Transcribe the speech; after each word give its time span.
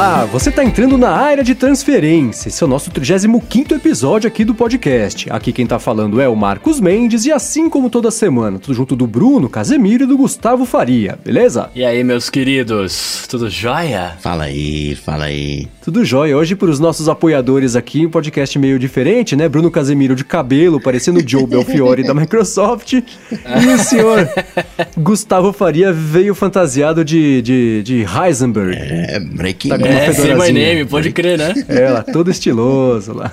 Olá, 0.00 0.24
você 0.24 0.48
está 0.48 0.64
entrando 0.64 0.96
na 0.96 1.10
área 1.10 1.44
de 1.44 1.54
transferência. 1.54 2.48
Esse 2.48 2.62
é 2.62 2.66
o 2.66 2.70
nosso 2.70 2.90
35 2.90 3.74
episódio 3.74 4.28
aqui 4.28 4.46
do 4.46 4.54
podcast. 4.54 5.30
Aqui 5.30 5.52
quem 5.52 5.64
está 5.64 5.78
falando 5.78 6.18
é 6.22 6.26
o 6.26 6.34
Marcos 6.34 6.80
Mendes 6.80 7.26
e 7.26 7.30
assim 7.30 7.68
como 7.68 7.90
toda 7.90 8.10
semana, 8.10 8.58
tudo 8.58 8.72
junto 8.72 8.96
do 8.96 9.06
Bruno 9.06 9.46
Casemiro 9.50 10.04
e 10.04 10.06
do 10.06 10.16
Gustavo 10.16 10.64
Faria, 10.64 11.18
beleza? 11.22 11.68
E 11.74 11.84
aí, 11.84 12.02
meus 12.02 12.30
queridos, 12.30 13.26
tudo 13.28 13.50
jóia? 13.50 14.16
Fala 14.20 14.44
aí, 14.44 14.94
fala 14.94 15.24
aí. 15.24 15.68
Tudo 15.90 16.04
jóia. 16.04 16.36
Hoje, 16.36 16.54
para 16.54 16.70
os 16.70 16.78
nossos 16.78 17.08
apoiadores 17.08 17.74
aqui, 17.74 18.06
um 18.06 18.10
podcast 18.10 18.56
meio 18.60 18.78
diferente, 18.78 19.34
né? 19.34 19.48
Bruno 19.48 19.72
Casemiro 19.72 20.14
de 20.14 20.22
cabelo, 20.24 20.80
parecendo 20.80 21.18
o 21.18 21.28
Joe 21.28 21.44
Belfiore 21.44 22.04
da 22.04 22.14
Microsoft. 22.14 22.92
E 22.92 23.66
o 23.74 23.76
senhor 23.76 24.28
Gustavo 24.96 25.52
Faria 25.52 25.92
veio 25.92 26.32
fantasiado 26.32 27.04
de, 27.04 27.42
de, 27.42 27.82
de 27.82 28.04
Heisenberg. 28.06 28.76
É, 28.76 29.18
Breaking 29.18 29.70
Tá 29.70 29.78
É, 29.84 30.12
say 30.12 30.32
my 30.36 30.52
name, 30.52 30.84
pode 30.84 31.10
crer, 31.10 31.36
né? 31.36 31.52
É, 31.66 31.88
lá, 31.88 32.02
todo 32.04 32.30
estiloso 32.30 33.12
lá. 33.12 33.32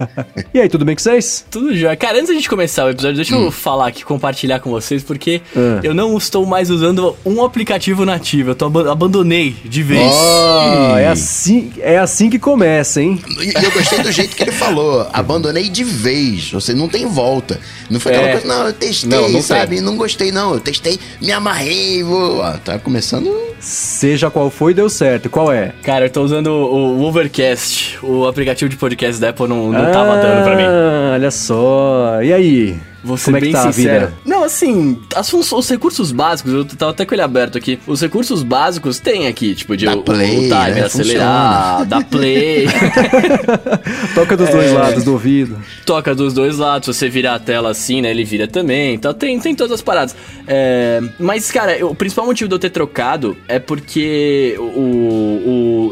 e 0.54 0.58
aí, 0.58 0.70
tudo 0.70 0.86
bem 0.86 0.96
com 0.96 1.02
vocês? 1.02 1.44
Tudo 1.50 1.76
jóia. 1.76 1.96
Cara, 1.96 2.16
antes 2.16 2.28
da 2.28 2.34
gente 2.34 2.48
começar 2.48 2.86
o 2.86 2.88
episódio, 2.88 3.16
deixa 3.16 3.34
eu 3.34 3.50
falar 3.50 3.88
aqui, 3.88 4.06
compartilhar 4.06 4.60
com 4.60 4.70
vocês, 4.70 5.02
porque 5.02 5.42
Ah. 5.54 5.80
eu 5.82 5.92
não 5.92 6.16
estou 6.16 6.46
mais 6.46 6.70
usando 6.70 7.14
um 7.26 7.44
aplicativo 7.44 8.06
nativo, 8.06 8.52
eu 8.52 8.54
tô 8.54 8.64
aban- 8.64 8.90
abandonei 8.90 9.54
de 9.66 9.82
vez. 9.82 10.00
Ó, 10.10 10.96
é 10.96 11.06
assim, 11.08 11.70
é 11.80 11.89
assim 11.98 12.28
que 12.30 12.38
começa, 12.38 13.00
hein? 13.02 13.20
E 13.40 13.64
eu 13.64 13.70
gostei 13.70 14.00
do 14.02 14.10
jeito 14.12 14.36
que 14.36 14.42
ele 14.42 14.52
falou. 14.52 15.06
Abandonei 15.12 15.68
de 15.68 15.84
vez. 15.84 16.50
Você 16.52 16.72
não 16.74 16.88
tem 16.88 17.06
volta. 17.06 17.58
Não 17.88 17.98
foi 18.00 18.12
aquela 18.12 18.28
É. 18.28 18.32
coisa, 18.32 18.46
não, 18.46 18.66
eu 18.66 18.72
testei, 18.72 19.08
Não, 19.10 19.28
não 19.28 19.42
sabe? 19.42 19.80
Não 19.80 19.96
gostei, 19.96 20.30
não. 20.32 20.54
Eu 20.54 20.60
testei, 20.60 20.98
me 21.20 21.32
amarrei. 21.32 22.02
Vou... 22.02 22.42
Ah, 22.42 22.58
tá 22.64 22.78
começando. 22.78 23.30
Seja 23.60 24.30
qual 24.30 24.50
foi, 24.50 24.72
deu 24.72 24.88
certo. 24.88 25.28
Qual 25.28 25.52
é? 25.52 25.72
Cara, 25.82 26.06
eu 26.06 26.10
tô 26.10 26.22
usando 26.22 26.48
o, 26.48 27.02
Overcast, 27.04 27.98
o 28.02 28.26
aplicativo 28.26 28.68
de 28.68 28.76
podcast 28.76 29.20
da 29.20 29.30
Apple 29.30 29.46
não, 29.48 29.70
não 29.70 29.92
tava 29.92 30.16
dando 30.16 30.44
pra 30.44 30.56
mim. 30.56 30.62
Ah, 30.64 31.10
olha 31.14 31.30
só. 31.30 32.20
E 32.22 32.32
aí? 32.32 32.76
Vou 33.02 33.16
ser 33.16 33.24
Como 33.26 33.36
é 33.36 33.40
que 33.40 33.46
bem 33.46 33.52
tá 33.54 33.68
a 33.68 33.72
sincero. 33.72 34.06
vida? 34.08 34.18
Não, 34.26 34.44
assim, 34.44 34.98
as 35.14 35.32
os 35.32 35.68
recursos 35.70 36.12
básicos, 36.12 36.52
eu 36.52 36.64
tava 36.64 36.90
até 36.92 37.04
com 37.06 37.14
ele 37.14 37.22
aberto 37.22 37.56
aqui. 37.56 37.78
Os 37.86 38.00
recursos 38.00 38.42
básicos 38.42 38.98
tem 38.98 39.26
aqui, 39.26 39.54
tipo, 39.54 39.76
de 39.76 39.86
Dá 39.86 39.94
o, 39.94 40.02
play, 40.02 40.36
o 40.36 40.40
timer 40.42 40.74
né? 40.74 40.80
acelerar, 40.82 41.84
dá 41.86 42.00
play. 42.02 42.66
Toca 44.14 44.36
dos 44.36 44.48
É. 44.48 44.52
dois 44.52 44.72
lados 44.72 45.04
do 45.04 45.12
ouvido. 45.12 45.58
toca 45.86 46.14
dos 46.14 46.32
dois 46.34 46.58
lados. 46.58 46.86
Se 46.86 46.92
você 47.00 47.08
virar 47.08 47.34
a 47.34 47.38
tela 47.38 47.70
assim, 47.70 48.00
né? 48.02 48.10
Ele 48.10 48.24
vira 48.24 48.46
também. 48.46 48.94
Então 48.94 49.12
tem, 49.14 49.38
tem 49.40 49.54
todas 49.54 49.72
as 49.72 49.82
paradas. 49.82 50.14
É, 50.46 51.00
mas, 51.18 51.50
cara, 51.50 51.76
eu- 51.76 51.90
o 51.90 51.94
principal 51.94 52.26
motivo 52.26 52.48
de 52.48 52.54
eu 52.54 52.58
ter 52.58 52.70
trocado 52.70 53.36
é 53.48 53.58
porque 53.58 54.56
o, 54.58 54.62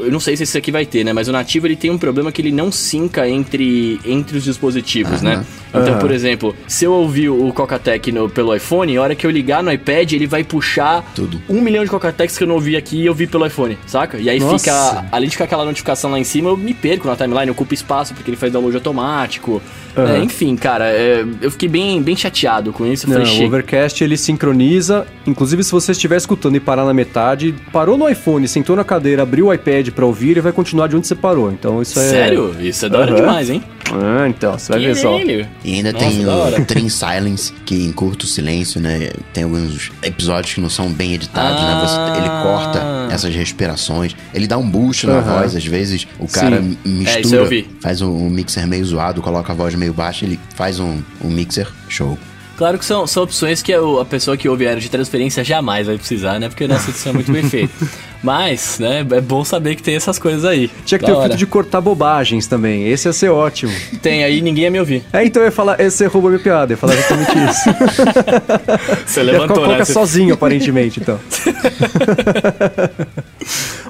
o. 0.01 0.03
Eu 0.05 0.11
não 0.13 0.21
sei 0.21 0.37
se 0.37 0.43
esse 0.43 0.57
aqui 0.59 0.71
vai 0.71 0.85
ter, 0.87 1.05
né? 1.05 1.13
Mas 1.13 1.29
o 1.29 1.33
nativo 1.33 1.67
ele 1.67 1.77
tem 1.77 1.91
um 1.91 1.99
problema 1.99 2.31
que 2.33 2.41
ele 2.43 2.53
não 2.53 2.71
sinca 2.73 3.29
entre, 3.29 4.01
entre 4.05 4.39
os 4.39 4.45
dispositivos, 4.45 5.23
né? 5.23 5.45
Então, 5.75 5.99
por 5.99 6.11
exemplo, 6.11 6.57
se 6.67 6.85
eu 6.85 6.98
ouvir 6.99 7.29
o 7.29 7.53
Cocatec 7.53 8.11
no, 8.13 8.29
pelo 8.29 8.55
iPhone, 8.55 8.97
a 8.97 9.03
hora 9.03 9.15
que 9.15 9.27
eu 9.27 9.31
ligar 9.31 9.63
no 9.63 9.73
iPad, 9.73 10.13
ele 10.13 10.27
vai 10.27 10.45
puxar 10.45 11.05
Tudo. 11.15 11.41
um 11.49 11.61
milhão 11.61 11.85
de 11.85 11.91
Cocatecs 11.91 12.37
que 12.37 12.45
eu 12.45 12.49
não 12.49 12.57
ouvi 12.57 12.77
aqui 12.77 13.03
e 13.03 13.07
eu 13.07 13.15
vi 13.15 13.27
pelo 13.27 13.47
iPhone, 13.47 13.79
saca? 13.87 14.19
E 14.19 14.29
aí 14.29 14.39
Nossa. 14.39 14.59
fica. 14.59 15.07
Além 15.11 15.29
de 15.29 15.33
ficar 15.35 15.45
aquela 15.45 15.65
notificação 15.65 16.11
lá 16.11 16.19
em 16.19 16.25
cima, 16.25 16.51
eu 16.51 16.57
me 16.57 16.75
perco 16.75 17.07
na 17.07 17.17
timeline, 17.17 17.51
ocupa 17.51 17.75
espaço 17.75 18.15
porque 18.15 18.31
ele 18.31 18.37
faz 18.37 18.53
download 18.53 18.77
automático. 18.77 19.63
Aham. 19.97 20.17
É, 20.17 20.19
enfim, 20.23 20.55
cara, 20.55 20.87
é, 20.91 21.25
eu 21.41 21.51
fiquei 21.51 21.69
bem, 21.69 22.01
bem 22.03 22.15
chateado 22.15 22.73
com 22.73 22.87
isso. 22.87 23.09
Não, 23.09 23.25
falei, 23.25 23.43
o. 23.43 23.47
Overcast 23.47 24.03
ele 24.05 24.17
sincroniza. 24.17 25.07
Inclusive, 25.27 25.65
se 25.65 25.73
você 25.73 25.93
estiver 25.93 26.17
escutando 26.17 26.57
e 26.57 26.61
parar 26.61 26.85
na 26.85 26.95
metade, 26.95 27.55
parou 27.73 27.99
no 27.99 28.09
iPhone, 28.09 28.47
sentou 28.47 28.77
na 28.77 28.85
cadeira, 28.85 29.23
abriu 29.23 29.47
o 29.47 29.55
iPad 29.55 29.91
pra 29.91 30.07
ouvir 30.07 30.37
e 30.37 30.41
vai 30.41 30.53
continuar 30.53 30.87
de 30.87 30.97
onde 30.97 31.07
você 31.07 31.15
parou. 31.15 31.51
Então 31.51 31.83
isso 31.83 31.99
é. 31.99 32.03
Sério? 32.03 32.55
Isso 32.61 32.87
é 32.87 32.89
da 32.89 32.99
hora 33.01 33.11
Aham. 33.13 33.21
demais, 33.21 33.51
hein? 33.51 33.63
Ah, 33.93 34.29
então, 34.29 34.59
você 34.59 34.73
vai 34.73 34.81
ver 34.81 34.97
só. 34.97 35.19
E 35.21 35.47
ainda 35.75 35.93
Nossa, 35.93 36.05
tem 36.07 36.27
o 36.27 36.65
Train 36.65 36.89
Silence, 36.89 37.53
que 37.65 37.75
encurta 37.85 38.25
o 38.25 38.29
silêncio, 38.29 38.81
né? 38.81 39.11
Tem 39.33 39.45
alguns 39.45 39.91
episódios 40.03 40.55
que 40.55 40.61
não 40.61 40.69
são 40.71 40.93
bem 40.93 41.15
editados, 41.15 41.63
né? 41.63 41.81
Você- 41.83 42.19
ele 42.21 42.29
Ah. 42.29 42.43
corta 42.43 43.15
essas 43.15 43.35
respirações. 43.35 44.15
Ele 44.35 44.47
dá 44.47 44.59
um 44.59 44.69
boost 44.69 45.07
na 45.07 45.15
Aham. 45.19 45.41
voz, 45.41 45.57
às 45.57 45.65
vezes 45.65 46.07
o 46.19 46.27
cara 46.29 46.61
Sim. 46.63 46.77
É, 46.85 46.89
mistura, 46.89 47.45
vi. 47.47 47.67
faz 47.81 48.01
um, 48.03 48.11
um 48.11 48.31
mixer 48.31 48.67
meio 48.67 48.85
zoado, 48.85 49.23
coloca 49.23 49.53
a 49.53 49.57
voz 49.57 49.75
meio 49.75 49.93
baixa, 49.95 50.25
ele 50.25 50.39
faz 50.55 50.79
um, 50.81 51.01
um 51.23 51.29
mixer 51.29 51.67
show. 51.89 52.19
Claro 52.57 52.77
que 52.77 52.85
são, 52.85 53.07
são 53.07 53.23
opções 53.23 53.63
que 53.63 53.73
a, 53.73 53.79
a 54.01 54.05
pessoa 54.05 54.37
que 54.37 54.49
ouve 54.49 54.67
a 54.67 54.71
área 54.71 54.81
de 54.83 54.89
transferência 54.91 55.45
jamais 55.45 55.87
vai 55.87 55.97
precisar, 55.97 56.41
né? 56.41 56.49
Porque 56.49 56.67
nossa 56.67 56.91
edição 56.91 57.11
é 57.11 57.15
muito 57.15 57.31
bem 57.31 57.49
feita. 57.49 57.73
Mas, 58.23 58.79
né, 58.81 59.07
é 59.13 59.21
bom 59.21 59.45
saber 59.45 59.75
que 59.77 59.83
tem 59.83 59.95
essas 59.95 60.19
coisas 60.19 60.45
aí. 60.45 60.71
Tinha 60.85 60.99
que 60.99 61.05
Da 61.05 61.13
ter 61.13 61.13
o 61.13 61.17
hora. 61.17 61.23
filtro 61.29 61.39
de 61.39 61.47
cortar 61.47 61.81
bobagens 61.81 62.47
também. 62.47 62.89
Esse 62.89 63.09
ia 63.09 63.13
ser 63.13 63.29
ótimo. 63.31 63.73
Tem 64.03 64.25
aí, 64.25 64.41
ninguém 64.41 64.65
ia 64.65 64.71
me 64.71 64.81
ouvir. 64.81 65.05
É, 65.13 65.25
então 65.25 65.41
eu 65.43 65.47
ia 65.47 65.53
falar, 65.53 65.77
você 65.83 66.07
roubou 66.07 66.31
minha 66.31 66.43
piada, 66.43 66.73
eu 66.73 66.75
ia 66.75 66.79
falar 66.79 66.95
exatamente 66.95 67.31
isso. 67.51 69.07
Você 69.07 69.21
ia 69.21 69.25
levantou, 69.33 69.57
Coca 69.57 69.69
né? 69.79 69.85
Você- 69.85 69.93
sozinho, 69.93 70.35
aparentemente, 70.35 71.01
então. 71.01 71.19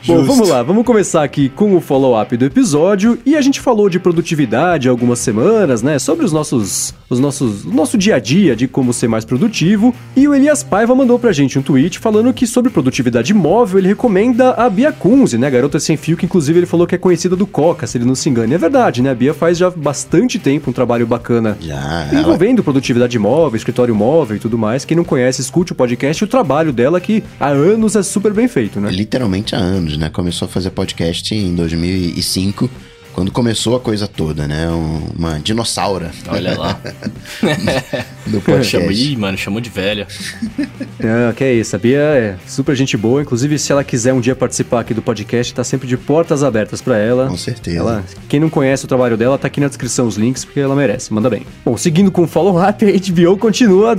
Bom, 0.06 0.22
vamos 0.24 0.48
lá, 0.48 0.62
vamos 0.62 0.86
começar 0.86 1.22
aqui 1.22 1.48
com 1.50 1.74
o 1.76 1.80
follow-up 1.80 2.34
do 2.36 2.44
episódio. 2.44 3.18
E 3.26 3.36
a 3.36 3.40
gente 3.40 3.60
falou 3.60 3.90
de 3.90 3.98
produtividade 3.98 4.88
há 4.88 4.90
algumas 4.90 5.18
semanas, 5.18 5.82
né? 5.82 5.98
Sobre 5.98 6.24
os 6.24 6.32
nossos, 6.32 6.94
os 7.10 7.18
nossos, 7.20 7.64
o 7.64 7.70
nosso 7.70 7.98
dia 7.98 8.14
a 8.16 8.18
dia 8.18 8.56
de 8.56 8.66
como 8.66 8.92
ser 8.92 9.08
mais 9.08 9.24
produtivo. 9.24 9.94
E 10.16 10.26
o 10.26 10.34
Elias 10.34 10.62
Paiva 10.62 10.94
mandou 10.94 11.18
pra 11.18 11.32
gente 11.32 11.58
um 11.58 11.62
tweet 11.62 11.98
falando 11.98 12.32
que 12.32 12.46
sobre 12.46 12.70
produtividade 12.70 13.34
móvel 13.34 13.78
ele 13.80 13.88
recomenda 13.88 14.17
a 14.56 14.68
Bia 14.68 14.92
Kunze, 14.92 15.38
né? 15.38 15.50
Garota 15.50 15.78
sem 15.78 15.96
fio, 15.96 16.16
que 16.16 16.24
inclusive 16.24 16.58
ele 16.58 16.66
falou 16.66 16.86
que 16.86 16.94
é 16.94 16.98
conhecida 16.98 17.36
do 17.36 17.46
Coca, 17.46 17.86
se 17.86 17.98
ele 17.98 18.04
não 18.04 18.14
se 18.14 18.28
engana. 18.28 18.52
E 18.52 18.54
é 18.54 18.58
verdade, 18.58 19.02
né? 19.02 19.10
A 19.10 19.14
Bia 19.14 19.34
faz 19.34 19.58
já 19.58 19.70
bastante 19.70 20.38
tempo 20.38 20.70
um 20.70 20.72
trabalho 20.72 21.06
bacana 21.06 21.56
Já, 21.60 22.08
ela 22.10 22.20
envolvendo 22.20 22.62
produtividade 22.62 23.18
móvel, 23.18 23.56
escritório 23.56 23.94
móvel 23.94 24.36
e 24.36 24.40
tudo 24.40 24.58
mais. 24.58 24.84
Quem 24.84 24.96
não 24.96 25.04
conhece, 25.04 25.40
escute 25.40 25.72
o 25.72 25.74
podcast 25.74 26.22
e 26.22 26.24
o 26.24 26.28
trabalho 26.28 26.72
dela, 26.72 27.00
que 27.00 27.22
há 27.38 27.48
anos 27.48 27.96
é 27.96 28.02
super 28.02 28.32
bem 28.32 28.48
feito, 28.48 28.80
né? 28.80 28.90
literalmente 28.90 29.54
há 29.54 29.58
anos, 29.58 29.96
né? 29.96 30.08
Começou 30.10 30.46
a 30.46 30.48
fazer 30.48 30.70
podcast 30.70 31.34
em 31.34 31.54
2005, 31.54 32.68
quando 33.18 33.32
começou 33.32 33.74
a 33.74 33.80
coisa 33.80 34.06
toda, 34.06 34.46
né? 34.46 34.68
Um- 34.70 35.08
uma 35.18 35.40
dinossaura 35.40 36.12
Olha 36.28 36.56
lá. 36.56 36.78
do 38.24 38.40
podcast. 38.40 38.70
Chamou, 38.70 38.92
ih, 38.92 39.16
mano, 39.16 39.36
chamou 39.36 39.60
de 39.60 39.68
velha. 39.70 40.06
Não, 41.00 41.32
que 41.34 41.42
é 41.42 41.52
isso. 41.52 41.74
A 41.74 41.78
Bia 41.80 41.98
é 41.98 42.36
super 42.46 42.76
gente 42.76 42.96
boa. 42.96 43.20
Inclusive, 43.20 43.58
se 43.58 43.72
ela 43.72 43.82
quiser 43.82 44.12
um 44.12 44.20
dia 44.20 44.36
participar 44.36 44.80
aqui 44.80 44.94
do 44.94 45.02
podcast, 45.02 45.52
tá 45.52 45.64
sempre 45.64 45.88
de 45.88 45.96
portas 45.96 46.44
abertas 46.44 46.80
pra 46.80 46.96
ela. 46.96 47.26
Com 47.26 47.36
certeza. 47.36 47.76
Ela, 47.78 48.04
quem 48.28 48.38
não 48.38 48.48
conhece 48.48 48.84
o 48.84 48.88
trabalho 48.88 49.16
dela, 49.16 49.36
tá 49.36 49.48
aqui 49.48 49.60
na 49.60 49.66
descrição 49.66 50.06
os 50.06 50.16
links, 50.16 50.44
porque 50.44 50.60
ela 50.60 50.76
merece. 50.76 51.12
Manda 51.12 51.28
bem. 51.28 51.42
Bom, 51.64 51.76
seguindo 51.76 52.12
com 52.12 52.22
o 52.22 52.26
follow-up, 52.28 52.84
a 52.84 53.12
HBO 53.12 53.36
continua. 53.36 53.96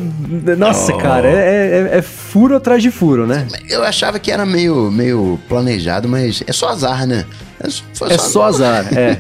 Nossa, 0.58 0.94
Oh. 0.94 0.98
cara, 0.98 1.28
é, 1.28 1.90
é- 1.94 1.98
é 1.98 2.02
furo 2.02 2.56
atrás 2.56 2.82
de 2.82 2.90
furo, 2.90 3.28
né? 3.28 3.46
Eu 3.70 3.84
achava 3.84 4.18
que 4.18 4.32
era 4.32 4.46
meio, 4.46 4.90
meio 4.90 5.38
planejado, 5.50 6.08
mas 6.08 6.42
é 6.48 6.54
só 6.54 6.70
azar, 6.70 7.06
né? 7.06 7.26
É 7.62 7.70
só, 7.70 7.84
foi 7.94 8.10
É 8.14 8.18
só 8.18 8.44
azar, 8.44 8.88
é. 8.98 9.18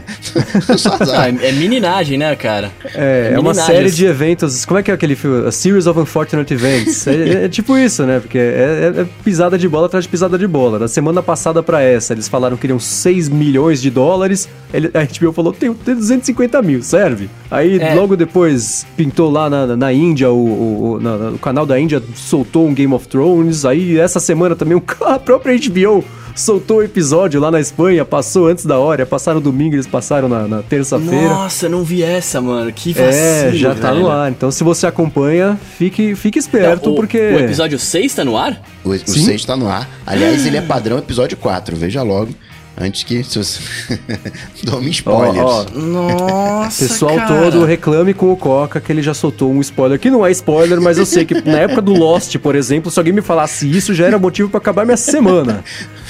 é 0.70 0.78
só 0.78 0.94
azar. 1.00 1.28
é, 1.42 1.50
é 1.50 1.52
meninagem, 1.52 2.18
né, 2.18 2.36
cara? 2.36 2.72
É, 2.96 3.32
é 3.34 3.40
uma 3.40 3.52
meninagem, 3.52 3.76
série 3.76 3.92
de 3.92 4.06
eventos. 4.06 4.66
Como 4.66 4.80
é 4.80 4.84
que 4.84 4.90
é 4.92 4.94
aquele 4.94 5.16
filme? 5.16 5.48
A 5.48 5.52
Series 5.52 5.88
of 5.88 6.00
Unfortunate 6.00 6.54
Events. 6.54 7.06
é, 7.08 7.46
é 7.46 7.50
tipo 7.50 7.78
isso, 7.78 8.06
né? 8.06 8.20
Porque 8.20 8.38
é, 8.38 8.94
é- 8.98 9.02
é 9.02 9.06
pisada 9.24 9.58
de 9.58 9.68
bola 9.68 9.88
atrás 9.88 10.06
de 10.06 10.10
pisada 10.10 10.38
de 10.38 10.48
bola. 10.48 10.80
Na 10.80 10.88
semana 10.88 11.22
passada 11.22 11.62
pra 11.62 11.82
essa, 11.82 12.14
eles 12.14 12.28
falaram 12.28 12.56
que 12.56 12.62
queriam 12.62 12.80
6 12.80 13.28
milhões 13.30 13.82
de 13.82 13.90
dólares. 13.90 14.48
Ele, 14.74 14.90
a 14.94 15.00
HBO 15.04 15.34
falou: 15.34 15.52
tem, 15.52 15.74
tem 15.74 15.96
250 15.96 16.62
mil, 16.62 16.82
serve? 16.84 17.30
Aí 17.52 17.80
É. 17.80 17.94
logo 17.94 18.16
depois 18.16 18.86
pintou 18.96 19.30
lá 19.30 19.50
na, 19.50 19.76
na- 19.76 19.90
Índia, 19.94 20.30
o, 20.30 20.36
o, 20.38 20.92
o- 20.94 21.00
na- 21.00 21.18
na- 21.18 21.30
o 21.32 21.38
canal 21.40 21.66
da 21.66 21.80
Índia 21.80 22.02
soltou 22.16 22.68
um 22.68 22.74
Game 22.74 22.94
of 22.94 23.08
Thrones. 23.08 23.66
Aí 23.66 23.98
essa 24.00 24.20
semana 24.20 24.56
também 24.56 24.78
o- 24.78 24.84
a 25.06 25.18
própria 25.20 25.58
HBO. 25.58 26.06
Soltou 26.40 26.78
o 26.78 26.84
episódio 26.84 27.40
lá 27.42 27.52
na 27.52 27.60
Espanha, 27.60 28.06
passou 28.06 28.48
antes 28.48 28.66
da 28.66 28.80
hora, 28.80 29.06
passaram 29.06 29.42
domingo, 29.42 29.76
eles 29.76 29.86
passaram 29.86 30.30
na, 30.30 30.48
na 30.48 30.62
terça-feira. 30.64 31.28
Nossa, 31.28 31.66
eu 31.66 31.70
não 31.70 31.84
vi 31.84 32.02
essa, 32.02 32.40
mano. 32.40 32.72
Que 32.72 32.94
vacilo, 32.94 33.14
É, 33.14 33.52
já 33.54 33.76
tá 33.76 33.90
velho. 33.92 34.04
no 34.04 34.10
ar. 34.10 34.32
Então, 34.32 34.50
se 34.50 34.64
você 34.64 34.88
acompanha, 34.88 35.60
fique, 35.78 36.16
fique 36.16 36.40
esperto, 36.40 36.86
Não, 36.88 36.94
o, 36.94 36.96
porque. 36.96 37.18
O 37.18 37.40
episódio 37.40 37.78
6 37.78 38.14
tá 38.16 38.24
no 38.24 38.38
ar? 38.38 38.62
O, 38.86 38.90
o 38.92 38.98
Sim. 38.98 39.26
6 39.26 39.44
tá 39.44 39.58
no 39.58 39.68
ar. 39.68 39.90
Aliás, 40.06 40.46
ele 40.46 40.56
é 40.56 40.62
padrão 40.62 40.98
episódio 40.98 41.36
4. 41.38 41.76
Veja 41.76 42.02
logo. 42.04 42.34
Antes 42.80 43.04
que. 43.04 43.24
Se 43.24 43.38
você... 43.38 43.60
Tome 44.66 44.90
spoilers. 44.90 45.38
Ó, 45.46 45.66
ó, 45.66 45.80
Nossa, 45.80 46.88
Pessoal 46.88 47.16
cara. 47.16 47.28
todo 47.52 47.66
reclame 47.66 48.14
com 48.14 48.32
o 48.32 48.38
Coca 48.38 48.80
que 48.80 48.92
ele 48.92 49.02
já 49.02 49.14
soltou 49.14 49.52
um 49.52 49.60
spoiler. 49.62 50.00
Que 50.00 50.10
não 50.10 50.26
é 50.26 50.32
spoiler, 50.32 50.80
mas 50.80 50.98
eu 50.98 51.06
sei 51.06 51.26
que 51.26 51.34
na 51.42 51.60
época 51.60 51.82
do 51.82 51.94
Lost, 51.94 52.36
por 52.38 52.56
exemplo, 52.56 52.90
se 52.90 52.98
alguém 53.00 53.14
me 53.14 53.22
falasse 53.22 53.70
isso, 53.70 53.94
já 53.94 54.06
era 54.06 54.18
motivo 54.18 54.50
pra 54.50 54.60
acabar 54.60 54.86
minha 54.86 54.98
semana. 54.98 55.64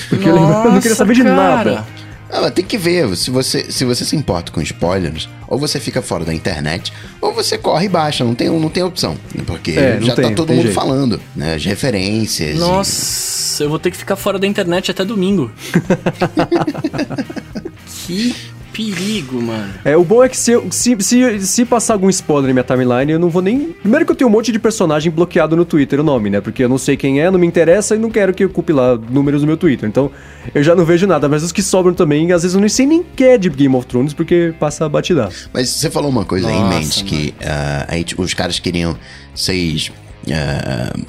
Porque 0.10 0.30
eu, 0.30 0.34
lembro- 0.36 0.50
eu 0.52 0.72
não 0.72 0.80
queria 0.80 0.90
Nossa, 0.90 0.96
saber 0.96 1.14
de 1.16 1.24
cara. 1.24 1.36
nada. 1.36 1.86
Ah, 2.32 2.52
tem 2.52 2.64
que 2.64 2.78
ver, 2.78 3.16
se 3.18 3.32
você, 3.32 3.72
se 3.72 3.84
você 3.84 4.06
se 4.06 4.16
importa 4.16 4.52
com 4.52 4.62
spoilers, 4.62 5.28
ou 5.48 5.58
você 5.58 5.80
fica 5.80 6.00
fora 6.02 6.24
da 6.24 6.34
internet, 6.34 6.94
ou 7.20 7.34
você 7.34 7.58
corre 7.58 7.88
e 7.88 7.90
baixa, 7.90 8.24
não 8.24 8.36
tem, 8.36 8.48
não 8.50 8.70
tem 8.70 8.84
opção. 8.84 9.18
Porque 9.48 9.72
É, 9.72 10.00
não 10.00 10.06
já 10.08 10.16
tem, 10.16 10.30
tá 10.30 10.36
todo 10.36 10.54
mundo 10.54 10.62
jeito. 10.64 10.76
falando, 10.76 11.20
né? 11.36 11.56
As 11.56 11.66
referências. 11.66 12.56
e- 12.56 12.60
Nossa, 12.60 13.64
eu 13.64 13.70
vou 13.70 13.80
ter 13.80 13.90
que 13.92 13.98
ficar 13.98 14.16
fora 14.16 14.38
da 14.38 14.46
internet 14.46 14.92
até 14.92 15.04
domingo. 15.04 15.52
que 18.06 18.36
perigo, 18.74 19.42
mano. 19.42 19.74
É, 19.84 19.96
o 19.98 20.04
bom 20.04 20.24
é 20.24 20.30
que 20.30 20.38
se, 20.38 20.52
eu- 20.52 20.68
se, 20.72 20.96
se, 21.02 21.40
se 21.46 21.66
passar 21.66 21.94
algum 21.94 22.10
spoiler 22.10 22.48
na 22.48 22.54
minha 22.54 22.64
timeline, 22.64 23.12
eu 23.12 23.20
não 23.20 23.30
vou 23.30 23.42
nem. 23.42 23.74
Primeiro 23.74 24.06
que 24.06 24.12
eu 24.12 24.16
tenho 24.16 24.30
um 24.30 24.34
monte 24.34 24.52
de 24.52 24.60
personagem 24.60 25.12
bloqueado 25.12 25.56
no 25.56 25.66
Twitter, 25.66 26.00
o 26.00 26.04
nome, 26.04 26.30
né? 26.30 26.42
Porque 26.42 26.64
eu 26.64 26.70
não 26.70 26.78
sei 26.78 26.96
quem 26.98 27.22
é, 27.22 27.30
não 27.30 27.40
me 27.40 27.48
interessa 27.48 27.96
e 27.96 28.00
não 28.00 28.10
quero 28.10 28.34
que 28.34 28.46
ocupe 28.46 28.72
lá 28.74 28.96
números 28.98 29.42
no 29.42 29.48
meu 29.48 29.58
Twitter. 29.58 29.88
Então 29.88 30.12
eu 30.54 30.64
já 30.64 30.76
não 30.76 30.86
vejo 30.86 31.06
nada. 31.08 31.28
Mas 31.30 31.44
os 31.44 31.52
que 31.52 31.62
sobram 31.62 31.94
também, 31.94 32.32
às 32.32 32.42
vezes 32.44 32.56
eu 32.56 32.60
nem 32.62 32.70
sei 32.70 32.86
nem 32.86 33.04
que 33.16 33.24
é 33.24 33.38
de 33.38 33.50
Game 33.50 33.76
of 33.76 33.86
Thrones, 33.88 34.14
porque 34.14 34.54
passa 34.60 34.86
a 34.86 34.90
batidão. 34.90 35.30
Mas 35.54 35.70
você 35.70 35.90
falou 35.90 36.10
uma 36.10 36.26
coisa 36.26 36.48
aí 36.48 36.56
em 36.56 36.60
Nossa, 36.62 36.80
mente, 36.80 37.04
que 37.04 37.34
ah, 37.44 37.86
a 37.90 37.96
H- 37.96 38.16
os 38.18 38.34
caras 38.34 38.60
queriam 38.60 38.98
6 40.26 40.40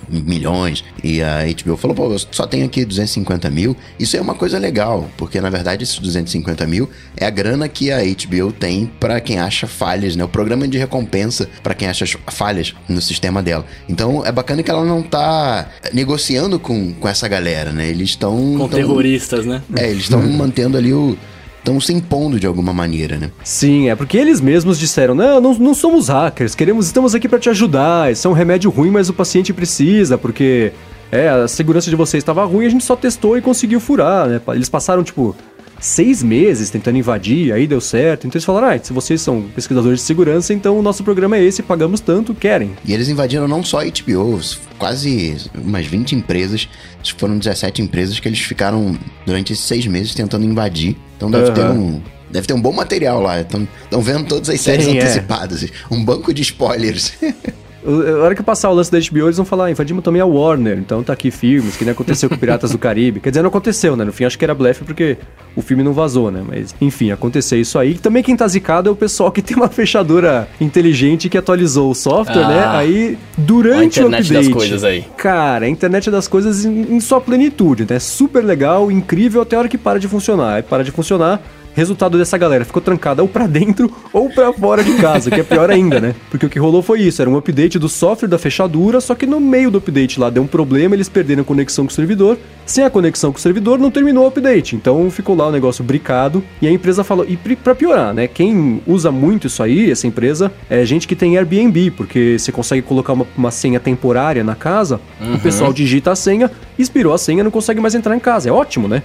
milhões 0.09 0.85
e 1.03 1.23
a 1.23 1.41
HBO 1.45 1.77
falou, 1.77 1.95
pô, 1.95 2.13
eu 2.13 2.19
só 2.31 2.47
tenho 2.47 2.67
aqui 2.67 2.85
250 2.85 3.51
mil. 3.51 3.77
Isso 3.99 4.17
é 4.17 4.21
uma 4.21 4.35
coisa 4.35 4.59
legal, 4.59 5.09
porque 5.17 5.41
na 5.41 5.51
verdade 5.51 5.83
esses 5.83 5.99
250 5.99 6.67
mil 6.67 6.89
é 7.17 7.27
a 7.27 7.31
grana 7.31 7.69
que 7.69 7.91
a 7.91 7.99
HBO 7.99 8.53
tem 8.53 8.91
pra 8.99 9.21
quem 9.21 9.39
acha 9.39 9.67
falhas, 9.67 10.17
né? 10.17 10.25
O 10.25 10.29
programa 10.29 10.67
de 10.67 10.79
recompensa 10.79 11.49
pra 11.63 11.75
quem 11.75 11.89
acha 11.89 12.05
falhas 12.29 12.75
no 12.89 13.01
sistema 13.01 13.43
dela. 13.43 13.65
Então 13.89 14.25
é 14.25 14.33
bacana 14.33 14.63
que 14.63 14.71
ela 14.71 14.85
não 14.85 15.03
tá 15.03 15.69
negociando 15.93 16.59
com, 16.59 16.93
com 16.95 17.09
essa 17.09 17.29
galera, 17.29 17.73
né? 17.73 17.89
Eles 17.89 18.11
estão... 18.11 18.57
Com 18.57 18.69
terroristas, 18.69 19.47
né? 19.47 19.63
É, 19.77 19.91
eles 19.91 20.05
estão 20.05 20.23
mantendo 20.31 20.77
ali 20.77 20.93
o... 20.93 21.17
Estão 21.61 21.79
se 21.81 21.93
impondo 21.93 22.41
de 22.41 22.47
alguma 22.47 22.73
maneira, 22.73 23.17
né? 23.19 23.31
Sim, 23.45 23.89
é 23.89 23.95
porque 23.95 24.17
eles 24.17 24.41
mesmos 24.41 24.79
disseram: 24.79 25.15
não, 25.15 25.41
não, 25.41 25.55
não 25.55 25.75
somos 25.75 26.09
hackers, 26.09 26.55
queremos, 26.55 26.87
estamos 26.87 27.15
aqui 27.15 27.29
pra 27.29 27.39
te 27.39 27.49
ajudar. 27.51 28.11
Isso 28.11 28.27
é 28.27 28.31
um 28.31 28.35
remédio 28.35 28.71
ruim, 28.71 28.91
mas 28.91 29.09
o 29.09 29.15
paciente 29.15 29.53
precisa, 29.53 30.17
porque 30.17 30.73
é, 31.13 31.29
a 31.29 31.47
segurança 31.47 31.91
de 31.91 31.97
vocês 31.97 32.23
estava 32.23 32.45
ruim, 32.45 32.67
a 32.67 32.71
gente 32.71 32.85
só 32.85 32.97
testou 32.97 33.37
e 33.37 33.43
conseguiu 33.43 33.79
furar, 33.79 34.27
né? 34.27 34.41
Eles 34.55 34.69
passaram, 34.69 35.05
tipo, 35.05 35.37
seis 35.81 36.23
meses 36.23 36.71
tentando 36.71 36.99
invadir, 36.99 37.53
aí 37.53 37.67
deu 37.67 37.81
certo. 37.81 38.27
Então 38.27 38.37
eles 38.37 38.45
falaram: 38.45 38.69
ah, 38.69 38.79
se 38.79 38.93
vocês 38.93 39.21
são 39.21 39.43
pesquisadores 39.55 40.01
de 40.01 40.05
segurança, 40.05 40.53
então 40.53 40.79
o 40.79 40.83
nosso 40.83 41.03
programa 41.03 41.37
é 41.37 41.43
esse, 41.43 41.63
pagamos 41.63 42.01
tanto, 42.01 42.35
querem. 42.35 42.73
E 42.85 42.93
eles 42.93 43.09
invadiram 43.09 43.49
não 43.49 43.65
só 43.65 43.81
a 43.81 43.85
HBO, 43.85 44.41
quase 44.79 45.37
umas 45.55 45.87
20 45.87 46.15
empresas. 46.15 46.69
Foram 47.17 47.39
17 47.39 47.83
empresas 47.83 48.21
que 48.21 48.29
eles 48.29 48.41
ficaram 48.41 48.97
durante 49.27 49.53
esses 49.53 49.65
seis 49.65 49.87
meses 49.87 50.15
tentando 50.15 50.45
invadir. 50.45 50.97
Então 51.21 51.31
deve 51.31 51.51
ter 51.51 51.61
Aham. 51.61 51.75
um. 51.75 52.03
Deve 52.31 52.47
ter 52.47 52.55
um 52.55 52.61
bom 52.63 52.73
material 52.73 53.21
lá. 53.21 53.43
Estão 53.43 54.01
vendo 54.01 54.27
todas 54.27 54.49
as 54.49 54.59
séries 54.59 54.87
Sim, 54.87 54.97
é. 54.97 55.03
antecipadas. 55.03 55.67
Um 55.91 56.03
banco 56.03 56.33
de 56.33 56.41
spoilers. 56.41 57.13
O- 57.85 58.21
A 58.21 58.25
hora 58.25 58.35
que 58.35 58.43
passar 58.43 58.69
o 58.71 58.75
lance 58.75 58.91
da 58.93 58.99
HBO, 58.99 59.27
eles 59.27 59.37
vão 59.37 59.47
falar, 59.47 59.67
ah, 59.67 59.71
invadimos 59.71 60.05
também 60.05 60.21
a 60.21 60.27
Warner, 60.27 60.79
então 60.79 61.03
tá 61.03 61.13
aqui 61.13 61.31
filmes, 61.31 61.77
que 61.77 61.85
nem 61.85 61.93
aconteceu 61.93 62.29
com 62.29 62.37
Piratas 62.37 62.71
do 62.73 62.77
Caribe. 62.79 63.21
Quer 63.21 63.31
dizer, 63.31 63.43
não 63.43 63.49
aconteceu, 63.49 63.97
né? 63.97 64.05
No 64.05 64.13
fim, 64.13 64.25
acho 64.25 64.39
que 64.39 64.45
era 64.45 64.55
blefe 64.55 64.85
porque 64.85 65.17
o 65.57 65.63
filme 65.63 65.83
não 65.83 65.93
vazou, 65.93 66.31
né? 66.31 66.43
Mas, 66.47 66.75
enfim, 66.81 67.11
aconteceu 67.11 67.61
isso 67.61 67.79
aí. 67.79 67.95
Também 67.95 68.23
quem 68.23 68.37
tá 68.37 68.47
zicado 68.47 68.89
é 68.89 68.93
o 68.93 68.97
pessoal 68.97 69.33
que 69.33 69.41
tem 69.41 69.57
uma 69.57 69.69
fechadura 69.69 70.47
inteligente 70.61 71.29
que 71.29 71.39
atualizou 71.39 71.91
o 71.91 71.95
software, 71.95 72.45
Ah. 72.45 72.49
né? 72.49 72.67
Aí, 72.69 73.19
durante 73.39 74.01
A 74.01 74.05
o 74.05 74.07
internet 74.09 74.27
update... 74.27 74.45
das 74.47 74.55
coisas 74.55 74.85
aí. 74.85 75.05
Cara, 75.17 75.67
a 75.67 75.69
internet 75.69 76.11
das 76.11 76.29
coisas 76.29 76.65
em, 76.65 76.95
em 76.97 77.01
sua 77.01 77.21
plenitude, 77.21 77.87
né? 77.89 77.99
Super 77.99 78.45
legal, 78.45 78.91
incrível, 78.91 79.41
até 79.43 79.57
a 79.57 79.61
hora 79.61 79.69
que 79.69 79.79
para 79.79 79.99
de 79.99 80.07
funcionar. 80.09 80.55
Aí 80.57 80.63
para 80.63 80.85
de 80.85 80.91
funcionar... 80.91 81.41
Resultado 81.75 82.19
dessa 82.19 82.37
galera 82.37 82.65
ficou 82.65 82.83
trancada 82.83 83.23
ou 83.23 83.29
pra 83.29 83.47
dentro 83.47 83.91
ou 84.13 84.29
pra 84.29 84.53
fora 84.53 84.83
de 84.83 84.95
casa, 84.95 85.31
que 85.31 85.41
é 85.41 85.43
pior 85.43 85.71
ainda, 85.71 86.01
né? 86.01 86.15
Porque 86.31 86.47
o 86.47 86.49
que 86.49 86.59
rolou 86.59 86.83
foi 86.83 87.01
isso, 87.01 87.23
era 87.23 87.31
um 87.31 87.37
update 87.37 87.79
do 87.79 87.89
software 87.89 88.29
da 88.29 88.39
fechadura, 88.39 89.01
só 89.01 89.15
que 89.15 89.27
no 89.27 89.41
meio 89.41 89.71
do 89.71 89.79
update 89.79 90.19
lá 90.19 90.31
deu 90.31 90.43
um 90.43 90.47
problema, 90.47 90.95
eles 90.95 91.09
perderam 91.09 91.43
a 91.43 91.45
conexão 91.45 91.85
com 91.87 91.91
o 91.91 91.95
servidor. 91.95 92.39
Sem 92.67 92.85
a 92.85 92.91
conexão 92.91 93.33
com 93.33 93.39
o 93.39 93.41
servidor, 93.41 93.79
não 93.79 93.91
terminou 93.91 94.25
o 94.25 94.29
update. 94.29 94.77
Então 94.77 95.11
ficou 95.11 95.35
lá 95.37 95.49
o 95.49 95.53
negócio 95.53 95.83
bricado 95.83 96.43
e 96.61 96.69
a 96.69 96.71
empresa 96.71 97.03
falou, 97.03 97.27
e 97.29 97.37
pra 97.57 97.75
piorar, 97.75 98.15
né? 98.15 98.29
Quem 98.29 98.81
usa 98.87 99.11
muito 99.11 99.47
isso 99.47 99.63
aí, 99.63 99.91
essa 99.91 100.07
empresa, 100.07 100.53
é 100.69 100.85
gente 100.85 101.09
que 101.09 101.17
tem 101.17 101.37
Airbnb, 101.37 101.91
porque 101.93 102.37
você 102.39 102.53
consegue 102.53 102.83
colocar 102.83 103.13
uma, 103.13 103.27
uma 103.37 103.51
senha 103.51 103.81
temporária 103.81 104.45
na 104.45 104.55
casa, 104.55 105.01
o 105.35 105.39
pessoal 105.39 105.73
digita 105.73 106.13
a 106.13 106.17
senha, 106.17 106.51
expirou 106.79 107.13
a 107.13 107.19
senha, 107.19 107.43
não 107.43 107.51
consegue 107.51 107.81
mais 107.81 107.95
entrar 107.95 108.15
em 108.17 108.21
casa. 108.21 108.49
É 108.49 108.53
ótimo, 108.53 108.87
né? 108.87 109.03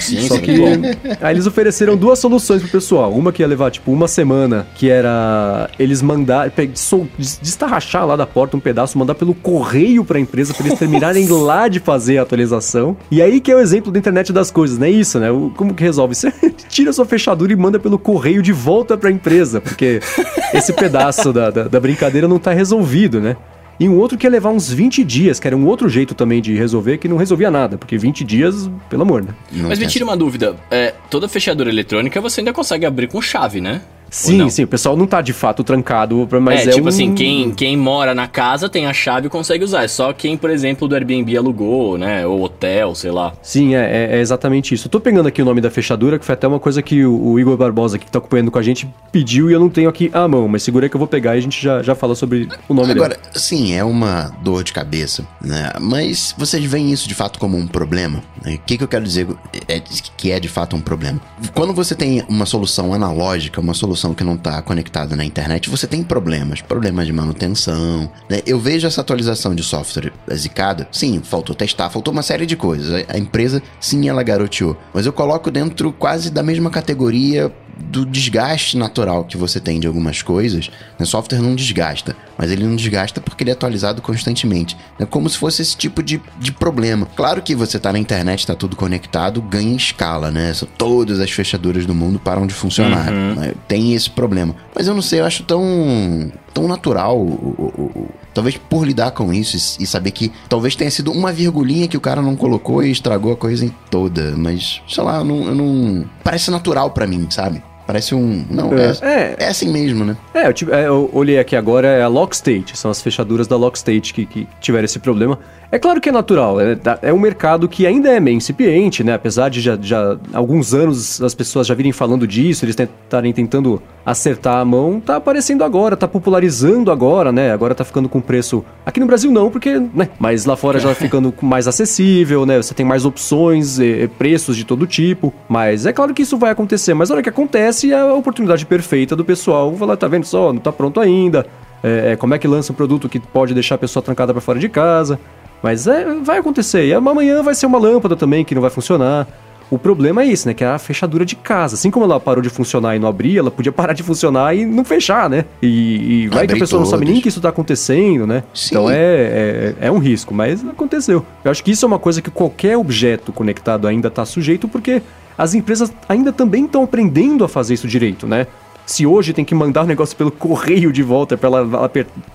Sim, 0.00 0.20
Só 0.28 0.34
sim, 0.36 0.40
que 0.42 0.58
bom. 0.58 0.80
aí 1.20 1.34
eles 1.34 1.46
ofereceram 1.46 1.96
duas 2.06 2.18
soluções 2.20 2.62
pro 2.62 2.70
pessoal. 2.70 3.12
Uma 3.12 3.32
que 3.32 3.42
ia 3.42 3.48
levar, 3.48 3.70
tipo, 3.70 3.90
uma 3.90 4.06
semana, 4.06 4.64
que 4.76 4.88
era 4.88 5.68
eles 5.78 6.00
mandar, 6.00 6.50
sol- 6.74 7.06
destarrachar 7.18 8.06
lá 8.06 8.14
da 8.14 8.24
porta 8.26 8.56
um 8.56 8.60
pedaço, 8.60 8.96
mandar 8.96 9.14
pelo 9.16 9.34
correio 9.34 10.04
pra 10.04 10.18
empresa, 10.20 10.54
pra 10.54 10.66
eles 10.66 10.78
terminarem 10.78 11.26
lá 11.28 11.66
de 11.66 11.80
fazer 11.80 12.18
a 12.18 12.22
atualização. 12.22 12.96
E 13.10 13.20
aí 13.20 13.40
que 13.40 13.50
é 13.50 13.56
o 13.56 13.60
exemplo 13.60 13.90
da 13.90 13.98
internet 13.98 14.32
das 14.32 14.50
coisas, 14.52 14.78
né? 14.78 14.88
Isso, 14.88 15.18
né? 15.18 15.30
O- 15.32 15.50
Como 15.56 15.74
que 15.74 15.82
resolve? 15.82 16.14
Você 16.14 16.32
tira 16.68 16.92
sua 16.92 17.04
fechadura 17.04 17.52
e 17.52 17.56
manda 17.56 17.78
pelo 17.78 17.98
correio 17.98 18.40
de 18.40 18.52
volta 18.52 18.96
pra 18.96 19.10
empresa, 19.10 19.60
porque 19.60 20.00
esse 20.54 20.72
pedaço 20.72 21.32
da, 21.32 21.50
da, 21.50 21.64
da 21.64 21.80
brincadeira 21.80 22.28
não 22.28 22.38
tá 22.38 22.52
resolvido, 22.52 23.20
né? 23.20 23.36
E 23.78 23.88
um 23.88 23.98
outro 23.98 24.16
que 24.16 24.26
ia 24.26 24.30
levar 24.30 24.50
uns 24.50 24.72
20 24.72 25.04
dias, 25.04 25.38
que 25.38 25.46
era 25.46 25.56
um 25.56 25.66
outro 25.66 25.88
jeito 25.88 26.14
também 26.14 26.40
de 26.40 26.54
resolver, 26.54 26.98
que 26.98 27.08
não 27.08 27.16
resolvia 27.16 27.50
nada, 27.50 27.76
porque 27.76 27.98
20 27.98 28.24
dias, 28.24 28.70
pelo 28.88 29.02
amor, 29.02 29.22
né? 29.22 29.34
Não 29.52 29.68
Mas 29.68 29.78
me 29.78 29.86
tira 29.86 30.04
uma 30.04 30.16
dúvida. 30.16 30.56
É, 30.70 30.94
toda 31.10 31.28
fechadura 31.28 31.68
eletrônica 31.68 32.20
você 32.20 32.40
ainda 32.40 32.52
consegue 32.52 32.86
abrir 32.86 33.08
com 33.08 33.20
chave, 33.20 33.60
né? 33.60 33.82
Sim, 34.16 34.48
sim, 34.48 34.64
o 34.64 34.66
pessoal 34.68 34.96
não 34.96 35.06
tá 35.06 35.20
de 35.20 35.32
fato 35.32 35.62
trancado, 35.62 36.26
mas 36.40 36.66
é, 36.66 36.70
é, 36.70 36.72
tipo 36.72 36.86
um- 36.86 36.88
assim, 36.88 37.14
quem, 37.14 37.50
quem 37.52 37.76
mora 37.76 38.14
na 38.14 38.26
casa 38.26 38.68
tem 38.68 38.86
a 38.86 38.92
chave 38.92 39.26
e 39.26 39.30
consegue 39.30 39.62
usar. 39.64 39.84
É 39.84 39.88
só 39.88 40.12
quem, 40.12 40.36
por 40.36 40.48
exemplo, 40.50 40.88
do 40.88 40.94
Airbnb 40.94 41.36
alugou, 41.36 41.98
né? 41.98 42.26
Ou 42.26 42.42
hotel, 42.42 42.94
sei 42.94 43.10
lá. 43.10 43.32
Sim, 43.42 43.74
é, 43.74 43.80
é- 44.12 44.16
é 44.16 44.20
exatamente 44.20 44.74
isso. 44.74 44.86
Eu 44.86 44.90
tô 44.90 45.00
pegando 45.00 45.26
aqui 45.28 45.42
o 45.42 45.44
nome 45.44 45.60
da 45.60 45.70
fechadura, 45.70 46.18
que 46.18 46.24
foi 46.24 46.32
até 46.34 46.46
uma 46.48 46.58
coisa 46.58 46.80
que 46.80 47.04
o, 47.04 47.32
o 47.32 47.38
Igor 47.40 47.56
Barbosa, 47.56 47.98
que 47.98 48.10
tá 48.10 48.18
acompanhando 48.18 48.50
com 48.50 48.58
a 48.58 48.62
gente, 48.62 48.88
pediu 49.12 49.50
e 49.50 49.52
eu 49.52 49.60
não 49.60 49.68
tenho 49.68 49.88
aqui 49.88 50.10
à 50.14 50.26
mão, 50.26 50.48
mas 50.48 50.62
segura 50.62 50.86
aí 50.86 50.90
que 50.90 50.96
eu 50.96 51.00
vou 51.00 51.08
pegar 51.08 51.34
e 51.34 51.38
a 51.38 51.42
gente 51.42 51.62
já, 51.62 51.82
já 51.82 51.94
fala 51.94 52.14
sobre 52.14 52.48
o 52.68 52.74
nome 52.74 52.92
Agora, 52.92 53.16
dele. 53.16 53.20
sim, 53.34 53.74
é 53.74 53.84
uma 53.84 54.32
dor 54.42 54.64
de 54.64 54.72
cabeça, 54.72 55.26
né? 55.42 55.70
Mas 55.80 56.34
vocês 56.38 56.64
veem 56.64 56.90
isso 56.90 57.06
de 57.08 57.14
fato 57.14 57.38
como 57.38 57.56
um 57.56 57.66
problema? 57.66 58.22
né? 58.44 58.54
O 58.54 58.58
que, 58.66 58.78
que 58.78 58.84
eu 58.84 58.88
quero 58.88 59.04
dizer 59.04 59.26
é 59.68 59.80
que 60.16 60.30
é 60.30 60.40
de 60.40 60.48
fato 60.48 60.74
um 60.76 60.80
problema? 60.80 61.20
Quando 61.54 61.74
você 61.74 61.94
tem 61.94 62.22
uma 62.28 62.46
solução 62.46 62.94
analógica, 62.94 63.60
uma 63.60 63.74
solução 63.74 64.05
que 64.14 64.24
não 64.24 64.34
está 64.34 64.60
conectada 64.62 65.16
na 65.16 65.24
internet, 65.24 65.70
você 65.70 65.86
tem 65.86 66.02
problemas. 66.02 66.60
Problemas 66.60 67.06
de 67.06 67.12
manutenção, 67.12 68.10
né? 68.28 68.40
Eu 68.46 68.58
vejo 68.58 68.86
essa 68.86 69.00
atualização 69.00 69.54
de 69.54 69.62
software 69.62 70.12
zicada. 70.34 70.88
Sim, 70.92 71.20
faltou 71.22 71.54
testar, 71.54 71.90
faltou 71.90 72.12
uma 72.12 72.22
série 72.22 72.46
de 72.46 72.56
coisas. 72.56 73.04
A 73.08 73.18
empresa, 73.18 73.62
sim, 73.80 74.08
ela 74.08 74.22
garoteou. 74.22 74.76
Mas 74.92 75.06
eu 75.06 75.12
coloco 75.12 75.50
dentro 75.50 75.92
quase 75.92 76.30
da 76.30 76.42
mesma 76.42 76.70
categoria 76.70 77.52
do 77.78 78.06
desgaste 78.06 78.76
natural 78.76 79.24
que 79.24 79.36
você 79.36 79.60
tem 79.60 79.78
de 79.78 79.86
algumas 79.86 80.22
coisas, 80.22 80.70
né? 80.98 81.04
software 81.04 81.40
não 81.42 81.54
desgasta, 81.54 82.16
mas 82.38 82.50
ele 82.50 82.64
não 82.64 82.74
desgasta 82.74 83.20
porque 83.20 83.42
ele 83.44 83.50
é 83.50 83.52
atualizado 83.52 84.00
constantemente. 84.00 84.76
É 84.98 85.04
como 85.04 85.28
se 85.28 85.36
fosse 85.36 85.60
esse 85.62 85.76
tipo 85.76 86.02
de, 86.02 86.20
de 86.38 86.52
problema. 86.52 87.06
Claro 87.14 87.42
que 87.42 87.54
você 87.54 87.78
tá 87.78 87.92
na 87.92 87.98
internet, 87.98 88.40
está 88.40 88.54
tudo 88.54 88.76
conectado, 88.76 89.42
ganha 89.42 89.76
escala, 89.76 90.30
né? 90.30 90.52
Todas 90.78 91.20
as 91.20 91.30
fechaduras 91.30 91.84
do 91.84 91.94
mundo 91.94 92.18
param 92.18 92.46
de 92.46 92.54
funcionar. 92.54 93.10
né? 93.10 93.52
Tem 93.68 93.92
esse 93.94 94.08
problema. 94.10 94.54
Mas 94.74 94.86
eu 94.86 94.94
não 94.94 95.02
sei, 95.02 95.20
eu 95.20 95.26
acho 95.26 95.42
tão, 95.42 96.32
tão 96.54 96.66
natural, 96.66 97.18
o- 97.18 97.54
o- 97.58 97.82
o- 97.98 98.10
talvez 98.36 98.56
por 98.56 98.86
lidar 98.86 99.10
com 99.10 99.32
isso 99.32 99.56
e, 99.80 99.82
e 99.82 99.86
saber 99.86 100.12
que 100.12 100.30
talvez 100.48 100.76
tenha 100.76 100.90
sido 100.90 101.10
uma 101.10 101.32
virgulinha 101.32 101.88
que 101.88 101.96
o 101.96 102.00
cara 102.00 102.22
não 102.22 102.36
colocou 102.36 102.82
e 102.84 102.90
estragou 102.90 103.32
a 103.32 103.36
coisa 103.36 103.64
em 103.64 103.74
toda. 103.90 104.34
Mas, 104.36 104.80
sei 104.88 105.02
lá, 105.02 105.16
eu 105.18 105.24
não. 105.24 105.44
eu 105.46 105.54
não- 105.54 106.04
Parece 106.22 106.50
natural 106.50 106.90
pra 106.90 107.06
mim, 107.06 107.26
sabe? 107.30 107.62
Parece 107.86 108.14
um. 108.16 108.44
Não, 108.50 108.72
é, 108.76 108.96
É. 109.00 109.36
é 109.44 109.48
assim 109.48 109.68
mesmo, 109.70 110.04
né? 110.04 110.16
É, 110.34 110.48
eu, 110.48 110.52
tive- 110.52 110.72
é, 110.72 110.88
eu 110.88 111.08
olhei 111.12 111.38
aqui 111.38 111.54
agora, 111.54 111.86
é 111.86 112.02
a 112.02 112.08
Lockstate, 112.08 112.76
são 112.76 112.90
as 112.90 113.00
fechaduras 113.00 113.46
da 113.46 113.56
Lockstate 113.56 114.12
que, 114.12 114.26
que 114.26 114.48
tiveram 114.60 114.84
esse 114.84 114.98
problema. 114.98 115.38
É 115.70 115.78
claro 115.80 116.00
que 116.00 116.08
é 116.08 116.12
natural, 116.12 116.60
é, 116.60 116.76
da- 116.76 116.98
é 117.02 117.12
um 117.12 117.18
mercado 117.18 117.68
que 117.68 117.86
ainda 117.86 118.08
é 118.08 118.20
meio 118.20 118.36
incipiente, 118.36 119.02
né? 119.02 119.14
Apesar 119.14 119.48
de 119.48 119.60
já, 119.60 119.76
já 119.80 120.16
alguns 120.32 120.72
anos 120.72 121.20
as 121.20 121.34
pessoas 121.34 121.66
já 121.66 121.74
virem 121.74 121.90
falando 121.90 122.24
disso, 122.26 122.64
eles 122.64 122.76
estarem 122.78 123.32
tentando 123.32 123.82
acertar 124.04 124.58
a 124.58 124.64
mão, 124.64 125.00
tá 125.00 125.16
aparecendo 125.16 125.64
agora, 125.64 125.96
tá 125.96 126.06
popularizando 126.06 126.92
agora, 126.92 127.32
né? 127.32 127.50
Agora 127.52 127.74
tá 127.74 127.84
ficando 127.84 128.08
com 128.08 128.20
preço. 128.20 128.64
Aqui 128.84 129.00
no 129.00 129.06
Brasil 129.06 129.30
não, 129.32 129.50
porque, 129.50 129.76
né? 129.92 130.08
Mas 130.20 130.44
lá 130.44 130.56
fora 130.56 130.78
já 130.78 130.94
ficando 130.94 131.32
com 131.32 131.44
mais 131.44 131.66
acessível, 131.66 132.46
né? 132.46 132.56
Você 132.58 132.72
tem 132.72 132.86
mais 132.86 133.04
opções, 133.04 133.80
eh, 133.80 134.08
preços 134.18 134.56
de 134.56 134.64
todo 134.64 134.86
tipo. 134.86 135.34
Mas 135.48 135.84
é 135.84 135.92
claro 135.92 136.14
que 136.14 136.22
isso 136.22 136.38
vai 136.38 136.52
acontecer, 136.52 136.94
mas 136.94 137.08
na 137.08 137.16
hora 137.16 137.22
que 137.24 137.28
acontece 137.28 137.92
é 137.92 137.98
a 137.98 138.14
oportunidade 138.14 138.64
perfeita 138.66 139.16
do 139.16 139.24
pessoal 139.24 139.74
falar, 139.74 139.96
tá 139.96 140.06
vendo 140.06 140.24
só, 140.24 140.52
não 140.52 140.60
tá 140.60 140.70
pronto 140.70 141.00
ainda. 141.00 141.44
É, 141.82 142.12
é, 142.12 142.16
como 142.16 142.34
é 142.34 142.38
que 142.38 142.46
lança 142.48 142.72
um 142.72 142.76
produto 142.76 143.08
que 143.08 143.18
pode 143.18 143.52
deixar 143.52 143.74
a 143.74 143.78
pessoa 143.78 144.02
trancada 144.02 144.32
pra 144.32 144.40
fora 144.40 144.58
de 144.60 144.68
casa. 144.68 145.18
Mas 145.62 145.86
é, 145.86 146.04
vai 146.22 146.38
acontecer. 146.38 146.86
E 146.86 146.94
amanhã 146.94 147.42
vai 147.42 147.54
ser 147.54 147.66
uma 147.66 147.78
lâmpada 147.78 148.16
também 148.16 148.44
que 148.44 148.54
não 148.54 148.62
vai 148.62 148.70
funcionar. 148.70 149.26
O 149.68 149.78
problema 149.78 150.22
é 150.22 150.28
esse, 150.28 150.46
né? 150.46 150.54
Que 150.54 150.62
é 150.62 150.68
a 150.68 150.78
fechadura 150.78 151.24
de 151.24 151.34
casa. 151.34 151.74
Assim 151.74 151.90
como 151.90 152.04
ela 152.04 152.20
parou 152.20 152.40
de 152.40 152.48
funcionar 152.48 152.94
e 152.94 152.98
não 152.98 153.08
abria, 153.08 153.40
ela 153.40 153.50
podia 153.50 153.72
parar 153.72 153.92
de 153.94 154.02
funcionar 154.02 154.54
e 154.54 154.64
não 154.64 154.84
fechar, 154.84 155.28
né? 155.28 155.44
E, 155.60 156.24
e 156.24 156.28
vai 156.28 156.46
que 156.46 156.54
a 156.54 156.56
pessoa 156.56 156.78
todos. 156.78 156.92
não 156.92 156.98
sabe 156.98 157.10
nem 157.10 157.20
que 157.20 157.28
isso 157.28 157.40
tá 157.40 157.48
acontecendo, 157.48 158.26
né? 158.26 158.44
Sim. 158.54 158.74
Então 158.76 158.88
é, 158.88 158.94
é, 158.94 159.74
é, 159.80 159.90
um 159.90 159.98
risco, 159.98 160.32
mas 160.32 160.64
aconteceu. 160.64 161.24
Eu 161.44 161.50
acho 161.50 161.64
que 161.64 161.72
isso 161.72 161.84
é 161.84 161.88
uma 161.88 161.98
coisa 161.98 162.22
que 162.22 162.30
qualquer 162.30 162.76
objeto 162.76 163.32
conectado 163.32 163.88
ainda 163.88 164.08
tá 164.08 164.24
sujeito, 164.24 164.68
porque 164.68 165.02
as 165.36 165.52
empresas 165.54 165.92
ainda 166.08 166.32
também 166.32 166.64
estão 166.64 166.84
aprendendo 166.84 167.44
a 167.44 167.48
fazer 167.48 167.74
isso 167.74 167.88
direito, 167.88 168.26
né? 168.26 168.46
Se 168.86 169.04
hoje 169.04 169.32
tem 169.32 169.44
que 169.44 169.54
mandar 169.54 169.82
o 169.82 169.86
negócio 169.86 170.16
pelo 170.16 170.30
correio 170.30 170.92
de 170.92 171.02
volta 171.02 171.36
para 171.36 171.48
ela, 171.48 171.58
ela 171.58 171.90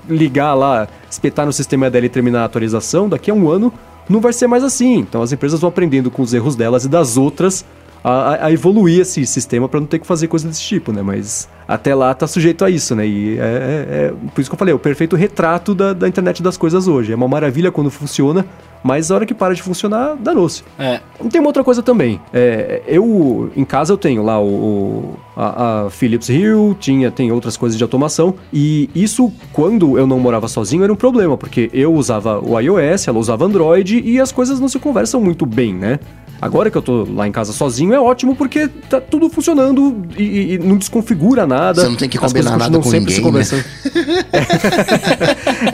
ligar 0.09 0.53
lá, 0.53 0.87
espetar 1.09 1.45
no 1.45 1.53
sistema 1.53 1.89
dela 1.89 2.05
e 2.05 2.09
terminar 2.09 2.41
a 2.41 2.45
atualização, 2.45 3.07
daqui 3.07 3.31
a 3.31 3.33
um 3.33 3.49
ano 3.49 3.73
não 4.09 4.19
vai 4.19 4.33
ser 4.33 4.47
mais 4.47 4.63
assim. 4.63 4.97
Então 4.97 5.21
as 5.21 5.31
empresas 5.31 5.61
vão 5.61 5.69
aprendendo 5.69 6.11
com 6.11 6.21
os 6.21 6.33
erros 6.33 6.55
delas 6.55 6.83
e 6.83 6.89
das 6.89 7.15
outras 7.15 7.65
a, 8.03 8.47
a 8.47 8.51
evoluir 8.51 8.99
esse 8.99 9.25
sistema 9.25 9.69
para 9.69 9.79
não 9.79 9.87
ter 9.87 9.99
que 9.99 10.07
fazer 10.07 10.27
coisa 10.27 10.47
desse 10.47 10.61
tipo, 10.61 10.91
né? 10.91 11.01
Mas 11.01 11.47
até 11.71 11.95
lá 11.95 12.13
tá 12.13 12.27
sujeito 12.27 12.65
a 12.65 12.69
isso, 12.69 12.93
né? 12.93 13.07
E 13.07 13.39
é, 13.39 13.41
é, 13.41 14.05
é 14.05 14.13
por 14.33 14.41
isso 14.41 14.49
que 14.49 14.53
eu 14.53 14.59
falei, 14.59 14.73
é 14.73 14.75
o 14.75 14.79
perfeito 14.79 15.15
retrato 15.15 15.73
da, 15.73 15.93
da 15.93 16.07
internet 16.07 16.43
das 16.43 16.57
coisas 16.57 16.85
hoje. 16.85 17.13
É 17.13 17.15
uma 17.15 17.29
maravilha 17.29 17.71
quando 17.71 17.89
funciona, 17.89 18.45
mas 18.83 19.09
a 19.09 19.15
hora 19.15 19.25
que 19.25 19.33
para 19.33 19.55
de 19.55 19.61
funcionar, 19.61 20.17
danou-se. 20.17 20.63
É. 20.77 20.99
Tem 21.31 21.39
uma 21.39 21.47
outra 21.47 21.63
coisa 21.63 21.81
também. 21.81 22.19
É, 22.33 22.81
eu, 22.87 23.51
em 23.55 23.63
casa, 23.63 23.93
eu 23.93 23.97
tenho 23.97 24.21
lá 24.21 24.41
o, 24.41 25.15
a, 25.35 25.85
a, 25.85 25.89
Philips 25.89 26.27
Hue, 26.27 26.75
tinha, 26.77 27.09
tem 27.09 27.31
outras 27.31 27.55
coisas 27.55 27.77
de 27.77 27.83
automação, 27.83 28.35
e 28.51 28.89
isso, 28.93 29.31
quando 29.53 29.97
eu 29.97 30.05
não 30.05 30.19
morava 30.19 30.49
sozinho, 30.49 30.83
era 30.83 30.91
um 30.91 30.97
problema, 30.97 31.37
porque 31.37 31.69
eu 31.71 31.93
usava 31.93 32.39
o 32.39 32.59
iOS, 32.59 33.07
ela 33.07 33.17
usava 33.17 33.45
Android, 33.45 34.01
e 34.03 34.19
as 34.19 34.31
coisas 34.31 34.59
não 34.59 34.67
se 34.67 34.77
conversam 34.77 35.21
muito 35.21 35.45
bem, 35.45 35.73
né? 35.73 35.99
Agora 36.41 36.71
que 36.71 36.77
eu 36.77 36.81
tô 36.81 37.07
lá 37.07 37.27
em 37.27 37.31
casa 37.31 37.53
sozinho 37.53 37.93
é 37.93 37.99
ótimo 37.99 38.35
porque 38.35 38.67
tá 38.67 38.99
tudo 38.99 39.29
funcionando 39.29 40.01
e, 40.17 40.53
e 40.53 40.57
não 40.57 40.75
desconfigura 40.75 41.45
nada. 41.45 41.60
Você 41.69 41.87
não 41.87 41.95
tem 41.95 42.09
que 42.09 42.17
combinar 42.17 42.57
nada 42.57 42.79
com 42.79 42.89
ninguém, 42.89 43.15
se 43.15 43.55
né? 43.55 43.65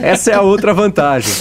Essa 0.02 0.30
é 0.32 0.34
a 0.34 0.42
outra 0.42 0.74
vantagem. 0.74 1.32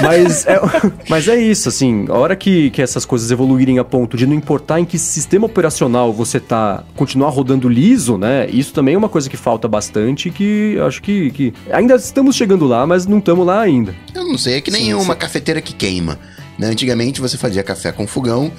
Mas 0.00 0.46
é, 0.46 0.60
mas 1.08 1.28
é 1.28 1.36
isso, 1.36 1.68
assim, 1.68 2.06
a 2.08 2.14
hora 2.14 2.34
que, 2.34 2.70
que 2.70 2.80
essas 2.80 3.04
coisas 3.04 3.30
evoluírem 3.30 3.78
a 3.78 3.84
ponto 3.84 4.16
de 4.16 4.26
não 4.26 4.34
importar 4.34 4.80
em 4.80 4.84
que 4.84 4.98
sistema 4.98 5.46
operacional 5.46 6.12
você 6.12 6.40
tá, 6.40 6.84
continuar 6.96 7.30
rodando 7.30 7.68
liso, 7.68 8.16
né? 8.16 8.48
Isso 8.50 8.72
também 8.72 8.94
é 8.94 8.98
uma 8.98 9.08
coisa 9.08 9.28
que 9.28 9.36
falta 9.36 9.68
bastante 9.68 10.30
que 10.30 10.78
acho 10.86 11.02
que, 11.02 11.30
que 11.30 11.54
ainda 11.70 11.94
estamos 11.96 12.36
chegando 12.36 12.66
lá, 12.66 12.86
mas 12.86 13.06
não 13.06 13.18
estamos 13.18 13.46
lá 13.46 13.60
ainda. 13.60 13.94
Eu 14.14 14.24
não 14.24 14.38
sei, 14.38 14.54
é 14.54 14.60
que 14.60 14.70
nem 14.70 14.86
sim, 14.86 14.94
uma 14.94 15.14
sim. 15.14 15.20
cafeteira 15.20 15.60
que 15.60 15.74
queima. 15.74 16.18
Né? 16.58 16.68
Antigamente 16.68 17.20
você 17.20 17.38
fazia 17.38 17.62
café 17.62 17.90
com 17.90 18.06
fogão? 18.06 18.52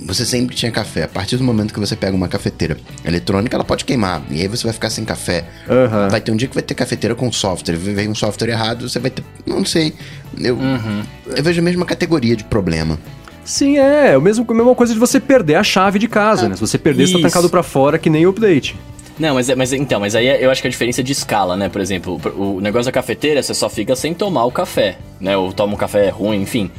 Você 0.00 0.26
sempre 0.26 0.56
tinha 0.56 0.72
café. 0.72 1.04
A 1.04 1.08
partir 1.08 1.36
do 1.36 1.44
momento 1.44 1.72
que 1.72 1.80
você 1.80 1.94
pega 1.94 2.16
uma 2.16 2.28
cafeteira 2.28 2.76
eletrônica, 3.04 3.56
ela 3.56 3.64
pode 3.64 3.84
queimar. 3.84 4.22
E 4.30 4.40
aí 4.40 4.48
você 4.48 4.64
vai 4.64 4.72
ficar 4.72 4.90
sem 4.90 5.04
café. 5.04 5.44
Uhum. 5.68 6.08
Vai 6.08 6.20
ter 6.20 6.32
um 6.32 6.36
dia 6.36 6.48
que 6.48 6.54
vai 6.54 6.62
ter 6.62 6.74
cafeteira 6.74 7.14
com 7.14 7.30
software. 7.30 7.76
Vem 7.76 8.08
um 8.08 8.14
software 8.14 8.50
errado, 8.50 8.88
você 8.88 8.98
vai 8.98 9.10
ter. 9.10 9.22
Não 9.46 9.64
sei. 9.64 9.94
Eu, 10.38 10.56
uhum. 10.56 11.02
eu 11.26 11.42
vejo 11.42 11.60
a 11.60 11.64
mesma 11.64 11.84
categoria 11.84 12.34
de 12.34 12.44
problema. 12.44 12.98
Sim, 13.44 13.78
é. 13.78 14.12
é 14.12 14.18
o 14.18 14.20
mesmo, 14.20 14.44
a 14.48 14.54
mesma 14.54 14.74
coisa 14.74 14.92
de 14.92 14.98
você 14.98 15.18
perder 15.18 15.54
a 15.54 15.64
chave 15.64 15.98
de 15.98 16.08
casa, 16.08 16.46
é. 16.46 16.48
né? 16.48 16.54
Se 16.54 16.60
você 16.60 16.78
perder, 16.78 17.04
Isso. 17.04 17.12
você 17.12 17.18
tá 17.18 17.28
trancado 17.28 17.48
pra 17.48 17.62
fora 17.62 17.98
que 17.98 18.10
nem 18.10 18.26
o 18.26 18.30
update. 18.30 18.76
Não, 19.18 19.34
mas, 19.34 19.50
é, 19.50 19.54
mas 19.54 19.72
então, 19.72 20.00
mas 20.00 20.14
aí 20.14 20.26
eu 20.42 20.50
acho 20.50 20.62
que 20.62 20.68
a 20.68 20.70
diferença 20.70 21.02
é 21.02 21.04
de 21.04 21.12
escala, 21.12 21.56
né? 21.56 21.68
Por 21.68 21.80
exemplo, 21.80 22.18
o, 22.36 22.56
o 22.56 22.60
negócio 22.60 22.86
da 22.86 22.92
cafeteira, 22.92 23.42
você 23.42 23.52
só 23.52 23.68
fica 23.68 23.94
sem 23.94 24.14
tomar 24.14 24.46
o 24.46 24.50
café, 24.50 24.96
né? 25.20 25.36
Ou 25.36 25.52
toma 25.52 25.74
um 25.74 25.76
café 25.76 26.08
ruim, 26.08 26.40
enfim. 26.40 26.70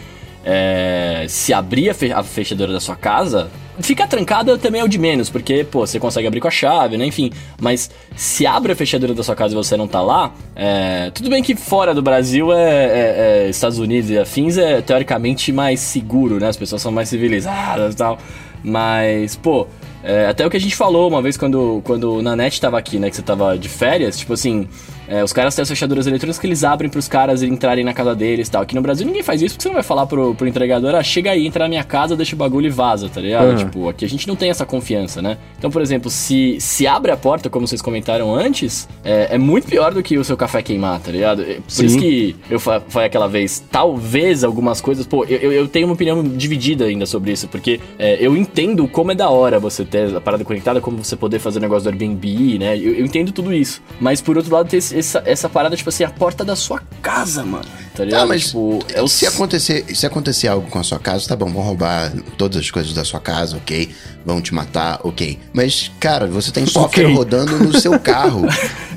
É, 0.43 1.25
se 1.29 1.53
abrir 1.53 1.89
a, 1.89 1.93
fe 1.93 2.11
a 2.11 2.23
fechadura 2.23 2.73
da 2.73 2.79
sua 2.79 2.95
casa, 2.95 3.49
ficar 3.79 4.07
trancada 4.07 4.57
também 4.57 4.81
é 4.81 4.83
o 4.83 4.87
de 4.87 4.97
menos, 4.97 5.29
porque, 5.29 5.63
pô, 5.63 5.85
você 5.85 5.99
consegue 5.99 6.27
abrir 6.27 6.39
com 6.39 6.47
a 6.47 6.51
chave, 6.51 6.97
né? 6.97 7.05
Enfim, 7.05 7.31
mas 7.59 7.89
se 8.15 8.45
abre 8.45 8.71
a 8.71 8.75
fechadura 8.75 9.13
da 9.13 9.23
sua 9.23 9.35
casa 9.35 9.53
e 9.53 9.55
você 9.55 9.77
não 9.77 9.87
tá 9.87 10.01
lá, 10.01 10.33
é, 10.55 11.11
tudo 11.11 11.29
bem 11.29 11.43
que 11.43 11.55
fora 11.55 11.93
do 11.93 12.01
Brasil 12.01 12.51
é, 12.51 12.57
é, 12.57 13.45
é, 13.45 13.49
Estados 13.49 13.79
Unidos 13.79 14.09
e 14.09 14.17
afins 14.17 14.57
é 14.57 14.81
teoricamente 14.81 15.51
mais 15.51 15.79
seguro, 15.79 16.39
né? 16.39 16.47
As 16.47 16.57
pessoas 16.57 16.81
são 16.81 16.91
mais 16.91 17.09
civilizadas 17.09 17.93
e 17.93 17.97
tal. 17.97 18.17
Mas, 18.63 19.35
pô, 19.35 19.67
é, 20.03 20.27
até 20.27 20.45
o 20.45 20.49
que 20.49 20.57
a 20.57 20.59
gente 20.59 20.75
falou 20.75 21.07
uma 21.07 21.21
vez 21.21 21.37
quando, 21.37 21.81
quando 21.83 22.15
o 22.15 22.21
Nanete 22.21 22.59
tava 22.59 22.77
aqui, 22.77 22.99
né? 22.99 23.09
Que 23.09 23.15
você 23.15 23.21
tava 23.21 23.57
de 23.57 23.69
férias, 23.69 24.17
tipo 24.17 24.33
assim, 24.33 24.67
é, 25.11 25.21
os 25.21 25.33
caras 25.33 25.53
têm 25.53 25.61
as 25.61 25.67
fechaduras 25.67 26.07
eletrônicas 26.07 26.39
que 26.39 26.47
eles 26.47 26.63
abrem 26.63 26.89
pros 26.89 27.05
caras 27.05 27.43
entrarem 27.43 27.83
na 27.83 27.93
casa 27.93 28.15
deles 28.15 28.47
e 28.47 28.51
tal. 28.51 28.61
Aqui 28.61 28.73
no 28.73 28.81
Brasil 28.81 29.05
ninguém 29.05 29.21
faz 29.21 29.41
isso 29.41 29.55
porque 29.55 29.63
você 29.63 29.67
não 29.67 29.73
vai 29.73 29.83
falar 29.83 30.05
pro, 30.05 30.33
pro 30.33 30.47
entregador, 30.47 30.95
ah, 30.95 31.03
chega 31.03 31.31
aí, 31.31 31.45
entra 31.45 31.65
na 31.65 31.69
minha 31.69 31.83
casa, 31.83 32.15
deixa 32.15 32.33
o 32.33 32.37
bagulho 32.37 32.67
e 32.67 32.69
vaza, 32.69 33.09
tá 33.09 33.19
ligado? 33.19 33.49
Uhum. 33.49 33.55
Tipo, 33.57 33.89
aqui 33.89 34.05
a 34.05 34.07
gente 34.07 34.25
não 34.25 34.37
tem 34.37 34.49
essa 34.49 34.65
confiança, 34.65 35.21
né? 35.21 35.37
Então, 35.57 35.69
por 35.69 35.81
exemplo, 35.81 36.09
se, 36.09 36.55
se 36.61 36.87
abre 36.87 37.11
a 37.11 37.17
porta, 37.17 37.49
como 37.49 37.67
vocês 37.67 37.81
comentaram 37.81 38.33
antes, 38.33 38.87
é, 39.03 39.35
é 39.35 39.37
muito 39.37 39.67
pior 39.67 39.93
do 39.93 40.01
que 40.01 40.17
o 40.17 40.23
seu 40.23 40.37
café 40.37 40.61
queimar, 40.61 41.01
tá 41.01 41.11
ligado? 41.11 41.41
É, 41.41 41.55
por 41.55 41.63
Sim. 41.67 41.85
isso 41.87 41.97
que 41.99 42.35
eu 42.49 42.57
falei 42.57 43.07
aquela 43.07 43.27
vez, 43.27 43.61
talvez 43.69 44.45
algumas 44.45 44.79
coisas, 44.79 45.05
pô, 45.05 45.25
eu, 45.25 45.51
eu 45.51 45.67
tenho 45.67 45.87
uma 45.87 45.93
opinião 45.93 46.23
dividida 46.23 46.85
ainda 46.85 47.05
sobre 47.05 47.33
isso, 47.33 47.49
porque 47.49 47.81
é, 47.99 48.17
eu 48.25 48.37
entendo 48.37 48.87
como 48.87 49.11
é 49.11 49.15
da 49.15 49.29
hora 49.29 49.59
você 49.59 49.83
ter 49.83 50.15
a 50.15 50.21
parada 50.21 50.45
conectada, 50.45 50.79
como 50.79 51.03
você 51.03 51.17
poder 51.17 51.39
fazer 51.39 51.59
o 51.59 51.61
negócio 51.61 51.83
do 51.83 51.89
Airbnb, 51.89 52.59
né? 52.59 52.77
Eu, 52.77 52.93
eu 52.93 53.05
entendo 53.05 53.33
tudo 53.33 53.53
isso. 53.53 53.81
Mas 53.99 54.21
por 54.21 54.37
outro 54.37 54.53
lado, 54.53 54.69
ter 54.69 54.79
essa, 55.01 55.21
essa 55.25 55.49
parada 55.49 55.75
tipo 55.75 55.89
assim, 55.89 56.03
a 56.03 56.09
porta 56.09 56.45
da 56.45 56.55
sua 56.55 56.81
casa, 57.01 57.43
mano. 57.43 57.65
Tá 57.93 58.05
ligado? 58.05 58.23
Ah, 58.23 58.25
mas 58.25 58.45
tipo, 58.45 58.79
é 58.93 59.01
o... 59.01 59.07
se, 59.07 59.27
acontecer, 59.27 59.85
se 59.93 60.05
acontecer 60.05 60.47
algo 60.47 60.69
com 60.69 60.79
a 60.79 60.83
sua 60.83 60.97
casa, 60.97 61.27
tá 61.27 61.35
bom, 61.35 61.51
vão 61.51 61.61
roubar 61.61 62.11
todas 62.37 62.57
as 62.57 62.71
coisas 62.71 62.93
da 62.93 63.03
sua 63.03 63.19
casa, 63.19 63.57
ok? 63.57 63.89
Vão 64.25 64.41
te 64.41 64.53
matar, 64.53 65.01
ok. 65.03 65.37
Mas, 65.51 65.91
cara, 65.99 66.25
você 66.27 66.51
tem 66.51 66.65
software 66.65 67.05
okay. 67.05 67.15
rodando 67.15 67.57
no 67.59 67.77
seu 67.79 67.97
carro. 67.99 68.43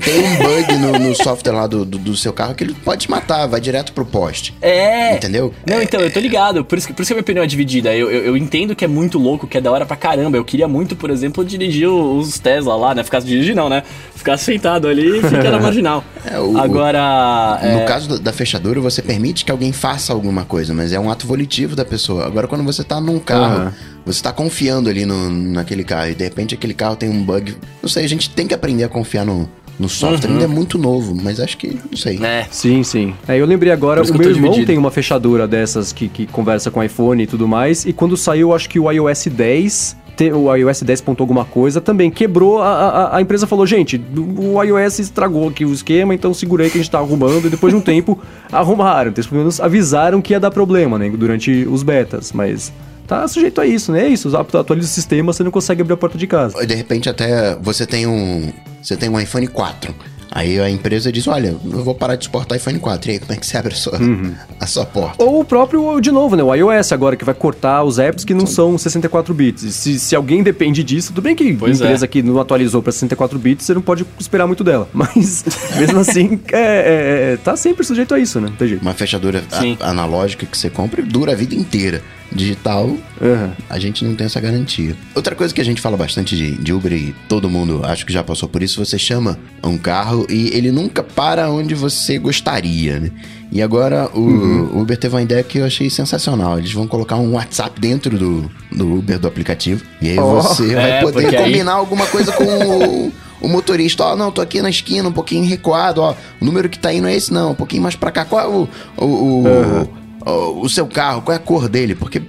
tem 0.03 0.23
um 0.23 0.35
bug 0.37 0.77
no, 0.77 1.09
no 1.09 1.15
software 1.15 1.51
lá 1.51 1.67
do, 1.67 1.83
do, 1.83 1.97
do, 1.97 2.15
seu 2.15 2.31
carro 2.31 2.55
que 2.55 2.63
ele 2.63 2.73
pode 2.73 3.01
te 3.01 3.11
matar, 3.11 3.47
vai 3.47 3.59
direto 3.59 3.91
pro 3.91 4.05
poste. 4.05 4.55
É. 4.61 5.15
Entendeu? 5.15 5.53
Não, 5.65 5.81
então, 5.81 5.99
eu 5.99 6.11
tô 6.11 6.19
ligado. 6.19 6.63
Por 6.63 6.77
isso, 6.77 6.87
que, 6.87 6.93
por 6.93 7.01
isso 7.01 7.09
que 7.09 7.13
a 7.13 7.15
minha 7.15 7.23
opinião 7.23 7.43
é 7.43 7.47
dividida. 7.47 7.93
Eu, 7.93 8.09
eu, 8.09 8.25
eu, 8.25 8.37
entendo 8.37 8.75
que 8.75 8.85
é 8.85 8.87
muito 8.87 9.17
louco, 9.17 9.45
que 9.45 9.57
é 9.57 9.61
da 9.61 9.71
hora 9.71 9.85
pra 9.85 9.97
caramba. 9.97 10.37
Eu 10.37 10.45
queria 10.45 10.67
muito, 10.67 10.95
por 10.95 11.09
exemplo, 11.09 11.43
dirigir 11.43 11.89
os 11.89 12.39
Tesla 12.39 12.75
lá, 12.75 12.95
né? 12.95 13.03
Ficar 13.03 13.19
dirigir 13.19 13.55
não, 13.55 13.67
né? 13.67 13.83
Ficar 14.25 14.37
sentado 14.37 14.87
ali 14.87 15.19
e 15.19 15.21
ficar 15.21 15.51
na 15.51 15.59
marginal. 15.61 16.03
É, 16.25 16.39
o, 16.39 16.57
Agora. 16.57 17.59
No 17.61 17.79
é... 17.81 17.85
caso 17.85 18.19
da 18.19 18.33
fechadura, 18.33 18.81
você 18.81 19.01
permite 19.01 19.45
que 19.45 19.51
alguém 19.51 19.71
faça 19.71 20.11
alguma 20.11 20.43
coisa, 20.43 20.73
mas 20.73 20.91
é 20.91 20.99
um 20.99 21.11
ato 21.11 21.27
volitivo 21.27 21.75
da 21.75 21.85
pessoa. 21.85 22.25
Agora, 22.25 22.47
quando 22.47 22.63
você 22.63 22.83
tá 22.83 22.99
num 22.99 23.19
carro. 23.19 23.65
Uhum 23.65 23.95
você 24.05 24.19
está 24.19 24.31
confiando 24.31 24.87
ali 24.87 25.03
no, 25.03 25.31
naquele 25.31 25.83
carro 25.83 26.11
e 26.11 26.13
de 26.13 26.23
repente 26.23 26.53
aquele 26.53 26.75
carro 26.75 26.95
tem 26.95 27.09
um 27.09 27.23
bug. 27.23 27.55
Não 27.81 27.89
sei, 27.89 28.05
a 28.05 28.07
gente 28.07 28.29
tem 28.29 28.45
que 28.45 28.53
aprender 28.53 28.83
a 28.83 28.87
confiar 28.87 29.25
no, 29.25 29.49
no 29.79 29.89
software. 29.89 30.29
Uhum. 30.29 30.35
Ainda 30.35 30.45
é 30.45 30.47
muito 30.47 30.77
novo, 30.77 31.15
mas 31.15 31.39
acho 31.39 31.57
que, 31.57 31.79
não 31.89 31.97
sei. 31.97 32.23
É. 32.23 32.45
Sim, 32.51 32.83
sim. 32.83 33.15
É, 33.27 33.39
eu 33.39 33.45
lembrei 33.45 33.71
agora, 33.71 34.03
o 34.03 34.05
meu 34.05 34.29
irmão 34.29 34.51
dividido. 34.51 34.67
tem 34.67 34.77
uma 34.77 34.91
fechadura 34.91 35.47
dessas 35.47 35.91
que, 35.91 36.07
que 36.07 36.27
conversa 36.27 36.69
com 36.69 36.83
iPhone 36.83 37.23
e 37.23 37.27
tudo 37.27 37.47
mais, 37.47 37.85
e 37.85 37.91
quando 37.91 38.15
saiu, 38.15 38.53
acho 38.53 38.69
que 38.69 38.79
o 38.79 38.91
iOS 38.91 39.25
10 39.25 39.97
o 40.33 40.55
iOS 40.55 40.81
10 40.83 41.01
ponto 41.01 41.21
alguma 41.21 41.45
coisa 41.45 41.81
também 41.81 42.09
quebrou. 42.09 42.61
A, 42.61 42.69
a, 42.69 43.17
a, 43.17 43.21
empresa 43.21 43.45
falou, 43.45 43.65
gente, 43.65 44.01
o 44.15 44.61
iOS 44.63 44.99
estragou 44.99 45.49
aqui 45.49 45.65
o 45.65 45.73
esquema, 45.73 46.13
então 46.13 46.33
segurei 46.33 46.69
que 46.69 46.77
a 46.77 46.81
gente 46.81 46.91
tá 46.91 46.99
arrumando. 46.99 47.47
E 47.47 47.49
depois 47.49 47.73
de 47.73 47.77
um 47.77 47.81
tempo, 47.81 48.19
arrumaram. 48.51 49.11
Então, 49.11 49.23
pelo 49.23 49.39
menos 49.39 49.59
avisaram 49.59 50.21
que 50.21 50.33
ia 50.33 50.39
dar 50.39 50.51
problema, 50.51 50.97
né? 50.97 51.09
Durante 51.09 51.65
os 51.69 51.83
betas. 51.83 52.31
Mas 52.31 52.71
tá 53.07 53.27
sujeito 53.27 53.61
a 53.61 53.65
isso, 53.65 53.91
né? 53.91 54.05
É 54.05 54.07
isso, 54.07 54.35
atualiza 54.35 54.87
o 54.87 54.91
sistema, 54.91 55.31
você 55.31 55.43
não 55.43 55.51
consegue 55.51 55.81
abrir 55.81 55.93
a 55.93 55.97
porta 55.97 56.17
de 56.17 56.27
casa. 56.27 56.65
De 56.65 56.75
repente 56.75 57.09
até 57.09 57.55
você 57.55 57.85
tem 57.85 58.07
um, 58.07 58.51
você 58.81 58.95
tem 58.95 59.09
um 59.09 59.19
iPhone 59.19 59.47
4. 59.47 59.93
Aí 60.35 60.59
a 60.59 60.69
empresa 60.69 61.13
diz: 61.13 61.25
Olha, 61.29 61.55
eu 61.63 61.81
vou 61.81 61.95
parar 61.95 62.17
de 62.17 62.25
suportar 62.25 62.57
iPhone 62.57 62.77
4. 62.77 63.09
E 63.09 63.13
aí, 63.13 63.19
como 63.19 63.31
é 63.31 63.37
que 63.37 63.45
você 63.45 63.55
abre 63.55 63.73
a 63.73 63.77
sua, 63.77 63.97
uhum. 63.97 64.33
a 64.59 64.67
sua 64.67 64.85
porta? 64.85 65.23
Ou 65.23 65.39
o 65.39 65.45
próprio, 65.45 66.01
de 66.01 66.11
novo, 66.11 66.35
né? 66.35 66.43
O 66.43 66.53
iOS 66.53 66.91
agora, 66.91 67.15
que 67.15 67.23
vai 67.23 67.33
cortar 67.33 67.85
os 67.85 67.99
apps 67.99 68.25
que 68.25 68.33
não 68.33 68.45
são 68.45 68.77
64 68.77 69.33
bits. 69.33 69.73
Se, 69.73 69.97
se 69.97 70.13
alguém 70.13 70.43
depende 70.43 70.83
disso, 70.83 71.13
tudo 71.13 71.23
bem 71.23 71.37
que 71.37 71.53
pois 71.53 71.81
a 71.81 71.85
empresa 71.85 72.03
é. 72.03 72.07
que 72.09 72.21
não 72.21 72.37
atualizou 72.37 72.83
para 72.83 72.91
64 72.91 73.39
bits, 73.39 73.65
você 73.65 73.73
não 73.73 73.81
pode 73.81 74.05
esperar 74.19 74.45
muito 74.45 74.61
dela. 74.61 74.89
Mas, 74.93 75.45
mesmo 75.77 75.99
assim, 75.99 76.37
é, 76.51 76.59
é, 76.59 77.33
é, 77.33 77.37
tá 77.37 77.55
sempre 77.55 77.85
sujeito 77.85 78.13
a 78.13 78.19
isso, 78.19 78.41
né? 78.41 78.49
Não 78.49 78.57
tem 78.57 78.67
jeito. 78.67 78.81
Uma 78.81 78.93
fechadura 78.93 79.41
analógica 79.79 80.45
que 80.45 80.57
você 80.57 80.69
compra 80.69 81.01
dura 81.01 81.31
a 81.31 81.35
vida 81.35 81.55
inteira 81.55 82.03
digital, 82.31 82.85
uhum. 82.85 83.51
a 83.69 83.79
gente 83.79 84.03
não 84.03 84.15
tem 84.15 84.25
essa 84.25 84.39
garantia. 84.39 84.95
Outra 85.15 85.35
coisa 85.35 85.53
que 85.53 85.61
a 85.61 85.65
gente 85.65 85.81
fala 85.81 85.97
bastante 85.97 86.35
de, 86.35 86.51
de, 86.55 86.73
Uber 86.73 86.91
e 86.91 87.15
todo 87.27 87.49
mundo 87.49 87.81
acho 87.83 88.05
que 88.05 88.13
já 88.13 88.23
passou 88.23 88.49
por 88.49 88.61
isso, 88.61 88.83
você 88.83 88.97
chama 88.97 89.37
um 89.63 89.77
carro 89.77 90.25
e 90.29 90.49
ele 90.55 90.71
nunca 90.71 91.03
para 91.03 91.49
onde 91.49 91.73
você 91.73 92.17
gostaria, 92.17 92.99
né? 92.99 93.11
E 93.51 93.61
agora 93.61 94.09
o 94.13 94.19
uhum. 94.19 94.81
Uber 94.81 94.97
teve 94.97 95.15
uma 95.15 95.21
ideia 95.21 95.43
que 95.43 95.59
eu 95.59 95.65
achei 95.65 95.89
sensacional. 95.89 96.57
Eles 96.57 96.73
vão 96.73 96.87
colocar 96.87 97.15
um 97.15 97.33
WhatsApp 97.33 97.79
dentro 97.79 98.17
do, 98.17 98.51
do 98.71 98.95
Uber, 98.95 99.17
do 99.17 99.27
aplicativo. 99.27 99.83
E 100.01 100.09
aí 100.09 100.19
oh, 100.19 100.41
você 100.41 100.71
é, 100.75 100.75
vai 100.75 101.01
poder 101.01 101.35
combinar 101.37 101.73
aí... 101.73 101.79
alguma 101.79 102.05
coisa 102.07 102.31
com 102.33 102.43
o, 102.43 103.13
o 103.39 103.47
motorista. 103.47 104.03
Ó, 104.03 104.13
oh, 104.13 104.15
não, 104.15 104.31
tô 104.31 104.41
aqui 104.41 104.61
na 104.61 104.69
esquina, 104.69 105.07
um 105.07 105.13
pouquinho 105.13 105.45
recuado. 105.45 106.01
Ó, 106.01 106.13
o 106.41 106.45
número 106.45 106.67
que 106.67 106.77
tá 106.77 106.91
indo 106.91 107.07
é 107.07 107.15
esse, 107.15 107.31
não. 107.31 107.51
Um 107.51 107.55
pouquinho 107.55 107.83
mais 107.83 107.95
pra 107.95 108.11
cá. 108.11 108.25
Qual 108.25 108.41
é 108.41 108.47
o, 108.47 108.67
o, 108.97 109.05
o, 109.05 109.43
uhum 109.45 110.04
o, 110.25 110.61
o 110.61 110.69
seu 110.69 110.87
carro, 110.87 111.21
qual 111.21 111.33
é 111.33 111.37
a 111.37 111.39
cor 111.43 111.69
dele? 111.69 111.95
Porque, 111.95 112.21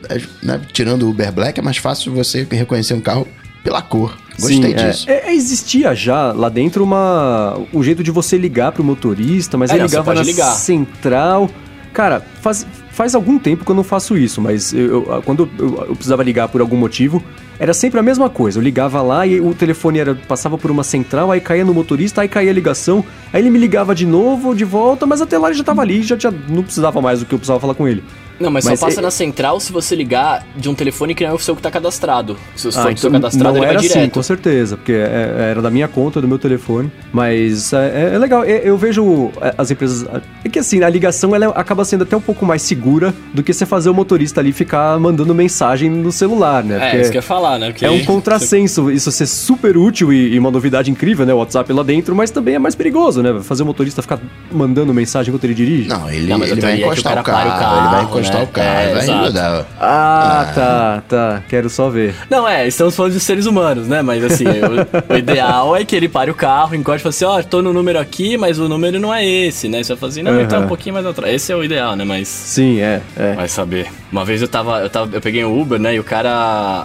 né, 0.42 0.60
tirando 0.72 1.04
o 1.04 1.10
Uber 1.10 1.32
Black, 1.32 1.58
é 1.58 1.62
mais 1.62 1.78
fácil 1.78 2.12
você 2.12 2.46
reconhecer 2.50 2.94
um 2.94 3.00
carro 3.00 3.26
pela 3.64 3.82
cor. 3.82 4.16
Gostei 4.38 4.56
Sim, 4.62 4.74
é. 4.74 4.88
disso. 4.90 5.10
É, 5.10 5.30
é, 5.30 5.34
existia 5.34 5.94
já 5.94 6.30
lá 6.32 6.48
dentro 6.48 6.84
uma 6.84 7.58
um 7.72 7.82
jeito 7.82 8.02
de 8.02 8.10
você 8.10 8.36
ligar 8.36 8.70
pro 8.70 8.84
motorista, 8.84 9.56
mas 9.56 9.70
É, 9.70 9.74
ele 9.74 9.84
ligava 9.84 10.14
na 10.14 10.22
ligar. 10.22 10.52
central. 10.52 11.48
Cara, 11.92 12.20
faz, 12.42 12.66
faz 12.96 13.14
algum 13.14 13.38
tempo 13.38 13.62
que 13.62 13.70
eu 13.70 13.74
não 13.76 13.84
faço 13.84 14.16
isso, 14.16 14.40
mas 14.40 14.72
eu- 14.72 15.06
eu- 15.06 15.22
quando 15.22 15.48
eu, 15.58 15.84
eu 15.88 15.94
precisava 15.94 16.22
ligar 16.22 16.48
por 16.48 16.62
algum 16.62 16.78
motivo, 16.78 17.22
era 17.58 17.74
sempre 17.74 18.00
a 18.00 18.02
mesma 18.02 18.30
coisa. 18.30 18.58
Eu 18.58 18.62
ligava 18.62 19.02
lá 19.02 19.26
e 19.26 19.38
o 19.38 19.52
telefone 19.54 19.98
era, 19.98 20.14
passava 20.14 20.56
por 20.56 20.70
uma 20.70 20.82
central, 20.82 21.30
aí 21.30 21.38
caía 21.38 21.62
no 21.64 21.74
motorista, 21.74 22.22
aí 22.22 22.28
caía 22.28 22.50
a 22.50 22.54
ligação, 22.54 23.04
aí 23.34 23.42
ele 23.42 23.50
me 23.50 23.58
ligava 23.58 23.94
de 23.94 24.06
novo, 24.06 24.54
de 24.54 24.64
volta, 24.64 25.04
mas 25.04 25.20
até 25.20 25.36
lá 25.36 25.48
ele 25.48 25.58
já 25.58 25.64
tava 25.64 25.82
ali, 25.82 26.02
já 26.02 26.16
tinha, 26.16 26.32
não 26.48 26.62
precisava 26.62 27.02
mais 27.02 27.20
do 27.20 27.26
que 27.26 27.34
eu 27.34 27.38
precisava 27.38 27.60
falar 27.60 27.74
com 27.74 27.86
ele. 27.86 28.02
Não, 28.38 28.50
mas, 28.50 28.64
Mas 28.64 28.78
só 28.78 28.86
passa 28.86 29.00
é- 29.00 29.02
na 29.02 29.10
central 29.10 29.58
se 29.60 29.72
você 29.72 29.94
ligar 29.94 30.44
de 30.56 30.68
um 30.68 30.74
telefone 30.74 31.14
que 31.14 31.24
não 31.24 31.30
é 31.30 31.34
o 31.34 31.38
seu 31.38 31.56
que 31.56 31.62
tá 31.62 31.70
cadastrado. 31.70 32.36
Se 32.54 32.70
for 32.70 32.78
Ah, 32.78 32.80
o 32.80 32.82
seu 32.82 32.90
então 32.92 33.10
cadastrado, 33.12 33.44
não 33.48 33.56
ele 33.56 33.64
era 33.66 33.78
vai 33.78 33.86
assim, 33.86 33.94
direto. 33.94 34.12
com 34.12 34.22
certeza, 34.22 34.76
porque 34.76 34.92
é- 34.92 35.48
era 35.50 35.62
da 35.62 35.70
minha 35.70 35.88
conta, 35.88 36.20
do 36.20 36.28
meu 36.28 36.38
telefone. 36.38 36.90
Mas 37.12 37.72
é, 37.72 38.12
é 38.14 38.18
legal, 38.18 38.44
é- 38.44 38.60
eu 38.64 38.76
vejo 38.76 39.30
é, 39.40 39.54
as 39.56 39.70
empresas. 39.70 40.06
É 40.44 40.48
que 40.48 40.58
assim, 40.58 40.82
a 40.82 40.88
ligação 40.88 41.34
ela 41.34 41.48
acaba 41.48 41.84
sendo 41.84 42.02
até 42.02 42.16
um 42.16 42.20
pouco 42.20 42.44
mais 42.44 42.62
segura 42.62 43.14
do 43.32 43.42
que 43.42 43.52
você 43.52 43.64
fazer 43.66 43.88
o 43.90 43.94
motorista 43.94 44.40
ali 44.40 44.52
ficar 44.52 44.98
mandando 44.98 45.34
mensagem 45.34 45.88
no 45.90 46.12
celular, 46.12 46.62
né? 46.62 46.76
É, 46.76 46.80
Porque 46.80 46.96
isso 47.02 47.10
que 47.10 47.16
eu 47.16 47.20
ia 47.20 47.22
falar, 47.22 47.58
né? 47.58 47.70
Porque 47.70 47.84
é 47.84 47.90
um 47.90 48.04
contrassenso 48.04 48.90
isso 48.90 49.10
ser 49.10 49.26
super 49.26 49.76
útil 49.76 50.12
e, 50.12 50.34
e 50.34 50.38
uma 50.38 50.50
novidade 50.50 50.90
incrível, 50.90 51.24
né? 51.24 51.32
O 51.32 51.38
WhatsApp 51.38 51.72
lá 51.72 51.82
dentro, 51.82 52.14
mas 52.14 52.30
também 52.30 52.54
é 52.54 52.58
mais 52.58 52.74
perigoso, 52.74 53.22
né? 53.22 53.40
Fazer 53.42 53.62
o 53.62 53.66
motorista 53.66 54.02
ficar 54.02 54.18
mandando 54.52 54.92
mensagem 54.92 55.30
enquanto 55.30 55.44
ele 55.44 55.54
dirige. 55.54 55.88
Não, 55.88 56.08
ele, 56.10 56.26
Não, 56.28 56.42
ele 56.44 56.60
vai 56.60 56.72
é 56.72 56.74
o 56.76 56.78
encostar 56.86 57.14
cara 57.14 57.20
o 57.20 57.24
carro, 57.24 57.38
para 57.38 57.48
o 57.48 57.52
ele 57.78 57.88
vai 57.88 57.90
carro, 58.00 58.08
encostar 58.28 58.38
né? 58.40 58.44
o 58.44 58.46
carro, 58.48 58.68
É, 58.78 58.92
vai 58.94 59.02
exato. 59.02 59.24
mudar. 59.26 59.66
Ah, 59.80 60.52
tá, 60.54 61.02
tá. 61.08 61.42
Quero 61.48 61.68
só 61.70 61.88
ver. 61.88 62.14
Não, 62.30 62.48
é, 62.48 62.66
estamos 62.66 62.94
falando 62.96 63.12
de 63.12 63.20
seres 63.20 63.46
humanos, 63.46 63.86
né? 63.88 64.02
Mas 64.02 64.24
assim, 64.24 64.44
o, 64.46 65.12
o 65.12 65.16
ideal 65.16 65.76
é 65.76 65.84
que 65.84 65.94
ele 65.94 66.08
pare 66.08 66.30
o 66.30 66.34
carro, 66.34 66.74
encoste 66.74 67.00
e 67.00 67.02
fale 67.02 67.10
assim, 67.14 67.24
ó, 67.24 67.42
tô 67.42 67.62
no 67.62 67.72
número 67.72 67.98
aqui, 67.98 68.36
mas 68.36 68.58
o 68.58 68.68
número 68.68 68.98
não 68.98 69.12
é 69.12 69.24
esse, 69.24 69.68
né? 69.68 69.82
Você 69.82 69.92
vai 69.92 69.98
falar 70.00 70.10
assim, 70.12 70.22
não, 70.22 70.34
ele 70.38 70.46
tá 70.48 70.56
Aham. 70.56 70.64
um 70.64 70.68
pouquinho 70.68 70.94
mais 70.94 71.06
atrás. 71.06 71.34
Esse 71.34 71.52
é 71.52 71.56
o 71.56 71.62
ideal, 71.64 71.94
né? 71.96 72.04
Mas. 72.04 72.28
Sim, 72.28 72.80
é, 72.80 73.00
é. 73.16 73.32
Vai 73.34 73.48
saber. 73.48 73.86
Uma 74.10 74.24
vez 74.24 74.40
eu 74.42 74.48
tava, 74.48 74.80
eu 74.80 74.90
tava. 74.90 75.14
Eu 75.14 75.20
peguei 75.20 75.44
um 75.44 75.60
Uber, 75.60 75.78
né? 75.78 75.94
E 75.94 76.00
o 76.00 76.04
cara. 76.04 76.26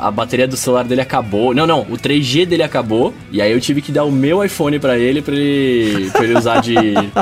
A 0.02 0.10
bateria 0.12 0.48
do 0.48 0.58
celular 0.58 0.84
dele 0.84 1.02
acabou. 1.02 1.54
Não, 1.54 1.66
não, 1.68 1.82
o 1.82 1.98
3G 1.98 2.46
dele 2.46 2.64
acabou. 2.64 3.14
E 3.32 3.42
aí 3.42 3.52
eu 3.52 3.60
tive 3.62 3.82
que 3.82 3.92
dar 3.92 4.04
o 4.04 4.12
meu 4.12 4.44
iPhone 4.44 4.80
pra 4.80 4.98
ele 4.98 5.22
pra 5.22 5.34
ele, 5.36 6.10
pra 6.10 6.24
ele 6.24 6.38
usar 6.38 6.62
de, 6.62 6.76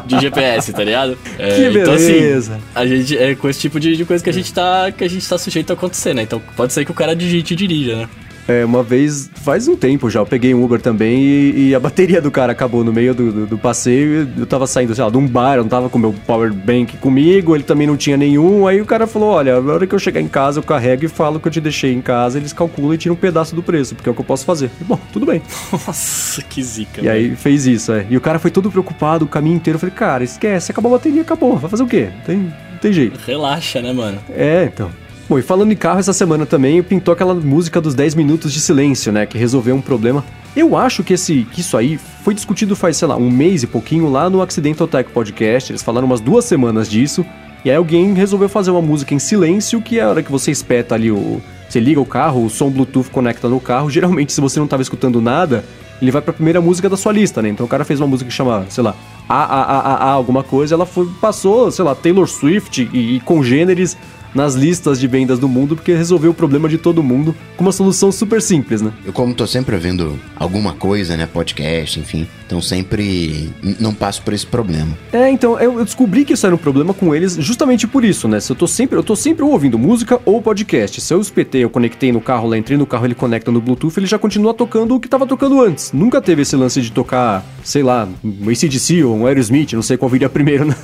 de 0.05 0.19
GPS, 0.19 0.71
tá 0.73 0.83
ligado? 0.83 1.17
É, 1.38 1.55
Que 1.55 1.65
Então, 1.79 1.95
beleza. 1.95 2.53
assim, 2.53 2.61
a 2.75 2.85
gente. 2.85 3.17
É 3.17 3.35
com 3.35 3.49
esse 3.49 3.59
tipo 3.59 3.79
de, 3.79 3.95
de 3.95 4.05
coisa 4.09 4.23
que 4.23 4.29
a 4.29 4.33
gente 4.33 4.51
tá. 4.51 4.91
Que 4.91 5.03
a 5.03 5.07
gente 5.07 5.27
tá 5.29 5.37
sujeito 5.37 5.69
a 5.69 5.73
acontecer, 5.73 6.13
né? 6.13 6.23
Então 6.23 6.41
pode 6.57 6.73
ser 6.73 6.83
que 6.83 6.91
o 6.91 6.95
cara 6.95 7.15
digite 7.15 7.53
e 7.53 7.55
dirija, 7.55 7.95
né? 7.95 8.09
É, 8.49 8.65
uma 8.65 8.81
vez, 8.81 9.29
faz 9.35 9.67
um 9.67 9.75
tempo 9.75 10.09
já, 10.09 10.19
eu 10.21 10.25
peguei 10.25 10.55
um 10.55 10.63
Uber 10.63 10.81
também 10.81 11.21
e, 11.21 11.69
e 11.69 11.75
a 11.75 11.79
bateria 11.79 12.19
do 12.19 12.31
cara 12.31 12.51
acabou 12.51 12.83
no 12.83 12.91
meio 12.91 13.13
do, 13.13 13.31
do, 13.31 13.45
do 13.45 13.57
passeio. 13.59 14.27
Eu 14.35 14.45
tava 14.47 14.65
saindo, 14.65 14.95
sei 14.95 15.03
lá, 15.03 15.09
de 15.11 15.17
um 15.17 15.27
bar, 15.27 15.57
eu 15.57 15.61
não 15.61 15.69
tava 15.69 15.87
com 15.87 15.99
meu 15.99 16.15
power 16.25 16.51
bank 16.51 16.97
comigo, 16.97 17.55
ele 17.55 17.63
também 17.63 17.85
não 17.85 17.95
tinha 17.95 18.17
nenhum. 18.17 18.65
Aí 18.65 18.81
o 18.81 18.87
cara 18.87 19.05
falou: 19.05 19.29
Olha, 19.29 19.61
na 19.61 19.73
hora 19.73 19.85
que 19.85 19.93
eu 19.93 19.99
chegar 19.99 20.19
em 20.19 20.27
casa, 20.27 20.57
eu 20.57 20.63
carrego 20.63 21.05
e 21.05 21.07
falo 21.07 21.39
que 21.39 21.47
eu 21.47 21.51
te 21.51 21.61
deixei 21.61 21.93
em 21.93 22.01
casa, 22.01 22.39
eles 22.39 22.51
calculam 22.51 22.95
e 22.95 22.97
tiram 22.97 23.13
um 23.13 23.19
pedaço 23.19 23.55
do 23.55 23.61
preço, 23.61 23.93
porque 23.93 24.09
é 24.09 24.11
o 24.11 24.15
que 24.15 24.21
eu 24.21 24.25
posso 24.25 24.45
fazer. 24.45 24.71
Bom, 24.81 24.99
tudo 25.13 25.27
bem. 25.27 25.43
Nossa, 25.71 26.41
que 26.41 26.63
zica. 26.63 27.01
E 27.03 27.07
aí 27.07 27.35
fez 27.35 27.67
isso, 27.67 27.93
é. 27.93 28.07
E 28.09 28.17
o 28.17 28.21
cara 28.21 28.39
foi 28.39 28.49
todo 28.49 28.71
preocupado 28.71 29.25
o 29.25 29.27
caminho 29.27 29.57
inteiro. 29.57 29.75
Eu 29.75 29.79
falei: 29.79 29.93
Cara, 29.93 30.23
esquece, 30.23 30.71
acabou 30.71 30.91
a 30.91 30.97
bateria, 30.97 31.21
acabou. 31.21 31.55
Vai 31.55 31.69
fazer 31.69 31.83
o 31.83 31.87
quê? 31.87 32.09
Tem, 32.25 32.37
não 32.37 32.77
tem 32.81 32.91
jeito. 32.91 33.19
Relaxa, 33.27 33.79
né, 33.79 33.93
mano? 33.93 34.17
É, 34.31 34.63
então. 34.73 34.89
Bom, 35.29 35.38
e 35.38 35.43
falando 35.43 35.71
em 35.71 35.75
carro, 35.75 36.00
essa 36.00 36.12
semana 36.12 36.43
também 36.43 36.81
pintou 36.81 37.13
aquela 37.13 37.36
música 37.36 37.79
dos 37.79 37.93
10 37.93 38.15
minutos 38.15 38.51
de 38.51 38.59
silêncio, 38.59 39.12
né? 39.12 39.27
Que 39.27 39.38
resolveu 39.38 39.75
um 39.75 39.81
problema. 39.81 40.25
Eu 40.55 40.75
acho 40.75 41.03
que, 41.03 41.13
esse, 41.13 41.48
que 41.51 41.62
isso 41.62 41.77
aí 41.77 42.00
foi 42.24 42.33
discutido 42.33 42.75
faz, 42.75 42.98
sei 42.98 43.07
lá, 43.07 43.15
um 43.15 43.29
mês 43.29 43.62
e 43.62 43.67
pouquinho 43.67 44.09
lá 44.09 44.27
no 44.27 44.41
Accidental 44.41 44.88
Tech 44.88 45.07
Podcast. 45.12 45.71
Eles 45.71 45.83
falaram 45.83 46.07
umas 46.07 46.19
duas 46.19 46.45
semanas 46.45 46.89
disso. 46.89 47.24
E 47.63 47.69
aí 47.69 47.75
alguém 47.75 48.12
resolveu 48.15 48.49
fazer 48.49 48.71
uma 48.71 48.82
música 48.82 49.13
em 49.13 49.19
silêncio, 49.19 49.80
que 49.80 49.99
é 49.99 50.01
a 50.01 50.10
hora 50.10 50.23
que 50.23 50.32
você 50.32 50.49
espeta 50.49 50.95
ali 50.95 51.12
o. 51.12 51.39
Você 51.69 51.80
liga 51.80 52.01
o 52.01 52.06
carro, 52.08 52.43
o 52.43 52.49
som 52.49 52.71
Bluetooth 52.71 53.12
conecta 53.12 53.47
no 53.47 53.60
carro. 53.60 53.88
Geralmente, 53.91 54.34
se 54.34 54.41
você 54.41 54.58
não 54.58 54.65
estava 54.65 54.82
escutando 54.82 55.21
nada, 55.21 55.63
ele 56.01 56.10
vai 56.10 56.23
pra 56.23 56.34
primeira 56.34 56.60
música 56.60 56.89
da 56.89 56.97
sua 56.97 57.12
lista, 57.12 57.39
né? 57.39 57.49
Então 57.49 57.67
o 57.67 57.69
cara 57.69 57.86
fez 57.86 57.99
uma 57.99 58.08
música 58.08 58.27
que 58.27 58.36
chama, 58.36 58.65
sei 58.69 58.84
lá, 58.84 58.95
A, 59.27 59.43
A, 59.43 59.62
A, 59.62 59.80
A, 59.80 59.93
A 60.06 60.10
alguma 60.10 60.41
coisa, 60.41 60.73
ela 60.73 60.88
foi, 60.88 61.08
passou, 61.21 61.69
sei 61.69 61.86
lá, 61.86 61.93
Taylor 61.93 62.27
Swift 62.27 62.89
e, 62.91 63.17
e 63.17 63.19
congêneres 63.19 63.95
nas 64.33 64.55
listas 64.55 64.99
de 64.99 65.07
vendas 65.07 65.39
do 65.39 65.47
mundo, 65.47 65.75
porque 65.75 65.93
resolveu 65.93 66.31
o 66.31 66.33
problema 66.33 66.69
de 66.69 66.77
todo 66.77 67.03
mundo 67.03 67.35
com 67.57 67.63
uma 67.63 67.71
solução 67.71 68.11
super 68.11 68.41
simples, 68.41 68.81
né? 68.81 68.91
Eu, 69.05 69.13
como 69.13 69.33
tô 69.33 69.45
sempre 69.47 69.75
ouvindo 69.75 70.19
alguma 70.35 70.73
coisa, 70.73 71.17
né? 71.17 71.25
Podcast, 71.25 71.99
enfim. 71.99 72.27
Então 72.45 72.61
sempre 72.61 73.49
não 73.79 73.93
passo 73.93 74.21
por 74.21 74.33
esse 74.33 74.45
problema. 74.45 74.97
É, 75.13 75.29
então, 75.29 75.59
eu 75.59 75.83
descobri 75.83 76.25
que 76.25 76.33
isso 76.33 76.45
era 76.45 76.55
um 76.55 76.57
problema 76.57 76.93
com 76.93 77.13
eles 77.13 77.35
justamente 77.35 77.87
por 77.87 78.03
isso, 78.03 78.27
né? 78.27 78.39
Se 78.39 78.51
eu 78.51 78.55
tô 78.55 78.67
sempre, 78.67 78.97
eu 78.97 79.03
tô 79.03 79.15
sempre 79.15 79.43
ou 79.43 79.51
ouvindo 79.51 79.77
música 79.77 80.19
ou 80.25 80.41
podcast. 80.41 80.99
Se 80.99 81.13
eu 81.13 81.21
espetei, 81.21 81.63
eu 81.63 81.69
conectei 81.69 82.11
no 82.11 82.21
carro, 82.21 82.47
lá 82.47 82.57
entrei 82.57 82.77
no 82.77 82.85
carro, 82.85 83.05
ele 83.05 83.15
conecta 83.15 83.51
no 83.51 83.61
Bluetooth, 83.61 83.97
ele 83.97 84.07
já 84.07 84.17
continua 84.17 84.53
tocando 84.53 84.95
o 84.95 84.99
que 84.99 85.07
tava 85.07 85.25
tocando 85.25 85.61
antes. 85.61 85.91
Nunca 85.93 86.21
teve 86.21 86.41
esse 86.41 86.55
lance 86.55 86.81
de 86.81 86.91
tocar, 86.91 87.45
sei 87.63 87.83
lá, 87.83 88.07
um 88.23 88.49
ACDC 88.49 89.03
ou 89.03 89.15
um 89.15 89.27
Aerosmith, 89.27 89.73
não 89.73 89.81
sei 89.81 89.97
qual 89.97 90.09
viria 90.09 90.29
primeiro 90.29 90.65
né? 90.67 90.75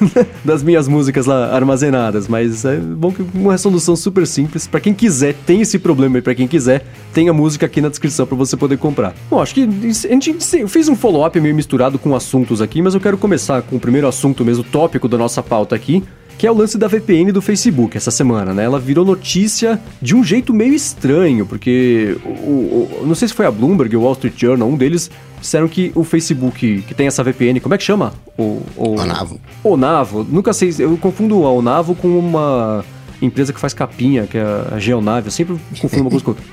das 0.43 0.62
minhas 0.62 0.88
músicas 0.88 1.25
lá 1.25 1.55
armazenadas, 1.55 2.27
mas 2.27 2.63
é 2.65 2.77
bom 2.77 3.12
que 3.12 3.23
uma 3.36 3.52
resolução 3.52 3.95
super 3.95 4.26
simples. 4.26 4.67
Pra 4.67 4.80
quem 4.80 4.93
quiser, 4.93 5.34
tem 5.45 5.62
esse 5.62 5.78
problema 5.80 6.17
aí, 6.17 6.21
pra 6.21 6.34
quem 6.36 6.48
quiser, 6.48 6.86
tem 7.13 7.30
a 7.30 7.34
música 7.34 7.65
aqui 7.65 7.82
na 7.82 7.89
descrição 7.89 8.26
pra 8.26 8.36
você 8.36 8.56
poder 8.58 8.78
comprar. 8.78 9.13
Bom, 9.30 9.41
acho 9.41 9.54
que 9.54 9.63
a 9.63 10.12
gente 10.12 10.36
fez 10.67 10.88
um 10.89 10.95
follow-up 10.95 11.39
meio 11.39 11.56
misturado 11.56 11.98
com 12.00 12.15
assuntos 12.15 12.62
aqui, 12.62 12.82
mas 12.82 12.93
eu 12.93 13.00
quero 13.02 13.17
começar 13.17 13.62
com 13.62 13.76
o 13.76 13.80
primeiro 13.80 14.08
assunto 14.08 14.43
mesmo, 14.45 14.63
tópico 14.63 15.08
da 15.08 15.17
nossa 15.17 15.41
pauta 15.43 15.76
aqui, 15.76 16.04
que 16.38 16.45
é 16.45 16.52
o 16.52 16.54
lance 16.54 16.78
da 16.78 16.86
VPN 16.89 17.32
do 17.32 17.41
Facebook 17.41 17.95
essa 17.95 18.12
semana, 18.12 18.54
né? 18.54 18.65
Ela 18.65 18.78
virou 18.78 19.06
notícia 19.06 19.80
de 20.02 20.13
um 20.13 20.21
jeito 20.21 20.54
meio 20.54 20.74
estranho, 20.74 21.45
porque 21.45 22.17
o- 22.26 22.30
o- 22.30 23.04
não 23.06 23.15
sei 23.15 23.30
se 23.30 23.34
foi 23.34 23.45
a 23.45 23.52
Bloomberg 23.52 23.95
ou 23.95 24.02
o 24.02 24.06
Wall 24.06 24.13
Street 24.15 24.34
Journal, 24.38 24.67
um 24.67 24.76
deles 24.76 25.10
disseram 25.39 25.67
que 25.69 25.93
o 25.95 26.04
Facebook 26.04 26.84
que 26.86 26.93
tem 26.93 27.08
essa 27.08 27.24
VPN, 27.24 27.62
como 27.62 27.74
é 27.74 27.78
que 27.78 27.86
chama? 27.86 28.12
O, 28.38 28.62
o 28.76 29.00
Onavo. 29.00 29.39
Onavo, 29.63 30.28
nunca 30.30 30.52
sei, 30.52 30.74
eu 30.78 30.98
confundo 30.98 31.45
a 31.45 31.52
Onavo 31.54 31.95
com 31.95 32.08
uma 32.19 32.84
empresa 33.26 33.52
que 33.52 33.60
faz 33.60 33.74
capinha, 33.74 34.26
que 34.28 34.38
é 34.38 34.44
a 34.72 34.80
Geonave, 34.80 35.28
eu 35.28 35.32
sempre 35.32 35.56
confundo 35.80 36.04
uma 36.04 36.10
coisa 36.10 36.24
com 36.26 36.32
outra. 36.32 36.46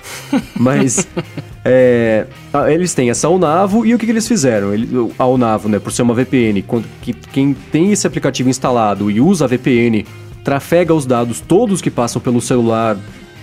Mas 0.57 1.07
é, 1.65 2.27
a- 2.53 2.71
eles 2.73 2.95
têm 2.95 3.11
essa 3.11 3.29
Onavo 3.29 3.85
e 3.87 3.95
o 3.95 3.99
que, 3.99 4.07
que 4.07 4.13
eles 4.13 4.27
fizeram? 4.27 4.73
Ele- 4.73 5.13
a 5.19 5.27
Onavo, 5.27 5.69
né, 5.69 5.79
por 5.79 5.93
ser 5.93 6.03
uma 6.03 6.15
VPN, 6.15 6.63
quando, 6.63 6.87
que, 7.01 7.13
quem 7.13 7.55
tem 7.55 7.93
esse 7.93 8.07
aplicativo 8.07 8.49
instalado 8.49 9.11
e 9.11 9.21
usa 9.21 9.45
a 9.45 9.49
VPN, 9.49 10.05
trafega 10.45 10.93
os 10.93 11.07
dados 11.07 11.41
todos 11.41 11.81
que 11.81 11.91
passam 11.91 12.21
pelo 12.21 12.41
celular 12.41 12.97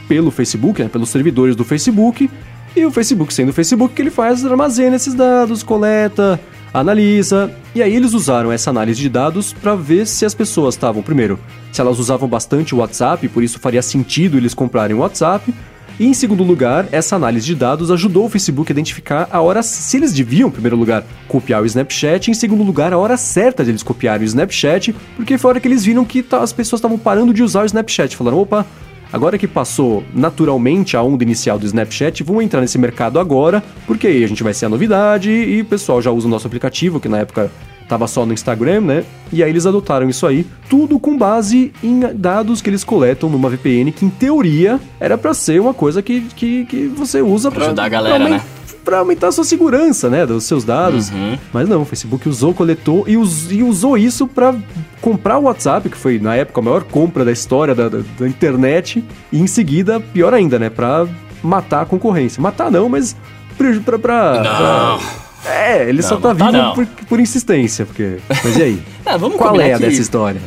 pelo 0.08 0.32
Facebook, 0.32 0.82
né, 0.82 0.90
pelos 0.90 1.10
servidores 1.10 1.56
do 1.56 1.64
Facebook, 1.64 2.30
e 2.76 2.86
o 2.86 2.92
Facebook, 2.92 3.34
sendo 3.34 3.50
o 3.50 3.54
Facebook, 3.54 3.94
que 3.94 4.02
ele 4.02 4.10
faz? 4.10 4.44
Armazena 4.46 4.96
esses 4.96 5.14
dados, 5.14 5.62
coleta, 5.64 6.40
analisa, 6.74 7.52
e 7.74 7.82
aí 7.82 7.96
eles 7.96 8.14
usaram 8.14 8.52
essa 8.52 8.70
análise 8.70 9.00
de 9.00 9.10
dados 9.10 9.54
para 9.54 9.76
ver 9.76 10.06
se 10.06 10.26
as 10.26 10.34
pessoas 10.34 10.76
estavam, 10.76 11.02
primeiro, 11.02 11.40
se 11.72 11.82
elas 11.82 12.00
usavam 12.00 12.28
bastante 12.28 12.74
o 12.76 12.80
WhatsApp, 12.80 13.28
por 13.30 13.44
isso 13.44 13.60
faria 13.60 13.82
sentido 13.82 14.38
eles 14.38 14.54
comprarem 14.54 14.96
o 14.96 15.00
WhatsApp, 15.00 15.54
e 16.00 16.06
em 16.06 16.14
segundo 16.14 16.44
lugar, 16.44 16.88
essa 16.94 17.18
análise 17.18 17.46
de 17.46 17.56
dados 17.56 17.92
ajudou 17.92 18.26
o 18.26 18.30
Facebook 18.30 18.72
a 18.72 18.74
identificar 18.74 19.28
a 19.30 19.42
hora 19.42 19.62
se 19.62 19.98
eles 19.98 20.14
deviam, 20.14 20.48
em 20.48 20.52
primeiro 20.52 20.78
lugar, 20.78 21.04
copiar 21.28 21.62
o 21.62 21.66
Snapchat, 21.66 22.28
e 22.28 22.32
em 22.32 22.34
segundo 22.34 22.64
lugar, 22.64 22.94
a 22.94 22.98
hora 22.98 23.18
certa 23.18 23.66
de 23.66 23.72
eles 23.72 23.84
copiarem 23.84 24.24
o 24.24 24.26
Snapchat, 24.26 24.96
porque 25.18 25.38
foi 25.38 25.50
a 25.50 25.52
hora 25.52 25.60
que 25.60 25.68
eles 25.68 25.84
viram 25.84 26.06
que 26.06 26.24
tá- 26.24 26.42
as 26.42 26.54
pessoas 26.54 26.80
estavam 26.80 26.98
parando 26.98 27.34
de 27.34 27.44
usar 27.44 27.64
o 27.64 27.66
Snapchat, 27.66 28.16
falaram, 28.16 28.38
opa, 28.40 28.66
Agora 29.12 29.40
que 29.40 29.48
passou 29.48 30.04
naturalmente 30.14 30.96
a 30.96 31.02
onda 31.02 31.24
inicial 31.24 31.58
do 31.58 31.66
Snapchat, 31.66 32.24
vamos 32.24 32.44
entrar 32.44 32.62
nesse 32.62 32.78
mercado 32.78 33.20
agora, 33.20 33.64
porque 33.88 34.06
aí 34.06 34.24
a 34.24 34.28
gente 34.28 34.44
vai 34.44 34.54
ser 34.54 34.68
a 34.68 34.70
novidade 34.70 35.32
e 35.32 35.62
o 35.62 35.66
pessoal 35.66 36.00
já 36.00 36.12
usa 36.12 36.28
o 36.28 36.30
nosso 36.30 36.46
aplicativo, 36.46 37.00
que 37.00 37.10
na 37.10 37.18
época 37.18 37.52
tava 37.90 38.08
só 38.08 38.26
no 38.26 38.32
Instagram, 38.32 38.80
né? 38.82 39.04
E 39.34 39.44
aí 39.44 39.50
eles 39.50 39.66
adotaram 39.66 40.08
isso 40.10 40.26
aí, 40.26 40.46
tudo 40.70 40.98
com 41.00 41.18
base 41.18 41.74
em 41.84 42.00
dados 42.14 42.62
que 42.62 42.70
eles 42.70 42.84
coletam 42.86 43.30
numa 43.30 43.50
VPN, 43.50 43.92
que 43.92 44.06
em 44.06 44.10
teoria 44.10 44.80
era 45.00 45.18
pra 45.18 45.34
ser 45.34 45.60
uma 45.60 45.74
coisa 45.74 46.02
que, 46.02 46.22
que, 46.36 46.66
que 46.66 46.88
você 46.88 47.22
usa 47.22 47.50
pra, 47.52 47.66
ajudar 47.66 47.84
a 47.86 47.90
galera, 47.90 48.16
pra 48.16 48.24
aumen- 48.26 48.40
né? 48.40 48.46
Pra 48.86 49.00
aumentar 49.00 49.28
a 49.28 49.32
sua 49.32 49.44
segurança, 49.44 50.10
né? 50.10 50.26
Dos 50.26 50.46
seus 50.46 50.64
dados. 50.64 51.10
Uhum. 51.12 51.38
Mas 51.54 51.68
não, 51.68 51.82
o 51.82 51.86
Facebook 51.86 52.28
usou, 52.30 52.54
coletou 52.54 53.04
e, 53.08 53.18
us- 53.18 53.52
e 53.52 53.62
usou 53.62 53.98
isso 53.98 54.26
pra 54.26 54.56
comprar 55.02 55.38
o 55.38 55.44
WhatsApp, 55.44 55.90
que 55.90 55.98
foi 55.98 56.18
na 56.18 56.36
época 56.36 56.62
a 56.62 56.64
maior 56.64 56.84
compra 56.84 57.26
da 57.26 57.32
história 57.32 57.76
da, 57.76 57.90
da- 57.90 58.02
da 58.18 58.28
internet, 58.28 59.04
e 59.32 59.40
em 59.42 59.48
seguida, 59.48 60.00
pior 60.00 60.34
ainda, 60.34 60.58
né? 60.58 60.70
Pra 60.70 61.06
matar 61.44 61.82
a 61.82 61.86
concorrência. 61.86 62.42
Matar 62.42 62.72
não, 62.72 62.88
mas 62.88 63.16
pra. 63.58 65.00
Não. 65.46 65.52
É, 65.52 65.88
ele 65.90 66.02
só 66.02 66.16
Não, 66.16 66.22
tá 66.22 66.34
matar 66.34 66.52
vivo 66.52 66.64
não. 66.64 66.74
por, 66.74 66.86
por 67.06 67.20
insistência, 67.20 67.86
porque. 67.86 68.18
Mas 68.44 68.58
e 68.58 68.64
aí? 68.64 68.84
Ah, 69.06 69.18
Qual 69.18 69.60
é 69.60 69.74
a 69.74 69.78
que- 69.78 69.86
dessa 69.86 70.02
história? 70.02 70.40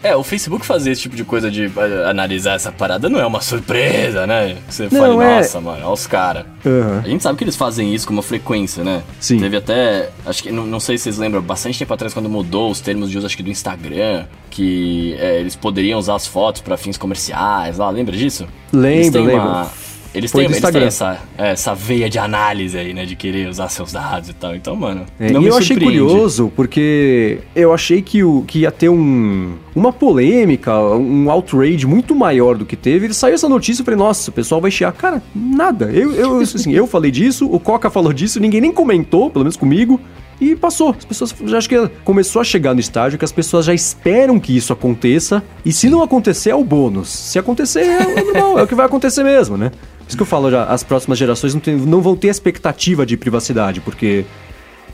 É, 0.00 0.14
o 0.14 0.22
Facebook 0.22 0.64
fazer 0.64 0.92
esse 0.92 1.02
tipo 1.02 1.16
de 1.16 1.24
coisa 1.24 1.50
de 1.50 1.66
uh, 1.66 1.72
analisar 2.08 2.54
essa 2.54 2.70
parada 2.70 3.08
não 3.08 3.18
é 3.18 3.26
uma 3.26 3.40
surpresa, 3.40 4.28
né? 4.28 4.56
Você 4.68 4.84
Não, 4.84 4.90
fala, 5.00 5.24
é- 5.24 5.36
nossa, 5.38 5.60
mano, 5.60 5.78
olha 5.84 5.88
os 5.92 6.06
caras. 6.06 6.44
Aham. 6.64 7.02
A 7.04 7.08
gente 7.08 7.20
sabe 7.22 7.36
que 7.36 7.42
eles 7.42 7.56
fazem 7.56 7.92
isso 7.92 8.06
com 8.06 8.12
uma 8.12 8.22
frequência, 8.22 8.84
né? 8.84 9.02
Sim. 9.18 9.40
Teve 9.40 9.56
até, 9.56 10.10
acho 10.24 10.40
que, 10.44 10.52
não, 10.52 10.64
não 10.66 10.78
sei 10.78 10.96
se 10.98 11.04
vocês 11.04 11.18
lembram, 11.18 11.42
bastante 11.42 11.76
tempo 11.80 11.92
atrás 11.92 12.14
quando 12.14 12.28
mudou 12.28 12.70
os 12.70 12.80
termos 12.80 13.10
de 13.10 13.18
uso, 13.18 13.26
acho 13.26 13.36
que 13.36 13.42
do 13.42 13.50
Instagram, 13.50 14.24
que 14.50 15.16
é, 15.18 15.40
eles 15.40 15.56
poderiam 15.56 15.98
usar 15.98 16.14
as 16.14 16.28
fotos 16.28 16.60
pra 16.60 16.76
fins 16.76 16.96
comerciais 16.96 17.78
lá, 17.78 17.90
lembra 17.90 18.16
disso? 18.16 18.46
Lembro, 18.72 19.24
lembro. 19.24 19.48
Uma, 19.48 19.68
eles 20.14 20.32
têm, 20.32 20.44
eles 20.44 20.60
têm 20.60 20.82
essa, 20.82 21.18
é, 21.36 21.50
essa 21.50 21.74
veia 21.74 22.08
de 22.08 22.18
análise 22.18 22.76
aí, 22.76 22.94
né? 22.94 23.04
De 23.04 23.14
querer 23.14 23.48
usar 23.48 23.68
seus 23.68 23.92
dados 23.92 24.30
e 24.30 24.32
tal. 24.32 24.54
Então, 24.54 24.74
mano, 24.74 25.04
É, 25.18 25.30
não 25.30 25.40
e 25.40 25.44
me 25.44 25.50
eu 25.50 25.56
achei 25.56 25.76
curioso 25.78 26.52
porque 26.56 27.40
eu 27.54 27.72
achei 27.72 28.00
que, 28.00 28.22
o, 28.22 28.42
que 28.46 28.60
ia 28.60 28.70
ter 28.70 28.88
um, 28.88 29.54
uma 29.74 29.92
polêmica, 29.92 30.78
um 30.78 31.30
outrage 31.30 31.86
muito 31.86 32.14
maior 32.14 32.56
do 32.56 32.64
que 32.64 32.76
teve. 32.76 33.06
Ele 33.06 33.14
saiu 33.14 33.34
essa 33.34 33.48
notícia 33.48 33.80
e 33.80 33.82
eu 33.82 33.84
falei, 33.84 33.98
nossa, 33.98 34.30
o 34.30 34.32
pessoal 34.32 34.60
vai 34.60 34.70
chiar. 34.70 34.92
Cara, 34.92 35.22
nada. 35.34 35.86
Eu, 35.86 36.12
eu, 36.14 36.40
assim, 36.40 36.72
eu 36.72 36.86
falei 36.86 37.10
disso, 37.10 37.46
o 37.50 37.60
Coca 37.60 37.90
falou 37.90 38.12
disso, 38.12 38.40
ninguém 38.40 38.60
nem 38.60 38.72
comentou, 38.72 39.30
pelo 39.30 39.44
menos 39.44 39.56
comigo. 39.56 40.00
E 40.40 40.54
passou. 40.54 40.94
As 40.96 41.04
pessoas 41.04 41.34
já 41.46 41.58
acho 41.58 41.68
que 41.68 41.88
começou 42.04 42.40
a 42.40 42.44
chegar 42.44 42.72
no 42.72 42.78
estágio 42.80 43.18
que 43.18 43.24
as 43.24 43.32
pessoas 43.32 43.66
já 43.66 43.74
esperam 43.74 44.38
que 44.38 44.56
isso 44.56 44.72
aconteça. 44.72 45.42
E 45.64 45.72
se 45.72 45.90
não 45.90 46.00
acontecer, 46.00 46.50
é 46.50 46.54
o 46.54 46.62
bônus. 46.62 47.08
Se 47.08 47.38
acontecer, 47.38 47.80
é, 47.80 48.20
é 48.20 48.22
normal, 48.22 48.58
é 48.60 48.62
o 48.62 48.66
que 48.66 48.74
vai 48.74 48.86
acontecer 48.86 49.24
mesmo, 49.24 49.56
né? 49.56 49.72
Isso 50.08 50.16
que 50.16 50.22
eu 50.22 50.26
falo 50.26 50.50
já, 50.50 50.64
as 50.64 50.82
próximas 50.82 51.18
gerações 51.18 51.52
não, 51.54 51.60
tem- 51.60 51.76
não 51.76 52.00
vão 52.00 52.16
ter 52.16 52.28
expectativa 52.28 53.04
de 53.04 53.16
privacidade, 53.16 53.80
porque 53.80 54.24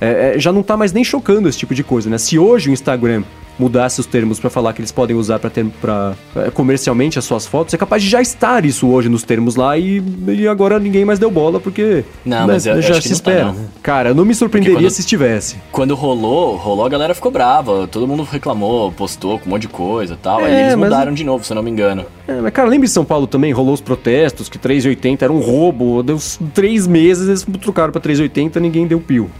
é, 0.00 0.34
é, 0.34 0.38
já 0.38 0.52
não 0.52 0.62
tá 0.62 0.76
mais 0.76 0.92
nem 0.92 1.04
chocando 1.04 1.48
esse 1.48 1.56
tipo 1.56 1.74
de 1.74 1.84
coisa, 1.84 2.10
né? 2.10 2.18
Se 2.18 2.36
hoje 2.38 2.68
o 2.68 2.72
Instagram 2.72 3.22
mudasse 3.58 4.00
os 4.00 4.06
termos 4.06 4.40
pra 4.40 4.50
falar 4.50 4.72
que 4.72 4.80
eles 4.80 4.90
podem 4.92 5.16
usar 5.16 5.38
para 5.38 6.14
é, 6.36 6.50
comercialmente 6.50 7.18
as 7.18 7.24
suas 7.24 7.46
fotos, 7.46 7.72
é 7.74 7.76
capaz 7.76 8.02
de 8.02 8.08
já 8.08 8.20
estar 8.20 8.64
isso 8.64 8.88
hoje 8.88 9.08
nos 9.08 9.22
termos 9.22 9.56
lá 9.56 9.76
e, 9.78 10.02
e 10.28 10.48
agora 10.48 10.78
ninguém 10.78 11.04
mais 11.04 11.18
deu 11.18 11.30
bola 11.30 11.60
porque 11.60 12.04
Não, 12.24 12.46
mas 12.46 12.66
eu- 12.66 12.76
eu 12.76 12.82
já 12.82 12.90
acho 12.94 13.02
que 13.02 13.08
se 13.08 13.14
não 13.14 13.20
tá, 13.20 13.30
espera. 13.30 13.46
não. 13.46 13.54
né? 13.54 13.66
Cara, 13.82 14.08
eu 14.10 14.14
não 14.14 14.24
me 14.24 14.34
surpreenderia 14.34 14.78
quando- 14.80 14.90
se 14.90 15.00
estivesse. 15.00 15.56
Quando 15.70 15.94
rolou, 15.94 16.56
rolou, 16.56 16.84
a 16.84 16.88
galera 16.88 17.14
ficou 17.14 17.30
brava. 17.30 17.86
Todo 17.86 18.06
mundo 18.06 18.22
reclamou, 18.24 18.90
postou 18.92 19.38
com 19.38 19.46
um 19.46 19.50
monte 19.50 19.62
de 19.62 19.68
coisa 19.68 20.14
e 20.14 20.16
tal. 20.16 20.40
É, 20.40 20.44
aí 20.46 20.52
eles 20.64 20.74
mas- 20.76 20.90
mudaram 20.90 21.12
de 21.14 21.24
novo, 21.24 21.44
se 21.44 21.52
eu 21.52 21.54
não 21.54 21.62
me 21.62 21.70
engano. 21.70 22.04
É, 22.26 22.40
mas 22.40 22.52
cara, 22.52 22.68
lembra 22.68 22.86
em 22.86 22.90
São 22.90 23.04
Paulo 23.04 23.26
também? 23.26 23.52
Rolou 23.52 23.74
os 23.74 23.80
protestos, 23.80 24.48
que 24.48 24.58
3,80 24.58 25.22
era 25.22 25.32
um 25.32 25.40
roubo. 25.40 26.02
Deu 26.02 26.16
uns 26.16 26.38
três 26.54 26.86
meses, 26.86 27.28
eles 27.28 27.46
trocaram 27.60 27.92
pra 27.92 28.00
3,80 28.00 28.56
ninguém 28.60 28.86
deu 28.86 28.98
pio. 29.00 29.30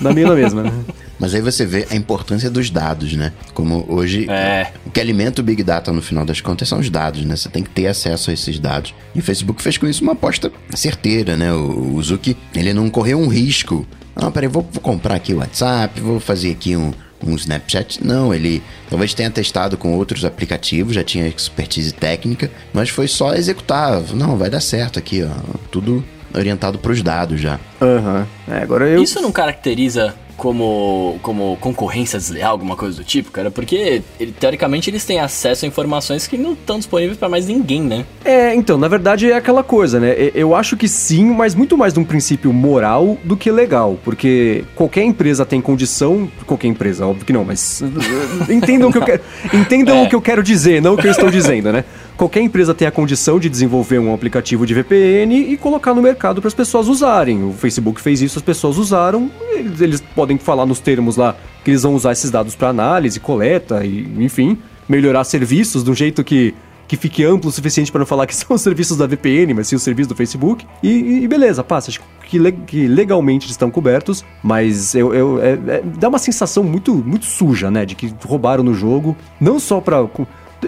Da 0.00 0.12
mesma 0.12 0.34
mesma, 0.34 0.62
né? 0.62 0.72
Mas 1.20 1.34
aí 1.34 1.42
você 1.42 1.66
vê 1.66 1.86
a 1.90 1.94
importância 1.94 2.48
dos 2.50 2.70
dados, 2.70 3.12
né? 3.12 3.32
Como 3.52 3.84
hoje, 3.88 4.26
É. 4.30 4.68
o 4.86 4.90
que 4.90 4.98
alimenta 4.98 5.42
o 5.42 5.44
Big 5.44 5.62
Data 5.62 5.92
no 5.92 6.00
final 6.00 6.24
das 6.24 6.40
contas 6.40 6.66
são 6.68 6.78
os 6.80 6.88
dados, 6.88 7.22
né? 7.24 7.36
Você 7.36 7.48
tem 7.50 7.62
que 7.62 7.68
ter 7.70 7.86
acesso 7.86 8.30
a 8.30 8.32
esses 8.32 8.58
dados. 8.58 8.94
E 9.14 9.20
o 9.20 9.22
Facebook 9.22 9.62
fez 9.62 9.76
com 9.76 9.86
isso 9.86 10.02
uma 10.02 10.12
aposta 10.12 10.50
certeira, 10.74 11.36
né? 11.36 11.52
O, 11.52 11.94
o 11.96 12.02
Zuki, 12.02 12.36
ele 12.54 12.72
não 12.72 12.88
correu 12.88 13.20
um 13.20 13.28
risco. 13.28 13.86
Ah, 14.16 14.30
peraí, 14.30 14.48
vou, 14.48 14.66
vou 14.72 14.80
comprar 14.82 15.14
aqui 15.16 15.34
o 15.34 15.38
WhatsApp, 15.38 16.00
vou 16.00 16.18
fazer 16.18 16.50
aqui 16.52 16.74
um, 16.76 16.92
um 17.24 17.34
Snapchat. 17.36 18.02
Não, 18.04 18.32
ele 18.34 18.62
talvez 18.88 19.12
tenha 19.12 19.30
testado 19.30 19.76
com 19.76 19.94
outros 19.94 20.24
aplicativos, 20.24 20.94
já 20.94 21.04
tinha 21.04 21.26
expertise 21.28 21.92
técnica, 21.92 22.50
mas 22.72 22.88
foi 22.88 23.06
só 23.06 23.34
executar. 23.34 24.00
Não, 24.14 24.36
vai 24.38 24.48
dar 24.48 24.60
certo 24.60 24.98
aqui, 24.98 25.22
ó. 25.22 25.28
Tudo 25.70 26.02
orientado 26.34 26.78
para 26.78 26.92
os 26.92 27.02
dados 27.02 27.40
já. 27.40 27.58
Aham. 27.80 28.26
É, 28.48 28.62
agora 28.62 28.88
eu. 28.88 29.02
Isso 29.02 29.20
não 29.20 29.32
caracteriza 29.32 30.14
como, 30.40 31.18
como 31.22 31.58
concorrência 31.60 32.18
desleal, 32.18 32.52
alguma 32.52 32.74
coisa 32.74 32.96
do 32.96 33.04
tipo, 33.04 33.30
cara? 33.30 33.50
Porque, 33.50 34.02
ele- 34.18 34.32
teoricamente, 34.32 34.88
eles 34.88 35.04
têm 35.04 35.20
acesso 35.20 35.66
a 35.66 35.68
informações 35.68 36.26
que 36.26 36.38
não 36.38 36.54
estão 36.54 36.78
disponíveis 36.78 37.18
pra 37.18 37.28
mais 37.28 37.46
ninguém, 37.46 37.82
né? 37.82 38.06
É, 38.24 38.54
então, 38.54 38.78
na 38.78 38.88
verdade 38.88 39.30
é 39.30 39.36
aquela 39.36 39.62
coisa, 39.62 40.00
né? 40.00 40.14
Eu 40.34 40.54
acho 40.54 40.78
que 40.78 40.88
sim, 40.88 41.26
mas 41.26 41.54
muito 41.54 41.76
mais 41.76 41.92
de 41.92 42.00
um 42.00 42.04
princípio 42.04 42.52
moral 42.54 43.18
do 43.22 43.36
que 43.36 43.50
legal. 43.50 43.98
Porque 44.02 44.64
qualquer 44.74 45.04
empresa 45.04 45.44
tem 45.44 45.60
condição. 45.60 46.26
Qualquer 46.46 46.68
empresa, 46.68 47.06
óbvio 47.06 47.26
que 47.26 47.32
não, 47.34 47.44
mas. 47.44 47.82
Entendam 48.48 48.88
o 48.88 48.92
que 48.92 48.98
eu 48.98 49.02
quero. 49.04 49.20
Entendam 49.52 49.96
É. 49.98 50.02
o 50.04 50.08
que 50.08 50.14
eu 50.14 50.22
quero 50.22 50.42
dizer, 50.42 50.80
não 50.80 50.94
o 50.94 50.96
que 50.96 51.06
eu 51.06 51.10
estou 51.10 51.30
dizendo, 51.30 51.70
né? 51.70 51.84
Qualquer 52.20 52.42
empresa 52.42 52.74
tem 52.74 52.86
a 52.86 52.90
condição 52.90 53.40
de 53.40 53.48
desenvolver 53.48 53.98
um 53.98 54.12
aplicativo 54.12 54.66
de 54.66 54.74
VPN 54.74 55.34
e 55.34 55.56
colocar 55.56 55.94
no 55.94 56.02
mercado 56.02 56.42
para 56.42 56.48
as 56.48 56.52
pessoas 56.52 56.86
usarem. 56.86 57.42
O 57.48 57.54
Facebook 57.54 57.98
fez 57.98 58.20
isso, 58.20 58.38
as 58.38 58.42
pessoas 58.44 58.76
usaram. 58.76 59.30
Eles, 59.50 59.80
eles 59.80 60.00
podem 60.14 60.36
falar 60.36 60.66
nos 60.66 60.80
termos 60.80 61.16
lá 61.16 61.34
que 61.64 61.70
eles 61.70 61.82
vão 61.82 61.94
usar 61.94 62.12
esses 62.12 62.30
dados 62.30 62.54
para 62.54 62.68
análise, 62.68 63.18
coleta 63.18 63.86
e, 63.86 64.06
enfim, 64.22 64.58
melhorar 64.86 65.24
serviços 65.24 65.82
de 65.82 65.90
um 65.90 65.94
jeito 65.94 66.22
que 66.22 66.54
que 66.86 66.96
fique 66.96 67.22
amplo 67.24 67.48
o 67.50 67.52
suficiente 67.52 67.92
para 67.92 68.00
não 68.00 68.06
falar 68.06 68.26
que 68.26 68.34
são 68.36 68.56
os 68.56 68.60
serviços 68.62 68.96
da 68.96 69.06
VPN, 69.06 69.54
mas 69.54 69.68
sim 69.68 69.76
os 69.76 69.82
serviços 69.82 70.08
do 70.08 70.16
Facebook. 70.16 70.66
E, 70.82 71.20
e 71.22 71.28
beleza, 71.28 71.62
passa. 71.62 71.88
Acho 71.88 72.00
que, 72.28 72.36
le- 72.36 72.50
que 72.50 72.88
legalmente 72.88 73.44
eles 73.46 73.52
estão 73.52 73.70
cobertos, 73.70 74.24
mas 74.42 74.92
eu, 74.96 75.14
eu- 75.14 75.40
é- 75.40 75.52
é- 75.52 75.82
dá 75.84 76.08
uma 76.08 76.18
sensação 76.18 76.64
muito, 76.64 76.92
muito 76.92 77.26
suja, 77.26 77.70
né? 77.70 77.86
De 77.86 77.94
que 77.94 78.12
roubaram 78.26 78.64
no 78.64 78.74
jogo. 78.74 79.16
Não 79.40 79.60
só 79.60 79.80
pra. 79.80 80.04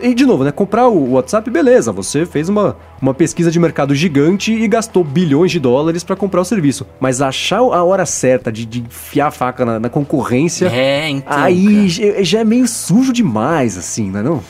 E 0.02 0.14
de 0.14 0.26
novo, 0.26 0.42
né? 0.44 0.50
Comprar 0.50 0.88
o 0.88 1.12
WhatsApp, 1.12 1.48
beleza. 1.50 1.92
Você 1.92 2.26
fez 2.26 2.48
uma, 2.48 2.76
uma 3.00 3.14
pesquisa 3.14 3.50
de 3.50 3.58
mercado 3.60 3.94
gigante 3.94 4.52
e 4.52 4.66
gastou 4.66 5.04
bilhões 5.04 5.50
de 5.52 5.60
dólares 5.60 6.02
para 6.04 6.16
comprar 6.16 6.40
o 6.40 6.44
serviço. 6.44 6.86
Mas 7.00 7.22
achar 7.22 7.58
a 7.58 7.84
hora 7.84 8.04
certa 8.04 8.50
de, 8.50 8.64
de 8.66 8.80
enfiar 8.80 9.28
a 9.28 9.30
faca 9.30 9.64
na, 9.64 9.78
na 9.80 9.88
concorrência. 9.88 10.66
É, 10.66 11.08
então. 11.08 11.32
Aí 11.38 11.64
cara. 11.66 11.88
já- 12.16 12.22
já 12.22 12.38
é 12.40 12.44
meio 12.44 12.66
sujo 12.66 13.12
demais, 13.12 13.78
assim, 13.78 14.10
não 14.10 14.20
é 14.20 14.22
não? 14.22 14.42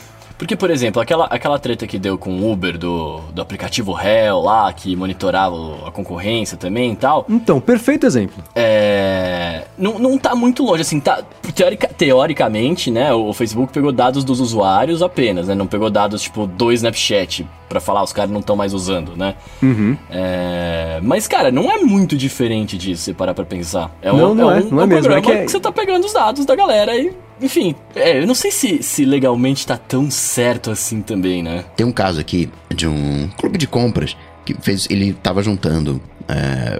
Porque, 0.43 0.57
por 0.57 0.69
exemplo, 0.69 1.01
aquela, 1.01 1.23
aquela 1.27 1.57
treta 1.57 1.87
que 1.87 1.97
deu 1.97 2.17
com 2.17 2.29
o 2.41 2.51
Uber 2.51 2.77
do, 2.77 3.21
do 3.33 3.41
aplicativo 3.41 3.97
Hell 3.97 4.41
lá, 4.41 4.73
que 4.73 4.93
monitorava 4.93 5.55
a 5.87 5.89
concorrência 5.91 6.57
também 6.57 6.91
e 6.91 6.95
tal. 6.97 7.25
Então, 7.29 7.61
perfeito 7.61 8.05
exemplo. 8.05 8.43
É. 8.53 9.63
Não, 9.77 9.97
não 9.97 10.17
tá 10.17 10.35
muito 10.35 10.61
longe, 10.61 10.81
assim, 10.81 10.99
tá. 10.99 11.23
teorica- 11.55 11.87
teoricamente, 11.87 12.91
né? 12.91 13.13
O 13.13 13.31
Facebook 13.31 13.71
pegou 13.71 13.93
dados 13.93 14.25
dos 14.25 14.41
usuários 14.41 15.01
apenas, 15.01 15.47
né? 15.47 15.55
Não 15.55 15.65
pegou 15.65 15.89
dados, 15.89 16.21
tipo, 16.23 16.45
do 16.45 16.73
Snapchat, 16.73 17.47
pra 17.69 17.79
falar, 17.79 18.03
os 18.03 18.11
caras 18.11 18.29
não 18.29 18.41
estão 18.41 18.57
mais 18.57 18.73
usando, 18.73 19.15
né? 19.15 19.35
Uhum. 19.61 19.95
É, 20.11 20.99
Mas, 21.01 21.25
cara, 21.25 21.51
não 21.53 21.71
é 21.71 21.77
muito 21.77 22.17
diferente 22.17 22.77
disso, 22.77 23.03
se 23.03 23.13
parar 23.13 23.33
pra 23.33 23.45
pensar. 23.45 23.89
É 24.01 24.11
um, 24.11 24.17
Não, 24.17 24.35
não 24.35 24.51
é, 24.51 24.55
um, 24.59 24.69
não 24.69 24.81
é 24.81 24.83
um 24.83 24.87
mesmo, 24.87 25.13
é 25.13 25.21
que 25.21 25.31
é- 25.31 25.45
que 25.45 25.51
você 25.51 25.59
tá 25.61 25.71
pegando 25.71 26.05
os 26.05 26.11
dados 26.11 26.45
da 26.45 26.53
galera 26.53 26.93
e. 26.97 27.13
Enfim, 27.43 27.75
é, 27.93 28.21
eu 28.21 28.25
não 28.25 28.33
sei 28.33 28.49
se, 28.51 28.81
se 28.81 29.03
legalmente 29.03 29.67
tá 29.67 29.75
tão 29.75 30.09
certo 30.09 30.71
assim 30.71 31.01
também, 31.01 31.43
né? 31.43 31.65
Tem 31.75 31.85
um 31.85 31.91
caso 31.91 32.21
aqui 32.21 32.49
de 32.73 32.87
um 32.87 33.27
clube 33.37 33.57
de 33.57 33.67
compras 33.67 34.15
que 34.45 34.53
fez. 34.61 34.87
Ele 34.89 35.11
tava 35.13 35.43
juntando. 35.43 36.01
é, 36.29 36.79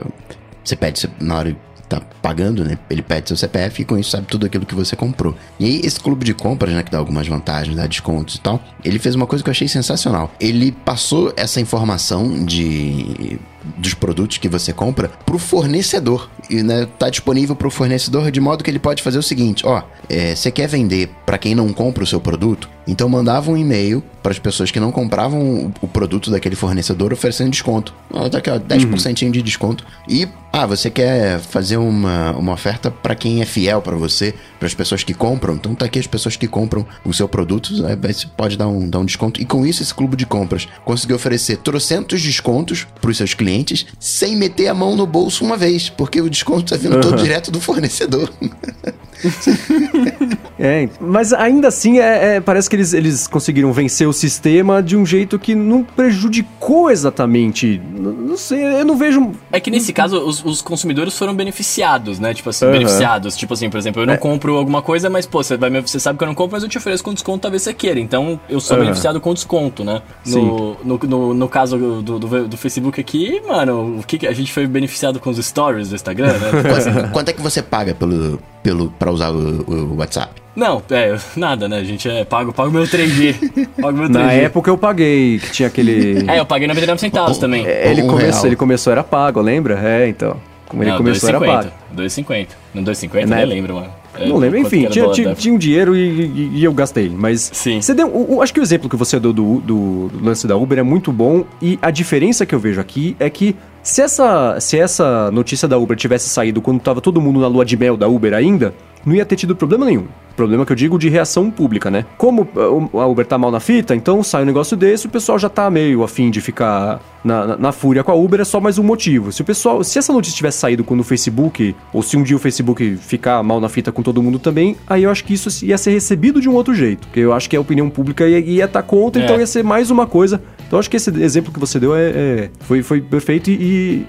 você 0.64 0.78
pede 0.78 1.10
na 1.20 1.36
hora 1.36 1.58
tá 1.90 2.02
pagando, 2.22 2.64
né? 2.64 2.78
Ele 2.90 3.02
pede 3.02 3.28
seu 3.28 3.38
CPF 3.38 3.82
e 3.82 3.86
com 3.86 3.98
isso 3.98 4.12
sabe 4.12 4.26
tudo 4.26 4.46
aquilo 4.46 4.66
que 4.66 4.74
você 4.74 4.96
comprou. 4.96 5.36
E 5.60 5.66
aí, 5.66 5.82
esse 5.84 6.00
clube 6.00 6.26
de 6.26 6.34
compras, 6.34 6.74
né? 6.74 6.82
Que 6.82 6.92
dá 6.92 6.98
algumas 6.98 7.28
vantagens, 7.28 7.76
dá 7.76 7.86
descontos 7.86 8.36
e 8.36 8.42
tal. 8.42 8.62
Ele 8.84 8.98
fez 9.00 9.16
uma 9.16 9.28
coisa 9.28 9.44
que 9.44 9.50
eu 9.50 9.52
achei 9.52 9.68
sensacional. 9.68 10.32
Ele 10.40 10.72
passou 10.72 11.34
essa 11.36 11.60
informação 11.60 12.46
de 12.46 13.38
dos 13.78 13.94
produtos 13.94 14.38
que 14.38 14.50
você 14.50 14.74
compra 14.74 15.10
pro 15.26 15.38
fornecedor. 15.38 16.30
E 16.50 16.62
né, 16.62 16.88
tá 17.00 17.10
disponível 17.10 17.56
pro 17.56 17.72
fornecedor 17.72 18.30
de 18.32 18.40
modo 18.40 18.64
que 18.64 18.70
ele 18.70 18.80
pode 18.80 19.02
fazer 19.02 19.18
o 19.18 19.24
seguinte 19.24 19.66
ó 19.66 19.82
é, 20.10 20.36
você 20.36 20.52
quer 20.52 20.68
vender 20.68 21.10
para 21.26 21.38
quem 21.38 21.56
não 21.56 21.72
compra 21.72 22.04
o 22.04 22.08
seu 22.08 22.20
produto? 22.20 22.70
Então 22.86 23.08
mandava 23.08 23.50
um 23.50 23.58
e-mail 23.58 24.04
para 24.22 24.32
as 24.32 24.40
pessoas 24.40 24.72
que 24.72 24.80
não 24.80 24.92
compravam 24.92 25.42
o, 25.42 25.74
o 25.82 25.88
produto 25.88 26.30
daquele 26.30 26.56
fornecedor 26.56 27.14
oferecendo 27.14 27.50
desconto. 27.50 27.94
Ó, 28.12 28.28
tá 28.30 28.38
aqui 28.40 28.50
ó 28.50 28.60
10% 28.60 29.32
de 29.32 29.42
desconto. 29.42 29.86
E 30.08 30.28
ah 30.52 30.66
você 30.66 30.90
quer 30.90 31.40
fazer 31.40 31.78
uma, 31.78 32.32
uma 32.32 32.54
oferta 32.54 32.92
para 32.92 33.16
quem 33.16 33.42
é 33.42 33.46
fiel 33.46 33.82
para 33.82 33.96
você 33.96 34.34
para 34.60 34.68
as 34.68 34.74
pessoas 34.74 35.04
que 35.04 35.14
compram? 35.14 35.56
Então 35.56 35.74
tá 35.74 35.86
aqui 35.86 35.98
as 35.98 36.08
pessoas 36.08 36.36
que 36.36 36.48
compram 36.48 36.86
o 37.06 37.14
seu 37.14 37.28
produto 37.28 37.74
aí 37.86 37.96
você 37.96 38.28
pode 38.28 38.58
dar 38.58 38.68
um, 38.68 38.90
dar 38.90 39.00
um 39.00 39.06
desconto. 39.06 39.42
E 39.42 39.46
com 39.46 39.66
isso 39.66 39.82
esse 39.82 39.94
clube 39.94 40.18
de 40.18 40.26
compras 40.26 40.68
conseguiu 40.84 41.16
oferecer 41.16 41.58
trocentos 41.58 42.22
descontos 42.22 42.86
para 43.02 43.10
os 43.10 43.18
seus 43.18 43.34
clientes 43.34 43.53
sem 44.00 44.36
meter 44.36 44.68
a 44.68 44.74
mão 44.74 44.96
no 44.96 45.06
bolso 45.06 45.44
uma 45.46 45.58
vez, 45.58 45.90
porque 45.90 46.22
o 46.22 46.30
desconto 46.30 46.72
tá 46.72 46.78
vindo 46.78 47.00
todo 47.02 47.22
direto 47.22 47.52
do 47.52 47.60
fornecedor. 47.60 48.32
É, 50.60 50.88
mas 51.02 51.34
ainda 51.34 51.68
assim, 51.68 52.00
é, 52.00 52.36
é, 52.36 52.40
parece 52.42 52.70
que 52.70 52.76
eles, 52.76 52.94
eles 52.94 53.28
conseguiram 53.28 53.74
vencer 53.74 54.08
o 54.08 54.14
sistema 54.14 54.84
de 54.84 54.96
um 54.96 55.04
jeito 55.06 55.38
que 55.40 55.56
não 55.56 55.84
prejudicou 55.84 56.92
exatamente. 56.92 57.82
N- 57.96 58.28
Não 58.30 58.38
sei, 58.38 58.64
eu 58.64 58.86
não 58.86 58.96
vejo. 58.96 59.32
É 59.52 59.60
que 59.60 59.72
nesse 59.72 59.92
caso 59.92 60.20
os, 60.20 60.46
os 60.46 60.62
consumidores 60.62 61.18
foram 61.18 61.36
beneficiados, 61.36 62.20
né? 62.20 62.34
Tipo 62.34 62.50
assim, 62.52 62.66
Aham. 62.66 62.74
beneficiados. 62.74 63.36
Tipo 63.36 63.56
assim, 63.56 63.70
por 63.70 63.78
exemplo, 63.78 64.04
eu 64.04 64.06
não 64.06 64.16
compro 64.16 64.56
alguma 64.56 64.82
coisa, 64.82 65.10
mas 65.10 65.26
pô, 65.26 65.44
você, 65.44 65.58
vai, 65.58 65.70
me- 65.72 65.82
você 65.82 66.00
sabe 66.00 66.18
que 66.18 66.24
eu 66.24 66.28
não 66.28 66.36
compro, 66.36 66.54
mas 66.56 66.64
eu 66.64 66.70
te 66.70 66.78
ofereço 66.78 67.04
com 67.04 67.14
desconto, 67.14 67.40
talvez 67.42 67.64
você 67.64 67.74
queira. 67.74 68.00
Então 68.00 68.40
eu 68.48 68.60
sou 68.62 68.76
Aham. 68.76 68.84
beneficiado 68.86 69.20
com 69.20 69.34
desconto, 69.34 69.84
né? 69.84 70.02
No, 70.26 70.78
no, 70.84 70.98
no, 71.04 71.34
no 71.34 71.50
caso 71.50 71.78
do, 71.78 72.20
do, 72.20 72.48
do 72.48 72.58
Facebook 72.58 73.02
aqui, 73.02 73.42
mano, 73.48 73.98
o 74.00 74.04
que, 74.06 74.20
que 74.20 74.28
a 74.28 74.34
gente 74.34 74.54
foi 74.54 74.68
beneficiado 74.68 75.20
com 75.20 75.30
os 75.32 75.44
stories 75.44 75.90
do 75.90 75.96
Instagram, 75.96 76.34
né? 76.38 76.52
Quanto 77.12 77.30
é 77.30 77.34
que 77.34 77.42
você 77.42 77.62
paga 77.62 77.94
pelo, 77.96 78.40
pelo, 78.64 78.90
pra 78.98 79.12
usar 79.12 79.30
o, 79.32 79.64
o 79.70 79.96
WhatsApp? 79.98 80.42
Não, 80.56 80.82
é, 80.90 81.18
nada, 81.36 81.68
né? 81.68 81.78
A 81.80 81.84
gente 81.84 82.08
é 82.10 82.24
pago, 82.24 82.54
pago 82.54 82.72
meu 82.72 82.84
3G. 82.84 83.68
Pago 83.82 83.98
meu 83.98 84.08
3G. 84.08 84.12
Na 84.14 84.32
época 84.32 84.70
eu 84.72 84.78
paguei, 84.78 85.40
que 85.40 85.52
tinha 85.52 85.68
aquele. 85.68 86.24
É, 86.30 86.40
eu 86.40 86.46
paguei 86.46 86.68
99 86.68 87.00
centavos 87.02 87.38
também. 87.40 87.66
É, 87.66 87.92
ele, 87.92 88.04
Um 88.04 88.08
começou, 88.08 88.46
ele 88.48 88.56
começou, 88.56 88.92
era 88.94 89.04
pago, 89.04 89.42
lembra? 89.42 89.80
É, 89.84 90.08
então. 90.08 90.38
Como 90.68 90.82
ele 90.84 90.90
Não, 90.92 90.98
começou, 90.98 91.30
era 91.30 91.40
pago. 91.40 91.70
2,50. 91.96 92.48
No 92.74 92.82
2,50 92.84 93.26
Né? 93.28 93.38
nem 93.38 93.46
lembro, 93.46 93.76
mano. 93.76 93.90
É, 94.16 94.28
Não 94.28 94.38
lembro, 94.38 94.60
enfim, 94.60 94.86
tinha, 94.88 95.10
tinha, 95.10 95.30
da- 95.30 95.36
tinha 95.36 95.54
um 95.54 95.58
dinheiro 95.58 95.96
e, 95.96 96.00
e- 96.22 96.50
e 96.60 96.64
eu 96.64 96.72
gastei. 96.72 97.10
Mas 97.10 97.50
Sim. 97.52 97.82
você 97.82 97.94
deu. 97.96 98.08
o- 98.08 98.36
o- 98.36 98.42
acho 98.44 98.54
que 98.54 98.60
o 98.60 98.64
exemplo 98.64 98.88
que 98.88 98.96
você 98.96 99.20
deu 99.20 99.34
do, 99.34 99.60
do, 99.60 100.08
do 100.10 100.24
lance 100.24 100.46
da 100.48 100.56
Uber 100.56 100.78
é 100.78 100.84
muito 100.84 101.12
bom. 101.12 101.46
E 101.60 101.80
a 101.82 101.90
diferença 101.90 102.46
que 102.46 102.54
eu 102.54 102.60
vejo 102.60 102.80
aqui 102.80 103.16
é 103.20 103.28
que 103.30 103.56
se 103.84 104.02
essa, 104.02 104.58
se 104.60 104.80
essa 104.80 105.30
notícia 105.32 105.68
da 105.68 105.78
Uber 105.78 105.98
tivesse 105.98 106.30
saído 106.30 106.62
quando 106.62 106.80
tava 106.80 107.02
todo 107.02 107.22
mundo 107.22 107.40
na 107.40 107.48
lua 107.48 107.66
de 107.66 107.76
mel 107.76 107.98
da 107.98 108.08
Uber 108.08 108.34
ainda, 108.34 108.74
não 109.06 109.14
ia 109.14 109.26
ter 109.26 109.36
tido 109.36 109.56
problema 109.56 109.86
nenhum. 109.86 110.06
Problema 110.36 110.66
que 110.66 110.72
eu 110.72 110.76
digo 110.76 110.98
de 110.98 111.10
reação 111.10 111.52
pública, 111.52 111.92
né? 111.92 112.06
Como 112.18 112.48
uh, 112.56 113.00
a 113.00 113.06
Uber 113.06 113.24
tá 113.24 113.38
mal 113.38 113.52
na 113.52 113.60
fita, 113.60 113.94
então 113.94 114.24
sai 114.24 114.42
um 114.42 114.46
negócio 114.46 114.76
desse, 114.76 115.06
o 115.06 115.10
pessoal 115.10 115.38
já 115.38 115.48
tá 115.48 115.70
meio 115.70 116.02
afim 116.04 116.32
de 116.32 116.42
ficar 116.42 117.00
na, 117.24 117.46
na, 117.46 117.58
na 117.58 117.72
fúria 117.72 118.04
com 118.04 118.12
a 118.12 118.16
Uber, 118.16 118.42
é 118.42 118.44
só 118.44 118.60
mais 118.60 118.80
um 118.80 118.84
motivo. 118.84 119.32
Se 119.32 119.42
o 119.44 119.46
pessoal, 119.46 119.84
se 119.84 120.00
essa 120.00 120.12
notícia 120.12 120.36
tivesse 120.36 120.58
saído 120.58 120.84
quando 120.84 121.02
o 121.02 121.04
Facebook, 121.04 121.76
ou 121.94 122.02
se 122.02 122.18
um 122.18 122.24
dia 122.24 122.36
o 122.36 122.40
Facebook 122.40 122.98
ficar 122.98 123.44
mal 123.44 123.60
na 123.60 123.70
fita 123.70 123.92
com 123.92 124.02
todo 124.02 124.24
mundo 124.24 124.40
também, 124.40 124.76
aí 124.88 125.04
eu 125.04 125.12
acho 125.12 125.24
que 125.24 125.36
isso 125.36 125.64
ia 125.64 125.78
ser 125.78 125.92
recebido 125.92 126.42
de 126.42 126.50
um 126.50 126.54
outro 126.54 126.74
jeito. 126.74 127.08
Porque 127.08 127.20
eu 127.20 127.34
acho 127.34 127.48
que 127.48 127.56
a 127.56 127.62
opinião 127.62 127.88
pública 127.90 128.26
ia 128.28 128.66
estar 128.66 128.82
tá 128.82 128.84
contra, 128.84 129.22
É. 129.22 129.26
então 129.26 129.38
ia 129.38 129.46
ser 129.46 129.64
mais 129.64 129.92
uma 129.92 130.08
coisa. 130.08 130.42
Então 130.74 130.80
eu 130.80 130.80
acho 130.80 130.90
que 130.90 130.98
esse 130.98 131.12
exemplo 131.22 131.54
que 131.54 131.60
você 131.60 131.80
deu 131.80 131.96
é, 131.96 132.10
é- 132.10 132.50
foi, 132.62 132.82
foi 132.82 133.00
perfeito 133.00 133.52
e, 133.52 133.54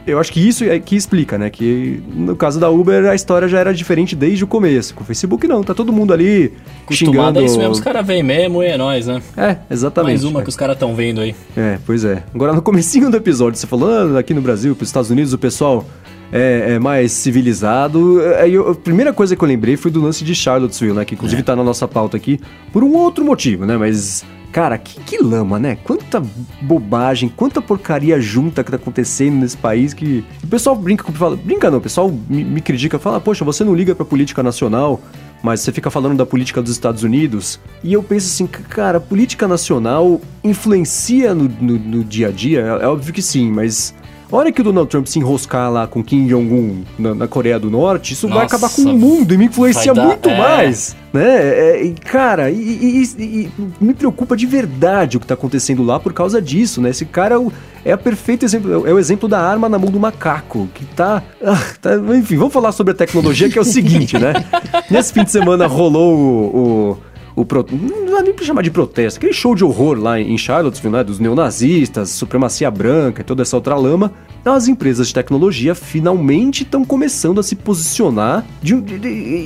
e 0.07 0.11
eu 0.11 0.19
acho 0.19 0.33
que 0.33 0.41
isso 0.41 0.65
é 0.65 0.79
que 0.79 0.97
explica, 0.97 1.37
né? 1.37 1.51
Que 1.51 2.03
no 2.15 2.35
caso 2.35 2.59
da 2.59 2.71
Uber 2.71 3.05
a 3.05 3.15
história 3.15 3.47
já 3.47 3.59
era 3.59 3.75
diferente 3.75 4.17
desde 4.17 4.45
o 4.45 4.47
começo. 4.47 4.95
Com 4.95 5.03
o 5.03 5.07
Facebook 5.07 5.47
não, 5.47 5.63
tá 5.63 5.75
todo 5.75 5.93
mundo 5.93 6.15
ali 6.15 6.55
Acostumado 6.85 7.17
xingando. 7.19 7.39
a 7.41 7.43
isso 7.43 7.59
mesmo, 7.59 7.73
os 7.73 7.81
caras 7.81 8.07
veem 8.07 8.23
mesmo 8.23 8.63
e 8.63 8.67
é 8.69 8.79
nóis, 8.79 9.07
né? 9.07 9.21
É, 9.37 9.59
exatamente. 9.71 10.13
Mais 10.13 10.25
uma 10.25 10.41
é. 10.41 10.43
que 10.43 10.49
os 10.49 10.57
caras 10.57 10.77
estão 10.77 10.95
vendo 10.95 11.21
aí. 11.21 11.35
É, 11.55 11.79
pois 11.85 12.03
é. 12.03 12.23
Agora, 12.35 12.55
no 12.55 12.63
comecinho 12.63 13.11
do 13.11 13.17
episódio, 13.19 13.61
você 13.61 13.67
falando 13.67 14.17
aqui 14.17 14.33
no 14.33 14.41
Brasil, 14.41 14.75
pros 14.75 14.89
Estados 14.89 15.11
Unidos, 15.11 15.35
o 15.35 15.39
pessoal 15.39 15.85
é, 16.33 16.77
é 16.77 16.79
mais 16.79 17.13
civilizado. 17.13 18.23
Aí 18.41 18.55
eu- 18.55 18.71
a 18.71 18.75
primeira 18.75 19.13
coisa 19.13 19.37
que 19.37 19.45
eu 19.45 19.49
lembrei 19.49 19.77
foi 19.77 19.91
do 19.91 20.01
lance 20.01 20.25
de 20.25 20.35
Charlottesville, 20.35 20.95
né? 20.95 21.05
Que 21.05 21.15
inclusive 21.15 21.43
tá 21.43 21.55
na 21.55 21.63
nossa 21.63 21.87
pauta 21.87 22.17
aqui, 22.17 22.41
por 22.73 22.83
um 22.83 22.95
outro 22.95 23.23
motivo, 23.23 23.67
né? 23.67 23.77
Mas, 23.77 24.25
cara, 24.55 24.79
que, 24.79 25.01
que 25.01 25.19
lama, 25.21 25.59
né? 25.59 25.77
Quanta 25.83 26.23
bobagem, 26.63 27.29
quanta 27.29 27.61
porcaria 27.61 28.21
junta 28.21 28.63
que 28.63 28.71
tá 28.71 28.77
acontecendo 28.77 29.35
nesse 29.35 29.57
país 29.57 29.93
que... 29.93 30.25
O 30.45 30.47
pessoal 30.47 30.77
brinca, 30.77 31.11
fala, 31.13 31.35
brinca 31.35 31.69
não, 31.69 31.79
o 31.79 31.81
pessoal 31.81 32.09
me, 32.29 32.45
me 32.45 32.61
critica, 32.61 32.97
fala, 33.01 33.21
poxa, 33.21 33.45
você 33.45 33.65
não 33.65 33.75
liga 33.75 33.97
pra 33.97 34.05
política 34.05 34.43
nacional 34.43 35.01
mas 35.43 35.61
você 35.61 35.71
fica 35.73 35.91
falando 35.91 36.17
da 36.17 36.25
política 36.25 36.63
dos 36.63 36.73
Estados 36.73 37.03
Unidos. 37.03 37.61
E 37.83 37.93
eu 37.93 38.03
penso 38.03 38.29
assim, 38.29 38.47
cara, 38.47 38.97
a 38.97 39.01
política 39.01 39.47
nacional 39.47 40.19
influencia 40.43 41.35
no, 41.35 41.45
no- 41.61 41.79
no 41.79 42.03
dia 42.03 42.29
a 42.29 42.31
dia? 42.31 42.61
É, 42.61 42.85
é 42.85 42.89
óbvio 42.89 43.13
que 43.13 43.21
sim, 43.21 43.51
mas. 43.53 43.95
A 44.33 44.37
hora 44.37 44.51
que 44.51 44.61
o 44.61 44.65
Donald 44.65 44.89
Trump 44.91 45.07
se 45.07 45.19
enroscar 45.19 45.71
lá 45.71 45.87
com 45.87 46.03
Kim 46.03 46.27
Jong-un 46.27 46.83
na, 46.99 47.15
na 47.15 47.29
Coreia 47.29 47.59
do 47.59 47.71
Norte, 47.71 48.15
isso 48.15 48.27
vai 48.27 48.43
Nossa, 48.43 48.57
acabar 48.57 48.71
com 48.75 48.83
o 48.83 48.99
mundo 48.99 49.33
e 49.33 49.39
me 49.39 49.45
influencia 49.47 49.93
vai 49.95 50.03
dar- 50.03 50.09
muito 50.09 50.29
é. 50.29 50.39
mais, 50.39 50.97
né? 51.13 51.23
É, 51.25 51.95
cara, 52.05 52.51
e, 52.51 52.57
e- 52.57 53.23
e- 53.23 53.51
me 53.81 53.95
preocupa 53.95 54.37
de 54.37 54.47
verdade 54.47 55.17
o 55.17 55.21
que 55.21 55.27
tá 55.27 55.35
acontecendo 55.35 55.83
lá 55.85 56.01
por 56.01 56.13
causa 56.13 56.41
disso, 56.43 56.81
né? 56.81 56.91
Esse 56.91 57.05
cara 57.05 57.35
é 57.37 57.39
o, 57.39 57.53
é 57.85 57.97
perfeito 57.97 58.45
exemplo, 58.45 58.87
é 58.87 58.93
o 58.93 58.99
exemplo 58.99 59.29
da 59.29 59.39
arma 59.41 59.69
na 59.69 59.79
mão 59.79 59.91
do 59.91 60.01
macaco, 60.01 60.69
que 60.75 60.85
tá, 60.87 61.23
ah, 61.45 61.63
tá- 61.81 61.95
Enfim, 62.17 62.37
vamos 62.37 62.53
falar 62.53 62.73
sobre 62.73 62.93
a 62.93 62.97
tecnologia, 62.97 63.49
que 63.49 63.59
é 63.59 63.63
o 63.63 63.65
seguinte, 63.65 64.19
né? 64.19 64.33
Nesse 64.91 65.13
fim 65.13 65.23
de 65.23 65.31
semana 65.31 65.67
rolou 65.67 66.17
o. 66.17 66.59
o 66.91 67.14
o 67.37 67.45
pro- 67.45 67.67
não 67.71 68.15
dá 68.17 68.23
nem 68.23 68.33
pra 68.33 68.45
chamar 68.45 68.63
de 68.63 68.71
protesto, 68.71 69.19
aquele 69.19 69.33
show 69.33 69.55
de 69.55 69.65
horror 69.65 69.99
lá 69.99 70.21
em 70.21 70.39
Charlottesville, 70.39 70.93
né, 70.95 71.03
dos 71.05 71.19
neonazistas, 71.19 72.11
supremacia 72.11 72.71
branca 72.71 73.23
e 73.23 73.25
toda 73.25 73.43
essa 73.43 73.57
outra 73.57 73.75
lama, 73.75 74.13
as 74.45 74.69
empresas 74.69 75.09
de 75.09 75.15
tecnologia 75.15 75.75
finalmente 75.75 76.63
estão 76.65 76.85
começando 76.85 77.41
a 77.41 77.43
se 77.43 77.57
posicionar, 77.57 78.45
de, 78.63 78.81
de- 78.81 78.99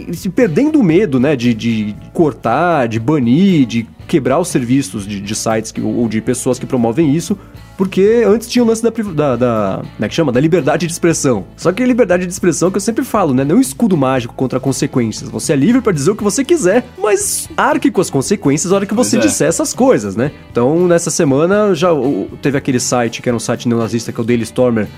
de- 0.07 0.17
se 0.17 0.29
perdendo 0.29 0.81
o 0.81 0.83
medo, 0.83 1.19
né, 1.21 1.35
de, 1.37 1.55
de 1.55 1.95
cortar, 2.13 2.89
de 2.89 2.99
banir, 2.99 3.65
de 3.67 3.87
quebrar 4.07 4.39
os 4.39 4.49
serviços 4.49 5.07
de, 5.07 5.21
de 5.21 5.35
sites 5.35 5.71
que- 5.73 5.81
ou 5.81 6.09
de 6.09 6.21
pessoas 6.21 6.59
que 6.59 6.67
promovem 6.67 7.15
isso, 7.15 7.39
porque 7.79 8.25
antes 8.27 8.49
tinha 8.49 8.63
o 8.63 8.67
lance 8.67 8.83
da, 8.83 8.91
da, 8.91 9.37
da- 9.37 9.77
Como 9.95 10.05
é 10.05 10.09
que 10.09 10.15
chama? 10.15 10.33
Da 10.33 10.41
liberdade 10.41 10.87
de 10.87 10.93
expressão. 10.93 11.47
Só 11.57 11.73
que 11.73 11.83
liberdade 11.87 12.27
de 12.27 12.33
expressão 12.33 12.71
que 12.71 12.77
eu 12.77 12.81
sempre 12.81 13.05
falo, 13.05 13.33
né? 13.33 13.45
Não 13.45 13.55
é 13.55 13.59
um 13.59 13.63
escudo 13.63 13.97
mágico 13.97 14.35
contra 14.35 14.59
consequências. 14.61 15.31
Você 15.31 15.53
é 15.53 15.57
livre 15.57 15.81
pra 15.81 15.93
dizer 15.93 16.11
o 16.11 16.17
que 16.17 16.25
você 16.25 16.45
quiser, 16.45 16.85
mas 16.99 17.49
arque 17.57 17.91
com 17.91 18.01
as 18.01 18.11
consequências 18.11 18.71
na 18.73 18.77
hora 18.77 18.85
que 18.87 18.95
você 18.95 19.17
Pois 19.17 19.25
é. 19.25 19.29
disser 19.29 19.49
essas 19.49 19.73
coisas, 19.73 20.17
né? 20.17 20.33
Então, 20.51 20.87
nessa 20.89 21.11
semana, 21.11 21.75
já 21.75 21.89
teve 22.43 22.59
aquele 22.59 22.81
site 22.81 23.23
que 23.23 23.29
era 23.29 23.37
um 23.37 23.41
site 23.41 23.69
neonazista, 23.69 24.13
que 24.13 24.21
é 24.21 24.23
o 24.23 24.27
Daily 24.27 24.43
Stormer. 24.43 24.89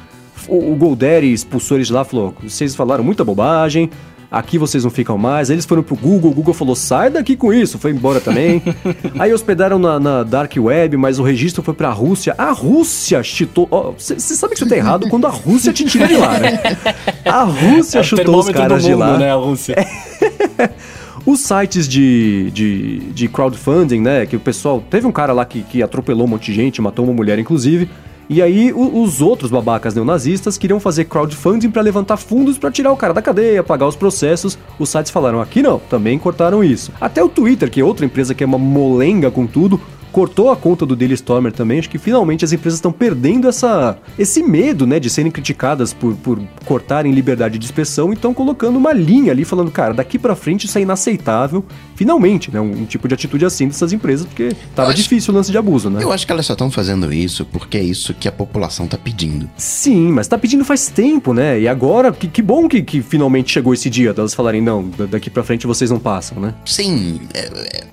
O, 0.49 0.73
o 0.73 0.75
Golderi 0.75 1.31
expulsou 1.33 1.77
eles 1.77 1.89
de 1.89 1.93
lá, 1.93 2.03
falou: 2.03 2.35
vocês 2.43 2.75
falaram 2.75 3.05
muita 3.05 3.23
bobagem. 3.23 3.91
Aqui 4.31 4.59
vocês 4.59 4.85
não 4.85 4.91
ficam 4.93 5.19
mais. 5.19 5.51
Aí 5.51 5.55
eles 5.57 5.65
foram 5.67 5.83
pro 5.83 5.97
Google, 5.97 6.31
o 6.31 6.35
Google 6.35 6.55
falou: 6.55 6.77
sai 6.77 7.11
daqui 7.11 7.37
com 7.37 7.53
isso, 7.53 7.79
foi 7.79 7.91
embora 7.91 8.21
também. 8.21 8.63
Aí 9.19 9.33
hospedaram 9.35 9.77
na, 9.79 9.99
na 9.99 10.23
Dark 10.23 10.53
Web, 10.57 10.97
mas 10.97 11.19
o 11.19 11.23
registro 11.25 11.63
foi 11.65 11.75
pra 11.75 11.91
Rússia. 11.91 12.35
A 12.39 12.53
Rússia 12.53 13.23
chitou. 13.25 13.69
Você 13.99 14.19
sabe 14.21 14.55
que 14.55 14.61
você 14.61 14.67
tá 14.69 14.77
errado 14.77 15.09
quando 15.09 15.27
a 15.27 15.31
Rússia 15.31 15.73
te 15.73 15.85
tira 15.85 16.07
de 16.07 16.17
lá, 16.17 16.39
né? 16.39 16.61
A 17.27 17.43
Rússia 17.43 17.99
É 17.99 18.03
chutou 18.05 18.39
os 18.39 18.49
caras 18.51 18.83
do 18.83 18.87
de 18.87 18.93
mundo, 18.93 19.01
lá. 19.01 19.19
né, 19.19 19.31
a 19.33 19.35
Rússia. 19.37 19.75
Os 21.27 21.41
sites 21.41 21.87
de, 21.87 22.51
de, 22.51 22.99
de 23.13 23.29
crowdfunding, 23.29 24.01
né? 24.01 24.25
Que 24.25 24.37
o 24.37 24.41
pessoal. 24.41 24.83
Teve 24.89 25.07
um 25.07 25.13
cara 25.13 25.33
lá 25.35 25.45
que, 25.45 25.63
que 25.63 25.83
atropelou 25.83 26.25
um 26.25 26.31
monte 26.31 26.47
de 26.47 26.55
gente, 26.55 26.81
matou 26.81 27.05
uma 27.05 27.13
mulher, 27.13 27.39
inclusive. 27.39 27.91
E 28.33 28.41
aí, 28.41 28.73
o- 28.73 29.03
os 29.03 29.21
outros 29.21 29.51
babacas 29.51 29.93
neonazistas 29.93 30.57
queriam 30.57 30.79
fazer 30.79 31.07
crowdfunding 31.07 31.69
pra 31.69 31.83
levantar 31.83 32.17
fundos 32.17 32.57
pra 32.57 32.71
tirar 32.71 32.93
o 32.93 32.97
cara 32.97 33.13
da 33.13 33.21
cadeia, 33.21 33.61
pagar 33.65 33.89
os 33.89 33.97
processos. 33.97 34.57
Os 34.79 34.89
sites 34.89 35.11
falaram: 35.11 35.41
aqui 35.41 35.61
não, 35.61 35.81
também 35.81 36.17
cortaram 36.17 36.63
isso. 36.63 36.93
Até 37.01 37.21
o 37.25 37.29
Twitter, 37.29 37.69
que 37.69 37.81
é 37.81 37.85
outra 37.85 38.07
empresa 38.07 38.33
que 38.33 38.45
é 38.45 38.47
uma 38.47 38.57
molenga 38.57 39.33
com 39.33 39.49
tudo, 39.49 39.81
cortou 40.13 40.51
a 40.51 40.57
conta 40.57 40.85
do 40.85 40.95
Daily 40.97 41.15
Stormer 41.15 41.53
também. 41.53 41.79
Acho 41.79 41.89
que 41.91 41.99
finalmente 41.99 42.45
as 42.45 42.53
empresas 42.53 42.79
estão 42.79 42.93
perdendo 42.93 43.49
essa, 43.49 43.99
esse 44.19 44.43
medo, 44.43 44.87
né, 44.87 44.99
de 45.01 45.09
serem 45.11 45.31
criticadas 45.31 45.93
por, 45.93 46.15
por 46.17 46.41
cortarem 46.65 47.13
liberdade 47.13 47.59
de 47.59 47.65
expressão 47.65 48.11
e 48.11 48.15
estão 48.15 48.33
colocando 48.35 48.77
uma 48.77 48.93
linha 48.93 49.33
ali 49.33 49.45
falando, 49.45 49.71
cara, 49.71 49.95
daqui 49.95 50.19
pra 50.19 50.35
frente 50.37 50.67
isso 50.67 50.79
é 50.79 50.83
inaceitável. 50.83 51.65
Finalmente, 51.95 52.51
né, 52.51 52.61
um, 52.61 52.71
um 52.83 52.85
tipo 52.85 53.07
de 53.07 53.15
atitude 53.15 53.45
assim 53.45 53.67
dessas 53.69 53.93
empresas, 53.93 54.27
porque 54.27 54.51
tava 54.75 54.91
acho- 54.91 55.03
difícil 55.03 55.33
o 55.33 55.37
lance 55.37 55.51
de 55.51 55.59
abuso, 55.59 55.91
né? 55.91 56.03
Eu 56.03 56.11
acho 56.13 56.27
que 56.27 56.33
elas 56.33 56.47
só 56.47 56.55
estão 56.55 56.71
fazendo 56.71 57.13
isso 57.13 57.45
porque 57.45 57.77
é 57.77 57.83
isso 57.83 58.15
que 58.15 58.27
a 58.27 58.33
população 58.33 58.87
tá 58.87 58.97
pedindo. 58.97 59.49
Sim, 59.57 60.11
mas 60.13 60.27
tá 60.27 60.39
pedindo 60.39 60.65
faz 60.65 60.89
tempo, 60.89 61.33
né? 61.35 61.61
E 61.61 61.69
agora, 61.69 62.11
que, 62.13 62.27
que 62.29 62.41
bom 62.43 62.69
que, 62.69 62.83
que 62.83 63.03
finalmente 63.03 63.53
chegou 63.53 63.75
esse 63.75 63.91
dia 63.91 64.13
delas 64.15 64.35
falarem, 64.35 64.61
não, 64.63 64.89
da- 64.89 65.07
daqui 65.07 65.29
pra 65.31 65.43
frente 65.45 65.67
vocês 65.67 65.91
não 65.91 65.99
passam, 65.99 66.41
né? 66.41 66.55
Sim, 66.65 67.21
é- 67.35 67.41
é- 67.79 67.85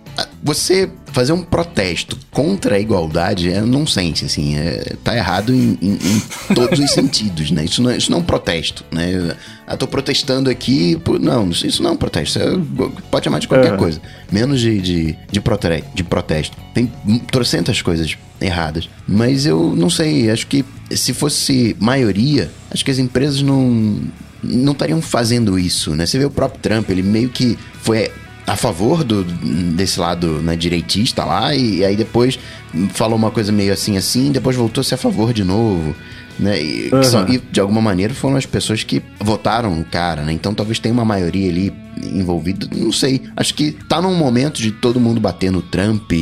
você 0.44 0.90
fazer 1.12 1.32
um 1.34 1.42
protesto 1.44 2.18
contra 2.32 2.76
a 2.76 2.80
igualdade 2.80 3.52
é 3.52 3.62
nonsense, 3.62 4.26
assim, 4.26 4.56
é, 4.58 4.94
tá 5.04 5.16
errado 5.16 5.54
em, 5.54 5.78
em- 5.82 5.98
em 6.50 6.54
todos 6.54 6.80
os 6.80 6.92
sentidos, 6.94 7.52
né? 7.52 7.66
Isso 7.66 7.82
não, 7.82 7.90
é- 7.92 7.98
isso 7.98 8.10
não 8.12 8.20
é 8.20 8.22
um 8.22 8.24
protesto, 8.26 8.84
né? 8.92 9.36
Ah, 9.66 9.76
tô 9.76 9.88
protestando 9.88 10.50
aqui, 10.50 10.96
por, 11.04 11.20
não, 11.20 11.50
isso 11.50 11.82
não 11.84 11.92
é 11.92 11.94
um 11.94 11.98
protesto, 11.98 12.40
é- 12.40 12.44
pode 13.12 13.26
chamar 13.26 13.40
de 13.40 13.48
qualquer 13.48 13.72
coisa, 13.78 14.02
menos 14.32 14.60
de, 14.62 14.80
de, 14.80 15.18
de, 15.32 15.42
protre- 15.42 15.84
de 15.94 16.04
protesto. 16.04 16.56
Tem 16.74 16.92
trocentas 17.32 17.82
coisas 17.82 18.16
erradas, 18.40 18.88
mas 19.08 19.46
eu 19.46 19.74
não 19.76 19.90
sei, 19.90 20.30
acho 20.30 20.48
que 20.48 20.64
se 20.92 21.14
fosse 21.14 21.76
maioria, 21.80 22.50
acho 22.72 22.86
que 22.86 22.92
as 22.92 23.00
empresas 23.00 23.42
não 23.42 24.02
não 24.44 24.72
estariam 24.74 25.02
fazendo 25.02 25.58
isso, 25.58 25.96
né? 25.96 26.06
Você 26.06 26.20
vê 26.20 26.24
o 26.26 26.30
próprio 26.30 26.62
Trump, 26.62 26.90
ele 26.92 27.02
meio 27.02 27.28
que 27.28 27.58
foi 27.82 28.10
a 28.48 28.56
favor 28.56 29.04
do, 29.04 29.24
desse 29.76 30.00
lado 30.00 30.42
né, 30.42 30.56
direitista 30.56 31.26
lá, 31.26 31.54
e, 31.54 31.84
aí 31.84 31.96
depois 31.98 32.40
falou 32.94 33.18
uma 33.18 33.30
coisa 33.30 33.52
meio 33.52 33.74
assim 33.74 33.98
assim, 33.98 34.32
depois 34.32 34.56
voltou 34.56 34.80
a 34.82 34.84
ser 34.86 34.96
a 34.96 34.98
favor 34.98 35.34
de 35.34 35.44
novo. 35.44 35.94
Né? 36.40 36.62
E, 36.62 36.90
Aham. 36.94 37.04
são- 37.04 37.28
e, 37.28 37.40
de 37.40 37.60
alguma 37.60 37.82
maneira 37.82 38.14
foram 38.14 38.38
as 38.38 38.46
pessoas 38.46 38.84
que 38.84 39.02
votaram 39.20 39.76
no 39.76 39.84
cara, 39.84 40.22
né? 40.22 40.32
Então 40.32 40.54
talvez 40.54 40.78
tenha 40.80 40.94
uma 40.94 41.04
maioria 41.04 41.50
ali 41.50 41.74
envolvida, 42.14 42.68
não 42.76 42.92
sei. 42.92 43.24
Acho 43.36 43.56
que 43.56 43.72
tá 43.72 44.00
num 44.00 44.14
momento 44.16 44.62
de 44.62 44.72
todo 44.72 45.00
mundo 45.00 45.20
bater 45.20 45.52
no 45.52 45.64
Trump 45.64 46.12
e, 46.12 46.16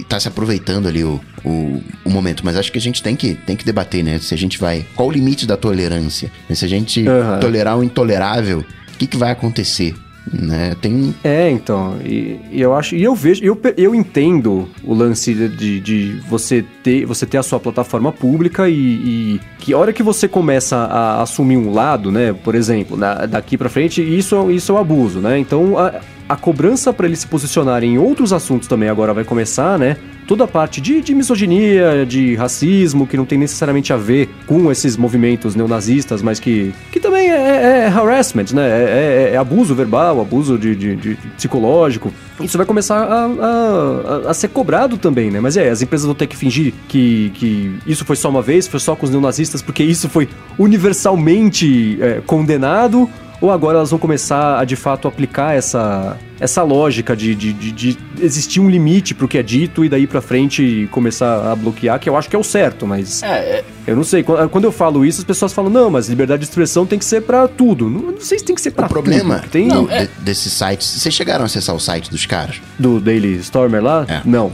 e 0.00 0.04
tá 0.04 0.20
se 0.20 0.28
aproveitando 0.28 0.86
ali 0.86 1.02
o, 1.02 1.20
o, 1.44 1.82
o 2.04 2.10
momento. 2.10 2.42
Mas 2.44 2.56
acho 2.56 2.70
que 2.70 2.78
a 2.78 2.80
gente 2.80 3.02
tem 3.02 3.16
que, 3.16 3.34
tem 3.34 3.56
que 3.56 3.64
debater, 3.64 4.04
né? 4.04 4.20
Se 4.20 4.32
a 4.32 4.38
gente 4.38 4.56
vai. 4.56 4.86
Qual 4.94 5.08
o 5.08 5.12
limite 5.12 5.44
da 5.46 5.56
tolerância? 5.56 6.30
Se 6.54 6.64
a 6.64 6.68
gente 6.68 7.06
Aham. 7.06 7.40
tolerar 7.40 7.76
o 7.76 7.82
intolerável, 7.82 8.60
o 8.60 8.98
que, 8.98 9.06
que 9.08 9.16
vai 9.16 9.32
acontecer? 9.32 9.94
Né? 10.32 10.74
Tem 10.80 10.92
um 10.94 11.14
É, 11.22 11.48
então, 11.50 11.96
e, 12.04 12.40
e 12.50 12.60
eu 12.60 12.74
acho, 12.74 12.96
e 12.96 13.02
eu 13.04 13.14
vejo, 13.14 13.44
eu, 13.44 13.58
eu 13.76 13.94
entendo 13.94 14.68
o 14.82 14.92
lance 14.92 15.32
de, 15.32 15.80
de 15.80 16.20
você 16.28 16.64
ter 16.82 17.04
você 17.06 17.24
ter 17.24 17.38
a 17.38 17.42
sua 17.42 17.60
plataforma 17.60 18.10
pública 18.10 18.68
e, 18.68 18.74
e 18.74 19.40
que 19.58 19.72
hora 19.72 19.92
que 19.92 20.02
você 20.02 20.26
começa 20.26 20.76
a 20.76 21.22
assumir 21.22 21.56
um 21.56 21.72
lado, 21.72 22.10
né, 22.10 22.32
por 22.32 22.54
exemplo, 22.54 22.96
na- 22.96 23.26
daqui 23.26 23.56
pra 23.56 23.68
frente, 23.68 24.02
isso, 24.02 24.50
isso 24.50 24.72
é 24.72 24.74
o 24.74 24.78
abuso, 24.78 25.20
né? 25.20 25.38
Então, 25.38 25.78
a- 25.78 26.00
a 26.28 26.34
cobrança 26.36 26.92
para 26.92 27.06
eles 27.06 27.20
se 27.20 27.26
posicionarem 27.28 27.94
em 27.94 27.98
outros 27.98 28.32
assuntos 28.32 28.66
também 28.66 28.88
agora 28.88 29.14
vai 29.14 29.22
começar, 29.22 29.78
né? 29.78 29.96
Toda 30.26 30.44
a 30.44 30.48
parte 30.48 30.80
de, 30.80 31.00
de 31.00 31.14
misoginia, 31.14 32.04
de 32.04 32.34
racismo, 32.34 33.06
que 33.06 33.16
não 33.16 33.24
tem 33.24 33.38
necessariamente 33.38 33.92
a 33.92 33.96
ver 33.96 34.28
com 34.46 34.72
esses 34.72 34.96
movimentos 34.96 35.54
neonazistas, 35.54 36.20
mas 36.20 36.40
que, 36.40 36.74
que 36.90 36.98
também 36.98 37.30
é, 37.30 37.34
é, 37.34 37.78
é 37.84 37.86
harassment, 37.86 38.46
né? 38.52 38.66
É, 38.66 39.30
é, 39.30 39.34
é, 39.34 39.36
abuso 39.36 39.74
verbal, 39.74 40.20
abuso 40.20 40.58
de, 40.58 40.74
de, 40.74 40.96
de 40.96 41.14
psicológico. 41.36 42.12
Isso 42.40 42.56
vai 42.56 42.66
começar 42.66 42.98
a, 42.98 43.26
a, 43.26 44.30
a, 44.30 44.34
ser 44.34 44.48
cobrado 44.48 44.98
também, 44.98 45.30
né? 45.30 45.38
Mas 45.38 45.56
é, 45.56 45.70
as 45.70 45.80
empresas 45.80 46.06
vão 46.06 46.14
ter 46.14 46.26
que 46.26 46.36
fingir 46.36 46.74
que, 46.88 47.30
que 47.34 47.78
isso 47.86 48.04
foi 48.04 48.16
só 48.16 48.28
uma 48.28 48.42
vez, 48.42 48.66
foi 48.66 48.80
só 48.80 48.96
com 48.96 49.06
os 49.06 49.10
neonazistas, 49.10 49.62
porque 49.62 49.84
isso 49.84 50.08
foi 50.08 50.28
universalmente 50.58 51.98
é, 52.00 52.20
condenado 52.26 53.08
ou 53.40 53.50
agora 53.50 53.78
elas 53.78 53.90
vão 53.90 53.98
começar 53.98 54.58
a 54.58 54.64
de 54.64 54.76
fato 54.76 55.06
aplicar 55.06 55.54
essa, 55.54 56.16
essa 56.40 56.62
lógica 56.62 57.16
de, 57.16 57.34
de, 57.34 57.52
de, 57.52 57.72
de 57.72 57.98
existir 58.20 58.60
um 58.60 58.68
limite 58.68 59.14
pro 59.14 59.28
que 59.28 59.38
é 59.38 59.42
dito 59.42 59.84
e 59.84 59.88
daí 59.88 60.06
pra 60.06 60.20
frente 60.20 60.88
começar 60.90 61.50
a 61.50 61.54
bloquear, 61.54 61.98
que 61.98 62.08
eu 62.08 62.16
acho 62.16 62.28
que 62.28 62.36
é 62.36 62.38
o 62.38 62.44
certo, 62.44 62.86
mas. 62.86 63.22
É, 63.22 63.58
é... 63.58 63.64
Eu 63.86 63.94
não 63.94 64.04
sei. 64.04 64.22
Quando 64.22 64.64
eu 64.64 64.72
falo 64.72 65.04
isso, 65.04 65.20
as 65.20 65.24
pessoas 65.24 65.52
falam, 65.52 65.70
não, 65.70 65.90
mas 65.90 66.08
liberdade 66.08 66.40
de 66.40 66.48
expressão 66.48 66.84
tem 66.84 66.98
que 66.98 67.04
ser 67.04 67.22
para 67.22 67.46
tudo. 67.46 67.88
Não, 67.88 68.12
não, 68.12 68.20
sei 68.20 68.38
se 68.38 68.44
tem 68.44 68.54
que 68.54 68.60
ser 68.60 68.72
pra 68.72 68.86
o 68.86 68.88
problema 68.88 69.38
tudo. 69.38 69.50
Tem... 69.50 69.68
Não, 69.68 69.88
é... 69.90 70.08
desses 70.18 70.52
sites. 70.52 70.86
Vocês 70.86 71.14
chegaram 71.14 71.42
a 71.42 71.46
acessar 71.46 71.74
o 71.74 71.80
site 71.80 72.10
dos 72.10 72.26
caras? 72.26 72.60
Do 72.78 73.00
Daily 73.00 73.36
Stormer 73.38 73.82
lá? 73.82 74.04
É. 74.08 74.20
Não. 74.24 74.50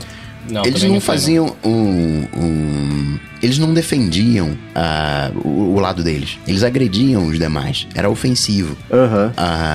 Não, 0.48 0.64
eles 0.64 0.82
não, 0.82 1.00
faziam 1.00 1.54
um, 1.64 2.24
um, 2.36 3.18
Eles 3.42 3.58
não 3.58 3.72
defendiam 3.72 4.48
uh, 4.50 5.38
o, 5.48 5.74
o, 5.76 5.80
lado 5.80 6.02
deles. 6.02 6.38
Eles 6.46 6.62
agrediam 6.62 7.26
os 7.26 7.38
demais. 7.38 7.86
Era 7.94 8.10
ofensivo. 8.10 8.76
Aham. 8.90 9.26
Uhum. 9.26 9.30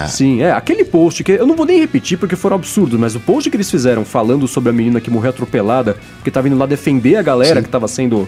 Uh... 0.06 0.10
Sim, 0.10 0.42
é. 0.42 0.52
Aquele 0.52 0.84
post 0.84 1.24
que. 1.24 1.32
Eu 1.32 1.48
não 1.48 1.56
vou 1.56 1.66
nem 1.66 1.80
repetir 1.80 2.18
porque 2.18 2.36
foram 2.36 2.58
absurdos, 2.58 3.00
mas 3.00 3.16
o 3.16 3.20
post 3.20 3.50
que 3.50 3.56
eles 3.56 3.72
fizeram 3.72 4.04
falando 4.04 4.48
sobre 4.48 4.70
a 4.70 4.74
menina 4.74 5.00
que 5.00 5.10
morreu 5.10 5.30
atropelada, 5.30 5.98
porque 6.16 6.32
tava 6.32 6.48
indo 6.48 6.58
lá 6.58 6.66
defender 6.66 7.16
a 7.16 7.22
galera 7.22 7.60
Sim. 7.60 7.64
que 7.64 7.70
tava 7.70 7.88
sendo 7.88 8.28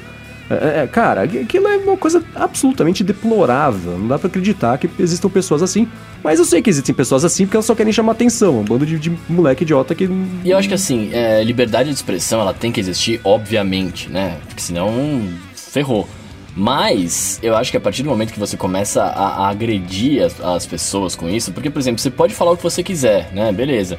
é, 0.49 0.83
é, 0.83 0.87
cara, 0.87 1.23
aquilo 1.23 1.67
é 1.67 1.77
uma 1.77 1.95
coisa 1.95 2.23
absolutamente 2.33 3.03
deplorável. 3.03 3.97
Não 3.97 4.07
dá 4.07 4.17
para 4.17 4.27
acreditar 4.27 4.77
que 4.77 4.89
existam 4.97 5.29
pessoas 5.29 5.61
assim. 5.61 5.87
Mas 6.23 6.39
eu 6.39 6.45
sei 6.45 6.61
que 6.61 6.69
existem 6.69 6.93
pessoas 6.93 7.23
assim 7.23 7.45
porque 7.45 7.55
elas 7.55 7.65
só 7.65 7.75
querem 7.75 7.93
chamar 7.93 8.13
atenção. 8.13 8.59
Um 8.59 8.63
bando 8.63 8.85
de, 8.85 8.97
de 8.97 9.11
moleque 9.29 9.63
idiota 9.63 9.93
que. 9.93 10.09
E 10.43 10.49
eu 10.49 10.57
acho 10.57 10.67
que 10.67 10.73
assim, 10.73 11.11
é, 11.13 11.43
liberdade 11.43 11.89
de 11.89 11.95
expressão 11.95 12.41
ela 12.41 12.53
tem 12.53 12.71
que 12.71 12.79
existir, 12.79 13.21
obviamente, 13.23 14.09
né? 14.09 14.37
Porque 14.47 14.61
senão 14.61 14.89
ferrou. 15.55 16.07
Mas 16.55 17.39
eu 17.43 17.55
acho 17.55 17.69
que 17.69 17.77
a 17.77 17.79
partir 17.79 18.01
do 18.01 18.09
momento 18.09 18.33
que 18.33 18.39
você 18.39 18.57
começa 18.57 19.03
a, 19.03 19.45
a 19.45 19.49
agredir 19.49 20.23
as, 20.23 20.41
as, 20.41 20.65
pessoas 20.65 21.15
com 21.15 21.29
isso, 21.29 21.51
porque, 21.53 21.69
por 21.69 21.79
exemplo, 21.79 22.01
você 22.01 22.09
pode 22.09 22.33
falar 22.33 22.51
o 22.51 22.57
que 22.57 22.63
você 22.63 22.81
quiser, 22.81 23.31
né? 23.31 23.51
Beleza. 23.51 23.97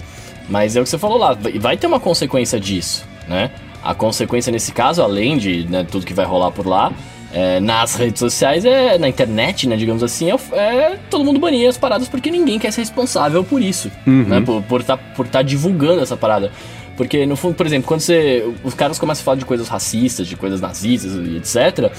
Mas 0.49 0.75
é 0.75 0.81
o 0.81 0.83
que 0.83 0.91
você 0.91 0.99
falou 0.99 1.17
lá, 1.17 1.39
vai 1.61 1.77
ter 1.77 1.87
uma 1.87 2.01
consequência 2.01 2.59
disso, 2.59 3.07
né? 3.29 3.53
A 3.83 3.95
consequência 3.95 4.53
nesse 4.53 4.73
caso, 4.73 5.03
além 5.03 5.39
de 5.39 5.67
né, 5.69 5.87
tudo 5.91 6.05
que 6.05 6.15
vai 6.15 6.27
rolar 6.27 6.51
por 6.51 6.67
lá, 6.67 6.93
é, 7.33 7.61
nas 7.61 7.95
redes 7.95 8.19
sociais, 8.19 8.65
é, 8.65 8.99
na 8.99 9.09
internet, 9.09 9.69
né, 9.69 9.77
digamos 9.77 10.03
assim, 10.03 10.31
é, 10.31 10.35
é, 10.53 10.99
todo 11.09 11.25
mundo 11.25 11.39
banir 11.39 11.69
as 11.69 11.79
paradas 11.79 12.09
porque 12.09 12.31
ninguém 12.31 12.59
quer 12.59 12.73
ser 12.73 12.81
responsável 12.81 13.45
por 13.45 13.63
isso, 13.63 13.91
uhum. 14.07 14.25
né, 14.25 14.41
por 14.69 14.81
estar 14.81 14.97
por 14.97 15.27
tá, 15.27 15.39
tá 15.39 15.43
divulgando 15.43 16.03
essa 16.03 16.17
parada. 16.17 16.51
Porque, 16.97 17.25
no 17.25 17.35
fundo, 17.35 17.55
por 17.55 17.65
exemplo, 17.65 17.89
quando 17.89 18.01
você, 18.01 18.45
os 18.63 18.75
caras 18.75 18.99
começam 18.99 19.23
a 19.23 19.25
falar 19.25 19.37
de 19.39 19.47
coisas 19.47 19.69
racistas, 19.69 20.27
de 20.27 20.37
coisas 20.37 20.61
nazistas 20.61 21.15
e 21.15 21.37
etc., 21.39 21.91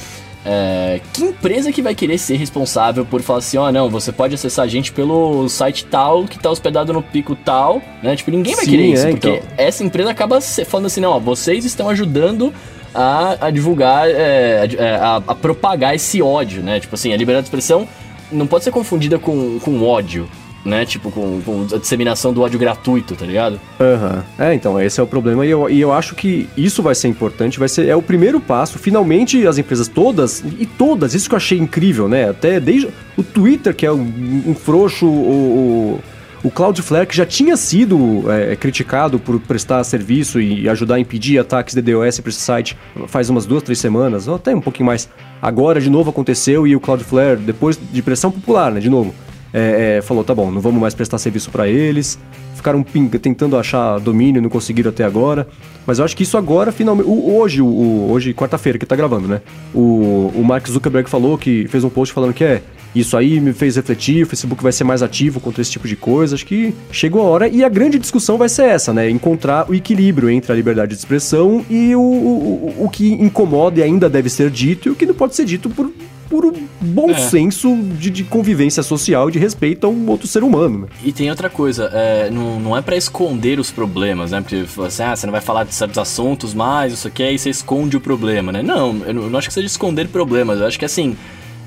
é, 0.44 1.00
que 1.14 1.24
empresa 1.24 1.72
que 1.72 1.82
vai 1.82 1.94
querer 1.94 2.18
ser 2.18 2.36
responsável 2.36 3.06
por 3.06 3.22
falar 3.22 3.40
assim, 3.40 3.58
ó, 3.58 3.68
oh, 3.68 3.72
não, 3.72 3.90
você 3.90 4.12
pode 4.12 4.34
acessar 4.34 4.66
a 4.66 4.68
gente 4.68 4.92
pelo 4.92 5.48
site 5.48 5.86
tal, 5.86 6.26
que 6.26 6.40
tá 6.40 6.50
hospedado 6.50 6.92
no 6.92 7.02
pico 7.02 7.36
tal, 7.36 7.82
né? 8.02 8.16
Tipo, 8.16 8.32
ninguém 8.32 8.56
vai 8.56 8.66
Sim, 8.66 8.72
querer 8.72 8.86
isso, 8.88 9.08
é, 9.08 9.12
porque 9.12 9.30
então. 9.30 9.48
essa 9.58 9.84
empresa 9.84 10.10
acaba 10.10 10.42
falando 10.42 10.88
assim, 10.88 11.02
não, 11.02 11.12
ó, 11.12 11.20
vocês 11.20 11.64
estão 11.64 11.90
ajudando 11.90 12.52
a, 12.94 13.48
a 13.48 13.52
divulgar, 13.52 14.10
é, 14.10 14.68
a, 15.00 15.18
a, 15.28 15.36
propagar 15.36 15.94
esse 15.94 16.22
ódio, 16.22 16.64
né? 16.64 16.80
Tipo 16.80 16.96
assim, 16.96 17.14
a 17.14 17.18
liberdade 17.18 17.44
de 17.44 17.48
expressão 17.48 17.88
não 18.32 18.48
pode 18.48 18.64
ser 18.64 18.72
confundida 18.72 19.20
com, 19.20 19.60
com 19.60 19.84
ódio, 19.84 20.28
né? 20.64 20.86
Tipo, 20.86 21.12
com, 21.12 21.42
com, 21.42 21.68
a 21.74 21.78
disseminação 21.78 22.34
do 22.34 22.42
ódio 22.42 22.60
gratuito, 22.60 23.16
tá 23.16 23.26
ligado? 23.26 23.60
Aham. 23.80 24.24
Uhum. 24.38 24.46
É, 24.46 24.54
então, 24.54 24.80
esse 24.80 25.00
é 25.00 25.04
o 25.04 25.08
problema. 25.08 25.46
E 25.46 25.50
eu, 25.50 25.70
e 25.70 25.82
eu 25.82 25.92
acho 25.92 26.16
que 26.16 26.48
isso 26.56 26.82
vai 26.82 26.96
ser 26.96 27.08
importante, 27.08 27.60
vai 27.60 27.68
ser. 27.68 27.88
É 27.88 27.96
o 27.96 28.02
primeiro 28.02 28.40
passo. 28.40 28.78
Finalmente, 28.78 29.46
as 29.48 29.58
empresas 29.58 29.88
todas, 29.88 30.44
e 30.60 30.66
todas, 30.66 31.14
isso 31.14 31.28
que 31.28 31.36
eu 31.36 31.38
achei 31.38 31.58
incrível, 31.58 32.08
né? 32.08 32.30
Até 32.30 32.60
desde 32.60 32.90
o 33.18 33.24
Twitter, 33.24 33.76
que 33.76 33.86
é 33.86 33.92
um, 33.92 34.44
um 34.48 34.56
frouxo, 34.56 35.06
o, 35.06 36.00
o, 36.44 36.48
o 36.48 36.52
Cloudflare, 36.52 37.08
que 37.08 37.16
já 37.16 37.26
tinha 37.26 37.58
sido 37.58 38.32
é, 38.32 38.56
criticado 38.56 39.20
por 39.20 39.40
prestar 39.40 39.84
serviço 39.84 40.40
e 40.40 40.70
ajudar 40.70 40.96
a 40.96 41.00
impedir 41.00 41.40
ataques 41.40 41.74
de 41.74 41.82
DOS 41.82 42.20
para 42.20 42.30
esse 42.30 42.40
site 42.40 42.78
faz 43.08 43.30
umas 43.30 43.46
duas, 43.46 43.64
três 43.64 43.80
semanas, 43.80 44.28
ou 44.28 44.36
até 44.36 44.56
um 44.56 44.62
pouquinho 44.62 44.88
mais. 44.88 45.10
Agora, 45.42 45.82
de 45.82 45.90
novo, 45.90 46.12
aconteceu 46.12 46.68
e 46.68 46.76
o 46.76 46.80
Cloudflare, 46.80 47.38
depois 47.38 47.80
de 47.92 48.02
pressão 48.02 48.32
popular, 48.32 48.72
né? 48.72 48.80
De 48.80 48.90
novo 48.90 49.14
é, 49.54 49.98
é, 49.98 50.02
falou, 50.02 50.24
tá 50.24 50.34
bom, 50.34 50.50
não 50.50 50.62
vamos 50.62 50.82
mais 50.82 50.94
prestar 50.94 51.18
serviço 51.18 51.52
para 51.52 51.68
eles. 51.68 52.18
Ficaram 52.56 52.84
pinga, 52.84 53.18
tentando 53.18 53.58
achar 53.58 54.00
domínio, 54.00 54.42
não 54.42 54.50
conseguiram 54.50 54.90
até 54.90 55.04
agora. 55.04 55.48
Mas 55.86 56.00
eu 56.00 56.06
acho 56.06 56.16
que 56.16 56.24
isso 56.24 56.38
agora, 56.38 56.72
finalmente. 56.72 57.08
O, 57.08 57.36
hoje, 57.36 57.62
o, 57.62 58.08
hoje 58.12 58.34
quarta-feira 58.34 58.78
que 58.78 58.86
tá 58.86 58.96
gravando, 58.96 59.28
né? 59.28 59.42
O, 59.74 60.32
o 60.36 60.44
Mark 60.44 60.68
Zuckerberg 60.68 61.10
falou 61.10 61.38
que 61.38 61.68
fez 61.68 61.84
um 61.84 61.90
post 61.90 62.14
falando 62.14 62.34
que 62.34 62.44
é. 62.44 62.62
Isso 62.94 63.16
aí 63.16 63.40
me 63.40 63.54
fez 63.54 63.78
refletir, 63.78 64.24
o 64.24 64.28
Facebook 64.28 64.62
vai 64.62 64.74
ser 64.74 64.84
mais 64.84 65.02
ativo 65.02 65.40
contra 65.40 65.62
esse 65.62 65.72
tipo 65.72 65.88
de 65.88 65.96
coisa. 65.96 66.36
Acho 66.36 66.46
que 66.46 66.74
chegou 66.92 67.22
a 67.22 67.26
hora 67.26 67.48
e 67.48 67.64
a 67.64 67.70
grande 67.70 67.98
discussão 67.98 68.38
vai 68.38 68.50
ser 68.50 68.64
essa, 68.64 68.94
né? 68.94 69.10
Encontrar 69.10 69.70
o 69.70 69.74
equilíbrio 69.74 70.30
entre 70.30 70.52
a 70.52 70.56
liberdade 70.56 70.92
de 70.92 70.98
expressão 70.98 71.66
e 71.70 71.96
o, 71.96 72.02
o, 72.02 72.76
o 72.86 72.90
que 72.90 73.14
incomoda 73.14 73.80
e 73.80 73.84
ainda 73.84 74.10
deve 74.10 74.30
ser 74.30 74.50
dito 74.50 74.90
e 74.90 74.92
o 74.92 74.96
que 74.96 75.06
não 75.06 75.16
pode 75.16 75.36
ser 75.36 75.46
dito 75.46 75.70
por 75.70 75.90
puro 76.32 76.54
bom 76.80 77.12
é. 77.12 77.16
senso 77.16 77.76
de, 77.76 78.10
de, 78.10 78.24
convivência 78.24 78.82
social 78.82 79.28
e 79.28 79.34
de 79.34 79.38
respeito 79.38 79.86
a 79.86 79.90
um 79.90 80.10
outro 80.10 80.30
ser 80.30 80.46
humano. 80.46 80.80
Né? 80.80 80.88
E 81.04 81.12
tem 81.12 81.30
outra 81.30 81.50
coisa, 81.50 81.92
é, 81.94 82.30
não, 82.30 82.58
não 82.58 82.78
é 82.78 82.82
para 82.82 82.96
esconder 82.96 83.60
os 83.60 83.70
problemas, 83.70 84.32
né? 84.32 84.40
Porque 84.40 84.64
assim, 84.82 85.04
ah, 85.04 85.14
você 85.14 85.26
não 85.26 85.32
vai 85.32 85.42
falar 85.42 85.66
de 85.66 85.76
certos 85.76 85.98
assuntos 85.98 86.54
mais, 86.54 86.94
isso 86.94 87.06
aqui, 87.06 87.22
aí 87.22 87.38
você 87.38 87.50
esconde 87.50 87.98
o 87.98 88.00
problema, 88.00 88.50
né? 88.50 88.64
Não, 88.64 88.96
eu 89.06 89.14
não 89.14 89.38
acho 89.38 89.50
que 89.50 89.54
seja 89.54 89.68
esconder 89.68 90.08
problemas, 90.08 90.62
eu 90.62 90.68
acho 90.68 90.80
que 90.80 90.86
assim 90.86 91.18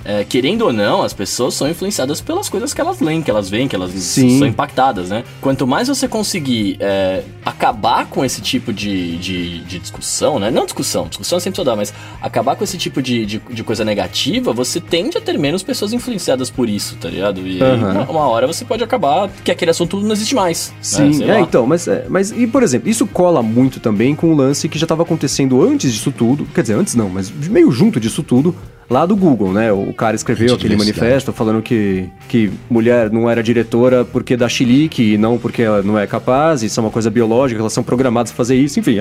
é, 0.05 0.23
querendo 0.25 0.63
ou 0.63 0.73
não, 0.73 1.03
as 1.03 1.13
pessoas 1.13 1.55
são 1.55 1.69
influenciadas 1.69 2.21
pelas 2.21 2.49
coisas 2.49 2.75
que 2.75 2.81
elas 2.81 3.01
leem, 3.01 3.23
que 3.23 3.31
elas 3.31 3.49
veem, 3.49 3.67
que 3.67 3.75
elas 3.75 3.91
Sim. 3.93 4.39
são 4.39 4.47
impactadas, 4.47 5.09
né? 5.09 5.25
Quanto 5.41 5.67
mais 5.67 5.89
você 5.89 6.07
conseguir 6.07 6.77
é, 6.79 7.23
acabar 7.45 8.07
com 8.07 8.25
esse 8.25 8.41
tipo 8.41 8.73
de, 8.73 9.17
de, 9.17 9.61
de, 9.61 9.79
discussão, 9.79 10.39
né? 10.39 10.51
Não 10.51 10.65
discussão, 10.65 11.09
discussão 11.09 11.39
é 11.39 11.41
sempre 11.41 11.57
toda, 11.57 11.75
mas 11.75 11.93
acabar 12.21 12.55
com 12.57 12.65
esse 12.65 12.77
tipo 12.77 13.01
de, 13.01 13.25
de, 13.25 13.39
de, 13.39 13.65
coisa 13.65 13.85
negativa, 13.85 14.53
você 14.53 14.81
tende 14.81 15.17
a 15.17 15.21
ter 15.21 15.39
menos 15.39 15.63
pessoas 15.63 15.93
influenciadas 15.93 16.51
por 16.51 16.69
isso, 16.69 16.97
tá 16.97 17.09
ligado? 17.09 17.41
E 17.47 17.63
uhum. 17.63 17.91
uma, 17.91 18.11
uma, 18.11 18.29
hora 18.29 18.47
você 18.47 18.65
pode 18.65 18.85
acabar 18.85 19.31
que 19.43 19.51
aquele 19.51 19.71
assunto 19.71 20.01
não 20.01 20.13
existe 20.13 20.35
mais. 20.35 20.71
Né? 20.71 20.77
Sim, 20.83 21.19
né? 21.25 21.39
é, 21.39 21.41
então, 21.41 21.67
mas, 21.67 21.89
é, 21.89 22.07
mas 22.09 22.31
e 22.31 22.47
por 22.47 22.63
exemplo, 22.63 22.91
isso 22.91 23.07
cola 23.07 23.43
muito 23.43 23.81
também 23.81 24.15
com 24.15 24.33
o 24.33 24.37
lance 24.37 24.69
que 24.69 24.79
já 24.79 24.85
estava 24.85 25.03
acontecendo 25.03 25.63
antes 25.63 25.93
disso 25.93 26.13
tudo, 26.13 26.45
quer 26.55 26.61
dizer, 26.61 26.75
antes 26.75 26.95
não, 26.95 27.09
mas 27.09 27.31
meio 27.31 27.71
junto 27.71 27.99
disso 27.99 28.23
tudo, 28.23 28.55
lá 28.89 29.07
do 29.07 29.17
Google, 29.17 29.53
né? 29.53 29.73
O 29.73 29.93
cara 29.93 30.15
escreveu 30.17 30.55
aquele 30.55 30.77
manifesto 30.77 31.33
falando 31.33 31.63
que, 31.63 32.09
que 32.29 32.51
mulher 32.69 33.11
não 33.11 33.29
era 33.29 33.43
diretora 33.43 34.05
porque 34.05 34.37
dá 34.37 34.49
chilique 34.49 35.15
e 35.15 35.19
não 35.19 35.39
porque 35.39 35.63
ela 35.63 35.83
não 35.83 35.99
é 35.99 36.07
capaz, 36.07 36.63
isso 36.63 36.79
é 36.79 36.83
uma 36.83 36.91
coisa 36.91 37.11
biológica, 37.11 37.61
elas 37.61 37.73
são 37.73 37.83
programadas 37.83 38.33
a 38.33 38.35
fazer 38.35 38.57
isso, 38.57 38.79
enfim, 38.79 38.97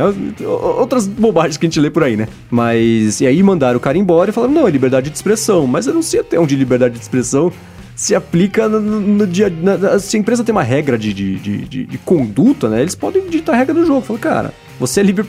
outras 0.45 1.07
bobagens 1.07 1.57
que 1.57 1.65
a 1.65 1.69
gente 1.69 1.79
lê 1.79 1.89
por 1.89 2.03
aí, 2.03 2.15
né? 2.15 2.27
Mas, 2.49 3.21
e 3.21 3.27
aí 3.27 3.41
mandaram 3.43 3.77
o 3.77 3.81
cara 3.81 3.97
embora 3.97 4.29
e 4.29 4.33
falaram, 4.33 4.53
não, 4.53 4.67
é 4.67 4.71
liberdade 4.71 5.09
de 5.09 5.15
expressão, 5.15 5.67
mas 5.67 5.87
eu 5.87 5.93
não 5.93 6.01
sei 6.01 6.21
até 6.21 6.39
onde 6.39 6.55
liberdade 6.55 6.95
de 6.95 7.01
expressão 7.01 7.51
se 7.95 8.15
aplica 8.15 8.67
no, 8.67 8.79
no 8.79 9.27
dia. 9.27 9.49
Na, 9.49 9.99
se 9.99 10.17
a 10.17 10.19
empresa 10.19 10.43
tem 10.43 10.53
uma 10.53 10.63
regra 10.63 10.97
de, 10.97 11.13
de, 11.13 11.37
de, 11.37 11.85
de, 11.85 11.97
conduta, 11.99 12.67
né? 12.67 12.81
Eles 12.81 12.95
podem 12.95 13.27
ditar 13.29 13.53
a 13.53 13.57
regra 13.57 13.73
do 13.73 13.85
jogo. 13.85 14.01
Fala, 14.01 14.19
cara, 14.19 14.53
você 14.85 14.99
é 14.99 15.03
livre 15.03 15.25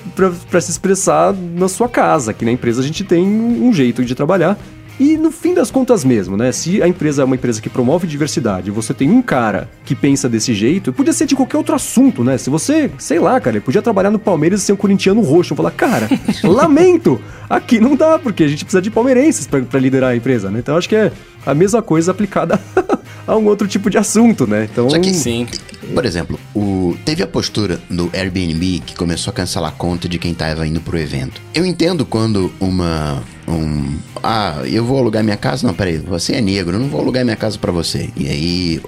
para 0.51 0.61
se 0.61 0.73
expressar 0.73 1.33
na 1.33 1.69
sua 1.69 1.89
casa, 1.89 2.35
que 2.35 2.45
na 2.45 2.51
empresa 2.51 2.81
a 2.81 2.85
gente 2.85 3.05
tem 3.05 3.25
um 3.25 3.73
jeito 3.73 4.05
de 4.05 4.13
trabalhar. 4.13 4.59
E 4.99 5.17
no 5.17 5.31
fim 5.31 5.55
das 5.55 5.71
contas 5.71 6.05
mesmo, 6.05 6.37
né? 6.37 6.51
Se 6.51 6.83
a 6.83 6.89
empresa 6.89 7.23
é 7.23 7.25
uma 7.25 7.37
empresa 7.37 7.61
que 7.61 7.69
promove 7.69 8.07
diversidade, 8.07 8.71
você 8.71 8.93
tem 8.93 9.11
um 9.11 9.23
cara 9.23 9.69
que 9.85 9.95
pensa 9.95 10.29
desse 10.29 10.55
jeito, 10.55 10.93
podia 10.93 11.13
ser 11.13 11.27
de 11.27 11.37
qualquer 11.37 11.57
outro 11.57 11.75
assunto, 11.75 12.25
né? 12.25 12.37
Se 12.37 12.51
você, 12.51 12.91
sei 12.99 13.21
lá, 13.21 13.41
cara, 13.41 13.61
podia 13.61 13.83
trabalhar 13.83 14.11
no 14.11 14.19
Palmeiras 14.19 14.63
e 14.63 14.65
ser 14.65 14.73
um 14.73 14.77
corintiano 14.77 15.21
roxo, 15.21 15.55
falar, 15.55 15.73
cara, 15.73 16.09
lamento, 16.43 17.21
aqui 17.49 17.81
não 17.81 17.95
dá, 17.95 18.19
porque 18.19 18.43
a 18.43 18.49
gente 18.49 18.65
precisa 18.65 18.83
de 18.83 18.91
palmeirenses 18.91 19.47
para 19.47 19.81
liderar 19.81 20.11
a 20.11 20.17
empresa, 20.17 20.51
né? 20.51 20.61
Então 20.61 20.77
acho 20.77 20.89
que 20.89 20.97
é 20.97 21.13
a 21.45 21.55
mesma 21.55 21.83
coisa 21.83 22.11
aplicada 22.11 22.61
a 23.27 23.37
um 23.37 23.47
outro 23.47 23.67
tipo 23.67 23.91
de 23.91 23.99
assunto, 23.99 24.47
né? 24.47 24.69
Então, 24.71 24.89
Só 24.89 24.99
que, 24.99 25.13
sim. 25.13 25.47
por 25.95 26.05
exemplo, 26.05 26.39
o, 26.55 26.97
teve 27.05 27.23
a 27.23 27.27
postura 27.27 27.81
do 27.91 28.11
Airbnb 28.13 28.83
que 28.85 28.95
começou 28.95 29.31
a 29.31 29.35
cancelar 29.35 29.71
a 29.71 29.75
conta 29.75 30.09
de 30.09 30.19
quem 30.19 30.33
estava 30.33 30.67
indo 30.67 30.81
pro 30.81 30.99
evento. 30.99 31.41
Eu 31.55 31.65
entendo 31.65 32.05
quando 32.05 32.53
uma 32.61 33.23
um, 33.47 33.97
ah, 34.23 34.63
eu 34.65 34.85
vou 34.85 34.99
alugar 34.99 35.23
minha 35.23 35.37
casa? 35.37 35.67
Não, 35.67 35.75
peraí, 35.75 35.99
você 35.99 36.35
é 36.35 36.41
negro, 36.41 36.77
eu 36.77 36.81
não 36.81 36.89
vou 36.89 37.01
alugar 37.01 37.25
minha 37.25 37.37
casa 37.37 37.59
para 37.59 37.71
você. 37.71 38.09
E 38.17 38.29
aí 38.29 38.81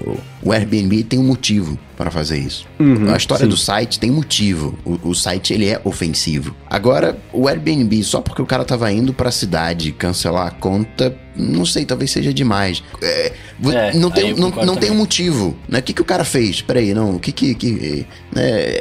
o, 0.47 0.53
Airbnb 0.53 1.03
tem 1.05 1.19
um 1.19 1.25
motivo 1.25 1.79
para 1.97 2.11
fazer 2.11 2.39
isso. 2.39 2.67
Uhum, 2.79 3.13
a 3.13 3.17
história 3.17 3.45
sim. 3.45 3.51
do 3.51 3.57
site 3.57 3.99
tem 3.99 4.11
motivo. 4.11 4.79
O, 4.85 5.11
o, 5.11 5.15
site 5.15 5.53
ele 5.53 5.69
é 5.69 5.81
ofensivo. 5.85 6.55
Agora, 6.69 7.19
o 7.33 7.49
Airbnb, 7.49 8.03
só 8.05 8.21
porque 8.21 8.43
o 8.43 8.47
cara 8.47 8.65
tava 8.65 8.91
indo 8.93 9.13
pra 9.13 9.31
cidade 9.31 9.93
cancelar 9.93 10.47
a 10.47 10.51
conta, 10.51 11.17
não 11.35 11.67
sei, 11.67 11.85
talvez 11.85 12.11
seja 12.11 12.33
demais. 12.33 12.83
É, 13.03 13.33
é, 13.73 13.95
não, 13.95 14.11
tem, 14.11 14.35
não, 14.35 14.51
não 14.51 14.77
tem 14.77 14.91
um 14.91 14.97
motivo, 14.97 15.57
né? 15.69 15.81
O 15.81 15.83
que, 15.83 15.93
que 15.93 16.03
o 16.03 16.05
cara 16.05 16.25
fez? 16.25 16.61
Peraí, 16.61 16.95
não, 16.95 17.17
o 17.17 17.21
que 17.21 17.33
que... 17.33 17.55
que 17.55 18.07
né? 18.35 18.81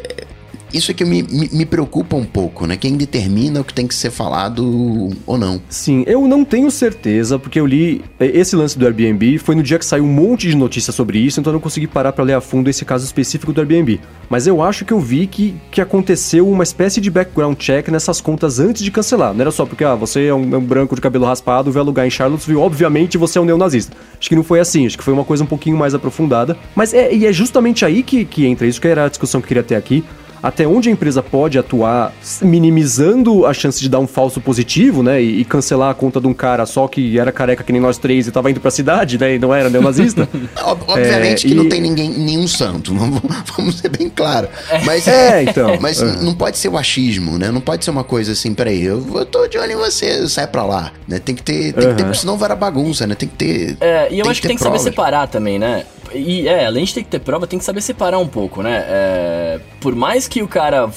Isso 0.75 0.91
é 0.91 0.93
que 0.93 1.05
me, 1.05 1.23
me, 1.23 1.49
me, 1.51 1.65
preocupa 1.65 2.17
um 2.17 2.25
pouco, 2.25 2.67
né? 2.67 2.75
Quem 2.75 2.97
determina 2.97 3.61
o 3.61 3.63
que 3.63 3.73
tem 3.73 3.87
que 3.87 3.95
ser 3.95 4.11
falado 4.11 5.09
ou 5.25 5.37
não. 5.37 5.61
Sim, 5.69 6.03
eu 6.05 6.27
não 6.27 6.43
tenho 6.43 6.69
certeza, 6.69 7.39
porque 7.39 7.59
eu 7.59 7.65
li 7.65 8.03
é, 8.19 8.25
esse 8.25 8.55
lance 8.55 8.77
do 8.77 8.85
Airbnb, 8.85 9.37
foi 9.37 9.55
no 9.55 9.63
dia 9.63 9.79
que 9.79 9.85
saiu 9.85 10.03
um 10.03 10.11
monte 10.11 10.49
de 10.49 10.55
notícias 10.55 10.95
sobre 10.95 11.19
isso, 11.19 11.39
então 11.39 11.51
eu 11.51 11.55
não 11.55 11.61
consegui 11.61 11.87
parar 11.87 12.11
para 12.11 12.23
ler 12.23 12.33
a 12.33 12.41
fundo 12.41 12.69
esse 12.69 12.83
caso 12.83 13.05
específico 13.05 13.53
do 13.53 13.61
Airbnb. 13.61 14.01
Mas 14.29 14.47
eu 14.47 14.61
acho 14.61 14.83
que 14.83 14.91
eu 14.91 14.99
vi 14.99 15.27
que, 15.27 15.55
que 15.71 15.79
aconteceu 15.79 16.47
uma 16.49 16.63
espécie 16.63 16.99
de 16.99 17.09
background 17.09 17.57
check 17.57 17.87
nessas 17.87 18.19
contas 18.19 18.59
antes 18.59 18.83
de 18.83 18.91
cancelar. 18.91 19.33
Não 19.33 19.41
era 19.41 19.51
só 19.51 19.65
porque, 19.65 19.83
ah, 19.83 19.95
você 19.95 20.25
é 20.25 20.33
um, 20.33 20.53
é 20.53 20.57
um 20.57 20.65
branco 20.65 20.95
de 20.95 21.01
cabelo 21.01 21.25
raspado, 21.25 21.71
vai 21.71 21.81
alugar 21.81 22.05
em 22.05 22.09
Charlottesville, 22.09 22.59
obviamente 22.59 23.17
você 23.17 23.37
é 23.37 23.41
um 23.41 23.45
neonazista. 23.45 23.95
Acho 24.19 24.27
que 24.27 24.35
não 24.35 24.43
foi 24.43 24.59
assim, 24.59 24.85
acho 24.85 24.97
que 24.97 25.03
foi 25.03 25.13
uma 25.13 25.23
coisa 25.23 25.43
um 25.43 25.47
pouquinho 25.47 25.77
mais 25.77 25.93
aprofundada. 25.93 26.57
Mas 26.75 26.93
é, 26.93 27.13
e 27.13 27.25
é 27.25 27.31
justamente 27.31 27.85
aí 27.85 28.03
que, 28.03 28.25
que 28.25 28.45
entra 28.45 28.67
isso, 28.67 28.81
que 28.81 28.87
era 28.87 29.05
a 29.05 29.09
discussão 29.09 29.39
que 29.39 29.45
eu 29.45 29.47
queria 29.49 29.63
ter 29.63 29.75
aqui 29.75 30.03
até 30.45 30.67
onde 30.67 30.89
a 30.89 30.91
empresa 30.91 31.23
pode 31.23 31.57
atuar 31.57 32.13
minimizando 32.39 33.47
a 33.47 33.53
chance 33.53 33.81
de 33.81 33.89
dar 33.89 33.97
um 33.97 34.05
falso 34.05 34.39
positivo, 34.39 35.01
né? 35.01 35.19
E, 35.19 35.41
e 35.41 35.45
cancelar 35.45 35.89
a 35.89 35.93
conta 35.95 36.21
de 36.21 36.27
um 36.27 36.35
cara 36.35 36.67
só 36.67 36.87
que 36.87 37.17
era 37.17 37.31
careca 37.31 37.63
que 37.63 37.71
nem 37.71 37.81
nós 37.81 37.97
três 37.97 38.27
e 38.27 38.31
tava 38.31 38.51
indo 38.51 38.59
pra 38.59 38.69
cidade, 38.69 39.17
né? 39.17 39.33
E 39.33 39.39
não 39.39 39.51
era 39.51 39.71
neonazista. 39.71 40.29
Obviamente 40.63 41.47
é, 41.47 41.49
que 41.49 41.55
e... 41.55 41.55
não 41.55 41.67
tem 41.67 41.81
ninguém, 41.81 42.11
nenhum 42.11 42.47
santo, 42.47 42.93
vamos, 43.57 43.79
ser 43.79 43.89
bem 43.89 44.07
claro. 44.07 44.47
Mas, 44.85 45.07
é, 45.07 45.41
então. 45.41 45.79
Mas 45.81 45.99
uhum. 45.99 46.21
não 46.21 46.35
pode 46.35 46.59
ser 46.59 46.69
o 46.69 46.77
achismo, 46.77 47.39
né? 47.39 47.49
Não 47.49 47.61
pode 47.61 47.83
ser 47.83 47.89
uma 47.89 48.03
coisa 48.03 48.33
assim, 48.33 48.53
peraí, 48.53 48.83
eu, 48.83 49.03
eu 49.15 49.25
tô 49.25 49.47
de 49.47 49.57
olho 49.57 49.71
em 49.71 49.75
você, 49.75 50.29
sai 50.29 50.45
pra 50.45 50.63
lá. 50.63 50.91
Né? 51.07 51.17
Tem 51.17 51.33
que 51.33 51.41
ter, 51.41 51.73
tem 51.73 51.87
uhum. 51.87 51.95
que 51.95 52.03
ter, 52.03 52.15
senão 52.15 52.37
vai 52.37 52.55
bagunça, 52.55 53.07
né? 53.07 53.15
Tem 53.15 53.27
que 53.27 53.35
ter. 53.35 53.77
É, 53.81 54.09
e 54.11 54.19
eu 54.19 54.29
acho 54.29 54.35
que, 54.35 54.41
que 54.41 54.47
tem 54.49 54.57
que 54.57 54.63
saber 54.63 54.77
separar 54.77 55.27
também, 55.27 55.57
né? 55.57 55.85
E 56.15 56.47
é, 56.47 56.65
além 56.65 56.85
de 56.85 56.93
ter 56.93 57.03
que 57.03 57.09
ter 57.09 57.19
prova, 57.19 57.45
tem 57.45 57.59
que 57.59 57.65
saber 57.65 57.81
separar 57.81 58.19
um 58.19 58.27
pouco, 58.27 58.61
né? 58.61 58.85
É, 58.87 59.59
por 59.79 59.95
mais 59.95 60.27
que 60.27 60.41
o 60.41 60.47
cara 60.47 60.89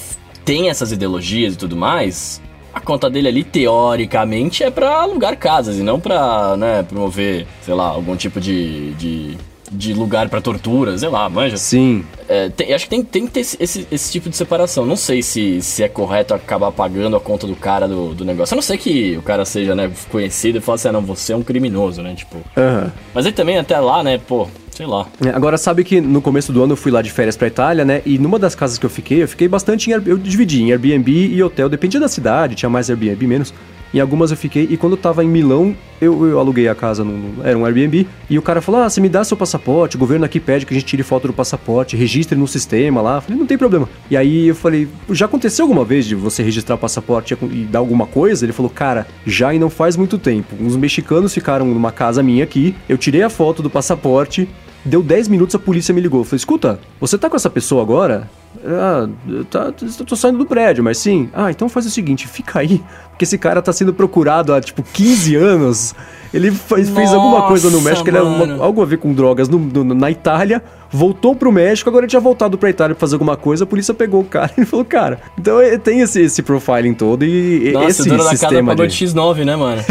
tenha 0.45 0.71
essas 0.71 0.91
ideologias 0.91 1.53
e 1.53 1.57
tudo 1.57 1.75
mais, 1.75 2.41
a 2.73 2.79
conta 2.79 3.09
dele 3.09 3.27
ali, 3.27 3.43
teoricamente, 3.43 4.63
é 4.63 4.71
para 4.71 4.89
alugar 5.01 5.37
casas 5.37 5.77
e 5.77 5.83
não 5.83 5.99
pra, 5.99 6.55
né, 6.57 6.83
promover, 6.83 7.45
sei 7.61 7.73
lá, 7.73 7.87
algum 7.87 8.15
tipo 8.15 8.39
de, 8.39 8.93
de, 8.93 9.37
de 9.71 9.93
lugar 9.93 10.29
para 10.29 10.39
tortura, 10.39 10.97
sei 10.97 11.09
lá, 11.09 11.29
manja. 11.29 11.57
Sim. 11.57 12.05
É, 12.27 12.49
tem, 12.49 12.73
acho 12.73 12.85
que 12.85 12.89
tem, 12.89 13.03
tem 13.03 13.25
que 13.25 13.31
ter 13.31 13.39
esse, 13.41 13.87
esse, 13.91 14.11
tipo 14.11 14.29
de 14.29 14.37
separação. 14.37 14.85
Não 14.85 14.95
sei 14.95 15.21
se, 15.21 15.61
se 15.61 15.83
é 15.83 15.89
correto 15.89 16.33
acabar 16.33 16.71
pagando 16.71 17.15
a 17.15 17.19
conta 17.19 17.45
do 17.45 17.55
cara 17.55 17.87
do, 17.87 18.13
do 18.13 18.23
negócio. 18.23 18.53
A 18.53 18.55
não 18.55 18.61
ser 18.61 18.77
que 18.77 19.17
o 19.17 19.21
cara 19.21 19.45
seja, 19.45 19.75
né, 19.75 19.91
conhecido 20.11 20.59
e 20.59 20.61
fale 20.61 20.75
assim, 20.75 20.89
ah, 20.89 20.93
não, 20.93 21.01
você 21.01 21.33
é 21.33 21.35
um 21.35 21.43
criminoso, 21.43 22.01
né, 22.01 22.13
tipo... 22.15 22.37
Uhum. 22.37 22.89
Mas 23.13 23.25
aí 23.25 23.31
também, 23.31 23.57
até 23.57 23.79
lá, 23.79 24.03
né, 24.03 24.19
pô, 24.19 24.47
sei 24.79 24.87
lá. 24.87 25.05
É, 25.25 25.29
agora, 25.31 25.57
sabe 25.57 25.83
que 25.83 25.99
no 25.99 26.21
começo 26.21 26.53
do 26.53 26.63
ano 26.63 26.71
eu 26.71 26.77
fui 26.77 26.89
lá 26.89 27.01
de 27.01 27.11
férias 27.11 27.35
pra 27.35 27.47
Itália, 27.47 27.83
né? 27.83 28.01
E 28.05 28.17
numa 28.17 28.39
das 28.39 28.55
casas 28.55 28.77
que 28.77 28.85
eu 28.85 28.89
fiquei, 28.89 29.21
eu 29.21 29.27
fiquei 29.27 29.45
bastante 29.45 29.91
em. 29.91 29.93
Eu 29.93 30.17
dividi 30.17 30.63
em 30.63 30.71
Airbnb 30.71 31.11
e 31.11 31.43
hotel, 31.43 31.67
dependia 31.67 31.99
da 31.99 32.07
cidade, 32.07 32.55
tinha 32.55 32.69
mais 32.69 32.89
Airbnb, 32.89 33.27
menos. 33.27 33.53
Em 33.93 33.99
algumas 33.99 34.29
eu 34.29 34.37
fiquei, 34.37 34.67
e 34.69 34.77
quando 34.77 34.93
eu 34.93 34.97
tava 34.97 35.23
em 35.23 35.27
Milão, 35.27 35.75
eu, 35.99 36.27
eu 36.27 36.39
aluguei 36.39 36.67
a 36.67 36.75
casa, 36.75 37.03
era 37.43 37.57
um 37.57 37.65
Airbnb, 37.65 38.07
e 38.29 38.37
o 38.37 38.41
cara 38.41 38.61
falou: 38.61 38.81
Ah, 38.81 38.89
você 38.89 39.01
me 39.01 39.09
dá 39.09 39.23
seu 39.23 39.35
passaporte, 39.35 39.97
o 39.97 39.99
governo 39.99 40.23
aqui 40.23 40.39
pede 40.39 40.65
que 40.65 40.73
a 40.73 40.77
gente 40.77 40.85
tire 40.85 41.03
foto 41.03 41.27
do 41.27 41.33
passaporte, 41.33 41.97
registre 41.97 42.37
no 42.37 42.47
sistema 42.47 43.01
lá. 43.01 43.15
Eu 43.15 43.21
falei, 43.21 43.39
não 43.39 43.47
tem 43.47 43.57
problema. 43.57 43.89
E 44.09 44.15
aí 44.15 44.47
eu 44.47 44.55
falei, 44.55 44.87
já 45.09 45.25
aconteceu 45.25 45.65
alguma 45.65 45.83
vez 45.83 46.05
de 46.05 46.15
você 46.15 46.41
registrar 46.41 46.75
o 46.75 46.77
passaporte 46.77 47.35
e 47.51 47.65
dar 47.65 47.79
alguma 47.79 48.05
coisa? 48.05 48.45
Ele 48.45 48.53
falou, 48.53 48.69
cara, 48.69 49.07
já 49.25 49.53
e 49.53 49.59
não 49.59 49.69
faz 49.69 49.97
muito 49.97 50.17
tempo. 50.17 50.55
Uns 50.57 50.77
mexicanos 50.77 51.33
ficaram 51.33 51.65
numa 51.65 51.91
casa 51.91 52.23
minha 52.23 52.45
aqui, 52.45 52.75
eu 52.87 52.97
tirei 52.97 53.23
a 53.23 53.29
foto 53.29 53.61
do 53.61 53.69
passaporte, 53.69 54.47
Deu 54.83 55.03
10 55.03 55.27
minutos, 55.27 55.55
a 55.55 55.59
polícia 55.59 55.93
me 55.93 56.01
ligou. 56.01 56.23
Falei, 56.23 56.37
escuta, 56.37 56.79
você 56.99 57.17
tá 57.17 57.29
com 57.29 57.35
essa 57.35 57.49
pessoa 57.49 57.81
agora? 57.81 58.29
Ah, 58.65 59.07
tá, 59.49 59.71
tô 60.05 60.15
saindo 60.15 60.39
do 60.39 60.45
prédio, 60.45 60.83
mas 60.83 60.97
sim. 60.97 61.29
Ah, 61.33 61.51
então 61.51 61.69
faz 61.69 61.85
o 61.85 61.89
seguinte, 61.89 62.27
fica 62.27 62.59
aí, 62.59 62.81
porque 63.09 63.23
esse 63.23 63.37
cara 63.37 63.61
tá 63.61 63.71
sendo 63.71 63.93
procurado 63.93 64.53
há, 64.53 64.61
tipo, 64.61 64.81
15 64.81 65.35
anos. 65.35 65.95
Ele 66.33 66.51
fez, 66.51 66.89
fez 66.89 67.11
alguma 67.11 67.47
coisa 67.47 67.69
no 67.69 67.81
México, 67.81 68.07
ele 68.07 68.17
era 68.17 68.25
uma, 68.25 68.63
algo 68.63 68.81
a 68.81 68.85
ver 68.85 68.97
com 68.97 69.13
drogas 69.13 69.49
no, 69.49 69.57
no, 69.57 69.95
na 69.95 70.11
Itália, 70.11 70.63
voltou 70.91 71.35
pro 71.35 71.51
México, 71.51 71.89
agora 71.89 72.05
ele 72.05 72.09
tinha 72.09 72.19
voltado 72.19 72.55
pra 72.55 72.69
Itália 72.69 72.95
pra 72.95 72.99
fazer 72.99 73.15
alguma 73.15 73.35
coisa, 73.35 73.63
a 73.63 73.67
polícia 73.67 73.95
pegou 73.95 74.21
o 74.21 74.25
cara 74.25 74.51
e 74.57 74.63
falou, 74.63 74.85
cara, 74.85 75.19
então 75.37 75.59
é, 75.59 75.77
tem 75.77 76.01
esse, 76.01 76.21
esse 76.21 76.43
profiling 76.43 76.93
todo 76.93 77.25
e 77.25 77.71
Nossa, 77.71 77.89
esse 77.89 78.01
o 78.03 78.05
dono 78.05 78.23
sistema 78.29 78.75
da 78.75 78.83
casa 78.83 79.05
de... 79.05 79.05
X9, 79.05 79.43
né, 79.43 79.55
mano? 79.55 79.81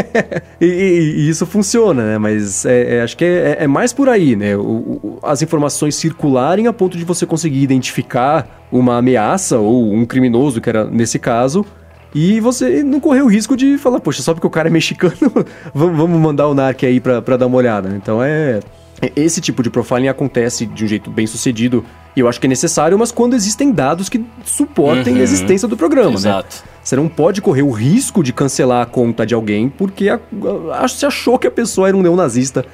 e, 0.58 0.64
e, 0.64 1.14
e, 1.18 1.28
isso 1.28 1.44
funciona, 1.44 2.02
né, 2.02 2.18
mas 2.18 2.64
é, 2.64 2.96
é, 2.96 3.02
acho 3.02 3.16
que 3.16 3.24
é, 3.24 3.58
é, 3.60 3.66
mais 3.66 3.92
por 3.92 4.08
aí, 4.08 4.34
né, 4.34 4.56
o, 4.56 4.60
o, 4.62 5.18
as 5.22 5.42
informações 5.42 5.94
circularem 5.96 6.66
a 6.66 6.72
ponto 6.72 6.96
de 6.96 7.04
você 7.04 7.26
conseguir 7.26 7.62
identificar 7.62 7.93
uma 8.70 8.98
ameaça 8.98 9.58
ou 9.58 9.92
um 9.92 10.04
criminoso, 10.04 10.60
que 10.60 10.68
era 10.68 10.84
nesse 10.84 11.18
caso, 11.18 11.64
e 12.14 12.38
você 12.40 12.82
não 12.82 13.00
correu 13.00 13.26
o 13.26 13.28
risco 13.28 13.56
de 13.56 13.76
falar, 13.76 13.98
poxa, 14.00 14.22
só 14.22 14.32
porque 14.34 14.46
o 14.46 14.50
cara 14.50 14.68
é 14.68 14.70
mexicano, 14.70 15.14
vamos 15.74 16.20
mandar 16.20 16.48
o 16.48 16.54
NARC 16.54 16.84
aí 16.84 17.00
pra, 17.00 17.20
pra 17.20 17.36
dar 17.36 17.46
uma 17.46 17.56
olhada. 17.56 17.92
Então 17.96 18.22
é. 18.22 18.60
Esse 19.16 19.40
tipo 19.40 19.62
de 19.62 19.68
profiling 19.68 20.08
acontece 20.08 20.64
de 20.64 20.84
um 20.84 20.86
jeito 20.86 21.10
bem 21.10 21.26
sucedido 21.26 21.84
e 22.16 22.20
eu 22.20 22.28
acho 22.28 22.40
que 22.40 22.46
é 22.46 22.48
necessário, 22.48 22.96
mas 22.96 23.10
quando 23.10 23.34
existem 23.34 23.72
dados 23.72 24.08
que 24.08 24.24
suportem 24.44 25.14
uhum. 25.14 25.20
a 25.20 25.22
existência 25.22 25.66
do 25.66 25.76
programa, 25.76 26.10
né? 26.10 26.16
Exato. 26.16 26.62
né? 26.64 26.70
Você 26.82 26.96
não 26.96 27.08
pode 27.08 27.42
correr 27.42 27.62
o 27.62 27.70
risco 27.70 28.22
de 28.22 28.32
cancelar 28.32 28.82
a 28.82 28.86
conta 28.86 29.26
de 29.26 29.34
alguém 29.34 29.68
porque 29.68 30.08
a, 30.08 30.20
a, 30.72 30.86
você 30.86 31.04
achou 31.04 31.38
que 31.38 31.46
a 31.46 31.50
pessoa 31.50 31.88
era 31.88 31.96
um 31.96 32.02
neonazista 32.02 32.64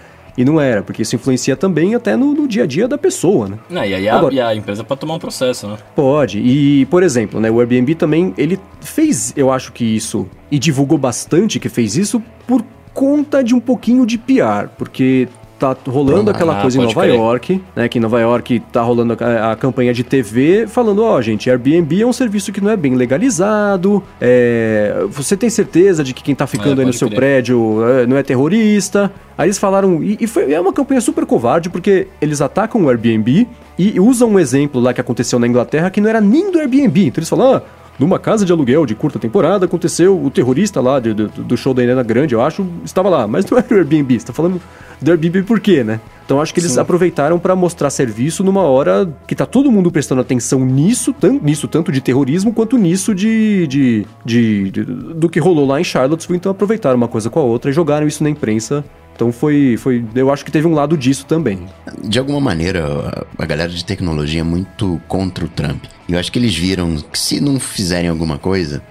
e 0.41 0.45
não 0.45 0.59
era, 0.59 0.83
porque 0.83 1.03
isso 1.03 1.15
influencia 1.15 1.55
também 1.55 1.95
até 1.95 2.17
no, 2.17 2.33
no 2.33 2.49
dia 2.49 2.63
a 2.63 2.67
dia 2.67 2.89
da 2.89 2.97
pessoa, 2.97 3.47
né? 3.47 3.59
Não, 3.69 3.85
e 3.85 3.95
aí 3.95 4.09
a, 4.09 4.17
Agora, 4.17 4.35
e 4.35 4.41
a 4.41 4.55
empresa 4.55 4.83
pode 4.83 4.99
tomar 4.99 5.17
um 5.17 5.19
processo, 5.19 5.69
né? 5.69 5.77
Pode. 5.95 6.39
E, 6.39 6.87
por 6.87 7.03
exemplo, 7.03 7.39
né, 7.39 7.51
o 7.51 7.61
Airbnb 7.61 7.95
também, 7.95 8.33
ele 8.39 8.59
fez, 8.81 9.35
eu 9.37 9.53
acho 9.53 9.71
que 9.71 9.85
isso, 9.85 10.27
e 10.51 10.59
divulgou 10.59 10.97
bastante 10.97 11.61
que 11.61 11.69
fez 11.69 11.95
isso 11.95 12.23
por 12.47 12.65
conta 12.95 13.45
de 13.45 13.55
um 13.55 13.61
pouquinho 13.61 14.07
de 14.07 14.17
PR, 14.17 14.71
porque 14.79 15.29
tá 15.61 15.77
rolando 15.87 16.31
aquela 16.31 16.59
ah, 16.59 16.63
coisa 16.63 16.79
em 16.79 16.83
Nova 16.83 17.03
crer. 17.03 17.15
York, 17.15 17.63
né? 17.77 17.89
Que 17.89 17.99
em 17.99 18.01
Nova 18.01 18.21
York 18.21 18.61
tá 18.73 18.81
rolando 18.83 19.17
a, 19.21 19.53
a 19.53 19.57
campanha 19.57 19.93
de 19.93 20.03
TV 20.03 20.67
falando, 20.67 21.05
ó, 21.05 21.17
oh, 21.17 21.23
gente, 21.23 21.51
Airbnb 21.51 22.01
é 22.01 22.07
um 22.07 22.13
serviço 22.13 22.51
que 22.51 22.61
não 22.61 22.71
é 22.71 22.77
bem 22.77 22.95
legalizado. 22.95 24.03
É, 24.21 25.05
você 25.11 25.37
tem 25.37 25.51
certeza 25.51 26.03
de 26.03 26.15
que 26.15 26.23
quem 26.23 26.35
tá 26.35 26.47
ficando 26.47 26.81
é, 26.81 26.85
aí 26.85 26.87
no 26.87 26.93
seu 26.93 27.09
crer. 27.09 27.19
prédio 27.19 27.85
é, 27.85 28.07
não 28.07 28.17
é 28.17 28.23
terrorista? 28.23 29.13
Aí 29.37 29.47
eles 29.47 29.59
falaram, 29.59 30.03
e, 30.03 30.19
e 30.21 30.27
foi, 30.27 30.53
é 30.53 30.61
uma 30.61 30.73
campanha 30.73 31.01
super 31.01 31.25
covarde, 31.27 31.71
porque 31.71 32.09
eles 32.21 32.41
atacam 32.41 32.83
o 32.83 32.89
Airbnb 32.89 33.47
e 33.79 33.99
usam 33.99 34.31
um 34.31 34.39
exemplo 34.39 34.81
lá 34.81 34.93
que 34.93 35.01
aconteceu 35.01 35.39
na 35.39 35.47
Inglaterra 35.47 35.91
que 35.91 36.01
não 36.01 36.09
era 36.09 36.21
nem 36.21 36.51
do 36.51 36.59
Airbnb. 36.59 37.07
Então 37.07 37.21
eles 37.21 37.29
falam, 37.29 37.55
ah, 37.55 37.63
numa 38.01 38.19
casa 38.19 38.47
de 38.47 38.51
aluguel 38.51 38.87
de 38.87 38.95
curta 38.95 39.19
temporada, 39.19 39.67
aconteceu 39.67 40.19
o 40.19 40.31
terrorista 40.31 40.81
lá 40.81 40.99
de, 40.99 41.13
do 41.13 41.55
show 41.55 41.75
da 41.75 41.83
Helena 41.83 42.03
Grande, 42.03 42.35
eu 42.35 42.41
acho, 42.41 42.67
estava 42.83 43.11
lá. 43.11 43.29
Mas 43.29 43.45
não 43.45 43.59
era 43.59 43.75
o 43.75 43.77
Airbnb, 43.77 44.19
você 44.19 44.27
tá 44.27 44.33
falando 44.33 44.61
do 45.01 45.11
Airbnb 45.11 45.43
por 45.43 45.61
quê, 45.61 45.85
né? 45.85 46.01
Então 46.31 46.41
acho 46.41 46.55
que 46.55 46.61
eles 46.61 46.71
Sim. 46.71 46.79
aproveitaram 46.79 47.41
para 47.41 47.57
mostrar 47.57 47.91
serviço 47.91 48.45
numa 48.45 48.63
hora 48.63 49.13
que 49.27 49.35
tá 49.35 49.45
todo 49.45 49.69
mundo 49.69 49.91
prestando 49.91 50.21
atenção 50.21 50.65
nisso, 50.65 51.13
tanto, 51.13 51.45
nisso 51.45 51.67
tanto 51.67 51.91
de 51.91 52.01
terrorismo 52.01 52.53
quanto 52.53 52.79
nisso 52.79 53.13
de, 53.13 53.67
de, 53.67 54.07
de, 54.25 54.71
de 54.71 54.85
do 54.85 55.29
que 55.29 55.41
rolou 55.41 55.67
lá 55.67 55.81
em 55.81 55.83
Charlottesville. 55.83 56.37
Então 56.37 56.53
aproveitaram 56.53 56.97
uma 56.97 57.09
coisa 57.09 57.29
com 57.29 57.41
a 57.41 57.43
outra 57.43 57.73
e 57.73 57.75
jogaram 57.75 58.07
isso 58.07 58.23
na 58.23 58.31
imprensa 58.31 58.85
então 59.13 59.33
foi, 59.33 59.77
foi. 59.77 60.03
Eu 60.15 60.33
acho 60.33 60.43
que 60.43 60.51
teve 60.51 60.67
um 60.67 60.73
lado 60.73 60.97
disso 60.97 61.27
também. 61.27 61.67
De 62.03 62.19
alguma 62.19 62.41
maneira, 62.41 63.27
a 63.37 63.45
galera 63.45 63.69
de 63.69 63.85
tecnologia 63.85 64.41
é 64.41 64.45
muito 64.45 64.99
contra 65.07 65.45
o 65.45 65.49
Trump. 65.49 65.85
E 66.09 66.15
eu 66.15 66.19
acho 66.19 66.33
que 66.33 66.39
eles 66.39 66.57
viram 66.57 66.97
que 66.97 67.19
se 67.19 67.39
não 67.39 67.61
fizerem 67.61 68.09
alguma 68.09 68.39
coisa, 68.39 68.83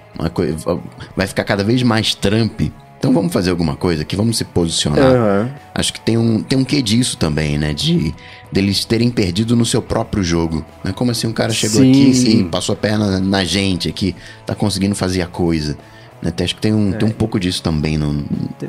vai 1.16 1.26
ficar 1.26 1.42
cada 1.42 1.64
vez 1.64 1.82
mais 1.82 2.14
Trump. 2.14 2.60
Então 3.00 3.14
vamos 3.14 3.32
fazer 3.32 3.48
alguma 3.48 3.76
coisa 3.76 4.02
aqui, 4.02 4.14
vamos 4.14 4.36
se 4.36 4.44
posicionar. 4.44 5.10
Uhum. 5.10 5.48
Acho 5.74 5.90
que 5.90 6.00
tem 6.02 6.18
um, 6.18 6.42
tem 6.42 6.58
um 6.58 6.64
quê 6.64 6.82
disso 6.82 7.16
também, 7.16 7.56
né? 7.56 7.72
De 7.72 8.14
deles 8.52 8.84
terem 8.84 9.10
perdido 9.10 9.56
no 9.56 9.64
seu 9.64 9.80
próprio 9.80 10.22
jogo. 10.22 10.62
Né? 10.84 10.92
Como 10.92 11.10
assim 11.10 11.26
um 11.26 11.32
cara 11.32 11.50
chegou 11.50 11.80
sim, 11.80 11.90
aqui 11.90 12.40
e 12.40 12.44
passou 12.44 12.74
a 12.74 12.76
perna 12.76 13.18
na 13.18 13.42
gente 13.42 13.88
aqui, 13.88 14.14
tá 14.44 14.54
conseguindo 14.54 14.94
fazer 14.94 15.22
a 15.22 15.26
coisa. 15.26 15.78
Né? 16.20 16.30
Acho 16.42 16.54
que 16.54 16.60
tem 16.60 16.74
um, 16.74 16.92
é. 16.92 16.96
tem 16.98 17.08
um 17.08 17.12
pouco 17.12 17.40
disso 17.40 17.62
também. 17.62 17.96
No... 17.96 18.22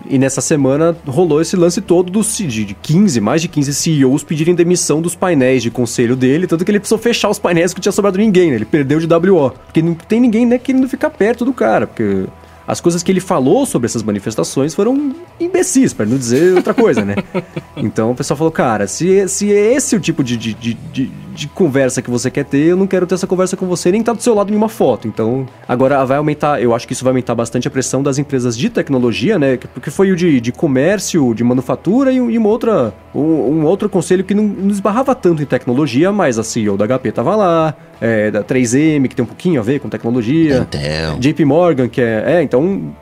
E 0.10 0.18
nessa 0.18 0.40
semana 0.40 0.96
rolou 1.06 1.42
esse 1.42 1.58
lance 1.58 1.82
todo 1.82 2.10
dos, 2.10 2.38
de 2.38 2.74
15, 2.82 3.20
mais 3.20 3.42
de 3.42 3.50
15 3.50 3.74
CEOs 3.74 4.24
pedirem 4.24 4.56
demissão 4.56 5.02
dos 5.02 5.14
painéis 5.14 5.62
de 5.62 5.70
conselho 5.70 6.16
dele, 6.16 6.48
tanto 6.48 6.64
que 6.64 6.72
ele 6.72 6.80
precisou 6.80 6.98
fechar 6.98 7.30
os 7.30 7.38
painéis 7.38 7.74
que 7.74 7.80
não 7.80 7.82
tinha 7.82 7.92
sobrado 7.92 8.18
ninguém, 8.18 8.52
né? 8.52 8.56
Ele 8.56 8.66
perdeu 8.66 8.98
de 8.98 9.14
WO. 9.14 9.52
Porque 9.52 9.82
não 9.82 9.94
tem 9.94 10.22
ninguém 10.22 10.46
né, 10.46 10.58
querendo 10.58 10.88
ficar 10.88 11.10
perto 11.10 11.44
do 11.44 11.52
cara, 11.52 11.86
porque 11.86 12.28
as 12.72 12.80
coisas 12.80 13.04
que 13.04 13.12
ele 13.12 13.20
falou 13.20 13.66
sobre 13.66 13.86
essas 13.86 14.02
manifestações 14.02 14.74
foram 14.74 15.14
imbecis, 15.38 15.92
para 15.92 16.06
não 16.06 16.18
dizer 16.18 16.56
outra 16.56 16.74
coisa, 16.74 17.04
né? 17.04 17.16
Então 17.76 18.12
o 18.12 18.16
pessoal 18.16 18.38
falou, 18.38 18.52
cara, 18.52 18.86
se, 18.86 19.28
se 19.28 19.52
é 19.52 19.74
esse 19.74 19.96
o 19.96 20.00
tipo 20.00 20.24
de, 20.24 20.38
de, 20.38 20.54
de, 20.54 21.12
de, 21.34 21.48
conversa 21.48 22.02
que 22.02 22.12
você 22.12 22.30
quer 22.30 22.46
ter, 22.46 22.68
eu 22.68 22.78
não 22.78 22.86
quero 22.86 23.08
ter 23.08 23.16
essa 23.16 23.26
conversa 23.26 23.58
com 23.58 23.66
você, 23.66 23.92
nem 23.92 24.02
estar 24.02 24.12
tá 24.12 24.18
do 24.18 24.22
seu 24.22 24.36
lado 24.36 24.54
em 24.54 24.56
uma 24.56 24.70
foto. 24.70 25.08
Então, 25.08 25.48
agora 25.68 26.06
vai 26.06 26.18
aumentar, 26.18 26.62
eu 26.62 26.76
acho 26.76 26.86
que 26.86 26.94
isso 26.94 27.04
vai 27.04 27.12
aumentar 27.12 27.34
bastante 27.34 27.68
a 27.68 27.72
pressão 27.72 28.04
das 28.04 28.20
empresas 28.20 28.56
de 28.56 28.70
tecnologia, 28.70 29.40
né? 29.40 29.58
Porque 29.58 29.90
foi 29.90 30.12
o 30.12 30.16
de, 30.16 30.40
de 30.40 30.52
comércio, 30.52 31.34
de 31.34 31.44
manufatura 31.44 32.12
e, 32.12 32.18
e 32.18 32.38
uma 32.38 32.50
outra, 32.50 32.94
um, 33.16 33.22
um, 33.22 33.66
outro 33.66 33.90
conselho 33.90 34.24
que 34.24 34.34
não, 34.34 34.44
não 34.44 34.70
esbarrava 34.70 35.16
tanto 35.16 35.42
em 35.42 35.46
tecnologia, 35.46 36.12
mas 36.12 36.38
a 36.38 36.44
CEO 36.44 36.78
da 36.78 36.86
HP 36.88 37.12
tava 37.12 37.36
lá, 37.36 37.76
é, 38.02 38.32
da 38.32 38.44
3M, 38.44 39.08
que 39.08 39.16
tem 39.16 39.24
um 39.24 39.28
pouquinho 39.28 39.62
a 39.62 39.64
ver 39.64 39.80
com 39.80 39.88
tecnologia. 39.88 40.58
Intel. 40.58 41.20
JP 41.20 41.46
Morgan, 41.46 41.88
que 41.88 42.02
é. 42.02 42.24
É, 42.26 42.42
então, 42.42 42.96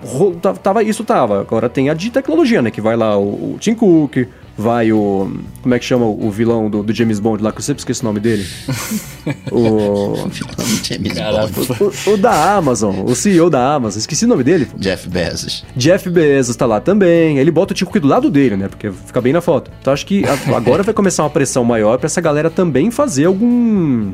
tava, 0.62 0.84
isso 0.84 1.06
tava. 1.06 1.39
Agora 1.39 1.70
tem 1.70 1.89
a 1.89 1.93
de 1.93 2.12
tecnologia, 2.12 2.62
né? 2.62 2.70
Que 2.70 2.82
vai 2.82 2.97
lá 2.97 3.18
o, 3.18 3.54
o 3.54 3.58
Tim 3.60 3.76
Cook, 3.76 4.28
vai 4.60 4.91
o. 4.91 5.32
Como 5.62 5.74
é 5.74 5.80
que 5.80 5.86
chama 5.86 6.05
o 6.05 6.30
vilão 6.30 6.70
do, 6.70 6.84
do 6.84 6.93
James 6.93 7.20
Bond 7.20 7.43
lá, 7.43 7.51
que 7.51 7.60
eu 7.60 7.64
sempre 7.64 7.80
esqueci 7.80 8.01
o 8.01 8.05
nome 8.05 8.20
dele? 8.20 8.45
o. 9.51 10.16
James 10.84 11.14
Bond. 11.14 11.93
O, 12.05 12.14
o, 12.14 12.18
da 12.18 12.55
Amazon, 12.55 13.05
o 13.05 13.16
CEO 13.16 13.49
da 13.49 13.74
Amazon, 13.74 13.99
esqueci 13.99 14.26
o 14.26 14.28
nome 14.28 14.43
dele. 14.43 14.68
Jeff 14.78 15.07
Bezos. 15.10 15.66
Jeff 15.76 16.10
Bezos 16.10 16.55
tá 16.55 16.66
lá 16.66 16.80
também. 16.80 17.38
Ele 17.38 17.51
bota 17.51 17.74
o 17.74 17.76
Tico 17.76 17.99
do 17.99 18.07
lado 18.07 18.30
dele, 18.30 18.55
né? 18.55 18.68
Porque 18.68 18.91
fica 18.91 19.22
bem 19.22 19.34
na 19.34 19.41
foto. 19.41 19.72
Então 19.82 19.93
acho 19.93 20.05
que 20.05 20.24
agora 20.55 20.84
vai 20.84 20.93
começar 20.93 21.24
uma 21.24 21.30
pressão 21.30 21.64
maior 21.64 21.97
pra 21.97 22.07
essa 22.07 22.22
galera 22.22 22.49
também 22.49 22.91
fazer 22.91 23.26
algum. 23.26 24.12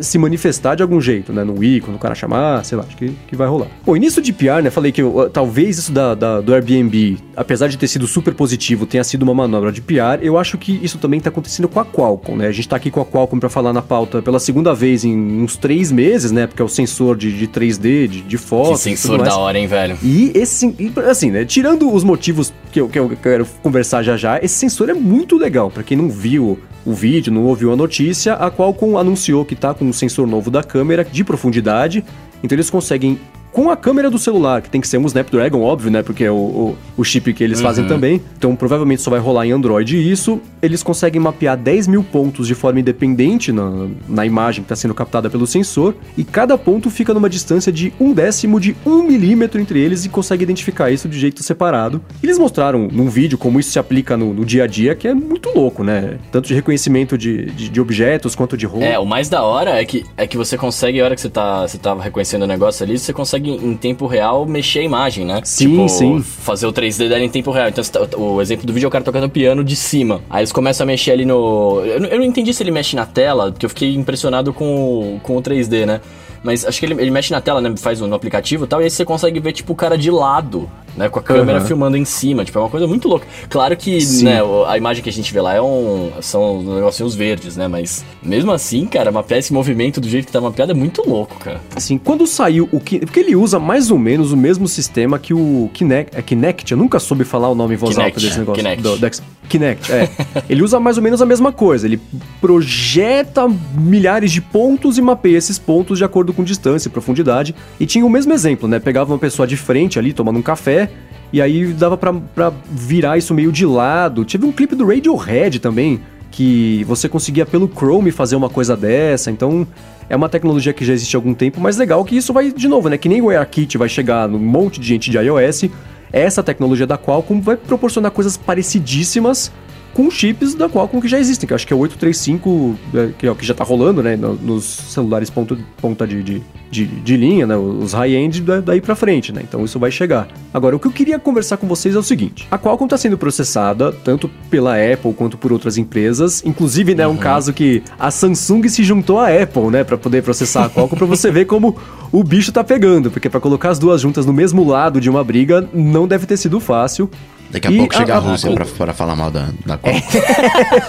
se 0.00 0.18
manifestar 0.18 0.74
de 0.74 0.82
algum 0.82 1.00
jeito, 1.00 1.32
né? 1.32 1.44
No 1.44 1.58
Wii, 1.58 1.80
quando 1.82 1.96
o 1.96 2.00
cara 2.00 2.14
chamar, 2.14 2.64
sei 2.64 2.78
lá, 2.78 2.84
acho 2.86 2.96
que, 2.96 3.10
que 3.26 3.36
vai 3.36 3.46
rolar. 3.46 3.68
Bom, 3.84 3.96
início 3.96 4.22
de 4.22 4.32
PR, 4.32 4.62
né? 4.62 4.70
Falei 4.70 4.92
que 4.92 5.02
eu, 5.02 5.28
talvez 5.32 5.78
isso 5.78 5.92
da, 5.92 6.14
da, 6.14 6.40
do 6.40 6.54
Airbnb, 6.54 7.18
apesar 7.36 7.68
de 7.68 7.76
ter 7.76 7.88
sido 7.88 8.06
super 8.06 8.34
positivo, 8.34 8.86
tenha 8.86 9.04
sido 9.04 9.22
uma 9.22 9.34
manobra 9.34 9.72
de 9.74 9.82
PR, 9.82 10.22
eu 10.22 10.38
acho 10.38 10.56
que 10.56 10.80
isso 10.82 10.98
também 10.98 11.18
está 11.18 11.28
acontecendo 11.28 11.68
com 11.68 11.80
a 11.80 11.84
Qualcomm, 11.84 12.36
né? 12.36 12.46
A 12.46 12.52
gente 12.52 12.60
está 12.60 12.76
aqui 12.76 12.90
com 12.90 13.00
a 13.00 13.04
Qualcomm 13.04 13.38
para 13.38 13.50
falar 13.50 13.72
na 13.72 13.82
pauta 13.82 14.22
pela 14.22 14.38
segunda 14.38 14.72
vez 14.74 15.04
em 15.04 15.42
uns 15.42 15.56
três 15.56 15.92
meses, 15.92 16.30
né? 16.30 16.46
Porque 16.46 16.62
é 16.62 16.64
o 16.64 16.68
sensor 16.68 17.16
de, 17.16 17.36
de 17.36 17.46
3D, 17.46 18.06
de, 18.06 18.20
de 18.22 18.38
fotos. 18.38 18.82
Que 18.82 18.90
sensor 18.90 19.22
da 19.22 19.36
hora, 19.36 19.58
hein, 19.58 19.66
velho? 19.66 19.98
E 20.02 20.32
esse, 20.34 20.74
assim, 21.08 21.30
né? 21.30 21.44
Tirando 21.44 21.92
os 21.92 22.04
motivos 22.04 22.52
que 22.72 22.80
eu, 22.80 22.88
que 22.88 22.98
eu 22.98 23.10
quero 23.22 23.46
conversar 23.62 24.02
já 24.02 24.16
já, 24.16 24.38
esse 24.38 24.54
sensor 24.54 24.88
é 24.88 24.94
muito 24.94 25.36
legal. 25.36 25.70
Para 25.70 25.82
quem 25.82 25.96
não 25.96 26.08
viu 26.08 26.58
o 26.86 26.92
vídeo, 26.92 27.32
não 27.32 27.44
ouviu 27.44 27.72
a 27.72 27.76
notícia, 27.76 28.34
a 28.34 28.50
Qualcomm 28.50 28.96
anunciou 28.98 29.44
que 29.44 29.54
está 29.54 29.74
com 29.74 29.84
um 29.84 29.92
sensor 29.92 30.26
novo 30.26 30.50
da 30.50 30.62
câmera 30.62 31.04
de 31.04 31.24
profundidade. 31.24 32.04
Então 32.42 32.54
eles 32.54 32.70
conseguem 32.70 33.18
com 33.54 33.70
a 33.70 33.76
câmera 33.76 34.10
do 34.10 34.18
celular, 34.18 34.60
que 34.60 34.68
tem 34.68 34.80
que 34.80 34.88
ser 34.88 34.98
um 34.98 35.06
Snapdragon, 35.06 35.62
óbvio, 35.62 35.88
né? 35.88 36.02
Porque 36.02 36.24
é 36.24 36.30
o, 36.30 36.34
o, 36.34 36.76
o 36.96 37.04
chip 37.04 37.32
que 37.32 37.44
eles 37.44 37.60
uhum. 37.60 37.64
fazem 37.64 37.86
também. 37.86 38.20
Então 38.36 38.56
provavelmente 38.56 39.00
só 39.00 39.12
vai 39.12 39.20
rolar 39.20 39.46
em 39.46 39.52
Android 39.52 39.96
isso. 39.96 40.40
Eles 40.60 40.82
conseguem 40.82 41.20
mapear 41.20 41.56
10 41.56 41.86
mil 41.86 42.02
pontos 42.02 42.48
de 42.48 42.54
forma 42.54 42.80
independente 42.80 43.52
na, 43.52 43.86
na 44.08 44.26
imagem 44.26 44.62
que 44.62 44.64
está 44.64 44.74
sendo 44.74 44.92
captada 44.92 45.30
pelo 45.30 45.46
sensor. 45.46 45.94
E 46.18 46.24
cada 46.24 46.58
ponto 46.58 46.90
fica 46.90 47.14
numa 47.14 47.30
distância 47.30 47.70
de 47.70 47.92
um 48.00 48.12
décimo 48.12 48.58
de 48.58 48.76
um 48.84 49.04
milímetro 49.04 49.60
entre 49.60 49.78
eles 49.78 50.04
e 50.04 50.08
consegue 50.08 50.42
identificar 50.42 50.90
isso 50.90 51.08
de 51.08 51.16
jeito 51.16 51.40
separado. 51.44 52.02
Eles 52.20 52.38
mostraram 52.38 52.88
num 52.90 53.08
vídeo 53.08 53.38
como 53.38 53.60
isso 53.60 53.70
se 53.70 53.78
aplica 53.78 54.16
no, 54.16 54.34
no 54.34 54.44
dia 54.44 54.64
a 54.64 54.66
dia, 54.66 54.96
que 54.96 55.06
é 55.06 55.14
muito 55.14 55.50
louco, 55.54 55.84
né? 55.84 56.18
Tanto 56.32 56.48
de 56.48 56.54
reconhecimento 56.54 57.16
de, 57.16 57.46
de, 57.52 57.68
de 57.68 57.80
objetos 57.80 58.34
quanto 58.34 58.56
de 58.56 58.66
roupa. 58.66 58.84
É, 58.84 58.98
o 58.98 59.06
mais 59.06 59.28
da 59.28 59.44
hora 59.44 59.80
é 59.80 59.84
que, 59.84 60.04
é 60.16 60.26
que 60.26 60.36
você 60.36 60.58
consegue, 60.58 61.00
a 61.00 61.04
hora 61.04 61.14
que 61.14 61.20
você 61.20 61.30
tá, 61.30 61.62
você 61.62 61.78
tá 61.78 61.94
reconhecendo 61.94 62.42
o 62.42 62.48
negócio 62.48 62.82
ali, 62.82 62.98
você 62.98 63.12
consegue 63.12 63.43
consegue 63.44 63.66
em 63.66 63.76
tempo 63.76 64.06
real 64.06 64.46
mexer 64.46 64.80
a 64.80 64.82
imagem, 64.82 65.24
né? 65.24 65.40
Sim, 65.44 65.68
tipo, 65.68 65.88
sim. 65.88 66.22
Fazer 66.22 66.66
o 66.66 66.72
3D 66.72 67.08
dela 67.08 67.22
em 67.22 67.28
tempo 67.28 67.50
real. 67.50 67.68
Então, 67.68 67.84
tá, 67.84 68.16
o 68.16 68.40
exemplo 68.40 68.66
do 68.66 68.72
vídeo 68.72 68.86
é 68.86 68.88
o 68.88 68.90
cara 68.90 69.04
tocando 69.04 69.28
piano 69.28 69.62
de 69.62 69.76
cima. 69.76 70.22
Aí 70.30 70.40
eles 70.40 70.52
começam 70.52 70.84
a 70.84 70.86
mexer 70.86 71.12
ali 71.12 71.24
no. 71.24 71.82
Eu 71.84 72.00
não 72.18 72.24
entendi 72.24 72.52
se 72.52 72.62
ele 72.62 72.70
mexe 72.70 72.96
na 72.96 73.06
tela, 73.06 73.52
porque 73.52 73.66
eu 73.66 73.70
fiquei 73.70 73.94
impressionado 73.94 74.52
com, 74.52 75.20
com 75.22 75.36
o 75.36 75.42
3D, 75.42 75.86
né? 75.86 76.00
Mas 76.44 76.64
acho 76.64 76.78
que 76.78 76.86
ele, 76.86 76.94
ele 76.94 77.10
mexe 77.10 77.32
na 77.32 77.40
tela, 77.40 77.60
né? 77.60 77.74
Faz 77.76 78.00
no 78.00 78.14
aplicativo 78.14 78.64
e 78.64 78.68
tal, 78.68 78.80
e 78.80 78.84
aí 78.84 78.90
você 78.90 79.04
consegue 79.04 79.40
ver, 79.40 79.52
tipo, 79.52 79.72
o 79.72 79.76
cara 79.76 79.98
de 79.98 80.10
lado 80.10 80.70
né? 80.96 81.08
Com 81.08 81.18
a 81.18 81.22
câmera 81.22 81.60
uhum. 81.60 81.66
filmando 81.66 81.96
em 81.96 82.04
cima, 82.04 82.44
tipo, 82.44 82.58
é 82.58 82.62
uma 82.62 82.70
coisa 82.70 82.86
muito 82.86 83.08
louca. 83.08 83.26
Claro 83.48 83.76
que, 83.76 84.00
Sim. 84.00 84.24
né, 84.24 84.40
a 84.66 84.76
imagem 84.76 85.02
que 85.02 85.08
a 85.08 85.12
gente 85.12 85.32
vê 85.32 85.40
lá 85.40 85.54
é 85.54 85.60
um, 85.60 86.12
são 86.20 86.62
negocinhos 86.62 87.14
verdes, 87.14 87.56
né? 87.56 87.68
Mas 87.68 88.04
mesmo 88.22 88.52
assim, 88.52 88.86
cara, 88.86 89.10
mapear 89.10 89.38
esse 89.38 89.52
movimento 89.52 90.00
do 90.00 90.08
jeito 90.08 90.26
que 90.26 90.32
tá 90.32 90.40
mapeado 90.40 90.72
é 90.72 90.74
muito 90.74 91.08
louco, 91.08 91.36
cara. 91.38 91.60
Assim, 91.74 91.98
quando 91.98 92.26
saiu 92.26 92.68
o 92.72 92.80
que. 92.80 93.00
Porque 93.00 93.20
ele 93.20 93.36
usa 93.36 93.58
mais 93.58 93.90
ou 93.90 93.98
menos 93.98 94.32
o 94.32 94.36
mesmo 94.36 94.68
sistema 94.68 95.18
que 95.18 95.34
o 95.34 95.70
Kinect. 95.72 96.16
É 96.16 96.22
Kinect? 96.22 96.72
Eu 96.72 96.78
nunca 96.78 96.98
soube 96.98 97.24
falar 97.24 97.48
o 97.48 97.54
nome 97.54 97.74
em 97.74 97.76
voz 97.76 97.94
Kinect, 97.94 98.14
alta 98.16 98.26
desse 98.26 98.38
negócio. 98.38 98.62
Kinect. 98.62 98.82
Do, 98.82 98.96
do, 98.96 99.10
Kinect, 99.48 99.92
é. 99.92 100.08
ele 100.48 100.62
usa 100.62 100.80
mais 100.80 100.96
ou 100.96 101.02
menos 101.02 101.20
a 101.20 101.26
mesma 101.26 101.52
coisa. 101.52 101.86
Ele 101.86 102.00
projeta 102.40 103.46
milhares 103.74 104.32
de 104.32 104.40
pontos 104.40 104.96
e 104.96 105.02
mapeia 105.02 105.36
esses 105.36 105.58
pontos 105.58 105.98
de 105.98 106.04
acordo 106.04 106.32
com 106.34 106.44
distância 106.44 106.88
e 106.88 106.90
profundidade. 106.90 107.54
E 107.80 107.86
tinha 107.86 108.04
o 108.04 108.10
mesmo 108.10 108.32
exemplo, 108.32 108.68
né? 108.68 108.78
Pegava 108.78 109.12
uma 109.12 109.18
pessoa 109.18 109.46
de 109.46 109.56
frente 109.56 109.98
ali, 109.98 110.12
tomando 110.12 110.38
um 110.38 110.42
café 110.42 110.90
e 111.32 111.42
aí 111.42 111.72
dava 111.72 111.96
pra 111.96 112.52
virar 112.70 113.18
isso 113.18 113.34
meio 113.34 113.50
de 113.50 113.66
lado. 113.66 114.24
Tive 114.24 114.46
um 114.46 114.52
clipe 114.52 114.76
do 114.76 114.86
Radiohead 114.86 115.58
também, 115.58 116.00
que 116.30 116.84
você 116.84 117.08
conseguia 117.08 117.44
pelo 117.44 117.68
Chrome 117.68 118.10
fazer 118.10 118.36
uma 118.36 118.48
coisa 118.48 118.76
dessa. 118.76 119.30
Então 119.30 119.66
é 120.08 120.14
uma 120.14 120.28
tecnologia 120.28 120.72
que 120.72 120.84
já 120.84 120.92
existe 120.92 121.16
há 121.16 121.18
algum 121.18 121.34
tempo, 121.34 121.60
mas 121.60 121.76
legal 121.76 122.04
que 122.04 122.16
isso 122.16 122.32
vai, 122.32 122.52
de 122.52 122.68
novo, 122.68 122.88
né? 122.88 122.98
Que 122.98 123.08
nem 123.08 123.20
o 123.20 123.30
AirKit 123.30 123.76
vai 123.76 123.88
chegar 123.88 124.28
num 124.28 124.38
monte 124.38 124.78
de 124.78 124.86
gente 124.86 125.10
de 125.10 125.18
iOS. 125.18 125.64
Essa 126.12 126.42
tecnologia 126.42 126.86
da 126.86 126.96
Qualcomm 126.96 127.40
vai 127.40 127.56
proporcionar 127.56 128.12
coisas 128.12 128.36
parecidíssimas 128.36 129.50
com 129.94 130.10
chips 130.10 130.54
da 130.54 130.68
Qualcomm 130.68 131.00
que 131.00 131.08
já 131.08 131.18
existem, 131.18 131.46
que 131.46 131.54
acho 131.54 131.66
que 131.66 131.72
é 131.72 131.76
o 131.76 131.78
835, 131.78 132.78
é, 132.94 133.08
que 133.16 133.26
é 133.26 133.30
o 133.30 133.34
que 133.34 133.46
já 133.46 133.54
tá 133.54 133.64
rolando, 133.64 134.02
né, 134.02 134.16
nos 134.16 134.64
celulares 134.64 135.30
ponto, 135.30 135.56
ponta 135.80 136.06
de, 136.06 136.22
de, 136.22 136.42
de, 136.70 136.86
de 136.86 137.16
linha, 137.16 137.46
né, 137.46 137.56
os 137.56 137.92
high-end 137.92 138.42
daí 138.64 138.80
para 138.80 138.94
frente, 138.94 139.32
né, 139.32 139.42
então 139.46 139.64
isso 139.64 139.78
vai 139.78 139.90
chegar. 139.90 140.28
Agora, 140.52 140.74
o 140.76 140.80
que 140.80 140.86
eu 140.86 140.92
queria 140.92 141.18
conversar 141.18 141.56
com 141.56 141.66
vocês 141.66 141.94
é 141.94 141.98
o 141.98 142.02
seguinte, 142.02 142.46
a 142.50 142.58
Qualcomm 142.58 142.88
tá 142.88 142.98
sendo 142.98 143.16
processada 143.16 143.92
tanto 143.92 144.28
pela 144.50 144.74
Apple 144.74 145.14
quanto 145.14 145.38
por 145.38 145.52
outras 145.52 145.78
empresas, 145.78 146.42
inclusive, 146.44 146.94
né, 146.94 147.06
uhum. 147.06 147.14
um 147.14 147.16
caso 147.16 147.52
que 147.52 147.82
a 147.98 148.10
Samsung 148.10 148.68
se 148.68 148.82
juntou 148.82 149.20
à 149.20 149.28
Apple, 149.28 149.70
né, 149.70 149.84
para 149.84 149.96
poder 149.96 150.22
processar 150.22 150.64
a 150.64 150.70
Qualcomm, 150.70 150.98
para 150.98 151.06
você 151.06 151.30
ver 151.30 151.44
como 151.44 151.76
o 152.10 152.22
bicho 152.22 152.52
tá 152.52 152.64
pegando, 152.64 153.10
porque 153.10 153.28
para 153.28 153.40
colocar 153.40 153.70
as 153.70 153.78
duas 153.78 154.00
juntas 154.00 154.26
no 154.26 154.32
mesmo 154.32 154.68
lado 154.68 155.00
de 155.00 155.08
uma 155.08 155.22
briga 155.22 155.68
não 155.72 156.06
deve 156.06 156.26
ter 156.26 156.36
sido 156.36 156.60
fácil. 156.60 157.10
Daqui 157.54 157.68
a 157.68 157.70
e 157.70 157.76
pouco 157.76 157.94
chega 157.94 158.14
a, 158.14 158.16
a 158.16 158.20
Rússia 158.20 158.50
a... 158.50 158.52
Pra, 158.54 158.66
pra, 158.66 158.92
falar 158.92 159.14
mal 159.14 159.30
da, 159.30 159.48
da 159.64 159.78
Copa. 159.78 159.96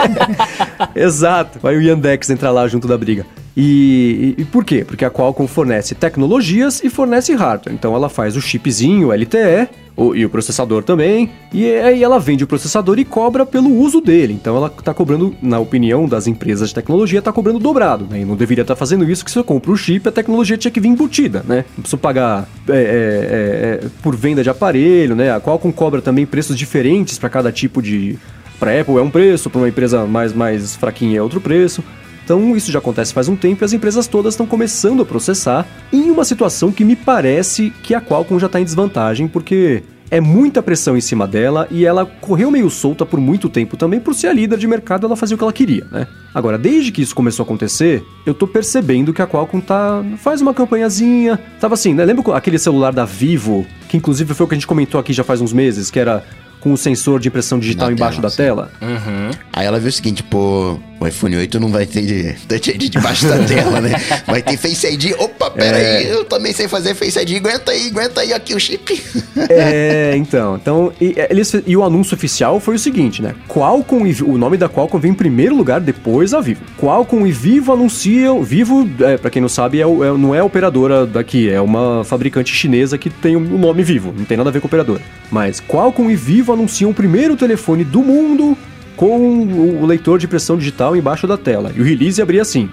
Exato. 0.95 1.59
Vai 1.59 1.77
o 1.77 1.81
Yandex 1.81 2.27
entrar 2.31 2.49
lá 2.49 2.67
junto 2.67 2.87
da 2.87 2.97
briga. 2.97 3.23
E, 3.55 4.35
e, 4.35 4.41
e, 4.41 4.45
por 4.45 4.65
quê? 4.65 4.83
Porque 4.83 5.05
a 5.05 5.11
Qualcomm 5.11 5.47
fornece 5.47 5.93
tecnologias 5.93 6.83
e 6.83 6.89
fornece 6.89 7.35
hardware. 7.35 7.75
Então 7.75 7.93
ela 7.93 8.09
faz 8.09 8.35
o 8.35 8.41
chipzinho 8.41 9.13
LTE 9.13 9.69
o, 9.95 10.15
e 10.15 10.25
o 10.25 10.29
processador 10.29 10.83
também, 10.83 11.29
e 11.53 11.71
aí 11.71 12.03
ela 12.03 12.19
vende 12.19 12.43
o 12.43 12.47
processador 12.47 12.99
e 12.99 13.05
cobra 13.05 13.45
pelo 13.45 13.69
uso 13.69 14.01
dele. 14.01 14.33
Então 14.33 14.55
ela 14.55 14.67
está 14.67 14.93
cobrando, 14.93 15.35
na 15.41 15.59
opinião 15.59 16.07
das 16.07 16.27
empresas 16.27 16.69
de 16.69 16.75
tecnologia, 16.75 17.19
está 17.19 17.31
cobrando 17.31 17.59
dobrado, 17.59 18.05
né? 18.09 18.21
E 18.21 18.25
não 18.25 18.35
deveria 18.35 18.63
estar 18.63 18.75
tá 18.75 18.79
fazendo 18.79 19.09
isso, 19.09 19.23
que 19.23 19.31
se 19.31 19.39
eu 19.39 19.43
compro 19.43 19.71
o 19.71 19.77
chip, 19.77 20.07
a 20.07 20.11
tecnologia 20.11 20.57
tinha 20.57 20.71
que 20.71 20.79
vir 20.79 20.89
embutida, 20.89 21.43
né? 21.47 21.65
Não 21.77 21.81
preciso 21.81 21.97
pagar 21.97 22.47
é, 22.67 22.73
é, 22.73 22.75
é, 22.75 23.85
é 23.85 23.89
por 24.01 24.15
venda 24.15 24.43
de 24.43 24.49
aparelho, 24.49 25.15
né? 25.15 25.31
A 25.31 25.39
Qualcomm 25.39 25.71
cobra 25.71 26.01
também 26.01 26.25
preços 26.25 26.57
diferentes 26.57 27.17
para 27.17 27.29
cada 27.29 27.51
tipo 27.51 27.81
de... 27.81 28.17
Para 28.59 28.79
Apple 28.79 28.97
é 28.97 29.01
um 29.01 29.09
preço, 29.09 29.49
para 29.49 29.59
uma 29.59 29.67
empresa 29.67 30.05
mais, 30.05 30.33
mais 30.33 30.77
fraquinha 30.77 31.19
é 31.19 31.21
outro 31.21 31.41
preço. 31.41 31.83
Então, 32.25 32.55
isso 32.57 32.71
já 32.71 32.79
acontece 32.79 33.13
faz 33.13 33.29
um 33.29 33.35
tempo 33.35 33.63
e 33.63 33.65
as 33.65 33.71
empresas 33.71 34.07
todas 34.07 34.33
estão 34.33 34.47
começando 34.47 35.03
a 35.03 35.05
processar 35.05 35.65
em 35.93 36.09
uma 36.09 36.25
situação 36.25 36.71
que 36.71 36.83
me 36.83 36.95
parece 36.95 37.71
que 37.83 37.93
a 37.93 38.01
Qualcomm 38.01 38.39
já 38.39 38.47
está 38.47 38.59
em 38.59 38.63
desvantagem, 38.63 39.27
porque 39.27 39.83
é 40.09 40.19
muita 40.19 40.63
pressão 40.63 40.97
em 40.97 41.01
cima 41.01 41.27
dela 41.27 41.67
e 41.69 41.85
ela 41.85 42.03
correu 42.03 42.49
meio 42.49 42.69
solta 42.69 43.05
por 43.05 43.19
muito 43.19 43.47
tempo 43.47 43.77
também 43.77 43.99
por 43.99 44.15
ser 44.15 44.27
a 44.27 44.33
líder 44.33 44.57
de 44.57 44.67
mercado, 44.67 45.05
ela 45.05 45.15
fazia 45.15 45.35
o 45.35 45.37
que 45.37 45.43
ela 45.43 45.53
queria, 45.53 45.85
né? 45.91 46.07
Agora, 46.33 46.57
desde 46.57 46.91
que 46.91 47.01
isso 47.01 47.15
começou 47.15 47.43
a 47.43 47.45
acontecer, 47.45 48.03
eu 48.25 48.33
tô 48.33 48.47
percebendo 48.47 49.13
que 49.13 49.21
a 49.21 49.27
Qualcomm 49.27 49.61
tá 49.61 50.03
faz 50.17 50.41
uma 50.41 50.53
campanhazinha, 50.53 51.39
tava 51.59 51.75
assim, 51.75 51.93
né? 51.93 52.03
Lembra 52.05 52.35
aquele 52.35 52.57
celular 52.57 52.91
da 52.91 53.05
Vivo, 53.05 53.67
que 53.87 53.97
inclusive 53.97 54.33
foi 54.33 54.45
o 54.45 54.49
que 54.49 54.55
a 54.55 54.57
gente 54.57 54.67
comentou 54.67 54.99
aqui 54.99 55.13
já 55.13 55.23
faz 55.23 55.41
uns 55.41 55.53
meses, 55.53 55.91
que 55.91 55.99
era 55.99 56.23
com 56.65 56.73
o 56.73 56.77
sensor 56.77 57.19
de 57.19 57.27
impressão 57.27 57.59
digital 57.59 57.89
Na 57.89 57.93
embaixo 57.93 58.19
tela, 58.19 58.29
da 58.31 58.35
tela? 58.35 58.71
Uhum. 58.81 59.29
Aí 59.53 59.67
ela 59.67 59.79
viu 59.79 59.89
o 59.89 59.91
seguinte, 59.91 60.23
pô, 60.23 60.79
o 60.99 61.05
iPhone 61.07 61.35
8 61.35 61.59
não 61.59 61.69
vai 61.69 61.85
ter 61.85 62.37
Touch 62.47 62.71
ID 62.71 62.89
debaixo 62.89 63.27
da 63.27 63.37
tela, 63.43 63.79
né? 63.81 63.91
Vai 64.25 64.41
ter 64.41 64.57
Face 64.57 64.87
ID. 64.87 65.13
Opa, 65.19 65.51
pera 65.51 65.77
É. 65.77 65.97
aí, 65.97 66.09
eu 66.09 66.25
também 66.25 66.51
sei 66.53 66.67
fazer 66.67 66.95
Face 66.95 67.19
ID. 67.19 67.35
Aguenta 67.37 67.71
aí, 67.71 67.87
aguenta 67.89 68.21
aí 68.21 68.33
aqui 68.33 68.55
o 68.55 68.59
chip. 68.59 68.99
É, 69.47 70.13
então. 70.17 70.55
então 70.55 70.91
e, 70.99 71.13
é, 71.15 71.27
eles, 71.29 71.53
e 71.67 71.77
o 71.77 71.83
anúncio 71.83 72.15
oficial 72.15 72.59
foi 72.59 72.75
o 72.75 72.79
seguinte, 72.79 73.21
né? 73.21 73.35
Qualcomm 73.47 74.07
e, 74.07 74.23
o 74.23 74.35
nome 74.37 74.57
da 74.57 74.67
Qualcomm 74.67 74.99
vem 74.99 75.11
em 75.11 75.15
primeiro 75.15 75.55
lugar, 75.55 75.79
depois 75.79 76.33
a 76.33 76.41
Vivo. 76.41 76.61
Qualcomm 76.79 77.27
e 77.27 77.31
Vivo 77.31 77.71
anunciam. 77.73 78.41
Vivo, 78.41 78.89
é, 79.01 79.17
para 79.17 79.29
quem 79.29 79.41
não 79.41 79.49
sabe, 79.49 79.79
é, 79.79 79.83
é- 79.83 79.85
não 80.17 80.33
é 80.33 80.41
operadora 80.41 81.05
daqui, 81.05 81.47
é 81.47 81.61
uma 81.61 82.03
fabricante 82.03 82.51
chinesa 82.55 82.97
que 82.97 83.11
tem 83.11 83.35
o 83.35 83.39
nome 83.39 83.83
Vivo, 83.83 84.11
não 84.17 84.25
tem 84.25 84.37
nada 84.37 84.49
a 84.49 84.53
ver 84.53 84.59
com 84.61 84.67
operadora. 84.67 85.01
Mas 85.29 85.61
Qualcomm 85.61 86.09
e 86.09 86.15
Vivo 86.15 86.54
anunciam 86.55 86.91
o 86.91 86.93
primeiro 86.93 87.35
telefone 87.35 87.83
do 87.83 88.01
mundo 88.01 88.57
com 88.95 89.43
o 89.81 89.85
leitor 89.85 90.17
de 90.19 90.25
impressão 90.25 90.57
digital 90.57 90.95
embaixo 90.95 91.27
da 91.27 91.37
tela. 91.37 91.71
E 91.75 91.79
o 91.81 91.83
release 91.83 92.21
abria 92.21 92.41
assim. 92.41 92.69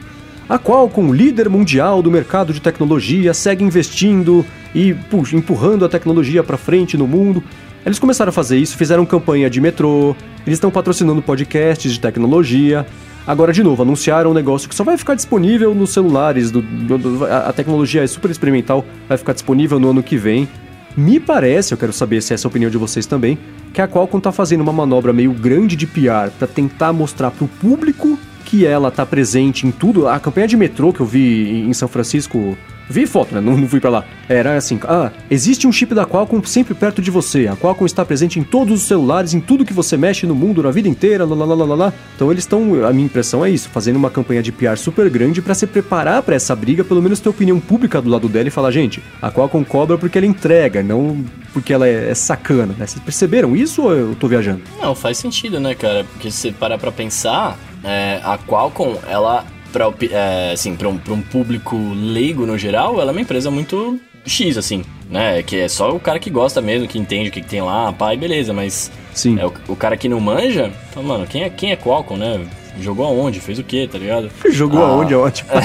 A 0.48 0.58
Qualcomm, 0.58 1.12
líder 1.12 1.48
mundial 1.48 2.02
do 2.02 2.10
mercado 2.10 2.52
de 2.52 2.60
tecnologia, 2.60 3.32
segue 3.32 3.64
investindo 3.64 4.44
e 4.74 4.92
pu- 4.94 5.22
empurrando 5.32 5.84
a 5.84 5.88
tecnologia 5.88 6.42
para 6.42 6.56
frente 6.56 6.96
no 6.96 7.06
mundo. 7.06 7.42
Eles 7.84 7.98
começaram 7.98 8.30
a 8.30 8.32
fazer 8.32 8.58
isso, 8.58 8.76
fizeram 8.76 9.04
campanha 9.04 9.48
de 9.50 9.60
metrô, 9.60 10.14
eles 10.46 10.56
estão 10.56 10.70
patrocinando 10.70 11.20
podcasts 11.22 11.92
de 11.92 11.98
tecnologia. 12.00 12.86
Agora, 13.26 13.52
de 13.52 13.62
novo, 13.62 13.82
anunciaram 13.82 14.30
um 14.30 14.34
negócio 14.34 14.68
que 14.68 14.74
só 14.74 14.84
vai 14.84 14.96
ficar 14.98 15.14
disponível 15.14 15.74
nos 15.74 15.90
celulares. 15.90 16.50
do- 16.50 16.60
do- 16.62 17.24
a, 17.24 17.48
a 17.48 17.52
tecnologia 17.52 18.02
é 18.02 18.06
super 18.06 18.30
experimental, 18.30 18.84
vai 19.08 19.16
ficar 19.16 19.32
disponível 19.32 19.78
no 19.80 19.90
ano 19.90 20.02
que 20.02 20.16
vem. 20.16 20.48
Me 20.96 21.18
parece, 21.18 21.72
eu 21.72 21.78
quero 21.78 21.92
saber 21.92 22.20
se 22.20 22.34
essa 22.34 22.46
é 22.46 22.48
a 22.48 22.50
opinião 22.50 22.70
de 22.70 22.76
vocês 22.76 23.06
também, 23.06 23.38
que 23.72 23.80
a 23.80 23.88
Qualcomm 23.88 24.20
tá 24.20 24.30
fazendo 24.30 24.60
uma 24.60 24.72
manobra 24.72 25.12
meio 25.12 25.32
grande 25.32 25.74
de 25.74 25.86
PR 25.86 26.30
para 26.38 26.46
tentar 26.46 26.92
mostrar 26.92 27.30
pro 27.30 27.48
público 27.48 28.18
que 28.44 28.66
ela 28.66 28.90
tá 28.90 29.06
presente 29.06 29.66
em 29.66 29.70
tudo. 29.70 30.06
A 30.06 30.20
campanha 30.20 30.46
de 30.46 30.56
metrô 30.56 30.92
que 30.92 31.00
eu 31.00 31.06
vi 31.06 31.62
em 31.62 31.72
São 31.72 31.88
Francisco, 31.88 32.58
vi 32.92 33.06
foto, 33.06 33.34
né? 33.34 33.40
Não, 33.40 33.56
não 33.56 33.68
fui 33.68 33.80
pra 33.80 33.90
lá. 33.90 34.04
Era 34.28 34.56
assim: 34.56 34.78
ah, 34.84 35.10
existe 35.30 35.66
um 35.66 35.72
chip 35.72 35.94
da 35.94 36.06
Qualcomm 36.06 36.44
sempre 36.44 36.74
perto 36.74 37.02
de 37.02 37.10
você. 37.10 37.48
A 37.48 37.56
Qualcomm 37.56 37.86
está 37.86 38.04
presente 38.04 38.38
em 38.38 38.44
todos 38.44 38.82
os 38.82 38.86
celulares, 38.86 39.34
em 39.34 39.40
tudo 39.40 39.64
que 39.64 39.72
você 39.72 39.96
mexe 39.96 40.26
no 40.26 40.34
mundo, 40.34 40.62
na 40.62 40.70
vida 40.70 40.88
inteira, 40.88 41.24
lá, 41.24 41.34
lá, 41.34 41.54
lá, 41.54 41.64
lá, 41.64 41.74
lá. 41.74 41.92
Então 42.14 42.30
eles 42.30 42.44
estão, 42.44 42.84
a 42.84 42.92
minha 42.92 43.06
impressão 43.06 43.44
é 43.44 43.50
isso, 43.50 43.68
fazendo 43.68 43.96
uma 43.96 44.10
campanha 44.10 44.42
de 44.42 44.52
PR 44.52 44.76
super 44.76 45.08
grande 45.10 45.42
para 45.42 45.54
se 45.54 45.66
preparar 45.66 46.22
para 46.22 46.36
essa 46.36 46.54
briga, 46.54 46.84
pelo 46.84 47.02
menos 47.02 47.20
ter 47.20 47.28
opinião 47.28 47.58
pública 47.58 48.00
do 48.00 48.10
lado 48.10 48.28
dela 48.28 48.48
e 48.48 48.50
falar: 48.50 48.70
gente, 48.70 49.02
a 49.20 49.30
Qualcomm 49.30 49.64
cobra 49.64 49.98
porque 49.98 50.18
ela 50.18 50.26
entrega, 50.26 50.82
não 50.82 51.24
porque 51.52 51.72
ela 51.72 51.86
é, 51.86 52.10
é 52.10 52.14
sacana, 52.14 52.74
né? 52.78 52.86
Vocês 52.86 53.02
perceberam 53.02 53.56
isso 53.56 53.82
ou 53.82 53.94
eu 53.94 54.14
tô 54.14 54.28
viajando? 54.28 54.62
Não, 54.80 54.94
faz 54.94 55.18
sentido, 55.18 55.60
né, 55.60 55.74
cara? 55.74 56.04
Porque 56.04 56.30
se 56.30 56.52
parar 56.52 56.78
pra 56.78 56.90
pensar, 56.90 57.58
é, 57.84 58.20
a 58.22 58.38
Qualcomm, 58.38 58.96
ela, 59.08 59.44
pra, 59.72 59.88
opi- 59.88 60.10
é, 60.12 60.50
assim, 60.52 60.76
pra 60.76 60.88
um, 60.88 60.96
pra 60.98 61.12
um 61.14 61.22
público 61.22 61.76
leigo 61.94 62.46
no 62.46 62.56
geral, 62.58 63.00
ela 63.00 63.10
é 63.10 63.12
uma 63.14 63.20
empresa 63.20 63.50
muito 63.50 63.98
X, 64.26 64.56
assim, 64.56 64.84
né? 65.10 65.42
Que 65.42 65.60
é 65.60 65.68
só 65.68 65.90
o 65.94 65.98
cara 66.00 66.18
que 66.18 66.30
gosta 66.30 66.60
mesmo, 66.60 66.86
que 66.86 66.98
entende 66.98 67.28
o 67.28 67.32
que, 67.32 67.40
que 67.40 67.48
tem 67.48 67.60
lá, 67.62 67.92
pai, 67.92 68.16
beleza, 68.16 68.52
mas 68.52 68.90
Sim. 69.12 69.38
é, 69.40 69.46
o, 69.46 69.52
o 69.68 69.74
cara 69.76 69.96
que 69.96 70.08
não 70.08 70.20
manja, 70.20 70.70
fala, 70.92 71.06
mano, 71.06 71.26
quem 71.26 71.42
é, 71.42 71.50
quem 71.50 71.72
é 71.72 71.76
Qualcomm, 71.76 72.16
né? 72.18 72.40
Jogou 72.80 73.04
aonde? 73.04 73.38
Fez 73.38 73.58
o 73.58 73.64
quê, 73.64 73.86
tá 73.90 73.98
ligado? 73.98 74.30
Jogou 74.50 74.82
Ah. 74.82 74.88
aonde? 74.88 75.12
É 75.12 75.16
ótimo. 75.16 75.50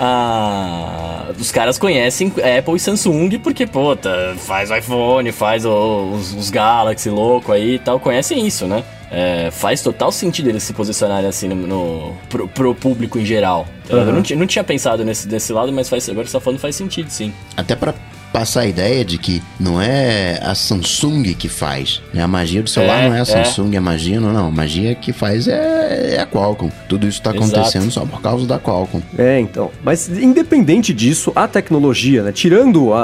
Ah, 0.00 1.30
os 1.38 1.50
caras 1.50 1.78
conhecem 1.78 2.28
Apple 2.58 2.76
e 2.76 2.78
Samsung 2.78 3.30
porque, 3.42 3.66
puta, 3.66 4.34
faz 4.38 4.70
o 4.70 4.76
iPhone, 4.76 5.32
faz 5.32 5.64
os, 5.64 6.34
os 6.34 6.50
Galaxy 6.50 7.10
louco 7.10 7.50
aí 7.52 7.74
e 7.74 7.78
tal, 7.78 7.98
conhecem 7.98 8.46
isso, 8.46 8.66
né? 8.66 8.84
É, 9.10 9.50
faz 9.50 9.80
total 9.82 10.12
sentido 10.12 10.48
eles 10.50 10.62
se 10.62 10.72
posicionarem 10.74 11.26
assim 11.28 11.48
no, 11.48 11.54
no- 11.66 12.14
pro, 12.28 12.46
pro 12.48 12.74
público 12.74 13.18
em 13.18 13.24
geral. 13.24 13.66
Eu 13.88 14.00
Aham. 14.00 14.12
não, 14.12 14.22
não 14.36 14.46
tinha 14.46 14.62
pensado 14.62 15.02
nesse, 15.04 15.26
desse 15.26 15.50
lado, 15.52 15.72
mas 15.72 15.88
faz, 15.88 16.06
agora 16.10 16.26
você 16.26 16.32
tá 16.32 16.40
falando 16.40 16.58
faz 16.60 16.76
sentido, 16.76 17.08
sim. 17.08 17.32
Até 17.56 17.74
pra 17.74 17.94
passar 18.32 18.60
a 18.62 18.66
ideia 18.66 19.04
de 19.04 19.18
que 19.18 19.42
não 19.58 19.80
é 19.80 20.38
a 20.42 20.54
Samsung 20.54 21.22
que 21.34 21.48
faz. 21.48 22.02
né? 22.12 22.22
A 22.22 22.28
magia 22.28 22.62
do 22.62 22.68
celular 22.70 23.02
É, 23.02 23.08
não 23.08 23.14
é 23.14 23.18
a 23.18 23.22
é. 23.22 23.24
Samsung, 23.24 23.76
a 23.76 23.80
magia 23.80 24.20
não, 24.20 24.32
não. 24.32 24.48
A 24.48 24.50
magia 24.50 24.94
que 24.94 25.12
faz 25.12 25.48
é, 25.48 26.14
é 26.16 26.20
a 26.20 26.26
Qualcomm. 26.26 26.70
Tudo 26.88 27.06
isso 27.08 27.20
tá 27.22 27.30
Exato. 27.30 27.44
acontecendo 27.44 27.90
só 27.90 28.04
por 28.04 28.20
causa 28.20 28.46
da 28.46 28.58
Qualcomm. 28.58 29.00
É, 29.16 29.40
então. 29.40 29.70
Mas 29.82 30.08
independente 30.08 30.92
disso, 30.94 31.32
a 31.34 31.46
tecnologia, 31.48 32.22
né? 32.22 32.32
Tirando 32.32 32.92
a, 32.92 33.02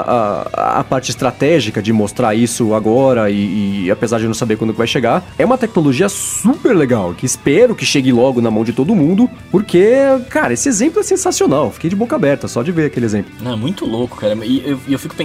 a, 0.53 0.79
a 0.79 0.83
parte 0.83 1.09
estratégica 1.09 1.81
de 1.81 1.91
mostrar 1.91 2.33
isso 2.35 2.73
agora 2.73 3.29
e, 3.29 3.85
e 3.85 3.91
apesar 3.91 4.17
de 4.17 4.23
eu 4.25 4.27
não 4.27 4.33
saber 4.33 4.57
quando 4.57 4.71
que 4.71 4.77
vai 4.77 4.87
chegar, 4.87 5.23
é 5.37 5.45
uma 5.45 5.57
tecnologia 5.57 6.07
super 6.09 6.75
legal, 6.75 7.13
que 7.13 7.25
espero 7.25 7.75
que 7.75 7.85
chegue 7.85 8.11
logo 8.11 8.41
na 8.41 8.49
mão 8.51 8.63
de 8.63 8.73
todo 8.73 8.95
mundo, 8.95 9.29
porque, 9.51 9.93
cara, 10.29 10.53
esse 10.53 10.69
exemplo 10.69 10.99
é 10.99 11.03
sensacional. 11.03 11.71
Fiquei 11.71 11.89
de 11.89 11.95
boca 11.95 12.15
aberta 12.15 12.47
só 12.47 12.61
de 12.63 12.71
ver 12.71 12.85
aquele 12.85 13.05
exemplo. 13.05 13.31
Não, 13.41 13.53
é 13.53 13.55
muito 13.55 13.85
louco, 13.85 14.17
cara. 14.17 14.35
E 14.45 14.61
eu, 14.65 14.79
e 14.87 14.93
eu 14.93 14.99
fico 14.99 15.13
pensando. 15.15 15.24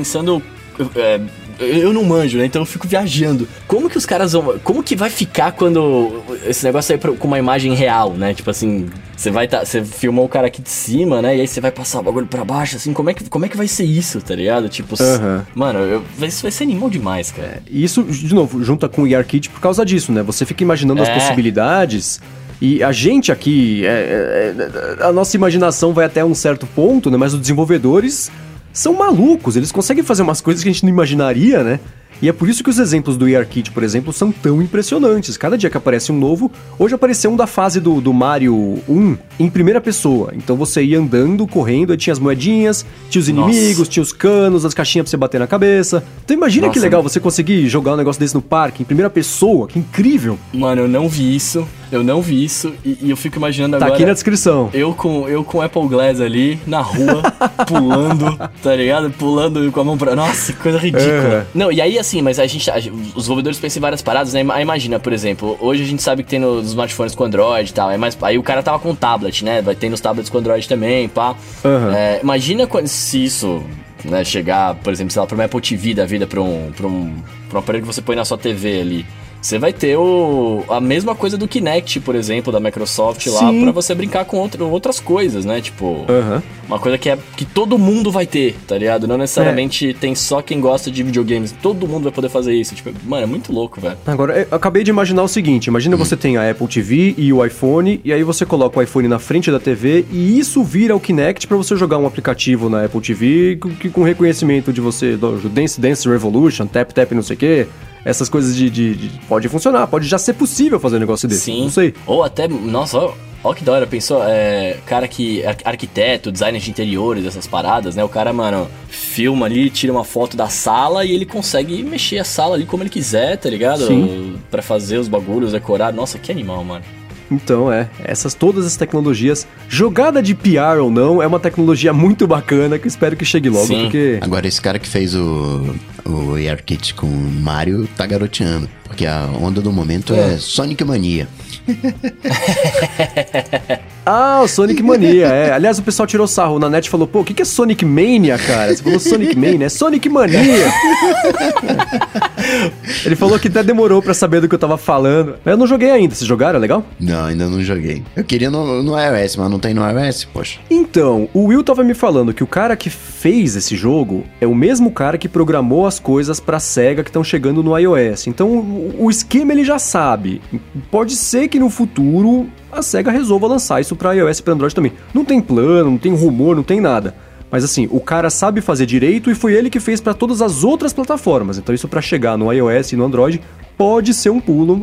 Eu- 0.79 0.91
é, 0.97 1.21
eu 1.59 1.93
não 1.93 2.03
manjo, 2.05 2.39
né? 2.39 2.47
Então 2.47 2.63
eu 2.63 2.67
fico 2.67 2.89
viajando. 2.89 3.47
Como 3.69 3.91
que 3.91 3.99
os 3.99 4.07
caras 4.07 4.33
vão. 4.33 4.59
Como 4.65 4.83
que 4.83 4.97
vai 4.97 5.11
ficar 5.11 5.53
quando 5.53 6.23
esse 6.47 6.65
negócio 6.65 6.89
sair 6.99 7.17
com 7.19 7.27
uma 7.29 7.39
imagem 7.39 7.75
real, 7.75 8.15
né? 8.15 8.33
Tipo 8.33 8.51
assim, 8.51 8.89
você 9.15 9.31
vai 9.31 9.47
tá. 9.47 9.63
Você 9.65 9.85
filmou 9.85 10.25
o 10.25 10.29
cara 10.29 10.47
aqui 10.47 10.63
de 10.63 10.71
cima, 10.71 11.21
né? 11.21 11.37
E 11.37 11.41
aí 11.43 11.47
você 11.47 11.61
vai 11.61 11.71
passar 11.71 12.01
o 12.01 12.03
bagulho 12.03 12.27
pra 12.27 12.45
baixo, 12.47 12.77
assim, 12.77 12.95
como 12.95 13.11
é 13.11 13.15
que, 13.15 13.29
como 13.29 13.45
é 13.45 13.49
que 13.49 13.59
vai 13.59 13.69
ser 13.69 13.85
isso, 13.85 14.23
tá 14.23 14.35
ligado? 14.35 14.71
Tipo, 14.71 14.95
Aham. 15.03 15.47
mano, 15.55 15.79
eu, 15.81 16.03
isso 16.27 16.41
vai 16.43 16.51
ser 16.51 16.65
animal 16.65 16.89
demais, 16.89 17.31
cara. 17.31 17.63
E 17.71 17.85
isso, 17.85 18.03
de 18.05 18.35
novo, 18.35 18.65
junta 18.65 18.89
com 18.89 19.03
o 19.03 19.07
ERKit 19.07 19.51
por 19.51 19.61
causa 19.61 19.85
disso, 19.85 20.13
né? 20.13 20.23
Você 20.23 20.47
fica 20.47 20.63
imaginando 20.65 21.03
as 21.03 21.09
É. 21.11 21.15
possibilidades. 21.15 22.21
E 22.63 22.83
a 22.83 22.93
gente 22.93 23.31
aqui, 23.33 23.85
é, 23.87 23.89
é, 23.89 25.01
é, 25.03 25.05
a 25.07 25.13
nossa 25.13 25.35
imaginação 25.37 25.93
vai 25.95 26.05
até 26.07 26.23
um 26.25 26.35
certo 26.35 26.67
ponto, 26.67 27.11
né? 27.11 27.17
Mas 27.19 27.33
os 27.35 27.41
desenvolvedores 27.41 28.31
são 28.73 28.95
malucos, 28.95 29.57
eles 29.57 29.73
conseguem 29.73 30.05
fazer 30.05 30.23
umas 30.23 30.41
coisas 30.41 30.63
que 30.63 30.69
a 30.69 30.73
gente 30.73 30.85
não 30.85 30.91
imaginaria, 30.91 31.63
né? 31.63 31.81
E 32.23 32.29
é 32.29 32.33
por 32.33 32.49
isso 32.51 32.63
que 32.63 32.69
os 32.69 32.79
exemplos 32.79 33.17
do 33.17 33.27
ERKit, 33.27 33.71
por 33.71 33.83
exemplo, 33.83 34.13
são 34.13 34.31
tão 34.31 34.61
impressionantes. 34.61 35.39
Cada 35.39 35.57
dia 35.57 35.71
que 35.71 35.77
aparece 35.77 36.13
um 36.13 36.19
novo, 36.19 36.53
hoje 36.79 36.95
apareceu 36.95 37.31
um 37.31 37.37
da 37.37 37.47
fase 37.47 37.81
do, 37.81 37.99
do 37.99 38.13
Mario 38.13 38.79
1 38.87 39.17
em 39.39 39.49
primeira 39.49 39.81
pessoa. 39.81 40.31
Então 40.35 40.55
você 40.55 40.83
ia 40.83 40.99
andando, 40.99 41.47
correndo, 41.47 41.93
aí 41.93 41.97
tinha 41.97 42.13
as 42.13 42.19
moedinhas, 42.19 42.85
tinha 43.09 43.21
os 43.21 43.29
Nossa. 43.29 43.51
inimigos, 43.51 43.89
tinha 43.89 44.03
os 44.03 44.13
canos, 44.13 44.67
as 44.67 44.75
caixinhas 44.75 45.05
pra 45.05 45.11
você 45.11 45.17
bater 45.17 45.41
na 45.41 45.47
cabeça. 45.47 46.05
Então 46.23 46.37
imagina 46.37 46.69
que 46.69 46.77
Nossa. 46.77 46.87
legal 46.87 47.03
você 47.03 47.19
conseguir 47.19 47.67
jogar 47.69 47.95
um 47.95 47.97
negócio 47.97 48.21
desse 48.21 48.35
no 48.35 48.43
parque, 48.43 48.83
em 48.83 48.87
primeira 48.87 49.09
pessoa, 49.09 49.67
que 49.67 49.79
incrível. 49.79 50.39
Mano, 50.53 50.83
eu 50.83 50.89
não 50.89 51.09
vi 51.09 51.35
isso. 51.35 51.67
Eu 51.93 52.03
não 52.05 52.21
vi 52.23 52.45
isso. 52.45 52.73
E, 52.85 52.99
e 53.03 53.11
eu 53.11 53.17
fico 53.17 53.37
imaginando 53.37 53.73
Tá 53.79 53.85
agora. 53.87 53.95
aqui 53.95 54.07
na 54.07 54.13
descrição. 54.13 54.71
Eu 54.73 54.95
com, 54.95 55.29
eu 55.29 55.43
com 55.45 55.61
Apple 55.61 55.89
Glass 55.89 56.21
ali, 56.21 56.59
na 56.67 56.81
rua, 56.81 57.23
pulando, 57.67 58.37
tá 58.63 58.75
ligado? 58.75 59.11
Pulando 59.11 59.71
com 59.73 59.81
a 59.81 59.85
mão 59.85 59.99
pra. 59.99 60.15
Nossa, 60.15 60.53
que 60.53 60.59
coisa 60.61 60.79
ridícula. 60.79 61.11
É. 61.11 61.47
Não, 61.55 61.71
e 61.73 61.81
aí 61.81 61.99
assim, 61.99 62.23
mas 62.23 62.39
a 62.39 62.47
gente. 62.47 62.71
a- 62.71 62.77
os 62.79 63.15
desenvolvedores 63.15 63.59
pensam 63.59 63.81
em 63.81 63.83
várias 63.83 64.03
paradas, 64.03 64.33
né? 64.33 64.45
Aí 64.51 64.63
Imagina, 64.63 64.99
por 65.01 65.13
exemplo, 65.13 65.57
hoje 65.61 65.83
a 65.83 65.87
gente 65.87 66.03
sabe 66.03 66.23
que 66.23 66.29
tem 66.31 66.39
nos 66.39 66.69
smartphones 66.69 67.15
com 67.15 67.25
Android 67.25 67.71
e 67.71 67.73
tal. 67.75 67.89
Aí, 67.89 67.99
mas, 67.99 68.17
aí 68.23 68.39
o 68.39 68.43
cara 68.43 68.63
tava 68.63 68.79
com 68.79 68.95
tablet, 68.95 69.45
né? 69.45 69.61
Vai 69.63 69.75
ter 69.75 69.89
nos 69.89 70.01
tablets 70.01 70.31
com 70.31 70.39
Android 70.39 70.69
também, 70.69 71.09
pá. 71.09 71.35
Aham. 71.65 71.95
É, 71.95 72.21
imagina 72.23 72.67
quando, 72.67 72.87
se 72.87 73.25
isso. 73.25 73.63
Né, 74.03 74.25
chegar, 74.25 74.77
por 74.77 74.91
exemplo, 74.95 75.13
sei 75.13 75.21
lá, 75.21 75.27
pra 75.27 75.35
uma 75.35 75.45
Apple 75.45 75.61
TV 75.61 75.93
da 75.93 76.07
vida, 76.07 76.27
pra 76.27 76.41
um, 76.41 76.73
pra, 76.75 76.87
um, 76.87 77.15
pra 77.51 77.59
um 77.59 77.61
aparelho 77.61 77.85
que 77.87 77.93
você 77.95 78.01
põe 78.01 78.17
na 78.17 78.25
sua 78.25 78.39
TV 78.39 78.81
ali. 78.81 79.07
Você 79.43 79.59
vai 79.59 79.73
ter 79.73 79.97
o, 79.97 80.63
a 80.69 80.81
mesma 80.81 81.15
coisa 81.15 81.39
do 81.39 81.49
Kinect, 81.49 81.99
por 82.01 82.15
exemplo, 82.15 82.53
da 82.53 82.61
Microsoft 82.61 83.27
lá, 83.27 83.39
Sim. 83.51 83.63
pra 83.63 83.73
você 83.73 83.95
brincar 83.95 84.27
com 84.27 84.37
outro, 84.37 84.69
outras 84.69 85.01
coisas, 85.01 85.47
né? 85.47 85.63
Tipo, 85.63 86.05
Aham. 86.09 86.43
uma 86.69 86.79
coisa 86.79 86.99
que 86.99 87.09
é 87.09 87.17
que 87.37 87.47
todo 87.47 87.79
mundo 87.79 88.11
vai 88.13 88.27
ter, 88.27 88.55
tá 88.69 88.77
ligado? 88.77 89.09
Não 89.09 89.17
necessariamente 89.17 89.91
É. 89.91 89.93
tem 89.95 90.15
só 90.15 90.43
quem 90.43 90.61
gosta 90.61 90.91
de 90.91 91.03
videogames. 91.03 91.53
Todo 91.63 91.89
mundo 91.89 92.03
vai 92.05 92.13
poder 92.13 92.29
fazer 92.29 92.53
isso. 92.55 92.75
Tipo, 92.75 92.91
mano, 93.07 93.23
é 93.23 93.27
muito 93.27 93.51
louco, 93.51 93.81
velho. 93.81 93.97
Agora, 94.07 94.47
eu 94.51 94.55
acabei 94.57 94.85
de 94.85 94.91
imaginar 94.91 95.23
o 95.23 95.29
seguinte: 95.29 95.69
imagina 95.69 95.97
você 95.97 96.17
tem 96.19 96.37
a 96.37 96.51
Apple 96.51 96.69
TV 96.69 97.15
e 97.17 97.33
o 97.33 97.43
iPhone, 97.45 97.99
e 98.05 98.13
aí 98.13 98.23
você 98.23 98.45
coloca 98.45 98.79
o 98.79 98.83
iPhone 98.83 99.09
na 99.09 99.19
frente 99.19 99.51
da 99.51 99.59
TV 99.59 100.05
e 100.13 100.39
isso 100.39 100.63
vira 100.63 100.95
o 100.95 101.01
Kinect 101.01 101.47
pra 101.47 101.57
você 101.57 101.75
jogar 101.77 101.97
um 101.97 102.07
aplicativo 102.07 102.69
na 102.69 102.85
Apple 102.85 103.01
TV 103.01 103.57
com, 103.57 103.71
que- 103.71 103.89
com 103.89 104.03
reconhecimento 104.03 104.71
de 104.71 104.83
você, 104.83 105.17
do 105.17 105.49
Dance 105.49 105.81
Dance 105.81 106.07
Revolution, 106.07 106.67
Tap 106.67 106.93
Tap 106.93 107.13
não 107.13 107.23
sei 107.23 107.37
o 107.37 107.39
quê. 107.39 107.67
Essas 108.05 108.29
coisas 108.29 108.57
de, 108.57 108.71
de- 108.71 108.95
de- 108.95 109.19
Pode 109.27 109.49
funcionar, 109.49 109.87
pode 109.87 110.07
já 110.07 110.19
ser 110.19 110.33
possível 110.35 110.81
fazer 110.81 110.97
um 110.97 111.01
negócio 111.01 111.29
desse. 111.29 111.43
Sim. 111.43 111.63
Não 111.65 111.71
sei. 111.71 111.95
Ou 112.07 112.23
até, 112.25 112.49
nossa, 112.49 112.99
ó, 112.99 113.13
ó 113.45 113.53
que 113.53 113.63
da 113.63 113.73
hora, 113.73 113.87
pensou, 113.87 114.23
é, 114.25 114.79
cara 114.87 115.07
que, 115.07 115.45
ar- 115.45 115.57
arquiteto, 115.65 116.33
designer 116.33 116.61
de 116.61 116.71
interiores, 116.71 117.27
essas 117.27 117.47
paradas, 117.47 117.95
né? 117.97 118.03
O 118.05 118.09
cara, 118.09 118.33
mano, 118.33 118.69
filma 118.89 119.47
ali, 119.47 119.69
tira 119.71 119.93
uma 119.93 120.05
foto 120.05 120.37
da 120.37 120.49
sala 120.49 121.05
e 121.05 121.13
ele 121.13 121.27
consegue 121.27 121.83
mexer 121.83 122.19
a 122.19 122.25
sala 122.25 122.55
ali 122.55 122.65
como 122.67 122.83
ele 122.83 122.91
quiser, 122.91 123.37
tá 123.37 123.51
ligado? 123.51 123.87
Sim. 123.87 124.37
Pra 124.51 124.63
fazer 124.63 124.99
os 124.99 125.09
bagulhos, 125.09 125.53
decorar. 125.53 125.93
Nossa, 125.93 126.19
que 126.19 126.33
animal, 126.33 126.65
mano. 126.65 126.85
Então, 127.31 127.73
é, 127.73 127.89
essas 128.05 128.35
todas 128.35 128.67
as 128.67 128.77
tecnologias, 128.77 129.47
jogada 129.69 130.23
de 130.23 130.35
PR 130.35 130.81
ou 130.83 130.91
não, 130.91 131.23
é 131.23 131.27
uma 131.27 131.39
tecnologia 131.39 131.93
muito 131.93 132.27
bacana 132.27 132.79
que 132.79 132.87
eu 132.87 132.89
espero 132.89 133.17
que 133.17 133.25
chegue 133.25 133.49
logo, 133.49 133.67
Sim. 133.67 133.83
porque 133.83 134.19
Agora, 134.21 134.47
esse 134.47 134.61
cara 134.61 134.79
que 134.79 134.89
fez 134.89 135.15
o, 135.15 135.75
o 136.05 136.35
ARKit 136.35 136.95
com 136.95 137.07
o 137.07 137.31
Mario 137.41 137.89
tá 137.97 138.07
garoteando. 138.07 138.69
Porque 138.85 139.07
a 139.07 139.27
onda 139.41 139.61
do 139.61 139.73
momento 139.73 140.13
é, 140.13 140.37
Sonic 140.37 140.85
Mania. 140.85 141.29
Ah, 144.05 144.41
o 144.43 144.49
Sonic 144.49 144.83
Mania, 144.83 145.27
é. 145.27 145.53
Aliás, 145.53 145.79
o 145.79 145.83
pessoal 145.83 146.07
tirou 146.07 146.27
sarro 146.27 146.59
na 146.59 146.71
net 146.71 146.87
e 146.87 146.91
falou, 146.91 147.07
pô, 147.07 147.21
o 147.21 147.25
que, 147.25 147.33
que 147.33 147.43
é 147.43 147.45
Sonic 147.45 147.85
Mania, 147.85 148.37
cara? 148.39 148.75
Você 148.75 148.83
falou 148.83 148.99
Sonic 148.99 149.37
Mania, 149.37 149.67
é 149.67 149.69
Sonic 149.69 150.09
Mania. 150.09 150.41
Ele 153.07 153.15
falou 153.15 153.39
que 153.39 153.47
até 153.47 153.63
demorou 153.63 154.03
pra 154.03 154.13
saber 154.13 154.41
do 154.41 154.49
que 154.49 154.55
eu 154.55 154.59
tava 154.59 154.77
falando. 154.77 155.37
Mas 155.45 155.53
eu 155.53 155.59
não 155.59 155.67
joguei 155.67 155.91
ainda, 155.91 156.15
vocês 156.15 156.27
jogaram? 156.27 156.57
É 156.57 156.61
legal? 156.61 156.85
Não, 156.99 157.27
ainda 157.27 157.47
não 157.47 157.63
joguei. 157.63 158.03
Eu 158.17 158.25
queria 158.25 158.51
no, 158.51 158.83
no 158.83 158.99
iOS, 158.99 159.37
mas 159.37 159.49
não 159.49 159.61
tem 159.61 159.75
no 159.75 159.89
iOS, 159.89 160.25
poxa. 160.25 160.59
Então, 160.69 161.29
o 161.33 161.45
Will 161.45 161.63
tava 161.63 161.85
me 161.85 161.95
falando 161.95 162.35
que 162.35 162.43
o 162.43 162.49
cara 162.49 162.75
que 162.77 162.91
fez 162.91 163.55
esse 163.55 163.77
jogo 163.77 164.25
é 164.41 164.47
o 164.47 164.55
mesmo 164.55 164.91
cara 164.91 165.19
que 165.19 165.29
programou 165.29 165.87
as 165.87 166.01
coisas 166.01 166.41
pra 166.41 166.59
SEGA 166.59 167.05
que 167.05 167.11
estão 167.11 167.23
chegando 167.23 167.63
no 167.63 167.79
iOS. 167.79 168.27
Então, 168.27 168.49
o, 168.49 169.05
o 169.05 169.11
esquema 169.11 169.53
ele 169.53 169.65
já 169.65 169.79
sabe. 169.79 170.43
Pode 170.91 171.15
ser 171.15 171.47
que 171.47 171.60
no 171.61 171.71
futuro 171.71 172.49
a 172.73 172.83
SEGA 172.83 173.11
resolva 173.11 173.47
lançar 173.47 173.81
isso 173.81 173.95
pra 173.95 174.13
iOS 174.13 174.39
e 174.39 174.43
pra 174.43 174.55
Android 174.55 174.75
também. 174.75 174.93
Não 175.15 175.25
tem 175.25 175.41
plano, 175.41 175.91
não 175.91 175.99
tem 175.99 176.13
rumor, 176.15 176.57
não 176.57 176.63
tem 176.63 176.81
nada. 176.81 177.15
Mas 177.51 177.65
assim, 177.65 177.89
o 177.91 178.01
cara 178.01 178.31
sabe 178.31 178.61
fazer 178.61 178.87
direito 178.87 179.31
e 179.31 179.35
foi 179.35 179.55
ele 179.55 179.69
que 179.69 179.81
fez 179.81 180.01
pra 180.01 180.15
todas 180.15 180.41
as 180.41 180.63
outras 180.65 180.93
plataformas. 180.93 181.59
Então 181.59 181.75
isso 181.75 181.89
pra 181.89 182.01
chegar 182.01 182.39
no 182.39 182.53
iOS 182.53 182.93
e 182.93 182.97
no 182.97 183.05
Android 183.05 183.41
pode 183.77 184.13
ser 184.15 184.31
um 184.31 184.41
pulo, 184.41 184.79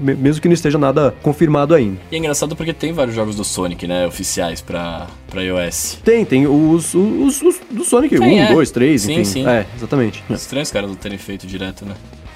mesmo 0.00 0.40
que 0.40 0.46
não 0.46 0.52
esteja 0.52 0.78
nada 0.78 1.14
confirmado 1.22 1.74
ainda. 1.74 1.98
E 2.10 2.14
é 2.14 2.18
engraçado 2.18 2.54
porque 2.54 2.72
tem 2.72 2.92
vários 2.92 3.16
jogos 3.16 3.34
do 3.34 3.44
Sonic, 3.44 3.86
né, 3.88 4.06
oficiais 4.06 4.60
pra, 4.60 5.06
pra 5.28 5.42
iOS. 5.42 5.98
Tem, 6.04 6.24
tem 6.24 6.46
os, 6.46 6.94
os, 6.94 7.42
os 7.42 7.60
do 7.70 7.82
Sonic 7.82 8.16
Tem, 8.18 8.40
1, 8.40 8.42
é. 8.44 8.52
2, 8.52 8.70
3, 8.70 9.02
Sim, 9.02 9.12
enfim. 9.12 9.24
sim. 9.24 9.46
É, 9.46 9.66
exatamente. 9.76 10.22
Estranho 10.30 10.62
os 10.62 10.70
caras 10.70 10.90
não 10.90 10.96
terem 10.96 11.18
feito 11.18 11.46
direto, 11.46 11.84
né? 11.84 11.94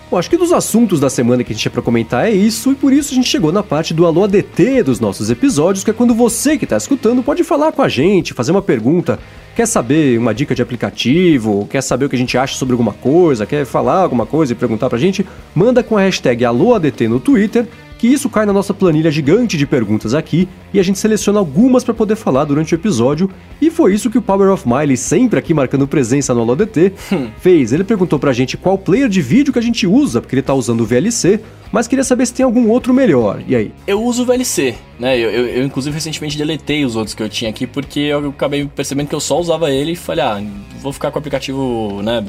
Bom, 0.09 0.19
acho 0.19 0.31
que 0.31 0.37
dos 0.37 0.53
assuntos 0.53 1.01
da 1.01 1.11
semana 1.11 1.43
que 1.43 1.51
a 1.51 1.53
gente 1.53 1.63
tinha 1.63 1.73
pra 1.73 1.83
comentar 1.83 2.29
é 2.29 2.31
isso, 2.31 2.71
e 2.71 2.77
por 2.77 2.93
isso 2.93 3.13
a 3.13 3.17
gente 3.17 3.29
chegou 3.29 3.51
na 3.51 3.61
parte 3.61 3.93
do 3.93 4.07
Alô 4.07 4.23
ADT 4.23 4.85
dos 4.85 5.01
nossos 5.01 5.31
episódios, 5.31 5.83
que 5.83 5.91
é 5.91 5.93
quando 5.93 6.15
você 6.15 6.57
que 6.57 6.65
tá 6.65 6.77
escutando 6.77 7.25
pode 7.25 7.43
falar 7.43 7.73
com 7.73 7.83
a 7.83 7.89
gente, 7.89 8.33
fazer 8.33 8.53
uma 8.53 8.63
pergunta, 8.63 9.19
quer 9.57 9.67
saber 9.67 10.17
uma 10.17 10.33
dica 10.33 10.55
de 10.55 10.63
aplicativo, 10.63 11.67
quer 11.69 11.81
saber 11.81 12.05
o 12.05 12.09
que 12.09 12.15
a 12.15 12.19
gente 12.19 12.39
acha 12.39 12.55
sobre 12.55 12.75
alguma 12.75 12.93
coisa, 12.93 13.47
quer 13.47 13.65
falar 13.65 14.03
alguma 14.03 14.27
coisa 14.27 14.53
e 14.53 14.55
perguntar 14.55 14.89
pra 14.89 14.97
gente, 14.97 15.27
manda 15.53 15.83
com 15.83 15.97
a 15.97 16.03
hashtag 16.03 16.45
AlôADT 16.45 17.09
no 17.09 17.19
Twitter, 17.19 17.67
que 17.99 18.07
isso 18.07 18.29
cai 18.29 18.45
na 18.45 18.53
nossa 18.53 18.75
planilha 18.75 19.11
gigante 19.11 19.57
de 19.57 19.67
perguntas 19.67 20.15
aqui 20.15 20.49
e 20.73 20.79
a 20.79 20.83
gente 20.83 20.99
seleciona 20.99 21.39
algumas 21.39 21.83
para 21.83 21.95
poder 21.95 22.17
falar 22.17 22.45
durante 22.45 22.75
o 22.75 22.77
episódio. 22.77 23.31
E 23.61 23.71
foi 23.71 23.95
isso 23.95 24.11
que 24.11 24.19
o 24.19 24.23
Power 24.23 24.51
of 24.51 24.69
Miley, 24.69 24.97
sempre 24.97 25.39
aqui 25.39 25.55
marcando 25.55 25.89
presença 25.89 26.35
no 26.35 26.41
AloDT, 26.43 26.93
fez. 27.41 27.73
Ele 27.73 27.85
perguntou 27.85 28.19
pra 28.19 28.33
gente 28.33 28.57
qual 28.57 28.77
player 28.77 29.09
de 29.09 29.23
vídeo 29.23 29.53
que 29.53 29.59
a 29.59 29.63
gente 29.63 29.87
usa, 29.87 30.21
porque 30.21 30.35
ele 30.35 30.43
tá 30.43 30.55
usando 30.55 30.83
o 30.83 30.87
VLC, 30.87 31.41
mas 31.73 31.89
queria 31.89 32.05
saber 32.05 32.27
se 32.27 32.35
tem 32.35 32.45
algum 32.45 32.69
outro 32.69 32.93
melhor. 32.93 33.43
E 33.47 33.57
aí? 33.57 33.73
Eu 33.87 34.03
uso 34.03 34.23
o 34.23 34.27
VLC, 34.27 34.75
né? 34.99 35.19
Eu, 35.19 35.31
eu, 35.31 35.47
eu, 35.47 35.65
inclusive, 35.65 35.95
recentemente 35.95 36.37
deletei 36.37 36.85
os 36.85 36.97
outros 36.97 37.15
que 37.15 37.23
eu 37.23 37.29
tinha 37.29 37.51
aqui 37.51 37.67
porque 37.67 38.01
eu 38.01 38.29
acabei 38.29 38.67
percebendo 38.67 39.09
que 39.09 39.15
eu 39.15 39.21
só 39.21 39.39
usava 39.41 39.71
ele 39.71 39.93
e 39.93 39.97
falei, 39.97 40.25
ah, 40.25 40.43
vou 40.81 40.93
ficar 40.93 41.11
com 41.11 41.19
o 41.19 41.21
aplicativo, 41.21 42.03
né? 42.03 42.25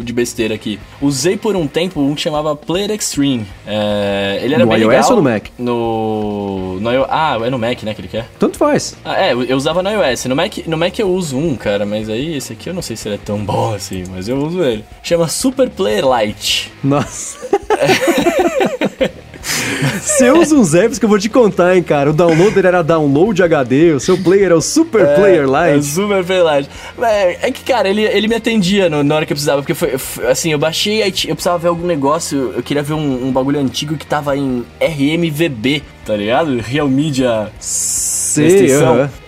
De 0.00 0.12
besteira 0.12 0.54
aqui. 0.54 0.78
Usei 1.00 1.36
por 1.36 1.56
um 1.56 1.66
tempo 1.66 2.00
um 2.00 2.14
que 2.14 2.20
chamava 2.20 2.54
Player 2.54 2.90
Extreme. 2.90 3.46
É, 3.66 4.38
ele 4.42 4.54
era 4.54 4.64
No 4.64 4.70
bem 4.70 4.80
iOS 4.80 4.88
legal. 4.88 5.10
ou 5.10 5.16
no 5.16 5.22
Mac? 5.22 5.44
No, 5.58 6.80
no. 6.80 6.90
Ah, 7.08 7.38
é 7.44 7.50
no 7.50 7.58
Mac, 7.58 7.82
né? 7.82 7.94
Que 7.94 8.00
ele 8.00 8.08
quer. 8.08 8.28
Tanto 8.38 8.56
faz. 8.58 8.96
Ah, 9.04 9.20
é, 9.20 9.32
eu 9.32 9.56
usava 9.56 9.82
no 9.82 9.90
iOS. 9.90 10.24
No 10.26 10.36
Mac, 10.36 10.58
no 10.66 10.76
Mac 10.76 10.98
eu 10.98 11.08
uso 11.10 11.36
um, 11.36 11.56
cara, 11.56 11.84
mas 11.84 12.08
aí 12.08 12.36
esse 12.36 12.52
aqui 12.52 12.68
eu 12.68 12.74
não 12.74 12.82
sei 12.82 12.96
se 12.96 13.08
ele 13.08 13.16
é 13.16 13.18
tão 13.18 13.38
bom 13.44 13.74
assim, 13.74 14.04
mas 14.10 14.28
eu 14.28 14.36
uso 14.38 14.62
ele. 14.62 14.84
Chama 15.02 15.28
Super 15.28 15.68
Player 15.70 16.04
Lite. 16.04 16.72
Nossa. 16.82 17.38
Você 17.42 18.81
usa 20.40 20.54
uns 20.56 20.74
apps 20.74 20.98
que 20.98 21.04
eu 21.04 21.08
vou 21.08 21.18
te 21.18 21.28
contar, 21.28 21.76
hein, 21.76 21.82
cara. 21.82 22.10
O 22.10 22.12
downloader 22.12 22.66
era 22.66 22.82
download 22.82 23.42
HD, 23.42 23.92
o 23.92 24.00
seu 24.00 24.18
player 24.18 24.50
é 24.50 24.54
o 24.54 24.60
Super 24.60 25.14
Player 25.14 25.44
É, 25.48 25.72
Lite. 25.74 25.86
Super 25.86 26.24
Player 26.24 26.44
Lite. 26.56 26.70
É, 27.02 27.48
é 27.48 27.52
que, 27.52 27.62
cara, 27.62 27.88
ele, 27.88 28.02
ele 28.02 28.28
me 28.28 28.34
atendia 28.34 28.88
no- 28.88 29.02
na 29.04 29.14
hora 29.16 29.26
que 29.26 29.32
eu 29.32 29.36
precisava, 29.36 29.62
porque 29.62 29.74
foi, 29.74 29.94
assim, 30.28 30.52
eu 30.52 30.58
baixei, 30.58 31.02
aí 31.02 31.12
eu 31.28 31.34
precisava 31.34 31.58
ver 31.58 31.68
algum 31.68 31.86
negócio, 31.86 32.52
eu 32.56 32.62
queria 32.62 32.82
ver 32.82 32.94
um, 32.94 33.26
um 33.28 33.32
bagulho 33.32 33.58
antigo 33.60 33.96
que 33.96 34.06
tava 34.06 34.36
em 34.36 34.64
RMVB, 34.80 35.82
tá 36.04 36.16
ligado? 36.16 36.58
Real 36.58 36.88
Media 36.88 37.48
Sei. 37.58 38.48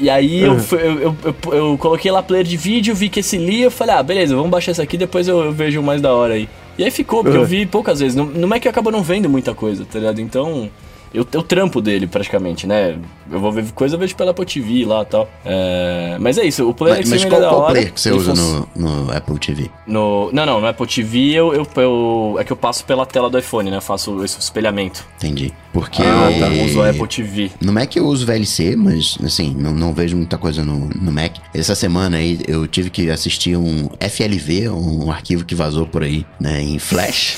E 0.01 0.09
aí 0.11 0.43
eu, 0.43 0.57
eu, 0.73 0.79
eu, 1.01 1.17
eu- 1.25 1.53
eu 1.55 1.79
coloquei 1.79 2.11
lá 2.11 2.23
player 2.23 2.45
de 2.45 2.57
vídeo, 2.57 2.95
vi 2.95 3.09
que 3.09 3.21
esse 3.21 3.37
lia, 3.37 3.65
eu 3.67 3.71
falei, 3.71 3.95
ah, 3.95 4.03
beleza, 4.03 4.35
vamos 4.35 4.51
baixar 4.51 4.73
esse 4.73 4.81
aqui, 4.83 4.97
depois 4.97 5.29
eu, 5.29 5.41
eu 5.45 5.53
vejo 5.53 5.83
mais 5.83 6.01
da 6.01 6.13
hora 6.13 6.35
aí. 6.35 6.49
E 6.77 6.85
aí 6.85 6.91
ficou, 6.91 7.23
porque 7.23 7.37
eu 7.37 7.43
Aham. 7.43 7.49
vi 7.49 7.67
poucas 7.67 8.01
vezes. 8.01 8.17
No, 8.17 8.25
no 8.25 8.49
Mac 8.49 8.67
acaba 8.67 8.91
não 8.91 9.03
vendo 9.03 9.29
muita 9.29 9.55
coisa, 9.55 9.85
tá 9.85 9.99
ligado? 9.99 10.21
Então. 10.21 10.71
Eu, 11.15 11.25
eu 11.33 11.43
trampo 11.43 11.81
dele 11.81 12.07
praticamente, 12.09 12.67
né? 12.67 12.99
Eu 13.31 13.39
vou 13.39 13.53
ver 13.53 13.65
coisa, 13.73 13.95
eu 13.95 13.99
vejo 14.01 14.17
pela 14.17 14.33
Apple 14.33 14.45
TV 14.45 14.85
lá 14.85 15.03
e 15.03 15.07
tal. 15.07 15.31
É, 15.45 16.17
mas 16.21 16.37
é 16.39 16.45
isso, 16.45 16.69
o 16.69 16.75
Player 16.75 16.99
Mas, 16.99 17.09
mas 17.09 17.25
qual, 17.25 17.41
é 17.43 17.49
qual 17.49 17.61
hora. 17.61 17.71
player 17.73 17.93
que 17.93 18.01
você 18.01 18.11
usa 18.11 18.35
no, 18.35 18.69
no 18.75 19.11
Apple 19.17 19.39
TV? 19.39 19.71
no. 19.87 20.31
Não, 20.33 20.45
não, 20.45 20.61
no 20.61 20.67
Apple 20.67 20.87
TV 20.87 21.31
eu, 21.33 21.55
eu, 21.55 21.67
eu- 21.77 22.37
É 22.39 22.43
que 22.45 22.53
eu 22.53 22.57
passo 22.57 22.85
pela 22.85 23.07
tela 23.07 23.31
do 23.31 23.39
iPhone, 23.39 23.71
né? 23.71 23.77
Eu 23.77 23.81
faço 23.81 24.25
esse 24.25 24.39
espelhamento. 24.41 25.05
Entendi. 25.19 25.53
Porque 25.73 26.03
Ah, 26.03 26.29
tá. 26.39 26.49
Eu 26.49 26.65
uso 26.65 26.81
o 26.81 26.83
Apple 26.89 27.07
TV. 27.07 27.51
no 27.61 27.73
Mac 27.73 27.95
eu 27.97 28.07
uso 28.07 28.27
VLC, 28.27 28.75
mas 28.77 29.17
assim, 29.25 29.55
não, 29.57 29.73
não 29.73 29.93
vejo 29.95 30.17
muita 30.17 30.37
coisa 30.37 30.65
no, 30.65 30.89
no 30.89 31.13
Mac. 31.13 31.37
Essa 31.55 31.75
semana 31.77 32.17
aí 32.17 32.41
eu 32.49 32.67
tive 32.67 32.91
que 32.91 33.09
assistir 33.11 33.57
um 33.57 33.89
FLV, 34.01 34.69
um 34.71 35.11
arquivo 35.11 35.45
que 35.45 35.55
vazou 35.55 35.87
por 35.87 36.03
aí, 36.03 36.27
né, 36.41 36.61
em 36.61 36.79
Flash. 36.79 37.37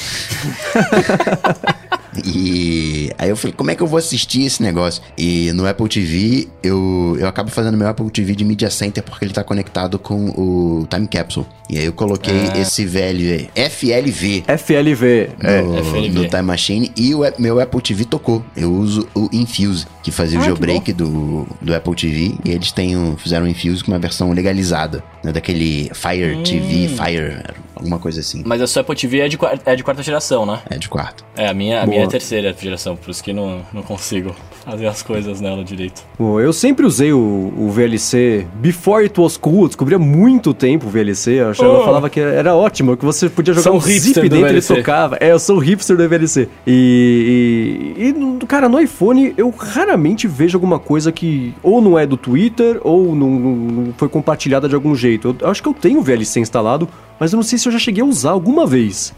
E 2.24 3.10
aí 3.18 3.28
eu 3.28 3.36
falei, 3.36 3.54
como 3.56 3.70
é 3.70 3.74
que 3.74 3.82
eu 3.82 3.86
vou 3.86 3.98
assistir 3.98 4.42
esse 4.44 4.62
negócio? 4.62 5.02
E 5.18 5.52
no 5.52 5.66
Apple 5.66 5.88
TV, 5.88 6.48
eu, 6.62 7.16
eu 7.18 7.26
acabo 7.28 7.50
fazendo 7.50 7.76
meu 7.76 7.88
Apple 7.88 8.10
TV 8.10 8.34
de 8.34 8.44
Media 8.44 8.70
Center 8.70 9.02
porque 9.02 9.24
ele 9.24 9.32
tá 9.32 9.42
conectado 9.44 9.98
com 9.98 10.28
o 10.30 10.86
Time 10.88 11.06
Capsule. 11.06 11.46
E 11.68 11.78
aí 11.78 11.84
eu 11.84 11.92
coloquei 11.92 12.44
esse 12.60 12.84
velho 12.84 13.48
FLV 13.54 14.44
FLV. 14.58 15.30
É. 15.40 15.62
no, 15.62 15.84
FLV. 15.84 16.08
no 16.10 16.28
Time 16.28 16.42
Machine 16.42 16.92
e 16.96 17.14
o 17.14 17.20
meu 17.38 17.60
Apple 17.60 17.80
TV 17.80 18.04
tocou. 18.04 18.44
Eu 18.56 18.72
uso 18.72 19.08
o 19.14 19.28
Infuse, 19.32 19.86
que 20.02 20.10
fazia 20.10 20.38
o 20.38 20.40
Ah, 20.40 20.44
que 20.44 20.48
jailbreak 20.50 20.92
do, 20.92 21.46
do 21.60 21.74
Apple 21.74 21.94
TV. 21.94 22.34
E 22.44 22.50
eles 22.50 22.70
têm 22.72 22.96
um- 22.96 23.16
fizeram 23.16 23.46
o 23.46 23.48
Infuse 23.48 23.82
com 23.82 23.90
uma 23.92 23.98
versão 23.98 24.30
legalizada, 24.32 25.02
né? 25.24 25.32
Daquele 25.32 25.90
Fire 25.92 26.36
Hum. 26.36 26.42
TV, 26.42 26.88
Fire, 26.88 27.42
alguma 27.76 27.98
coisa 27.98 28.20
assim. 28.20 28.42
Mas 28.44 28.62
a 28.62 28.66
sua 28.66 28.80
Apple 28.80 28.96
TV 28.96 29.20
é 29.20 29.28
de, 29.28 29.38
é 29.64 29.76
de 29.76 29.84
quarta 29.84 30.02
geração, 30.02 30.46
né? 30.46 30.62
É 30.70 30.78
de 30.78 30.88
quarto. 30.88 31.24
É, 31.36 31.46
a 31.48 31.54
minha, 31.54 31.82
a 31.82 31.84
Boa. 31.84 31.90
minha 31.90 32.04
é 32.04 32.08
terceira 32.08 32.56
geração, 32.58 32.96
por 32.96 33.10
isso 33.10 33.22
que 33.22 33.32
não, 33.32 33.64
não 33.72 33.82
consigo 33.82 34.34
fazer 34.66 34.86
as 34.88 35.00
coisas 35.00 35.40
nela 35.40 35.62
direito. 35.62 36.02
Bom, 36.18 36.40
eu 36.40 36.52
sempre 36.52 36.84
usei 36.84 37.12
o, 37.12 37.52
o 37.56 37.70
VLC 37.70 38.46
before 38.56 39.04
it 39.04 39.18
was 39.20 39.36
cool, 39.36 39.62
eu 39.62 39.66
descobri 39.68 39.94
há 39.94 39.98
muito 39.98 40.52
tempo 40.52 40.86
o 40.86 40.90
VLC, 40.90 41.34
eu, 41.40 41.50
achava, 41.50 41.78
Oh. 41.78 41.84
falava 41.84 42.10
que 42.10 42.18
era 42.18 42.52
ótimo, 42.54 42.96
que 42.96 43.04
você 43.04 43.28
podia 43.28 43.54
jogar 43.54 43.62
Sou 43.70 43.74
um 43.76 43.78
hipster 43.78 44.14
zip 44.14 44.28
dentro 44.28 44.48
e 44.48 44.50
ele 44.50 44.60
tocava. 44.62 45.16
É, 45.20 45.30
eu 45.30 45.38
sou 45.38 45.56
o 45.56 45.60
hipster 45.60 45.96
do 45.96 46.08
VLC. 46.08 46.48
E, 46.66 47.94
e, 47.96 48.04
e, 48.08 48.12
no- 48.12 48.44
cara, 48.46 48.68
no 48.68 48.80
iPhone 48.80 49.32
eu 49.36 49.50
raramente 49.56 50.26
vejo 50.26 50.56
alguma 50.56 50.78
coisa 50.80 51.12
que 51.12 51.54
ou 51.62 51.80
não 51.80 51.96
é 51.98 52.04
do 52.06 52.16
Twitter 52.16 52.80
ou 52.82 53.14
não, 53.14 53.30
não- 53.30 53.56
não 53.56 53.94
foi 53.96 54.08
compartilhada 54.08 54.68
de 54.68 54.74
algum 54.74 54.94
jeito. 54.96 55.28
Eu, 55.28 55.36
eu 55.46 55.50
acho 55.50 55.62
que 55.62 55.68
eu 55.68 55.74
tenho 55.74 56.00
o 56.00 56.02
VLC 56.02 56.40
instalado, 56.40 56.88
mas 57.20 57.32
eu 57.32 57.36
não 57.36 57.44
sei 57.44 57.58
se 57.58 57.68
eu 57.68 57.72
já 57.72 57.78
cheguei 57.78 58.02
a 58.02 58.06
usar 58.06 58.30
alguma 58.30 58.66
vez. 58.66 59.14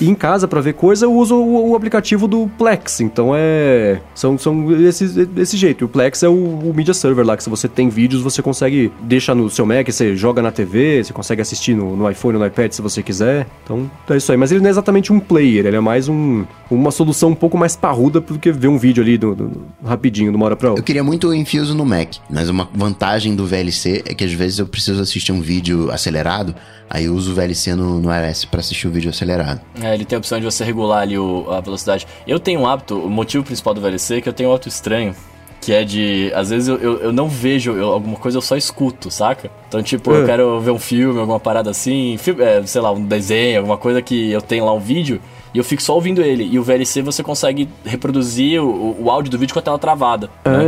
E 0.00 0.08
em 0.08 0.14
casa, 0.14 0.46
pra 0.48 0.60
ver 0.60 0.74
coisa, 0.74 1.04
eu 1.06 1.12
uso 1.12 1.36
o, 1.36 1.70
o 1.70 1.76
aplicativo 1.76 2.26
do 2.26 2.48
Plex. 2.58 3.00
Então 3.00 3.32
é. 3.34 4.00
São, 4.14 4.36
são 4.38 4.72
esse, 4.80 5.26
desse 5.26 5.56
jeito. 5.56 5.84
O 5.84 5.88
Plex 5.88 6.22
é 6.22 6.28
o, 6.28 6.32
o 6.34 6.72
Media 6.74 6.94
Server 6.94 7.24
lá, 7.24 7.36
que 7.36 7.42
se 7.44 7.50
você 7.50 7.68
tem 7.68 7.88
vídeos, 7.88 8.22
você 8.22 8.42
consegue. 8.42 8.90
Deixa 9.02 9.34
no 9.34 9.48
seu 9.50 9.64
Mac, 9.66 9.86
você 9.88 10.16
joga 10.16 10.40
na 10.42 10.50
TV, 10.50 11.02
você 11.04 11.12
consegue 11.12 11.42
assistir 11.42 11.74
no, 11.74 11.96
no 11.96 12.10
iPhone, 12.10 12.38
no 12.38 12.46
iPad 12.46 12.72
se 12.72 12.82
você 12.82 13.02
quiser. 13.02 13.46
Então 13.64 13.90
é 14.08 14.16
isso 14.16 14.30
aí. 14.32 14.38
Mas 14.38 14.50
ele 14.50 14.60
não 14.60 14.68
é 14.68 14.70
exatamente 14.70 15.12
um 15.12 15.20
player, 15.20 15.66
ele 15.66 15.76
é 15.76 15.80
mais 15.80 16.08
um, 16.08 16.44
uma 16.70 16.90
solução 16.90 17.30
um 17.30 17.34
pouco 17.34 17.56
mais 17.58 17.76
parruda 17.76 18.20
do 18.20 18.38
que 18.38 18.50
ver 18.52 18.68
um 18.68 18.78
vídeo 18.78 19.02
ali 19.02 19.16
do, 19.18 19.34
do- 19.34 19.62
rapidinho, 19.84 20.30
de 20.30 20.36
uma 20.36 20.46
hora 20.46 20.56
pra 20.56 20.68
Eu 20.68 20.70
outra. 20.72 20.84
queria 20.84 21.04
muito 21.04 21.28
o 21.28 21.34
Infuse 21.34 21.74
no 21.74 21.84
Mac, 21.84 22.14
mas 22.30 22.48
uma 22.48 22.68
vantagem 22.74 23.34
do 23.34 23.46
VLC 23.46 24.02
é 24.06 24.14
que 24.14 24.24
às 24.24 24.32
vezes 24.32 24.58
eu 24.58 24.66
preciso 24.66 25.00
assistir 25.02 25.32
um 25.32 25.40
vídeo 25.40 25.90
acelerado, 25.90 26.54
aí 26.90 27.04
eu 27.06 27.14
uso 27.14 27.32
o 27.32 27.34
VLC 27.34 27.74
no, 27.74 27.98
no 28.00 28.10
iOS 28.14 28.44
pra 28.44 28.60
assistir 28.60 28.86
o 28.88 28.90
vídeo 28.90 29.10
acelerado. 29.10 29.60
É, 29.80 29.94
ele 29.94 30.04
tem 30.04 30.16
a 30.16 30.18
opção 30.18 30.38
de 30.38 30.44
você 30.44 30.64
regular 30.64 31.02
ali 31.02 31.18
o- 31.18 31.46
a 31.50 31.60
velocidade. 31.60 32.06
Eu 32.26 32.38
tenho 32.38 32.60
um 32.60 32.66
hábito, 32.66 32.98
o 32.98 33.08
motivo 33.10 33.44
principal 33.44 33.74
do 33.74 33.80
VLC 33.80 34.16
é 34.16 34.20
que 34.20 34.28
eu 34.28 34.32
tenho 34.32 34.50
um 34.50 34.52
hábito 34.52 34.68
estranho. 34.68 35.14
Que 35.60 35.72
é 35.72 35.82
de. 35.84 36.30
Às 36.34 36.50
vezes 36.50 36.68
eu, 36.68 36.76
eu, 36.76 36.96
eu 36.98 37.12
não 37.12 37.28
vejo 37.28 37.72
eu- 37.72 37.88
alguma 37.92 38.16
coisa, 38.16 38.38
eu 38.38 38.42
só 38.42 38.56
escuto, 38.56 39.10
saca? 39.10 39.50
Então, 39.68 39.82
tipo, 39.82 40.12
eu 40.12 40.22
É. 40.22 40.26
quero 40.26 40.60
ver 40.60 40.70
um 40.70 40.78
filme, 40.78 41.18
alguma 41.18 41.40
parada 41.40 41.68
assim, 41.68 42.16
fi- 42.16 42.40
é, 42.40 42.62
sei 42.64 42.80
lá, 42.80 42.92
um 42.92 43.04
desenho, 43.04 43.58
alguma 43.58 43.76
coisa 43.76 44.00
que 44.00 44.30
eu 44.30 44.40
tenho 44.40 44.64
lá 44.64 44.72
um 44.72 44.78
vídeo. 44.78 45.20
E 45.54 45.58
eu 45.58 45.64
fico 45.64 45.82
só 45.82 45.94
ouvindo 45.94 46.22
ele. 46.22 46.44
E 46.50 46.58
o 46.58 46.62
VLC 46.62 47.02
você 47.02 47.22
consegue 47.22 47.68
reproduzir 47.84 48.62
o, 48.62 48.96
o 49.00 49.10
áudio 49.10 49.30
do 49.30 49.38
vídeo 49.38 49.52
com 49.52 49.58
a 49.58 49.62
tela 49.62 49.78
travada. 49.78 50.28
Né? 50.44 50.58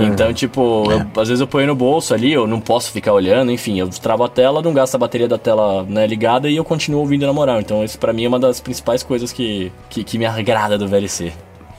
Ah. 0.00 0.04
Então, 0.04 0.32
tipo, 0.32 0.84
eu- 0.90 1.20
às 1.20 1.28
vezes 1.28 1.40
eu 1.40 1.46
ponho 1.46 1.66
no 1.66 1.74
bolso 1.74 2.12
ali, 2.14 2.32
eu 2.32 2.46
não 2.46 2.60
posso 2.60 2.90
ficar 2.90 3.12
olhando, 3.12 3.50
enfim, 3.50 3.78
eu 3.78 3.88
travo 3.88 4.24
a 4.24 4.28
tela, 4.28 4.60
não 4.62 4.72
gasto 4.72 4.94
a 4.94 4.98
bateria 4.98 5.28
da 5.28 5.38
tela 5.38 5.84
né, 5.88 6.06
ligada 6.06 6.48
e 6.50 6.56
eu 6.56 6.64
continuo 6.64 7.00
ouvindo 7.00 7.26
na 7.26 7.32
moral. 7.32 7.60
Então, 7.60 7.84
isso 7.84 7.98
pra 7.98 8.12
mim 8.12 8.24
é 8.24 8.28
uma 8.28 8.38
das 8.38 8.60
principais 8.60 9.02
coisas 9.02 9.32
que, 9.32 9.70
que, 9.88 10.02
que 10.04 10.18
me 10.18 10.26
agrada 10.26 10.76
do 10.78 10.86
VLC. 10.88 11.32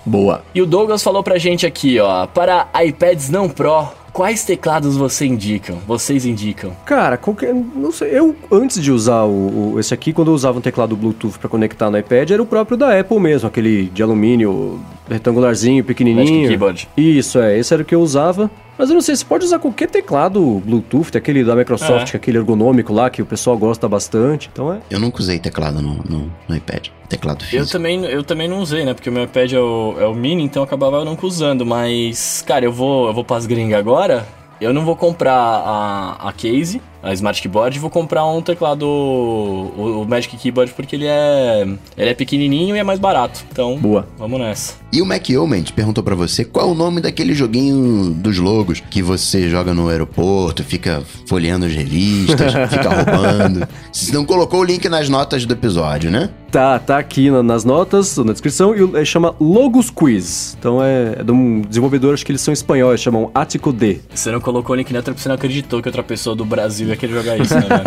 Boa. 0.06 0.44
E 0.54 0.62
o 0.62 0.66
Douglas 0.66 1.02
falou 1.04 1.24
pra 1.24 1.38
gente 1.38 1.66
aqui, 1.66 2.00
ó, 2.00 2.28
para 2.28 2.68
iPads 2.86 3.30
não 3.30 3.50
Pro, 3.50 3.88
quais 4.14 4.46
teclados 4.46 4.96
você 4.96 5.26
indicam? 5.26 5.78
Vocês 5.88 6.26
indicam? 6.26 6.72
Cara, 6.86 7.18
qualquer. 7.18 7.54
Não 7.54 7.92
sei. 7.92 8.10
Eu, 8.18 8.36
antes 8.52 8.82
de 8.82 8.92
usar 8.92 9.24
o, 9.24 9.74
o- 9.74 9.80
esse 9.80 9.94
aqui, 9.94 10.14
quando 10.14 10.30
eu 10.30 10.34
usava 10.36 10.60
um 10.60 10.62
teclado 10.62 10.96
Bluetooth 10.96 11.40
pra 11.40 11.50
conectar 11.50 11.90
no 11.90 11.98
iPad, 11.98 12.30
era 12.32 12.42
o 12.42 12.46
próprio 12.46 12.78
da 12.78 12.98
Apple 13.00 13.20
mesmo, 13.20 13.48
aquele 13.48 13.86
de 13.88 14.04
alumínio, 14.04 14.80
retangularzinho, 15.10 15.84
pequenininho. 15.84 16.26
Magic 16.26 16.48
Keyboard. 16.50 16.88
Isso, 16.96 17.40
é. 17.40 17.58
Esse 17.58 17.74
era 17.74 17.82
o 17.82 17.86
que 17.86 17.96
eu 17.96 18.02
usava. 18.02 18.50
Mas 18.78 18.90
eu 18.90 18.94
não 18.96 19.02
sei, 19.02 19.16
você 19.16 19.24
pode 19.24 19.46
usar 19.46 19.58
qualquer 19.60 19.90
teclado 19.90 20.62
Bluetooth, 20.66 21.18
aquele 21.18 21.44
da 21.44 21.56
Microsoft, 21.56 22.08
É. 22.08 22.12
que 22.12 22.16
é 22.16 22.20
aquele 22.20 22.38
ergonômico 22.38 22.92
lá, 22.94 23.10
que 23.10 23.22
o 23.22 23.26
pessoal 23.26 23.58
gosta 23.58 23.88
bastante. 23.88 24.50
Então 24.52 24.74
é. 24.74 24.80
Eu 24.90 25.00
nunca 25.00 25.20
usei 25.20 25.40
teclado 25.40 25.82
no, 25.82 25.96
no, 26.10 26.32
no 26.48 26.56
iPad. 26.56 26.88
Teclado 27.08 27.44
Eu 27.44 27.48
físico. 27.48 27.72
também, 27.72 28.04
eu 28.06 28.24
também 28.24 28.48
não 28.48 28.60
usei, 28.60 28.84
né? 28.84 28.94
Porque 28.94 29.10
o 29.10 29.14
meu 29.14 29.24
iPad 29.24 29.54
é 29.54 29.60
o, 29.60 29.96
é 30.00 30.06
o 30.08 30.14
mini, 30.14 30.44
então 30.44 30.62
eu 30.62 30.66
acabava 30.66 31.06
nunca 31.06 31.26
usando. 31.26 31.66
Mas, 31.66 32.44
cara, 32.46 32.66
eu 32.66 32.72
vou, 32.74 33.08
eu 33.08 33.14
vou 33.14 33.24
pras 33.24 33.46
gringas 33.46 33.80
agora. 33.80 34.26
Eu 34.60 34.74
não 34.74 34.84
vou 34.86 34.96
comprar 34.96 35.34
a, 35.36 36.30
a 36.30 36.34
case, 36.34 36.82
a 37.06 37.14
Smart 37.14 37.40
Keyboard, 37.42 37.78
vou 37.80 37.90
comprar 37.90 38.26
um 38.26 38.42
teclado, 38.42 38.84
o, 38.84 40.02
o 40.02 40.08
Magic 40.08 40.36
Keyboard, 40.38 40.74
porque 40.74 40.96
ele 40.96 41.06
é, 41.06 41.68
ele 41.96 42.10
é 42.10 42.14
pequenininho 42.14 42.76
e 42.76 42.80
é 42.80 42.84
mais 42.84 43.00
barato. 43.00 43.46
Então, 43.52 43.78
Boa. 43.78 44.08
vamos 44.18 44.40
nessa. 44.40 44.74
E 44.92 45.02
o 45.02 45.06
Mac 45.06 45.30
Yeoman 45.30 45.62
perguntou 45.76 46.04
pra 46.04 46.16
você 46.16 46.44
qual 46.44 46.68
é 46.70 46.72
o 46.72 46.74
nome 46.74 47.02
daquele 47.02 47.34
joguinho 47.34 48.12
dos 48.14 48.38
logos 48.40 48.80
que 48.90 49.02
você 49.02 49.50
joga 49.50 49.74
no 49.74 49.88
aeroporto, 49.90 50.64
fica 50.64 51.04
folheando 51.28 51.66
as 51.66 51.74
revistas, 51.74 52.54
fica 52.72 52.90
roubando. 52.90 53.68
Você 53.92 54.12
não 54.14 54.26
colocou 54.26 54.62
o 54.62 54.64
link 54.64 54.88
nas 54.90 55.08
notas 55.10 55.46
do 55.46 55.54
episódio, 55.54 56.10
né? 56.10 56.30
Tá, 56.50 56.80
tá 56.80 56.98
aqui 56.98 57.30
na- 57.30 57.44
nas 57.44 57.66
notas, 57.66 58.18
na 58.18 58.32
descrição, 58.32 58.74
e 58.74 58.98
é, 58.98 59.04
chama 59.04 59.36
Logos 59.40 59.90
Quiz. 59.90 60.56
Então 60.58 60.82
é, 60.82 61.18
é 61.20 61.24
de 61.24 61.32
um 61.32 61.62
desenvolvedor, 61.62 62.14
acho 62.14 62.26
que 62.26 62.32
eles 62.32 62.42
são 62.42 62.54
espanhóis, 62.54 63.02
chamam 63.02 63.30
Attico 63.36 63.74
D. 63.74 64.00
Você 64.14 64.32
não 64.32 64.40
colocou 64.40 64.74
o 64.74 64.78
link 64.78 64.92
na 64.94 65.02
porque 65.04 65.20
você 65.20 65.28
não 65.28 65.36
acreditou 65.36 65.82
que 65.82 65.90
outra 65.90 66.02
pessoa 66.04 66.36
do 66.36 66.46
Brasil 66.46 66.92
ia 66.96 66.98
querer 66.98 67.14
jogar 67.14 67.38
isso, 67.38 67.54
né, 67.54 67.62
velho? 67.62 67.84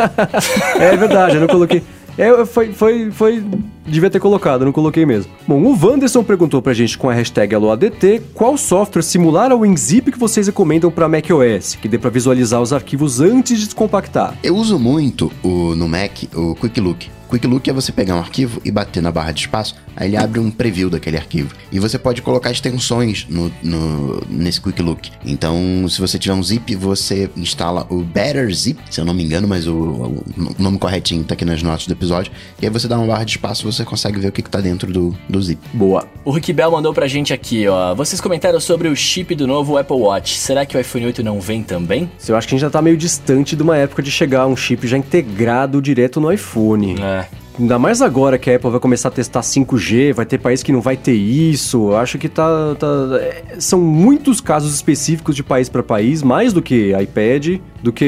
É 0.93 0.97
verdade, 0.97 1.35
eu 1.37 1.41
não 1.41 1.49
coloquei. 1.49 1.83
É, 2.17 2.45
foi, 2.45 2.73
foi, 2.73 3.11
foi. 3.13 3.45
Devia 3.87 4.11
ter 4.11 4.19
colocado, 4.19 4.63
eu 4.63 4.67
não 4.67 4.73
coloquei 4.73 5.07
mesmo. 5.07 5.33
Bom, 5.47 5.63
o 5.63 5.79
Wanderson 5.81 6.25
perguntou 6.25 6.61
pra 6.61 6.75
gente 6.75 6.99
com 6.99 7.09
a 7.09 7.15
hashtag 7.15 7.55
AloADT 7.55 8.23
qual 8.35 8.57
software 8.57 9.03
similar 9.03 9.53
ao 9.53 9.61
WinZip 9.61 10.11
que 10.11 10.19
vocês 10.19 10.49
recomendam 10.49 10.91
pra 10.91 11.09
macOS, 11.09 11.77
que 11.81 11.89
dê 11.89 11.97
pra 11.97 12.11
visualizar 12.11 12.61
os 12.61 12.73
arquivos 12.73 13.21
antes 13.21 13.59
de 13.59 13.65
descompactar. 13.67 14.35
Eu 14.43 14.57
uso 14.57 14.79
muito 14.79 15.31
o, 15.45 15.77
no 15.77 15.89
Mac 15.89 16.25
o 16.35 16.57
Quick 16.57 16.81
Look. 16.81 17.18
Quick 17.29 17.47
Look 17.47 17.69
é 17.69 17.73
você 17.73 17.93
pegar 17.93 18.15
um 18.17 18.19
arquivo 18.21 18.61
e 18.65 18.71
bater 18.71 19.03
na 19.03 19.11
barra 19.13 19.33
de 19.33 19.41
espaço, 19.41 19.75
aí 19.97 20.09
ele 20.09 20.17
abre 20.17 20.41
um 20.41 20.51
preview 20.51 20.89
daquele 20.91 21.17
arquivo. 21.17 21.55
E 21.71 21.79
você 21.79 21.99
pode 21.99 22.23
colocar 22.23 22.51
extensões 22.51 23.27
no, 23.29 23.51
no- 23.63 24.23
nesse 24.29 24.61
Quick 24.61 24.81
Look. 24.83 25.11
Então, 25.25 25.87
se 25.89 26.01
você 26.01 26.19
tiver 26.19 26.35
um 26.35 26.43
zip, 26.43 26.75
você 26.77 27.31
instala 27.37 27.87
o 27.91 28.03
Better 28.03 28.53
Zip, 28.55 28.81
se 28.91 29.01
eu 29.01 29.05
não 29.05 29.13
me 29.15 29.23
engano, 29.25 29.47
mas 29.47 29.67
o, 29.67 29.75
o 29.75 30.25
nome 30.59 30.79
corretinho 30.79 31.23
tá 31.25 31.35
aqui 31.35 31.45
nas 31.45 31.63
notas 31.63 31.87
do 31.87 31.93
episódio. 31.93 32.33
E 32.61 32.67
aí 32.67 32.71
você 32.71 32.89
dá 32.89 32.99
uma 32.99 33.07
barra 33.07 33.25
de 33.25 33.33
espaço, 33.33 33.71
você 33.71 33.85
consegue 33.85 34.19
ver 34.19 34.29
o 34.29 34.33
que, 34.33 34.43
que 34.43 34.51
tá 34.51 34.61
dentro 34.61 34.91
do, 34.93 35.15
do 35.29 35.43
zip. 35.43 35.61
Boa. 35.73 36.07
O 36.25 36.31
Rick 36.31 36.53
Bell 36.53 36.71
mandou 36.71 36.93
pra 36.95 37.07
gente 37.07 37.33
aqui, 37.33 37.67
ó. 37.69 37.95
Vocês 37.95 38.21
comentaram 38.21 38.61
sobre 38.61 38.89
o 38.89 38.97
chip 38.97 39.35
do 39.35 39.47
novo 39.47 39.77
Apple 39.77 39.97
Watch. 39.97 40.37
Será 40.39 40.65
que 40.65 40.77
o 40.77 40.81
iPhone 40.81 41.07
8 41.07 41.23
não 41.23 41.41
vem 41.41 41.63
também? 41.63 42.11
Eu 42.27 42.37
acho 42.37 42.47
que 42.49 42.55
a 42.55 42.57
gente 42.57 42.63
já 42.63 42.71
tá 42.71 42.81
meio 42.81 42.97
distante 42.97 43.55
de 43.55 43.63
uma 43.63 43.77
época 43.77 44.03
de 44.03 44.11
chegar 44.11 44.47
um 44.47 44.57
chip 44.57 44.87
já 44.87 44.97
integrado 44.97 45.81
direto 45.83 46.21
no 46.21 46.33
iPhone. 46.33 46.97
É. 47.01 47.18
Ainda 47.59 47.77
mais 47.77 48.01
agora 48.01 48.39
que 48.39 48.49
a 48.51 48.55
Apple 48.57 48.71
vai 48.71 48.79
começar 48.79 49.09
a 49.09 49.11
testar 49.11 49.41
5G, 49.41 50.13
vai 50.13 50.25
ter 50.25 50.39
país 50.39 50.63
que 50.63 50.71
não 50.71 50.81
vai 50.81 50.97
ter 50.97 51.15
isso. 51.15 51.91
Eu 51.91 51.97
Acho 51.97 52.17
que 52.17 52.29
tá. 52.29 52.77
tá- 52.79 52.87
é, 53.21 53.57
são 53.59 53.81
muitos 53.81 54.41
casos 54.41 54.73
específicos 54.75 55.35
de 55.35 55.43
país 55.43 55.69
para 55.69 55.83
país, 55.83 56.23
mais 56.23 56.53
do 56.53 56.63
que 56.63 56.93
iPad, 56.97 57.59
do 57.83 57.93
que. 57.93 58.05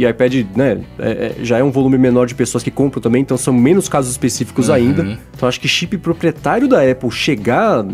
E 0.00 0.04
iPad, 0.04 0.44
né? 0.56 0.80
é- 0.98 1.10
é- 1.10 1.44
já 1.44 1.58
é 1.58 1.62
um 1.62 1.70
volume 1.70 1.96
menor 1.96 2.26
de 2.26 2.34
pessoas 2.34 2.64
que 2.64 2.72
compram 2.72 3.00
também, 3.00 3.22
então 3.22 3.36
são 3.36 3.54
menos 3.54 3.88
casos 3.88 4.10
específicos 4.10 4.68
ainda. 4.68 5.16
Então 5.36 5.48
acho 5.48 5.60
que 5.60 5.68
chip 5.68 5.96
proprietário 5.98 6.66
da 6.66 6.82
Apple 6.82 7.10
chegar 7.10 7.84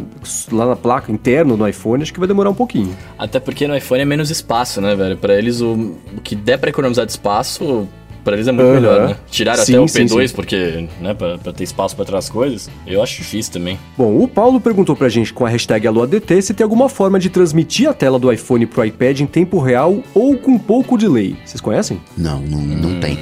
lá 0.50 0.66
na 0.66 0.76
placa 0.76 1.12
interno 1.12 1.54
no 1.54 1.68
iPhone, 1.68 2.02
acho 2.02 2.12
que 2.14 2.18
vai 2.18 2.28
demorar 2.28 2.48
um 2.48 2.54
pouquinho. 2.54 2.96
Até 3.18 3.38
porque 3.38 3.68
no 3.68 3.76
iPhone 3.76 4.00
é 4.00 4.04
menos 4.06 4.30
espaço, 4.30 4.80
né, 4.80 4.94
velho? 4.96 5.18
Pra 5.18 5.34
eles, 5.36 5.60
o, 5.60 5.72
o 6.16 6.20
que 6.24 6.34
der 6.34 6.58
pra 6.58 6.70
economizar 6.70 7.04
de 7.04 7.12
espaço, 7.12 7.86
pra 8.28 8.36
eles 8.36 8.46
é 8.46 8.52
muito 8.52 8.68
melhor, 8.68 9.08
né? 9.08 9.16
Tiraram 9.30 9.64
Sim, 9.64 9.72
até 9.72 9.80
o 9.80 9.88
sim, 9.88 10.04
P2, 10.04 10.28
sim. 10.28 10.34
porque, 10.34 10.88
né, 11.00 11.14
pra, 11.14 11.38
pra 11.38 11.50
ter 11.50 11.64
espaço 11.64 11.96
pra 11.96 12.02
outras 12.02 12.28
coisas, 12.28 12.68
eu 12.86 13.02
acho 13.02 13.16
difícil 13.16 13.54
também. 13.54 13.78
Bom, 13.96 14.22
o 14.22 14.28
Paulo 14.28 14.60
perguntou 14.60 14.94
pra 14.94 15.08
gente 15.08 15.32
com 15.32 15.46
a 15.46 15.48
hashtag 15.48 15.86
AloADT 15.86 16.42
se 16.42 16.52
tem 16.52 16.62
alguma 16.62 16.90
forma 16.90 17.18
de 17.18 17.30
transmitir 17.30 17.88
a 17.88 17.94
tela 17.94 18.18
do 18.18 18.30
iPhone 18.30 18.66
pro 18.66 18.84
iPad 18.84 19.20
em 19.20 19.26
tempo 19.26 19.58
real 19.58 20.02
ou 20.14 20.36
com 20.36 20.58
pouco 20.58 20.98
delay. 20.98 21.36
Vocês 21.42 21.60
conhecem? 21.60 22.00
Não, 22.16 22.40
não, 22.40 22.60
não 22.60 23.00
tem. 23.00 23.18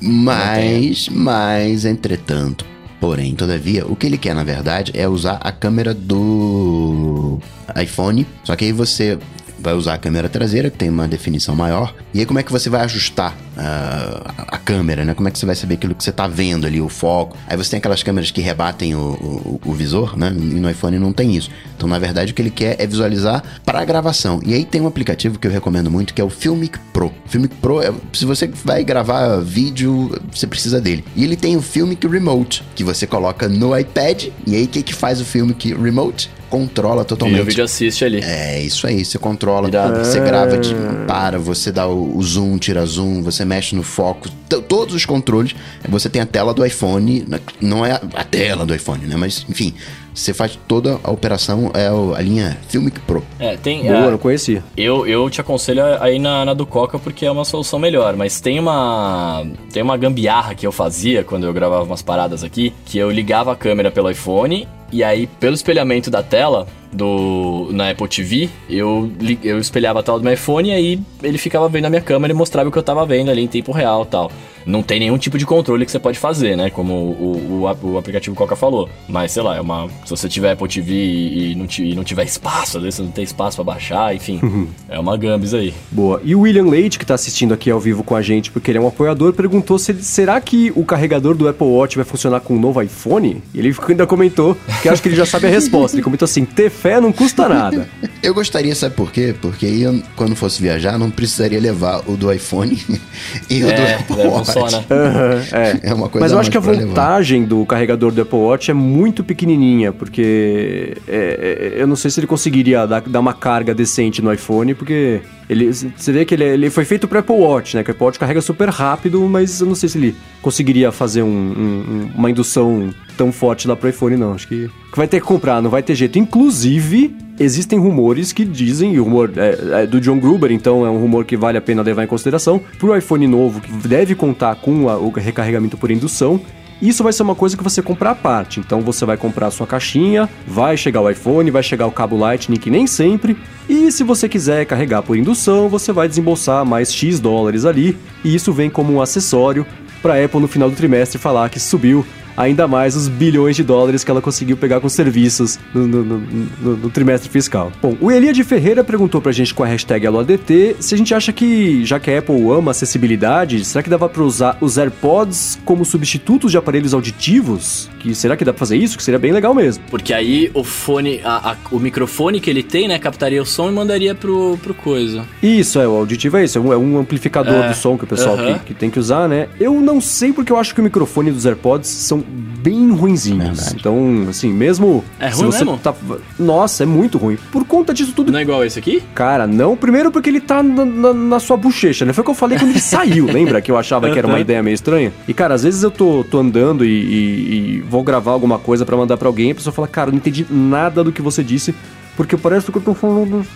Mas, 0.00 1.10
mas, 1.10 1.84
entretanto, 1.84 2.64
porém, 2.98 3.34
todavia, 3.34 3.86
o 3.86 3.94
que 3.94 4.06
ele 4.06 4.16
quer, 4.16 4.34
na 4.34 4.44
verdade, 4.44 4.92
é 4.94 5.06
usar 5.06 5.38
a 5.42 5.52
câmera 5.52 5.92
do 5.92 7.38
iPhone. 7.80 8.26
Só 8.44 8.56
que 8.56 8.64
aí 8.64 8.72
você 8.72 9.18
vai 9.58 9.74
usar 9.74 9.94
a 9.94 9.98
câmera 9.98 10.28
traseira, 10.28 10.70
que 10.70 10.78
tem 10.78 10.88
uma 10.88 11.06
definição 11.08 11.54
maior. 11.56 11.94
E 12.14 12.20
aí 12.20 12.26
como 12.26 12.38
é 12.38 12.42
que 12.42 12.52
você 12.52 12.68
vai 12.70 12.82
ajustar 12.82 13.36
ah, 13.56 14.32
a, 14.38 14.56
a 14.56 14.58
câmera, 14.58 15.04
né? 15.04 15.14
Como 15.14 15.28
é 15.28 15.30
que 15.30 15.38
você 15.38 15.46
vai 15.46 15.54
saber 15.54 15.74
aquilo 15.74 15.94
que 15.94 16.04
você 16.04 16.12
tá 16.12 16.26
vendo 16.26 16.66
ali, 16.66 16.80
o 16.80 16.88
foco? 16.88 17.36
Aí 17.46 17.56
você 17.56 17.70
tem 17.70 17.78
aquelas 17.78 18.02
câmeras 18.02 18.30
que 18.30 18.40
rebatem 18.40 18.94
o, 18.94 18.98
o- 19.00 19.60
o 19.64 19.72
visor, 19.72 20.16
né? 20.16 20.32
E 20.34 20.40
no 20.60 20.70
iPhone 20.70 20.98
não 20.98 21.12
tem 21.12 21.36
isso. 21.36 21.50
Então, 21.76 21.88
na 21.88 21.98
verdade, 21.98 22.32
o 22.32 22.34
que 22.34 22.42
ele 22.42 22.50
quer 22.50 22.76
é 22.78 22.86
visualizar 22.86 23.42
para 23.64 23.84
gravação. 23.84 24.40
E 24.44 24.54
aí 24.54 24.64
tem 24.64 24.80
um 24.80 24.86
aplicativo 24.86 25.38
que 25.38 25.46
eu 25.46 25.50
recomendo 25.50 25.90
muito, 25.90 26.14
que 26.14 26.20
é 26.20 26.24
o 26.24 26.30
Filmic 26.30 26.78
Pro. 26.92 27.12
Filmic 27.26 27.54
Pro, 27.56 27.80
é, 27.82 27.92
se 28.12 28.24
você 28.24 28.48
vai 28.64 28.82
gravar 28.84 29.38
vídeo, 29.40 30.10
você 30.32 30.46
precisa 30.46 30.80
dele. 30.80 31.04
E 31.16 31.24
ele 31.24 31.36
tem 31.36 31.56
o 31.56 31.62
Filmic 31.62 32.06
Remote, 32.06 32.62
que 32.74 32.84
você 32.84 33.06
coloca 33.06 33.48
no 33.48 33.76
iPad. 33.78 34.26
E 34.46 34.54
aí, 34.54 34.64
o 34.64 34.68
que, 34.68 34.82
que 34.82 34.94
faz 34.94 35.20
o 35.20 35.24
Filmic 35.24 35.72
Remote? 35.74 36.30
Controla 36.50 37.00
E 37.00 37.02
o 37.02 37.04
totalmente. 37.04 37.42
vídeo 37.44 37.64
assiste 37.64 38.04
ali. 38.04 38.20
É 38.22 38.60
isso 38.60 38.86
aí, 38.86 39.04
você 39.04 39.18
controla, 39.18 39.68
Irado. 39.68 39.98
você 39.98 40.18
grava, 40.20 40.56
de, 40.58 40.74
para, 41.06 41.38
você 41.38 41.70
dá 41.70 41.86
o, 41.86 42.16
o 42.16 42.22
zoom, 42.22 42.58
tira 42.58 42.84
zoom, 42.86 43.22
você 43.22 43.44
mexe 43.44 43.74
no 43.76 43.82
foco, 43.82 44.28
todos 44.68 44.94
os 44.94 45.04
controles. 45.04 45.54
Você 45.88 46.08
tem 46.08 46.22
a 46.22 46.26
tela 46.26 46.54
do 46.54 46.64
iPhone, 46.64 47.26
não 47.60 47.84
é 47.84 47.92
a, 47.92 48.00
a 48.14 48.24
tela 48.24 48.64
do 48.64 48.74
iPhone, 48.74 49.06
né? 49.06 49.16
Mas 49.16 49.44
enfim, 49.48 49.74
você 50.14 50.32
faz 50.34 50.58
toda 50.66 50.98
a 51.04 51.10
operação, 51.10 51.70
é 51.74 51.90
o- 51.92 52.14
a 52.14 52.20
linha 52.20 52.56
Filmic 52.68 52.98
Pro. 53.00 53.22
É, 53.38 53.56
tem. 53.56 53.82
Boa, 53.82 53.94
é, 54.06 54.10
não 54.10 54.18
conhecia. 54.18 54.62
Eu, 54.76 55.06
eu 55.06 55.28
te 55.30 55.40
aconselho 55.40 55.82
a 56.00 56.10
ir 56.10 56.18
na, 56.18 56.44
na 56.44 56.54
do 56.54 56.66
Coca 56.66 56.98
porque 56.98 57.24
é 57.26 57.30
uma 57.30 57.44
solução 57.44 57.78
melhor, 57.78 58.16
mas 58.16 58.40
tem 58.40 58.58
uma 58.58 59.46
tem 59.72 59.82
uma 59.82 59.96
gambiarra 59.96 60.54
que 60.54 60.66
eu 60.66 60.72
fazia 60.72 61.22
quando 61.22 61.44
eu 61.46 61.52
gravava 61.52 61.84
umas 61.84 62.02
paradas 62.02 62.42
aqui, 62.42 62.72
que 62.86 62.98
eu 62.98 63.10
ligava 63.10 63.52
a 63.52 63.56
câmera 63.56 63.90
pelo 63.90 64.10
iPhone 64.10 64.66
e 64.92 65.04
aí 65.04 65.26
pelo 65.26 65.54
espelhamento 65.54 66.10
da 66.10 66.22
tela 66.22 66.66
do 66.92 67.68
na 67.72 67.90
Apple 67.90 68.08
TV, 68.08 68.48
eu 68.68 69.10
eu 69.42 69.58
espelhava 69.58 70.00
a 70.00 70.02
tela 70.02 70.18
do 70.18 70.24
meu 70.24 70.32
iPhone 70.32 70.68
e 70.68 70.72
aí 70.72 71.00
ele 71.22 71.38
ficava 71.38 71.68
vendo 71.68 71.86
a 71.86 71.90
minha 71.90 72.02
câmera 72.02 72.32
e 72.32 72.36
mostrava 72.36 72.68
o 72.68 72.72
que 72.72 72.78
eu 72.78 72.82
tava 72.82 73.04
vendo 73.04 73.30
ali 73.30 73.42
em 73.42 73.48
tempo 73.48 73.72
real, 73.72 74.04
tal. 74.06 74.30
Não 74.68 74.82
tem 74.82 75.00
nenhum 75.00 75.16
tipo 75.16 75.38
de 75.38 75.46
controle 75.46 75.86
que 75.86 75.90
você 75.90 75.98
pode 75.98 76.18
fazer, 76.18 76.54
né? 76.54 76.68
Como 76.68 76.92
o, 76.92 77.62
o, 77.64 77.90
o 77.90 77.98
aplicativo 77.98 78.36
Coca 78.36 78.54
falou. 78.54 78.86
Mas, 79.08 79.32
sei 79.32 79.42
lá, 79.42 79.56
é 79.56 79.60
uma. 79.62 79.88
Se 80.04 80.10
você 80.10 80.28
tiver 80.28 80.52
Apple 80.52 80.68
TV 80.68 80.92
e 80.92 81.54
não, 81.54 81.66
e 81.78 81.94
não 81.94 82.04
tiver 82.04 82.24
espaço, 82.24 82.76
às 82.76 82.82
vezes 82.82 82.96
você 82.96 83.02
não 83.02 83.10
tem 83.10 83.24
espaço 83.24 83.56
pra 83.56 83.64
baixar, 83.64 84.14
enfim. 84.14 84.68
é 84.86 84.98
uma 84.98 85.16
gambis 85.16 85.54
aí. 85.54 85.72
Boa. 85.90 86.20
E 86.22 86.34
o 86.34 86.40
William 86.40 86.66
Leite, 86.66 86.98
que 86.98 87.06
tá 87.06 87.14
assistindo 87.14 87.54
aqui 87.54 87.70
ao 87.70 87.80
vivo 87.80 88.04
com 88.04 88.14
a 88.14 88.20
gente, 88.20 88.50
porque 88.50 88.70
ele 88.70 88.76
é 88.76 88.80
um 88.80 88.86
apoiador, 88.86 89.32
perguntou 89.32 89.78
se 89.78 89.94
será 90.02 90.38
que 90.38 90.70
o 90.76 90.84
carregador 90.84 91.34
do 91.34 91.48
Apple 91.48 91.66
Watch 91.66 91.96
vai 91.96 92.04
funcionar 92.04 92.40
com 92.40 92.54
o 92.54 92.60
novo 92.60 92.82
iPhone? 92.82 93.42
E 93.54 93.58
ele 93.58 93.74
ainda 93.88 94.06
comentou, 94.06 94.54
que 94.82 94.88
acho 94.88 95.02
que 95.02 95.08
ele 95.08 95.16
já 95.16 95.26
sabe 95.26 95.46
a 95.46 95.50
resposta. 95.50 95.96
Ele 95.96 96.02
comentou 96.02 96.24
assim: 96.26 96.44
ter 96.44 96.70
fé 96.70 97.00
não 97.00 97.12
custa 97.12 97.48
nada. 97.48 97.88
Eu 98.22 98.34
gostaria, 98.34 98.74
sabe 98.74 98.94
por 98.94 99.12
quê? 99.12 99.34
Porque 99.40 99.66
aí, 99.66 99.82
eu, 99.82 100.02
quando 100.16 100.34
fosse 100.36 100.60
viajar, 100.60 100.98
não 100.98 101.10
precisaria 101.10 101.60
levar 101.60 102.02
o 102.06 102.16
do 102.16 102.32
iPhone 102.32 102.76
e 103.50 103.62
o 103.62 103.66
do 103.66 103.72
É, 103.72 103.94
Apple 103.94 104.20
é, 104.20 104.26
Watch. 104.26 104.46
funciona. 104.52 104.84
Aham, 104.90 105.42
é. 105.52 105.80
É 105.82 105.94
uma 105.94 106.08
coisa 106.08 106.24
Mas 106.24 106.32
eu 106.32 106.38
acho 106.38 106.50
que 106.50 106.56
a 106.58 106.60
pra 106.60 106.72
levar. 106.72 106.86
vantagem 106.86 107.44
do 107.44 107.64
carregador 107.66 108.12
do 108.12 108.22
Apple 108.22 108.38
Watch 108.38 108.70
é 108.70 108.74
muito 108.74 109.22
pequenininha, 109.24 109.92
porque 109.92 110.96
é, 111.06 111.72
é, 111.76 111.82
eu 111.82 111.86
não 111.86 111.96
sei 111.96 112.10
se 112.10 112.20
ele 112.20 112.26
conseguiria 112.26 112.86
dar, 112.86 113.00
dar 113.02 113.20
uma 113.20 113.32
carga 113.34 113.74
decente 113.74 114.20
no 114.22 114.32
iPhone, 114.32 114.74
porque 114.74 115.20
Ele, 115.48 115.72
você 115.72 116.12
vê 116.12 116.24
que 116.24 116.34
ele, 116.34 116.44
ele 116.44 116.70
foi 116.70 116.84
feito 116.84 117.08
para 117.08 117.20
Apple 117.20 117.36
Watch, 117.36 117.76
né? 117.76 117.82
Que 117.82 117.90
o 117.90 117.92
Apple 117.92 118.04
Watch 118.04 118.18
carrega 118.18 118.40
super 118.40 118.68
rápido, 118.68 119.20
mas 119.28 119.60
eu 119.60 119.66
não 119.66 119.74
sei 119.74 119.88
se 119.88 119.96
ele 119.96 120.14
conseguiria 120.42 120.92
fazer 120.92 121.22
um, 121.22 121.28
um, 121.28 122.10
uma 122.14 122.30
indução 122.30 122.92
tão 123.16 123.32
forte 123.32 123.66
lá 123.66 123.74
pro 123.74 123.88
iPhone, 123.88 124.16
não. 124.16 124.34
Acho 124.34 124.46
que, 124.46 124.70
que 124.90 124.96
vai 124.96 125.08
ter 125.08 125.20
que 125.20 125.26
comprar, 125.26 125.62
não 125.62 125.70
vai 125.70 125.82
ter 125.82 125.94
jeito. 125.94 126.18
Inclusive, 126.18 127.16
existem 127.38 127.78
rumores 127.78 128.32
que 128.32 128.44
dizem, 128.44 128.94
e 128.94 129.00
o 129.00 129.04
rumor 129.04 129.32
é, 129.36 129.82
é, 129.82 129.86
do 129.86 130.00
John 130.00 130.18
Gruber, 130.18 130.52
então 130.52 130.84
é 130.84 130.90
um 130.90 130.98
rumor 130.98 131.24
que 131.24 131.36
vale 131.36 131.56
a 131.56 131.60
pena 131.60 131.82
levar 131.82 132.04
em 132.04 132.06
consideração, 132.06 132.60
pro 132.78 132.96
iPhone 132.96 133.26
novo, 133.26 133.60
que 133.60 133.72
deve 133.88 134.14
contar 134.14 134.56
com 134.56 134.88
a, 134.88 134.98
o 134.98 135.10
recarregamento 135.10 135.76
por 135.76 135.90
indução, 135.90 136.40
isso 136.80 137.02
vai 137.02 137.12
ser 137.12 137.22
uma 137.22 137.34
coisa 137.34 137.56
que 137.56 137.64
você 137.64 137.82
comprar 137.82 138.10
à 138.10 138.14
parte. 138.14 138.60
Então 138.60 138.80
você 138.80 139.04
vai 139.04 139.16
comprar 139.16 139.48
a 139.48 139.50
sua 139.50 139.66
caixinha, 139.66 140.28
vai 140.46 140.76
chegar 140.76 141.00
o 141.00 141.10
iPhone, 141.10 141.50
vai 141.50 141.62
chegar 141.62 141.86
o 141.86 141.92
cabo 141.92 142.16
Lightning, 142.16 142.58
que 142.58 142.70
nem 142.70 142.86
sempre. 142.86 143.36
E 143.68 143.90
se 143.90 144.04
você 144.04 144.28
quiser 144.28 144.64
carregar 144.64 145.02
por 145.02 145.16
indução, 145.16 145.68
você 145.68 145.92
vai 145.92 146.08
desembolsar 146.08 146.64
mais 146.64 146.92
X 146.92 147.18
dólares 147.20 147.64
ali. 147.64 147.96
E 148.24 148.34
isso 148.34 148.52
vem 148.52 148.70
como 148.70 148.92
um 148.92 149.02
acessório 149.02 149.66
para 150.00 150.14
a 150.14 150.24
Apple 150.24 150.40
no 150.40 150.48
final 150.48 150.70
do 150.70 150.76
trimestre 150.76 151.18
falar 151.18 151.48
que 151.48 151.58
subiu 151.58 152.06
ainda 152.38 152.68
mais 152.68 152.94
os 152.94 153.08
bilhões 153.08 153.56
de 153.56 153.64
dólares 153.64 154.04
que 154.04 154.10
ela 154.10 154.22
conseguiu 154.22 154.56
pegar 154.56 154.80
com 154.80 154.88
serviços 154.88 155.58
no, 155.74 155.86
no, 155.86 156.04
no, 156.04 156.76
no 156.76 156.90
trimestre 156.90 157.28
fiscal. 157.28 157.72
Bom, 157.82 157.96
o 158.00 158.12
Elia 158.12 158.32
de 158.32 158.44
Ferreira 158.44 158.84
perguntou 158.84 159.20
pra 159.20 159.32
gente 159.32 159.52
com 159.52 159.64
a 159.64 159.66
hashtag 159.66 160.06
AloADT 160.06 160.76
se 160.78 160.94
a 160.94 160.98
gente 160.98 161.12
acha 161.12 161.32
que, 161.32 161.84
já 161.84 161.98
que 161.98 162.10
a 162.10 162.20
Apple 162.20 162.48
ama 162.50 162.70
acessibilidade, 162.70 163.64
será 163.64 163.82
que 163.82 163.90
dava 163.90 164.08
pra 164.08 164.22
usar 164.22 164.56
os 164.60 164.78
AirPods 164.78 165.58
como 165.64 165.84
substitutos 165.84 166.52
de 166.52 166.56
aparelhos 166.56 166.94
auditivos? 166.94 167.90
Que 167.98 168.14
será 168.14 168.36
que 168.36 168.44
dá 168.44 168.52
pra 168.52 168.60
fazer 168.60 168.76
isso? 168.76 168.96
Que 168.96 169.02
seria 169.02 169.18
bem 169.18 169.32
legal 169.32 169.52
mesmo. 169.52 169.82
Porque 169.90 170.14
aí 170.14 170.50
o 170.54 170.62
fone, 170.62 171.20
a, 171.24 171.52
a, 171.52 171.56
o 171.72 171.80
microfone 171.80 172.40
que 172.40 172.48
ele 172.48 172.62
tem, 172.62 172.86
né, 172.86 172.98
captaria 173.00 173.42
o 173.42 173.46
som 173.46 173.68
e 173.68 173.72
mandaria 173.72 174.14
pro, 174.14 174.56
pro 174.62 174.72
coisa. 174.72 175.24
Isso, 175.42 175.80
é, 175.80 175.88
o 175.88 175.96
auditivo 175.96 176.36
é 176.36 176.44
isso, 176.44 176.58
é 176.58 176.60
um, 176.60 176.72
é 176.72 176.76
um 176.76 176.98
amplificador 176.98 177.64
é. 177.64 177.68
do 177.68 177.74
som 177.74 177.98
que 177.98 178.04
o 178.04 178.06
pessoal 178.06 178.36
uh 178.36 178.40
-huh. 178.40 178.58
que, 178.60 178.66
que 178.66 178.74
tem 178.74 178.90
que 178.90 178.98
usar, 179.00 179.28
né? 179.28 179.48
Eu 179.58 179.80
não 179.80 180.00
sei 180.00 180.32
porque 180.32 180.52
eu 180.52 180.56
acho 180.56 180.72
que 180.74 180.80
o 180.80 180.84
microfone 180.84 181.32
dos 181.32 181.44
AirPods 181.44 181.88
são 181.88 182.22
bem 182.28 182.90
ruinzinhos. 182.90 183.58
Verdade. 183.58 183.76
Então, 183.78 184.26
assim, 184.28 184.52
mesmo. 184.52 185.04
É 185.18 185.28
ruim 185.28 185.46
você 185.46 185.64
mesmo? 185.64 185.78
Tá... 185.78 185.94
Nossa, 186.38 186.82
é 186.82 186.86
muito 186.86 187.18
ruim. 187.18 187.38
Por 187.50 187.64
conta 187.64 187.94
disso 187.94 188.12
tudo. 188.12 188.30
Não 188.30 188.38
é 188.38 188.42
igual 188.42 188.64
esse 188.64 188.78
aqui? 188.78 189.02
Cara, 189.14 189.46
não. 189.46 189.76
Primeiro 189.76 190.10
porque 190.10 190.28
ele 190.28 190.40
tá 190.40 190.62
na, 190.62 190.84
na, 190.84 191.14
na 191.14 191.40
sua 191.40 191.56
bochecha, 191.56 192.04
né? 192.04 192.12
Foi 192.12 192.22
o 192.22 192.24
que 192.24 192.30
eu 192.30 192.34
falei 192.34 192.58
quando 192.58 192.70
ele 192.70 192.80
saiu, 192.80 193.26
lembra? 193.26 193.60
Que 193.60 193.70
eu 193.70 193.78
achava 193.78 194.10
que 194.10 194.18
era 194.18 194.26
uma 194.26 194.40
ideia 194.40 194.62
meio 194.62 194.74
estranha. 194.74 195.12
E, 195.26 195.34
cara, 195.34 195.54
às 195.54 195.62
vezes 195.62 195.82
eu 195.82 195.90
tô, 195.90 196.24
tô 196.24 196.38
andando 196.38 196.84
e, 196.84 196.88
e, 196.88 197.76
e 197.76 197.80
vou 197.80 198.02
gravar 198.02 198.32
alguma 198.32 198.58
coisa 198.58 198.84
para 198.84 198.96
mandar 198.96 199.16
para 199.16 199.28
alguém 199.28 199.48
e 199.48 199.52
a 199.52 199.54
pessoa 199.54 199.72
fala, 199.72 199.88
cara, 199.88 200.08
eu 200.08 200.12
não 200.12 200.18
entendi 200.18 200.46
nada 200.50 201.02
do 201.02 201.12
que 201.12 201.22
você 201.22 201.42
disse 201.42 201.74
porque 202.18 202.36
parece 202.36 202.72
que 202.72 202.76
eu 202.76 202.82
tô 202.82 202.94
falando. 202.94 203.46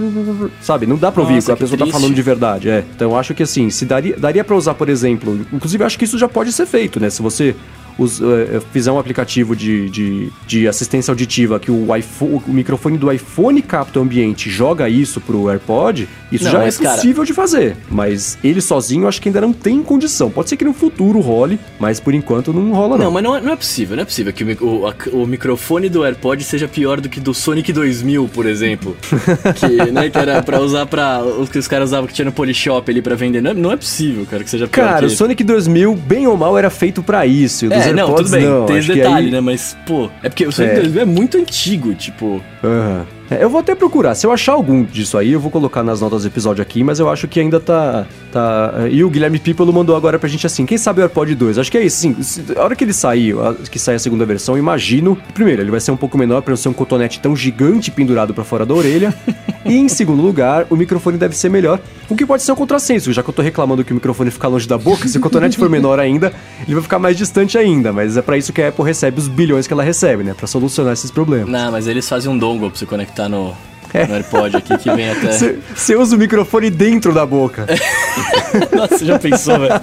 Sabe, 0.61 0.87
não 0.87 0.97
dá 0.97 1.11
pra 1.11 1.21
ouvir 1.21 1.35
Nossa, 1.35 1.53
a 1.53 1.57
pessoa 1.57 1.77
tá 1.77 1.85
triste. 1.85 1.93
tá 1.93 1.99
falando 1.99 2.15
de 2.15 2.23
verdade. 2.23 2.71
É. 2.71 2.85
Então 2.95 3.11
eu 3.11 3.17
acho 3.17 3.35
que 3.35 3.43
assim, 3.43 3.69
se 3.71 3.85
daria, 3.85 4.17
daria 4.17 4.45
para 4.45 4.55
usar, 4.55 4.75
por 4.75 4.89
exemplo, 4.89 5.45
inclusive 5.53 5.83
acho 5.83 5.99
que 5.99 6.05
isso 6.05 6.17
já 6.17 6.29
pode 6.29 6.53
ser 6.53 6.65
feito, 6.65 7.01
né? 7.01 7.11
Se 7.11 7.21
você 7.21 7.57
us, 7.99 8.21
uh, 8.21 8.61
fizer 8.73 8.91
um 8.91 8.99
aplicativo 8.99 9.55
de, 9.55 9.89
de, 9.91 10.33
de, 10.47 10.69
assistência 10.69 11.11
auditiva 11.11 11.59
que 11.59 11.71
o, 11.71 11.95
iPhone, 11.95 12.43
o 12.47 12.53
microfone 12.53 12.97
do 12.99 13.11
iPhone 13.11 13.61
capta 13.63 13.99
o 13.99 14.03
ambiente 14.03 14.51
joga 14.51 14.89
isso 14.89 15.21
pro 15.21 15.49
AirPod, 15.49 16.09
isso 16.31 16.45
não, 16.45 16.53
já 16.53 16.63
é 16.63 16.73
possível 16.73 17.15
cara... 17.17 17.27
de 17.27 17.33
fazer. 17.33 17.77
Mas 17.91 18.39
ele 18.43 18.61
sozinho 18.61 19.07
acho 19.07 19.21
que 19.21 19.29
ainda 19.29 19.41
não 19.41 19.53
tem 19.53 19.83
condição. 19.83 20.31
Pode 20.31 20.49
ser 20.49 20.57
que 20.57 20.65
no 20.65 20.73
futuro 20.73 21.21
role, 21.21 21.59
mas 21.79 22.01
por 22.01 22.15
enquanto 22.15 22.53
não 22.53 22.73
rola 22.73 22.97
não. 22.97 23.07
Não, 23.07 23.13
mas 23.13 23.23
não 23.23 23.37
é, 23.37 23.41
não 23.41 23.53
é 23.53 23.57
possível, 23.57 23.97
não 23.97 24.03
é 24.03 24.07
possível 24.07 24.33
que 24.33 24.45
o, 24.45 24.65
o, 24.65 24.87
a, 24.87 24.95
o, 25.13 25.27
microfone 25.27 25.89
do 25.89 26.05
AirPod 26.05 26.43
seja 26.45 26.67
pior 26.67 27.01
do 27.01 27.09
que 27.09 27.21
do 27.21 27.35
Sonic 27.35 27.73
2000, 27.73 28.29
por 28.33 28.47
exemplo. 28.47 28.97
que, 29.57 29.91
né, 29.93 30.11
que 30.11 30.19
era 30.19 30.43
pra 30.43 30.61
usar 30.61 30.87
pra... 30.87 31.23
Os 31.23 31.49
que 31.49 31.59
os 31.59 31.69
caras 31.69 31.91
usavam 31.91 32.07
que 32.07 32.15
tinha 32.15 32.25
no 32.25 32.33
Polishop 32.33 32.91
ali 32.91 33.03
pra 33.03 33.15
vender. 33.15 33.43
Não 33.43 33.51
é, 33.51 33.55
não 33.55 33.73
é 33.73 33.77
possível, 33.77 34.27
cara, 34.27 34.43
que 34.43 34.51
seja 34.51 34.67
pior 34.67 34.85
Cara, 34.85 35.07
o 35.07 35.11
Sonic 35.11 35.43
2000, 35.45 35.95
bem 35.95 36.27
ou 36.27 36.37
mal, 36.37 36.57
era 36.57 36.71
feito 36.71 37.03
pra 37.03 37.27
isso. 37.27 37.67
É, 37.67 37.82
é, 37.89 37.93
não, 37.93 38.15
tudo 38.15 38.31
bem, 38.31 38.45
não, 38.45 38.67
tem 38.67 38.79
esse 38.79 38.93
detalhe, 38.93 39.27
aí... 39.27 39.33
né? 39.33 39.41
Mas, 39.41 39.77
pô, 39.87 40.11
é 40.23 40.29
porque 40.29 40.47
o 40.47 40.53
Sonic 40.53 40.75
é. 40.75 40.81
2000 40.81 41.03
é 41.03 41.05
muito 41.05 41.39
antigo, 41.39 41.95
tipo. 41.95 42.43
Uhum. 42.63 43.05
É, 43.31 43.43
eu 43.43 43.49
vou 43.49 43.61
até 43.61 43.75
procurar. 43.75 44.15
Se 44.15 44.27
eu 44.27 44.33
achar 44.33 44.53
algum 44.53 44.83
disso 44.83 45.17
aí, 45.17 45.33
eu 45.33 45.41
vou 45.41 45.51
colocar 45.51 45.83
nas 45.83 46.01
notas 46.01 46.23
do 46.23 46.29
episódio 46.29 46.63
aqui, 46.63 46.85
mas 46.85 46.99
eu 46.99 47.09
acho 47.09 47.27
que 47.29 47.41
ainda 47.41 47.59
tá. 47.59 48.07
Tá... 48.33 48.89
E 48.91 49.05
o 49.05 49.11
Guilherme 49.11 49.39
People 49.39 49.71
mandou 49.73 49.95
agora 49.95 50.19
pra 50.19 50.29
gente 50.29 50.47
assim: 50.47 50.65
quem 50.65 50.79
sabe 50.79 51.01
o 51.01 51.03
AirPod 51.03 51.35
2? 51.35 51.59
Acho 51.59 51.71
que 51.71 51.79
é 51.79 51.85
isso, 51.85 51.99
sim. 51.99 52.17
A 52.57 52.65
hora 52.65 52.75
que 52.75 52.83
ele 52.83 52.93
sair, 52.93 53.35
que 53.71 53.79
sair 53.79 53.97
a 53.97 53.99
segunda 53.99 54.25
versão, 54.25 54.57
imagino. 54.59 55.17
Primeiro, 55.35 55.63
ele 55.63 55.71
vai 55.71 55.81
ser 55.81 55.91
um 55.91 55.97
pouco 55.97 56.19
menor 56.19 56.43
pra 56.43 56.53
não 56.53 56.57
ser 56.57 56.69
um 56.69 56.73
cotonete 56.73 57.21
tão 57.21 57.37
gigante 57.37 57.91
pendurado 57.91 58.35
para 58.35 58.43
fora 58.43 58.65
da 58.65 58.75
orelha. 58.75 59.15
e 59.65 59.77
em 59.77 59.89
segundo 59.89 60.23
lugar, 60.23 60.67
o 60.71 60.77
microfone 60.77 61.19
deve 61.19 61.37
ser 61.37 61.49
melhor. 61.49 61.81
O 62.09 62.17
que 62.17 62.27
pode 62.27 62.43
ser 62.43 62.53
um 62.53 62.57
contrassenso, 62.57 63.13
já 63.13 63.23
que 63.23 63.31
eu 63.31 63.35
tô 63.35 63.43
reclamando 63.43 63.85
que 63.85 63.93
o 63.93 63.95
microfone 63.95 64.31
fica 64.31 64.49
longe 64.49 64.67
da 64.67 64.79
boca, 64.79 65.07
se 65.07 65.19
o 65.19 65.21
cotonete 65.21 65.59
for 65.59 65.69
menor 65.69 66.01
ainda, 66.01 66.33
ele 66.65 66.75
vai 66.75 66.83
ficar 66.83 66.99
mais 66.99 67.17
distante 67.17 67.59
ainda. 67.59 67.93
Mas 67.93 68.17
é 68.17 68.23
para 68.23 68.37
isso 68.37 68.53
que 68.53 68.63
a 68.63 68.69
Apple 68.69 68.85
recebe 68.85 69.19
os 69.19 69.29
bilhões 69.29 69.67
que 69.67 69.73
ela 69.73 69.83
recebe, 69.83 70.23
né? 70.23 70.35
Pra 70.35 70.47
solucionar 70.47 70.93
esses 70.93 71.11
problemas. 71.11 71.49
Não, 71.49 71.71
mas 71.71 71.87
eles 71.87 72.09
fazem 72.09 72.31
um 72.31 72.39
dongle 72.39 72.71
pra 72.71 72.79
você 72.79 72.87
conectar 72.87 73.29
no, 73.29 73.55
é. 73.93 74.07
no 74.09 74.15
AirPod 74.15 74.57
aqui 74.57 74.77
que 74.79 74.91
vem 74.91 75.11
até. 75.11 75.57
Você 75.75 75.97
usa 75.97 76.17
o 76.17 76.19
microfone 76.19 76.71
dentro 76.71 77.13
da 77.13 77.27
boca. 77.27 77.67
Nossa, 78.75 79.05
já 79.05 79.19
pensou, 79.19 79.59
velho? 79.61 79.75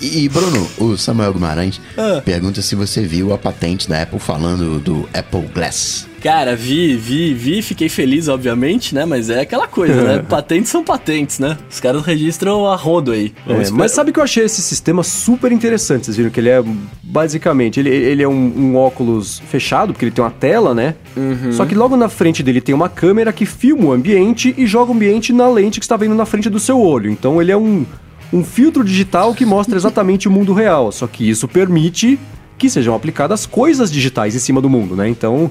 E, 0.00 0.28
Bruno, 0.28 0.68
o 0.78 0.96
Samuel 0.96 1.34
Guimarães 1.34 1.80
ah. 1.96 2.22
pergunta 2.24 2.62
se 2.62 2.74
você 2.74 3.02
viu 3.02 3.32
a 3.32 3.38
patente 3.38 3.88
da 3.88 4.02
Apple 4.02 4.18
falando 4.18 4.78
do 4.78 5.08
Apple 5.12 5.48
Glass. 5.54 6.09
Cara, 6.20 6.54
vi, 6.54 6.96
vi, 6.96 7.32
vi, 7.32 7.62
fiquei 7.62 7.88
feliz, 7.88 8.28
obviamente, 8.28 8.94
né? 8.94 9.06
Mas 9.06 9.30
é 9.30 9.40
aquela 9.40 9.66
coisa, 9.66 10.02
né? 10.02 10.24
Patentes 10.28 10.70
são 10.70 10.84
patentes, 10.84 11.38
né? 11.38 11.56
Os 11.70 11.80
caras 11.80 12.04
registram 12.04 12.66
a 12.66 12.76
rodo 12.76 13.12
aí. 13.12 13.32
É, 13.48 13.70
mas 13.70 13.92
sabe 13.92 14.12
que 14.12 14.18
eu 14.18 14.24
achei 14.24 14.44
esse 14.44 14.60
sistema 14.60 15.02
super 15.02 15.50
interessante? 15.50 16.04
Vocês 16.04 16.16
viram 16.16 16.30
que 16.30 16.38
ele 16.38 16.50
é 16.50 16.62
basicamente, 17.02 17.80
ele, 17.80 17.88
ele 17.88 18.22
é 18.22 18.28
um, 18.28 18.52
um 18.56 18.76
óculos 18.76 19.40
fechado, 19.48 19.92
porque 19.92 20.04
ele 20.04 20.12
tem 20.12 20.22
uma 20.22 20.30
tela, 20.30 20.74
né? 20.74 20.94
Uhum. 21.16 21.52
Só 21.52 21.64
que 21.64 21.74
logo 21.74 21.96
na 21.96 22.08
frente 22.08 22.42
dele 22.42 22.60
tem 22.60 22.74
uma 22.74 22.88
câmera 22.88 23.32
que 23.32 23.46
filma 23.46 23.86
o 23.86 23.92
ambiente 23.92 24.54
e 24.58 24.66
joga 24.66 24.92
o 24.92 24.94
ambiente 24.94 25.32
na 25.32 25.48
lente 25.48 25.80
que 25.80 25.84
está 25.84 25.96
vendo 25.96 26.14
na 26.14 26.26
frente 26.26 26.50
do 26.50 26.60
seu 26.60 26.78
olho. 26.80 27.10
Então 27.10 27.40
ele 27.40 27.50
é 27.50 27.56
um, 27.56 27.86
um 28.30 28.44
filtro 28.44 28.84
digital 28.84 29.34
que 29.34 29.46
mostra 29.46 29.76
exatamente 29.76 30.28
o 30.28 30.30
mundo 30.30 30.52
real. 30.52 30.92
Só 30.92 31.06
que 31.06 31.28
isso 31.28 31.48
permite 31.48 32.18
que 32.58 32.68
sejam 32.68 32.94
aplicadas 32.94 33.46
coisas 33.46 33.90
digitais 33.90 34.34
em 34.34 34.38
cima 34.38 34.60
do 34.60 34.68
mundo, 34.68 34.94
né? 34.94 35.08
Então 35.08 35.50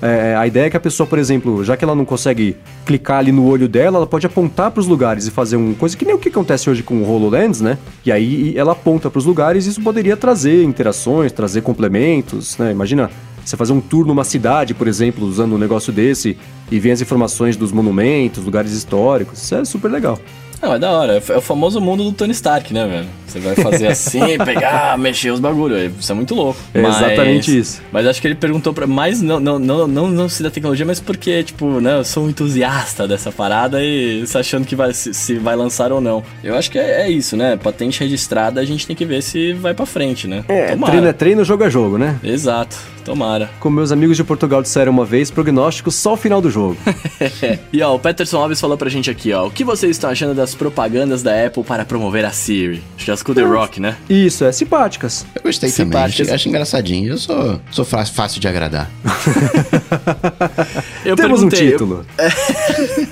é, 0.00 0.36
a 0.36 0.46
ideia 0.46 0.66
é 0.66 0.70
que 0.70 0.76
a 0.76 0.80
pessoa, 0.80 1.06
por 1.06 1.18
exemplo, 1.18 1.64
já 1.64 1.76
que 1.76 1.84
ela 1.84 1.94
não 1.94 2.04
consegue 2.04 2.56
clicar 2.86 3.18
ali 3.18 3.32
no 3.32 3.46
olho 3.46 3.68
dela, 3.68 3.98
ela 3.98 4.06
pode 4.06 4.26
apontar 4.26 4.70
para 4.70 4.80
os 4.80 4.86
lugares 4.86 5.26
e 5.26 5.30
fazer 5.30 5.56
uma 5.56 5.74
coisa 5.74 5.96
que 5.96 6.04
nem 6.04 6.14
o 6.14 6.18
que 6.18 6.28
acontece 6.28 6.70
hoje 6.70 6.82
com 6.82 7.02
o 7.02 7.08
HoloLens, 7.08 7.60
né? 7.60 7.78
E 8.04 8.12
aí 8.12 8.56
ela 8.56 8.72
aponta 8.72 9.10
para 9.10 9.18
os 9.18 9.24
lugares 9.24 9.66
e 9.66 9.70
isso 9.70 9.82
poderia 9.82 10.16
trazer 10.16 10.62
interações, 10.62 11.32
trazer 11.32 11.62
complementos, 11.62 12.56
né? 12.58 12.70
Imagina 12.70 13.10
você 13.44 13.56
fazer 13.56 13.72
um 13.72 13.80
tour 13.80 14.06
numa 14.06 14.24
cidade, 14.24 14.74
por 14.74 14.86
exemplo, 14.86 15.26
usando 15.26 15.54
um 15.54 15.58
negócio 15.58 15.92
desse 15.92 16.36
e 16.70 16.78
ver 16.78 16.92
as 16.92 17.00
informações 17.00 17.56
dos 17.56 17.72
monumentos, 17.72 18.44
lugares 18.44 18.72
históricos. 18.72 19.42
Isso 19.42 19.54
é 19.54 19.64
super 19.64 19.90
legal. 19.90 20.18
Não, 20.60 20.74
é 20.74 20.78
da 20.78 20.90
hora. 20.90 21.22
É 21.28 21.36
o 21.36 21.40
famoso 21.40 21.80
mundo 21.80 22.04
do 22.04 22.12
Tony 22.12 22.32
Stark, 22.32 22.72
né, 22.72 22.86
velho? 22.86 23.06
Você 23.26 23.38
vai 23.38 23.54
fazer 23.54 23.86
assim, 23.88 24.38
pegar, 24.44 24.98
mexer 24.98 25.30
os 25.30 25.40
bagulhos. 25.40 25.92
Isso 25.98 26.10
é 26.10 26.14
muito 26.14 26.34
louco. 26.34 26.58
É 26.74 26.80
mas, 26.80 26.96
exatamente 26.96 27.58
isso. 27.58 27.82
Mas 27.92 28.06
acho 28.06 28.20
que 28.20 28.26
ele 28.26 28.34
perguntou 28.34 28.72
pra 28.72 28.86
mais, 28.86 29.20
não, 29.22 29.38
não, 29.38 29.58
não, 29.58 29.86
não, 29.86 30.08
não 30.08 30.28
se 30.28 30.42
da 30.42 30.50
tecnologia, 30.50 30.84
mas 30.84 31.00
porque, 31.00 31.42
tipo, 31.42 31.80
né, 31.80 31.98
eu 31.98 32.04
sou 32.04 32.24
um 32.24 32.30
entusiasta 32.30 33.06
dessa 33.06 33.30
parada 33.30 33.82
e 33.82 34.26
se 34.26 34.36
achando 34.36 34.66
que 34.66 34.74
vai, 34.74 34.92
se, 34.92 35.14
se 35.14 35.34
vai 35.36 35.54
lançar 35.54 35.92
ou 35.92 36.00
não. 36.00 36.22
Eu 36.42 36.56
acho 36.56 36.70
que 36.70 36.78
é, 36.78 37.02
é, 37.02 37.10
isso, 37.10 37.36
né? 37.36 37.56
Patente 37.56 38.00
registrada, 38.00 38.60
a 38.60 38.64
gente 38.64 38.86
tem 38.86 38.96
que 38.96 39.04
ver 39.04 39.22
se 39.22 39.52
vai 39.52 39.74
pra 39.74 39.86
frente, 39.86 40.26
né? 40.26 40.44
É, 40.48 40.72
Tomara. 40.72 40.90
treino 40.92 41.08
é 41.08 41.12
treino, 41.12 41.44
jogo 41.44 41.64
é 41.64 41.70
jogo, 41.70 41.98
né? 41.98 42.18
Exato. 42.22 42.76
Tomara. 43.08 43.50
Como 43.58 43.76
meus 43.76 43.90
amigos 43.90 44.18
de 44.18 44.22
Portugal 44.22 44.60
disseram 44.60 44.92
uma 44.92 45.04
vez, 45.04 45.30
prognóstico 45.30 45.90
só 45.90 46.12
o 46.12 46.16
final 46.16 46.42
do 46.42 46.50
jogo. 46.50 46.76
e 47.72 47.82
ó, 47.82 47.94
o 47.94 47.98
Peterson 47.98 48.36
Alves 48.36 48.60
falou 48.60 48.76
pra 48.76 48.90
gente 48.90 49.10
aqui, 49.10 49.32
ó. 49.32 49.46
O 49.46 49.50
que 49.50 49.64
vocês 49.64 49.92
estão 49.92 50.10
achando 50.10 50.34
das 50.34 50.54
propagandas 50.54 51.22
da 51.22 51.46
Apple 51.46 51.64
para 51.64 51.86
promover 51.86 52.26
a 52.26 52.30
Siri? 52.30 52.82
Acho 52.96 53.04
que 53.06 53.10
as 53.10 53.22
The 53.22 53.42
Rock, 53.42 53.80
né? 53.80 53.96
Isso, 54.10 54.44
é 54.44 54.52
simpáticas. 54.52 55.24
Eu 55.34 55.42
gostei 55.42 55.70
simpáticas. 55.70 56.16
também, 56.16 56.26
acho, 56.26 56.34
acho 56.34 56.48
engraçadinho. 56.48 57.12
Eu 57.12 57.18
sou, 57.18 57.60
sou 57.70 57.84
fácil 57.84 58.40
de 58.40 58.48
agradar. 58.48 58.90
eu 61.04 61.16
Temos 61.16 61.42
um 61.42 61.48
título. 61.48 62.04
Eu, 62.18 62.28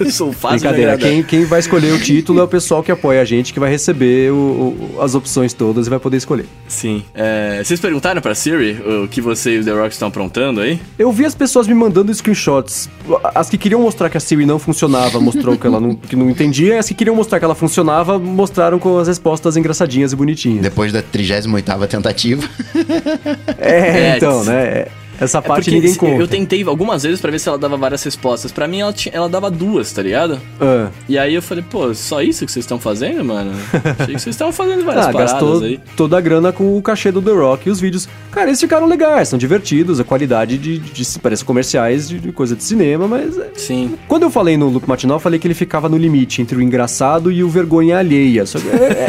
eu 0.07 0.11
sou 0.11 0.32
fácil 0.32 0.59
Brincadeira, 0.59 0.99
quem, 0.99 1.22
quem 1.22 1.44
vai 1.44 1.61
escolher 1.61 1.92
o 1.92 2.01
título 2.01 2.40
é 2.40 2.42
o 2.42 2.49
pessoal 2.49 2.82
que 2.82 2.90
apoia 2.90 3.22
a 3.22 3.24
gente, 3.24 3.53
que 3.53 3.61
vai 3.61 3.70
receber 3.70 4.32
o, 4.32 4.36
o, 4.36 4.99
as 5.01 5.14
opções 5.14 5.53
todas 5.53 5.86
e 5.86 5.90
vai 5.90 5.99
poder 5.99 6.16
escolher. 6.16 6.47
Sim. 6.68 7.05
É, 7.14 7.62
vocês 7.64 7.80
perguntaram 7.80 8.20
pra 8.20 8.34
Siri 8.34 8.72
o 9.05 9.09
que 9.09 9.20
você 9.20 9.57
e 9.57 9.59
o 9.61 9.64
The 9.64 9.72
Rock 9.72 9.86
estão 9.95 10.09
aprontando 10.09 10.61
aí? 10.61 10.80
Eu 10.99 11.12
vi 11.12 11.24
as 11.24 11.34
pessoas 11.34 11.66
me 11.66 11.74
mandando 11.74 12.12
screenshots. 12.12 12.89
As 13.34 13.49
que 13.49 13.57
queriam 13.59 13.80
mostrar 13.80 14.11
que 14.11 14.16
a 14.16 14.20
Siri 14.20 14.45
não 14.45 14.59
funcionava, 14.59 15.20
mostrou 15.20 15.57
que 15.57 15.66
ela 15.66 15.80
não, 15.80 15.95
que 15.95 16.16
não 16.16 16.28
entendia. 16.28 16.78
As 16.78 16.89
que 16.89 16.95
queriam 16.95 17.14
mostrar 17.14 17.39
que 17.39 17.45
ela 17.45 17.55
funcionava, 17.55 18.18
mostraram 18.18 18.78
com 18.78 18.99
as 18.99 19.09
respostas 19.09 19.57
engraçadinhas 19.57 20.12
e 20.12 20.16
bonitinhas. 20.16 20.62
Depois 20.62 20.93
da 20.93 21.03
38ª 21.03 21.87
tentativa. 21.87 22.49
é, 23.59 24.16
então, 24.16 24.45
né? 24.45 24.87
Essa 25.21 25.39
É 25.39 25.41
parte 25.41 25.64
porque 25.64 25.77
ninguém 25.77 25.95
conta. 25.95 26.23
Eu 26.23 26.29
tentei 26.29 26.62
algumas 26.64 27.03
vezes 27.03 27.21
pra 27.21 27.31
ver 27.31 27.39
se 27.39 27.49
ela 27.49 27.59
dava 27.59 27.77
várias 27.77 28.03
respostas. 28.03 28.53
Pra 28.53 28.67
mim, 28.69 28.81
ela, 28.81 28.93
tinha- 28.93 29.14
ela 29.14 29.29
dava 29.29 29.51
duas, 29.51 29.93
tá 29.93 30.03
ligado? 30.03 30.41
Ah. 30.61 30.89
E 31.09 31.19
aí 31.19 31.35
eu 31.35 31.43
falei, 31.43 31.64
pô, 31.69 31.93
só 31.95 32.21
isso 32.23 32.45
que 32.45 32.53
vocês 32.53 32.64
estão 32.64 32.79
fazendo, 32.79 33.25
mano? 33.25 33.53
Achei 33.99 34.14
que 34.14 34.21
vocês 34.21 34.35
estavam 34.35 34.53
fazendo 34.53 34.85
várias 34.85 35.07
Ah, 35.07 35.12
paradas 35.12 35.33
gastou 35.33 35.62
aí. 35.62 35.81
toda 35.97 36.19
a 36.19 36.21
grana 36.21 36.53
com 36.53 36.77
o 36.77 36.83
cachê 36.83 37.11
do 37.11 37.23
The 37.23 37.31
Rock 37.33 37.69
e 37.69 37.71
os 37.73 37.81
vídeos. 37.81 38.09
Cara, 38.31 38.49
eles 38.49 38.61
ficaram 38.61 38.87
legais, 38.87 39.29
são 39.29 39.39
divertidos, 39.39 39.99
a 40.01 40.05
qualidade 40.05 40.59
de. 40.59 40.79
de, 40.79 40.93
de 41.05 41.19
parece 41.19 41.45
comerciais 41.45 42.09
de, 42.09 42.19
de 42.19 42.33
coisa 42.33 42.55
de 42.57 42.62
cinema, 42.64 43.07
mas. 43.09 43.39
é- 43.39 43.51
Sim. 43.55 43.95
Quando 44.09 44.25
eu 44.25 44.31
falei 44.31 44.57
no 44.57 44.69
Loop 44.69 44.87
Matinal, 44.89 45.17
eu 45.17 45.21
falei 45.21 45.39
que 45.39 45.47
ele 45.47 45.55
ficava 45.55 45.89
no 45.89 45.97
limite 45.97 46.43
entre 46.43 46.57
o 46.57 46.62
engraçado 46.62 47.31
e 47.33 47.43
o 47.43 47.49
vergonha 47.49 47.99
alheia. 47.99 48.45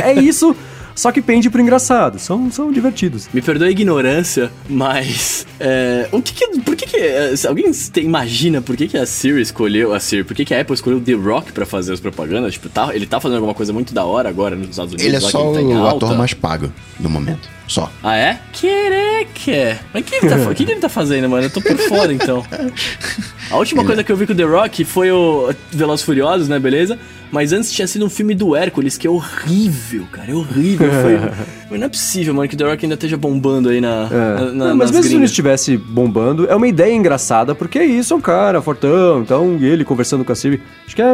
É, 0.03 0.11
é 0.11 0.13
isso, 0.21 0.55
só 0.97 1.11
que 1.11 1.21
pende 1.21 1.49
pro 1.49 1.61
engraçado. 1.61 2.17
São, 2.19 2.51
são 2.51 2.71
divertidos. 2.71 3.29
Me 3.31 3.41
perdoe 3.41 3.67
a 3.67 3.71
ignorância, 3.71 4.51
mas. 4.67 5.45
é, 5.59 6.09
o 6.11 6.21
que 6.21 6.33
que. 6.33 6.59
Por 6.61 6.75
que 6.75 6.87
que. 6.87 6.97
é, 6.97 7.35
se 7.35 7.47
alguém 7.47 7.71
te- 7.71 8.01
imagina 8.01 8.61
por 8.61 8.75
que 8.75 8.87
que 8.87 8.97
a 8.97 9.05
Siri 9.05 9.39
escolheu. 9.41 9.93
A 9.93 9.99
Siri, 9.99 10.23
por 10.23 10.35
que 10.35 10.43
que 10.43 10.53
a 10.53 10.59
Apple 10.61 10.73
escolheu 10.73 10.97
o 10.97 11.01
The 11.01 11.13
Rock 11.13 11.51
pra 11.51 11.65
fazer 11.65 11.93
as 11.93 11.99
propagandas? 11.99 12.53
Tipo, 12.53 12.67
tá, 12.69 12.89
ele 12.95 13.05
tá 13.05 13.19
fazendo 13.19 13.37
alguma 13.37 13.53
coisa 13.53 13.71
muito 13.71 13.93
da 13.93 14.03
hora 14.03 14.27
agora 14.27 14.55
nos 14.55 14.69
Estados 14.71 14.93
Unidos. 14.93 15.05
Ele 15.05 15.15
é 15.15 15.19
só 15.19 15.39
que 15.39 15.47
ele 15.47 15.53
tá 15.53 15.61
em 15.61 15.77
o 15.77 15.87
ator 15.87 16.17
mais 16.17 16.33
pago 16.33 16.71
do 16.99 17.09
momento. 17.09 17.47
Só. 17.67 17.91
Ah, 18.01 18.15
é? 18.15 18.39
Quereca! 18.53 19.79
Mas 19.93 20.01
o 20.01 20.05
que, 20.05 20.15
ele 20.15 20.29
tá, 20.29 20.53
que 20.55 20.65
que 20.65 20.71
ele 20.71 20.79
tá 20.81 20.89
fazendo, 20.89 21.29
mano? 21.29 21.43
Eu 21.43 21.49
tô 21.49 21.61
por 21.61 21.77
fora, 21.77 22.11
então. 22.13 22.43
A 23.49 23.55
última 23.57 23.85
coisa 23.85 24.03
que 24.03 24.11
eu 24.11 24.17
vi 24.17 24.27
com 24.27 24.33
o 24.33 24.35
The 24.35 24.43
Rock 24.43 24.83
foi 24.83 25.09
o 25.09 25.49
Velozes 25.71 26.05
Furiosos, 26.05 26.49
né, 26.49 26.59
beleza? 26.59 26.99
Mas 27.31 27.51
antes 27.53 27.71
tinha 27.71 27.87
sido 27.87 28.05
um 28.05 28.09
filme 28.09 28.33
do 28.35 28.55
Hércules, 28.55 28.97
que 28.97 29.05
é 29.07 29.09
horrível, 29.09 30.03
cara. 30.11 30.31
É 30.31 30.33
horrível. 30.35 30.89
Foi... 31.01 31.17
Não 31.77 31.85
é 31.85 31.89
possível, 31.89 32.33
mano, 32.33 32.47
que 32.47 32.55
o 32.55 32.57
The 32.57 32.63
Rock 32.65 32.85
ainda 32.85 32.95
esteja 32.95 33.17
bombando 33.17 33.69
aí 33.69 33.79
na, 33.81 34.07
É. 34.09 34.15
na, 34.15 34.45
na, 34.45 34.51
Não, 34.69 34.75
mas 34.77 34.89
mesmo 34.91 35.03
se 35.03 35.09
não 35.09 35.15
gringas. 35.15 35.29
estivesse 35.31 35.75
bombando, 35.77 36.45
é 36.49 36.55
uma 36.55 36.67
ideia 36.67 36.93
engraçada, 36.93 37.53
porque 37.53 37.77
é 37.79 37.85
isso, 37.85 38.13
é 38.13 38.17
um 38.17 38.21
cara 38.21 38.61
fortão, 38.61 39.21
então, 39.21 39.57
e 39.59 39.65
ele 39.65 39.83
conversando 39.83 40.23
com 40.23 40.31
a 40.31 40.35
Siri. 40.35 40.61
Acho 40.85 40.95
que 40.95 41.01
é, 41.01 41.05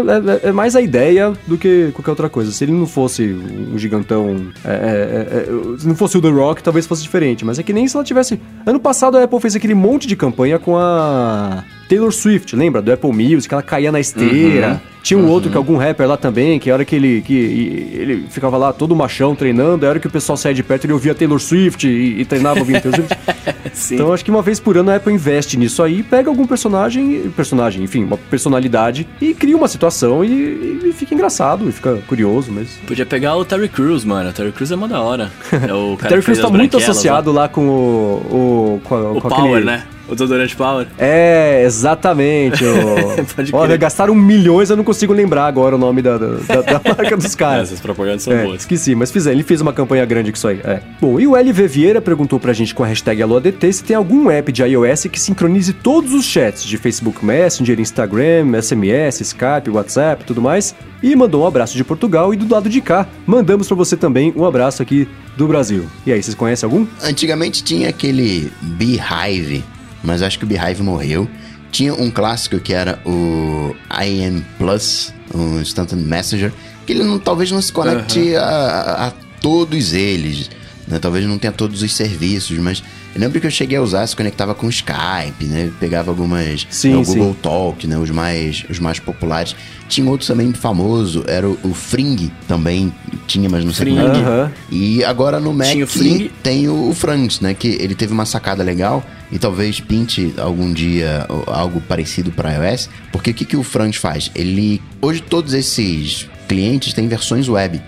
é- 0.46 0.50
é 0.50 0.52
mais 0.52 0.76
a 0.76 0.82
ideia 0.82 1.34
do 1.48 1.58
que 1.58 1.90
qualquer 1.94 2.12
outra 2.12 2.30
coisa. 2.30 2.52
Se 2.52 2.64
ele 2.64 2.72
não 2.72 2.86
fosse 2.86 3.24
um 3.24 3.78
gigantão. 3.78 4.48
é, 4.64 4.70
é, 4.72 5.38
é, 5.76 5.80
se 5.80 5.88
não 5.88 5.96
fosse 5.96 6.18
o 6.18 6.22
The 6.22 6.30
Rock, 6.30 6.62
talvez 6.62 6.86
fosse 6.86 7.02
diferente. 7.02 7.44
Mas 7.44 7.58
é 7.58 7.64
que 7.64 7.74
nem 7.74 7.88
se 7.88 7.96
ela 7.96 8.04
tivesse. 8.06 8.40
Ano 8.66 8.80
passado 8.80 9.18
a 9.18 9.24
Apple 9.24 9.40
fez 9.40 9.56
aquele 9.56 9.74
monte 9.76 10.08
de 10.08 10.16
campanha 10.16 10.60
com 10.60 10.78
a. 10.78 11.64
Taylor 11.94 12.12
Swift, 12.12 12.56
lembra? 12.56 12.82
Do 12.82 12.92
Apple 12.92 13.12
Music, 13.12 13.54
ela 13.54 13.62
caía 13.64 13.92
na 13.92 14.00
esteira. 14.00 14.82
Tinha 15.04 15.20
um 15.20 15.28
outro 15.28 15.52
que 15.52 15.58
algum 15.58 15.76
rapper 15.76 16.08
lá 16.08 16.16
também, 16.16 16.58
que 16.58 16.72
a 16.72 16.74
hora 16.74 16.86
que 16.86 16.96
ele 16.96 17.22
que 17.22 17.34
ele 17.34 18.26
ficava 18.30 18.56
lá 18.56 18.72
todo 18.72 18.96
machão 18.96 19.36
treinando, 19.36 19.86
a 19.86 19.90
hora 19.90 20.00
que 20.00 20.08
o 20.08 20.10
pessoal 20.10 20.38
saía 20.38 20.56
de 20.56 20.64
perto 20.64 20.86
ele 20.86 20.94
ouvia 20.94 21.14
Taylor 21.14 21.40
Swift 21.42 21.86
e, 21.86 22.22
e 22.22 22.26
treinava 22.26 22.60
ouvindo 22.60 22.80
Taylor 22.82 23.02
Swift. 23.02 23.18
Sim. 23.74 23.96
Então 23.96 24.14
acho 24.14 24.24
que 24.24 24.32
uma 24.32 24.42
vez 24.42 24.62
por 24.62 24.78
ano 24.78 24.92
a 24.92 24.96
Apple 24.96 25.14
investe 25.14 25.58
nisso 25.58 25.84
aí, 25.84 26.04
pega 26.04 26.30
algum 26.30 26.48
personagem, 26.48 27.30
personagem, 27.36 27.84
enfim, 27.84 28.06
uma 28.06 28.16
personalidade 28.18 29.06
e 29.22 29.34
cria 29.34 29.58
uma 29.58 29.68
situação 29.68 30.24
e, 30.24 30.80
e 30.86 30.94
fica 30.94 31.14
engraçado, 31.14 31.68
e 31.68 31.72
fica 31.74 31.98
curioso, 32.08 32.50
mas 32.52 32.70
Podia 32.88 33.06
pegar 33.06 33.36
o 33.36 33.44
Terry 33.44 33.68
Crews, 33.68 34.06
mano. 34.06 34.30
O 34.30 34.34
Terry 34.34 34.54
Crews 34.54 34.72
é 34.72 34.76
mó 34.78 34.88
da 34.88 35.02
hora. 35.02 35.30
É 35.52 35.74
o 35.74 35.98
Terry 36.08 36.22
Crews 36.22 36.40
tá 36.40 36.50
muito 36.50 36.78
associado 36.78 37.30
lá 37.34 37.50
com 37.50 37.68
o 37.68 38.78
o 38.78 38.82
com, 38.86 38.96
a- 38.96 39.00
lá. 39.00 39.12
O 39.12 39.22
com 39.22 39.28
Power, 39.28 39.52
aquele- 39.52 39.66
né? 39.66 39.84
O 40.14 40.16
desodorante 40.16 40.56
Power. 40.56 40.88
É, 40.98 41.64
exatamente. 41.66 42.64
o- 42.64 43.26
Pode 43.36 43.54
Olha, 43.54 43.76
gastaram 43.78 44.14
milhões, 44.16 44.70
eu 44.70 44.78
não 44.78 44.84
consigo 44.84 45.12
lembrar 45.14 45.46
agora 45.48 45.76
o 45.76 45.78
nome 45.78 46.02
da, 46.02 46.18
da, 46.18 46.28
da- 46.28 46.62
da 46.62 46.82
marca 46.98 47.18
dos 47.18 47.36
caras. 47.36 47.70
Essas 47.70 47.80
propagandas 47.80 48.24
são 48.24 48.34
É, 48.34 48.44
boas. 48.46 48.62
esqueci, 48.62 48.96
mas 48.96 49.12
fiz, 49.12 49.26
ele 49.26 49.44
fez 49.44 49.60
uma 49.62 49.74
campanha 49.74 50.06
grande 50.06 50.32
com 50.32 50.36
isso 50.38 50.48
aí. 50.48 50.60
É. 50.64 50.80
Bom, 51.02 51.20
e 51.20 51.28
o 51.28 51.36
LV 51.36 51.68
Vieira 51.68 52.02
perguntou 52.02 52.40
pra 52.40 52.54
gente 52.54 52.74
com 52.76 52.84
a 52.84 52.88
hashtag 52.88 53.22
AloADT 53.24 53.74
se 53.74 53.84
tem 53.84 53.96
algum 53.96 54.30
app 54.30 54.52
de 54.52 54.62
iOS 54.64 55.08
que 55.12 55.20
sincronize 55.20 55.74
todos 55.74 56.14
os 56.14 56.26
chats 56.26 56.64
de 56.64 56.78
Facebook 56.78 57.26
Messenger, 57.26 57.80
Instagram, 57.80 58.46
SMS, 58.62 59.22
Skype, 59.22 59.70
WhatsApp 59.72 60.24
e 60.24 60.26
tudo 60.26 60.42
mais. 60.42 60.76
E 61.02 61.16
mandou 61.16 61.44
um 61.44 61.48
abraço 61.48 61.76
de 61.76 61.84
Portugal 61.84 62.34
e 62.34 62.38
do 62.38 62.52
lado 62.54 62.70
de 62.70 62.80
cá, 62.80 63.06
mandamos 63.28 63.68
pra 63.68 63.76
você 63.76 63.98
também 63.98 64.32
um 64.38 64.46
abraço 64.46 64.82
aqui 64.82 65.08
do 65.36 65.48
Brasil. 65.48 65.86
E 66.06 66.14
aí, 66.14 66.22
vocês 66.24 66.36
conhecem 66.36 66.66
algum? 66.66 66.86
Antigamente 67.04 67.64
tinha 67.64 67.90
aquele 67.90 68.52
Beehive, 68.62 69.64
mas 70.04 70.22
acho 70.22 70.38
que 70.38 70.46
o 70.46 70.48
Beehive 70.48 70.82
morreu. 70.84 71.28
Tinha 71.72 71.94
um 71.94 72.12
clássico 72.12 72.60
que 72.60 72.74
era 72.74 73.00
o 73.06 73.76
IM 74.06 74.44
Plus, 74.60 75.12
o 75.34 75.60
Instant 75.60 75.94
Messenger, 75.94 76.52
que 76.86 76.94
ele 76.94 77.04
não, 77.04 77.18
talvez 77.18 77.50
não 77.52 77.62
se 77.62 77.72
conecte 77.74 78.36
a, 78.36 78.46
a- 78.46 79.08
a 79.08 79.12
todos 79.42 79.92
eles. 79.94 80.50
né? 80.88 81.00
Talvez 81.00 81.26
não 81.26 81.38
tenha 81.40 81.52
todos 81.54 81.82
os 81.82 81.92
serviços, 81.94 82.58
mas 82.60 82.84
eu 83.16 83.22
lembro 83.22 83.40
que 83.40 83.46
eu 83.48 83.52
cheguei 83.52 83.78
a 83.78 83.82
usar, 83.82 84.06
se 84.08 84.16
conectava 84.16 84.56
com 84.56 84.66
o 84.68 84.70
Skype, 84.70 85.46
né? 85.46 85.72
Pegava 85.80 86.10
algumas. 86.12 86.66
Sim, 86.70 86.92
né, 86.94 86.98
o 86.98 87.06
sim. 87.06 87.18
Google 87.20 87.36
Talk, 87.42 87.86
né? 87.88 87.98
Os 87.98 88.10
mais, 88.10 88.66
os 88.70 88.80
mais 88.80 89.00
populares. 89.00 89.56
Tinha 89.88 90.10
outro 90.10 90.26
também 90.26 90.52
famoso, 90.54 91.24
era 91.28 91.48
o, 91.48 91.58
o 91.64 91.74
Fring 91.74 92.32
também. 92.48 92.92
Tinha, 93.28 93.48
mas 93.50 93.64
não 93.64 93.72
sei 93.72 93.88
como 93.88 94.00
é 94.02 94.06
que- 94.06 94.10
Fring. 94.16 94.24
Aham. 94.26 94.52
e 94.72 95.04
agora 95.04 95.40
no 95.40 95.54
Mac 95.54 95.68
Tinha 95.68 95.84
o 95.86 95.88
Fring. 95.88 96.32
tem 96.42 96.68
o, 96.68 96.90
o 96.90 96.94
Franks, 96.96 97.40
né? 97.40 97.54
Que 97.54 97.68
ele 97.80 97.94
teve 97.94 98.12
uma 98.14 98.26
sacada 98.26 98.64
legal 98.64 99.06
e 99.32 99.38
talvez 99.38 99.80
pinte 99.80 100.34
algum 100.38 100.72
dia 100.74 101.26
algo 101.48 101.80
parecido 101.82 102.32
para 102.32 102.52
iOS. 102.54 102.90
Porque 103.12 103.32
o 103.32 103.34
que, 103.34 103.46
que 103.46 103.58
o 103.58 103.64
Franks 103.64 104.00
faz? 104.00 104.32
Ele. 104.34 104.82
Hoje 105.02 105.22
todos 105.22 105.54
esses 105.54 106.28
clientes 106.48 106.94
têm 106.94 107.08
versões 107.08 107.48
web. 107.48 107.80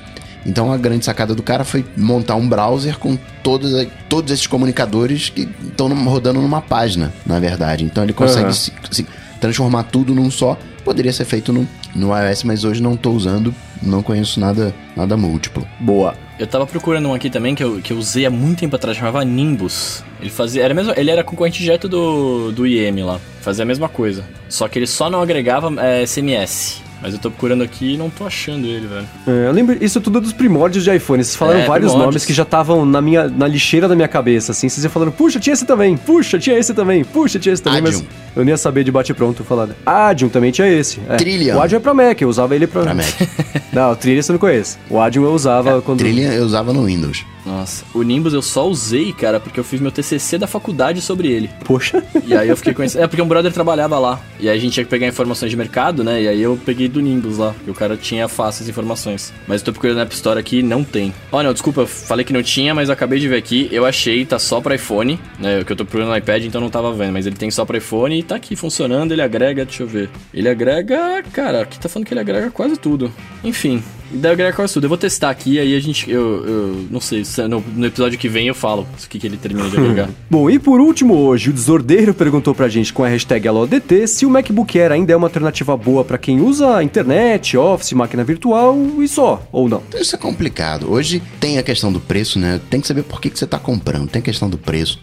Então 0.45 0.71
a 0.71 0.77
grande 0.77 1.03
sacada 1.05 1.33
do 1.33 1.41
cara 1.41 1.63
foi 1.63 1.83
montar 1.97 2.35
um 2.35 2.47
browser 2.47 2.97
com 2.99 3.17
todos, 3.41 3.87
todos 4.07 4.31
esses 4.31 4.45
comunicadores 4.47 5.29
que 5.29 5.49
estão 5.63 5.87
rodando 6.05 6.39
numa 6.41 6.61
página, 6.61 7.11
na 7.25 7.39
verdade. 7.39 7.83
Então 7.83 8.03
ele 8.03 8.13
consegue 8.13 8.45
Aham. 8.45 8.53
se- 8.53 8.71
se 8.91 9.07
transformar 9.41 9.83
tudo 9.83 10.13
num 10.13 10.29
só. 10.29 10.57
Poderia 10.83 11.11
ser 11.11 11.25
feito 11.25 11.51
no, 11.51 11.67
no 11.95 12.11
iOS, 12.15 12.43
mas 12.43 12.63
hoje 12.63 12.79
não 12.79 12.95
tô 12.95 13.09
usando, 13.09 13.53
não 13.81 14.03
conheço 14.03 14.39
nada, 14.39 14.71
nada 14.95 15.17
múltiplo. 15.17 15.67
Boa. 15.79 16.13
Eu 16.37 16.45
tava 16.45 16.67
procurando 16.67 17.07
um 17.09 17.13
aqui 17.15 17.27
também 17.29 17.55
que 17.55 17.63
eu, 17.63 17.81
que 17.81 17.91
eu 17.91 17.97
usei 17.97 18.23
há 18.25 18.29
muito 18.29 18.59
tempo 18.59 18.75
atrás, 18.75 18.95
chamava 18.95 19.25
Nimbus. 19.25 20.03
Ele 20.21 20.29
fazia. 20.29 20.61
Era 20.63 20.75
mesmo, 20.75 20.93
ele 20.95 21.09
era 21.09 21.23
concorrente 21.23 21.59
direto 21.63 21.89
do, 21.89 22.51
do 22.51 22.67
IM 22.67 23.01
lá. 23.03 23.19
Fazia 23.41 23.63
a 23.63 23.65
mesma 23.65 23.89
coisa. 23.89 24.23
Só 24.47 24.67
que 24.67 24.77
ele 24.77 24.85
só 24.85 25.09
não 25.09 25.21
agregava 25.21 25.73
é, 25.83 26.05
SMS. 26.05 26.83
Mas 27.01 27.13
eu 27.13 27.19
tô 27.19 27.29
procurando 27.29 27.61
aqui 27.63 27.93
e 27.93 27.97
não 27.97 28.09
tô 28.09 28.25
achando 28.25 28.65
ele, 28.65 28.87
velho. 28.87 29.05
É, 29.27 29.47
eu 29.47 29.51
lembro, 29.51 29.77
isso 29.83 30.01
tudo 30.01 30.17
é 30.17 30.21
dos 30.21 30.33
primórdios 30.33 30.83
de 30.83 30.95
iPhone. 30.95 31.23
Vocês 31.23 31.35
falaram 31.35 31.59
É, 31.59 31.65
vários 31.65 31.91
primórdios. 31.91 32.05
nomes 32.15 32.25
que 32.25 32.33
já 32.33 32.43
estavam 32.43 32.85
na 32.85 33.01
minha 33.01 33.27
na 33.27 33.47
lixeira 33.47 33.87
da 33.87 33.95
minha 33.95 34.07
cabeça, 34.07 34.51
assim. 34.53 34.67
Vocês 34.69 34.83
iam 34.83 34.91
falando, 34.91 35.11
puxa, 35.11 35.39
tinha 35.39 35.53
esse 35.53 35.65
também, 35.65 35.95
puxa, 35.97 36.39
tinha 36.39 36.57
esse 36.57 36.73
também, 36.73 37.03
puxa, 37.03 37.37
tinha 37.37 37.53
esse 37.53 37.61
também, 37.61 37.81
mas 37.81 37.95
Adium. 37.97 38.07
eu 38.35 38.43
nem 38.45 38.51
ia 38.53 38.57
saber 38.57 38.83
de 38.83 38.91
bate-pronto 38.91 39.43
falar. 39.43 39.69
Adium 39.85 40.29
também 40.29 40.51
tinha 40.51 40.67
esse. 40.67 40.99
É. 41.09 41.17
Trillium. 41.17 41.57
O 41.57 41.61
Adium 41.61 41.77
é 41.77 41.79
pra 41.79 41.93
Mac, 41.93 42.19
eu 42.21 42.29
usava 42.29 42.55
ele 42.55 42.65
pra. 42.65 42.81
Pra 42.83 42.93
Mac. 42.95 43.05
não, 43.71 43.91
o 43.91 43.95
Trillium 43.95 44.23
você 44.23 44.31
não 44.31 44.39
conhece. 44.39 44.77
O 44.89 44.99
Adium 44.99 45.23
eu 45.25 45.33
usava 45.33 45.81
quando. 45.81 45.99
Trilha 45.99 46.33
eu 46.33 46.43
usava 46.45 46.73
no 46.73 46.85
Windows. 46.85 47.23
Nossa. 47.45 47.85
O 47.93 48.01
Nimbus 48.01 48.33
eu 48.33 48.41
só 48.41 48.67
usei, 48.67 49.13
cara, 49.13 49.39
porque 49.39 49.59
eu 49.59 49.63
fiz 49.63 49.79
meu 49.79 49.91
TCC 49.91 50.37
da 50.37 50.47
faculdade 50.47 51.01
sobre 51.01 51.27
ele. 51.31 51.49
Poxa. 51.63 52.03
E 52.25 52.35
aí 52.35 52.49
eu 52.49 52.57
fiquei 52.57 52.73
conhecendo. 52.73 52.95
É 53.05 53.07
porque 53.07 53.21
um 53.21 53.27
brother 53.27 53.51
trabalhava 53.51 53.99
lá. 53.99 54.19
E 54.39 54.49
aí 54.49 54.57
a 54.57 54.59
gente 54.59 54.73
tinha 54.73 54.83
que 54.83 54.89
pegar 54.89 55.05
informações 55.05 55.51
de 55.51 55.57
mercado, 55.57 56.03
né? 56.03 56.23
E 56.23 56.27
aí 56.27 56.41
eu 56.41 56.57
peguei 56.65 56.87
do 56.87 57.01
Nimbus 57.01 57.37
lá. 57.37 57.53
E 57.67 57.69
o 57.69 57.73
cara 57.73 57.95
tinha 57.95 58.27
fácil 58.27 58.63
as 58.63 58.69
informações. 58.69 59.33
Mas 59.47 59.61
eu 59.61 59.65
tô 59.65 59.73
procurando 59.73 59.97
na 59.97 60.03
App 60.03 60.15
Store 60.15 60.39
aqui 60.39 60.63
não 60.63 60.83
tem. 60.83 61.13
Ó, 61.31 61.43
não, 61.43 61.53
desculpa, 61.53 61.81
eu 61.81 61.87
falei 61.87 62.25
que 62.25 62.33
não 62.33 62.41
tinha, 62.41 62.73
mas 62.73 62.89
eu 62.89 62.93
acabei 62.93 63.19
de 63.19 63.27
ver 63.27 63.37
aqui. 63.37 63.69
Eu 63.71 63.85
achei, 63.85 64.25
tá 64.25 64.39
só 64.39 64.59
pra 64.61 64.75
iPhone. 64.75 65.19
Né? 65.37 65.59
O 65.59 65.65
que 65.65 65.73
eu 65.73 65.75
tô 65.75 65.85
procurando 65.85 66.09
no 66.09 66.17
iPad, 66.17 66.45
então 66.45 66.59
não 66.59 66.69
tava 66.69 66.91
vendo. 66.93 67.13
Mas 67.13 67.27
ele 67.27 67.35
tem 67.35 67.51
só 67.51 67.63
pra 67.65 67.77
iPhone 67.77 68.17
e 68.17 68.23
tá 68.23 68.35
aqui 68.35 68.55
funcionando. 68.55 69.11
Ele 69.11 69.21
agrega, 69.21 69.65
deixa 69.65 69.83
eu 69.83 69.87
ver. 69.87 70.09
Ele 70.33 70.49
agrega. 70.49 71.23
Cara, 71.31 71.61
aqui 71.61 71.79
tá 71.79 71.87
falando 71.87 72.07
que 72.07 72.13
ele 72.13 72.21
agrega 72.21 72.49
quase 72.49 72.77
tudo. 72.77 73.11
Enfim. 73.43 73.83
E 74.13 74.51
quase 74.53 74.73
tudo. 74.73 74.85
Eu 74.85 74.89
vou 74.89 74.97
testar 74.97 75.29
aqui, 75.29 75.59
aí 75.59 75.75
a 75.75 75.79
gente. 75.79 76.09
Eu, 76.09 76.45
eu 76.45 76.85
não 76.89 76.99
sei, 76.99 77.25
se 77.25 77.47
no, 77.47 77.63
no 77.75 77.85
episódio 77.85 78.17
que 78.17 78.29
vem 78.29 78.47
eu 78.47 78.55
falo 78.55 78.87
o 79.03 79.07
que, 79.07 79.19
que 79.19 79.27
ele 79.27 79.37
termina 79.37 79.69
de 79.69 79.77
agregar. 79.77 80.09
Bom, 80.29 80.49
e 80.49 80.59
por 80.59 80.79
último 80.79 81.15
hoje, 81.15 81.49
o 81.49 81.53
Desordeiro 81.53 82.13
perguntou 82.13 82.53
pra 82.53 82.67
gente 82.67 82.93
com 82.93 83.03
a 83.03 83.07
hashtag 83.07 83.47
AloDT 83.47 84.07
se 84.07 84.25
o 84.25 84.29
MacBook 84.29 84.79
Air 84.79 84.91
ainda 84.91 85.13
é 85.13 85.15
uma 85.15 85.27
alternativa 85.27 85.75
boa 85.75 86.03
pra 86.03 86.17
quem 86.17 86.39
usa 86.41 86.83
internet, 86.83 87.57
Office, 87.57 87.93
máquina 87.93 88.23
virtual 88.23 88.77
e 88.99 89.07
só, 89.07 89.45
ou 89.51 89.67
não. 89.67 89.81
Isso 89.93 90.15
é 90.15 90.19
complicado. 90.19 90.91
Hoje 90.91 91.21
tem 91.39 91.57
a 91.57 91.63
questão 91.63 91.91
do 91.91 91.99
preço, 91.99 92.39
né? 92.39 92.59
Tem 92.69 92.81
que 92.81 92.87
saber 92.87 93.03
por 93.03 93.19
que, 93.19 93.29
que 93.29 93.39
você 93.39 93.47
tá 93.47 93.59
comprando. 93.59 94.07
Tem 94.09 94.19
a 94.19 94.23
questão 94.23 94.49
do 94.49 94.57
preço, 94.57 94.99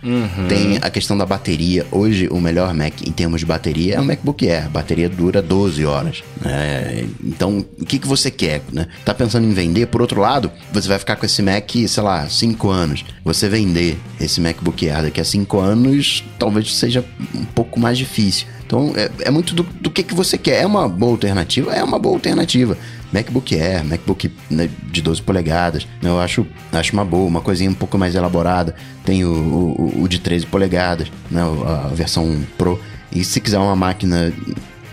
tem 0.49 0.79
a 0.81 0.91
questão 0.91 1.17
da 1.17 1.27
bateria. 1.27 1.87
Hoje 1.91 2.29
o 2.31 2.41
melhor 2.41 2.73
Mac 2.75 3.03
em 3.07 3.13
termos 3.13 3.41
de 3.41 3.47
bateria 3.47 3.97
é 3.97 4.01
o 4.01 4.05
MacBook 4.05 4.49
Air. 4.49 4.67
A 4.67 4.69
bateria 4.69 5.09
dura 5.09 5.43
12 5.43 5.85
horas. 5.85 6.23
né? 6.41 7.07
Então, 7.23 7.65
o 7.79 7.85
que, 7.85 7.99
que 7.99 8.07
você 8.07 8.31
quer, 8.31 8.63
né? 8.73 8.87
Tá 9.05 9.13
pensando 9.13 9.47
em 9.47 9.53
vender? 9.53 9.87
Por 9.87 10.01
outro 10.01 10.21
lado, 10.21 10.51
você 10.73 10.89
vai 10.89 10.99
ficar 10.99 11.17
com 11.17 11.27
esse 11.27 11.43
Mac, 11.43 11.71
sei 11.71 12.03
lá, 12.03 12.29
5 12.29 12.71
anos. 12.71 13.05
Você 13.25 13.49
vender 13.49 13.99
esse 14.21 14.41
MacBook 14.41 14.89
Air 14.89 15.03
daqui 15.03 15.21
a 15.21 15.25
5 15.25 15.59
anos, 15.59 16.25
talvez 16.39 16.75
seja 16.75 17.05
um 17.35 17.45
pouco 17.45 17.81
mais 17.81 17.99
difícil. 17.99 18.47
Então, 18.65 18.93
é, 18.97 19.11
é 19.23 19.31
muito 19.31 19.55
do, 19.55 19.63
do 19.63 19.91
que, 19.91 20.03
que 20.03 20.15
você 20.15 20.39
quer. 20.39 20.63
É 20.63 20.67
uma 20.67 20.89
boa 20.89 21.13
alternativa? 21.13 21.75
É 21.75 21.83
uma 21.83 21.99
boa 21.99 22.15
alternativa. 22.15 22.77
MacBook 23.13 23.55
Air, 23.55 23.85
MacBook 23.85 24.33
né, 24.51 24.71
de 24.91 25.03
12 25.03 25.21
polegadas, 25.21 25.87
né, 26.01 26.09
eu 26.09 26.19
acho, 26.19 26.47
acho 26.73 26.93
uma 26.95 27.05
boa, 27.05 27.27
uma 27.27 27.43
coisinha 27.43 27.71
um 27.71 27.75
pouco 27.75 27.99
mais 27.99 28.15
elaborada. 28.15 28.75
Tem 29.05 29.25
o, 29.25 29.31
o, 29.31 30.03
o 30.05 30.09
de 30.09 30.19
13 30.19 30.47
polegadas, 30.47 31.13
né, 31.31 31.43
a 31.43 31.89
versão 31.89 32.41
Pro. 32.57 32.81
E 33.15 33.23
se 33.23 33.41
quiser 33.41 33.59
uma 33.59 33.77
máquina 33.77 34.33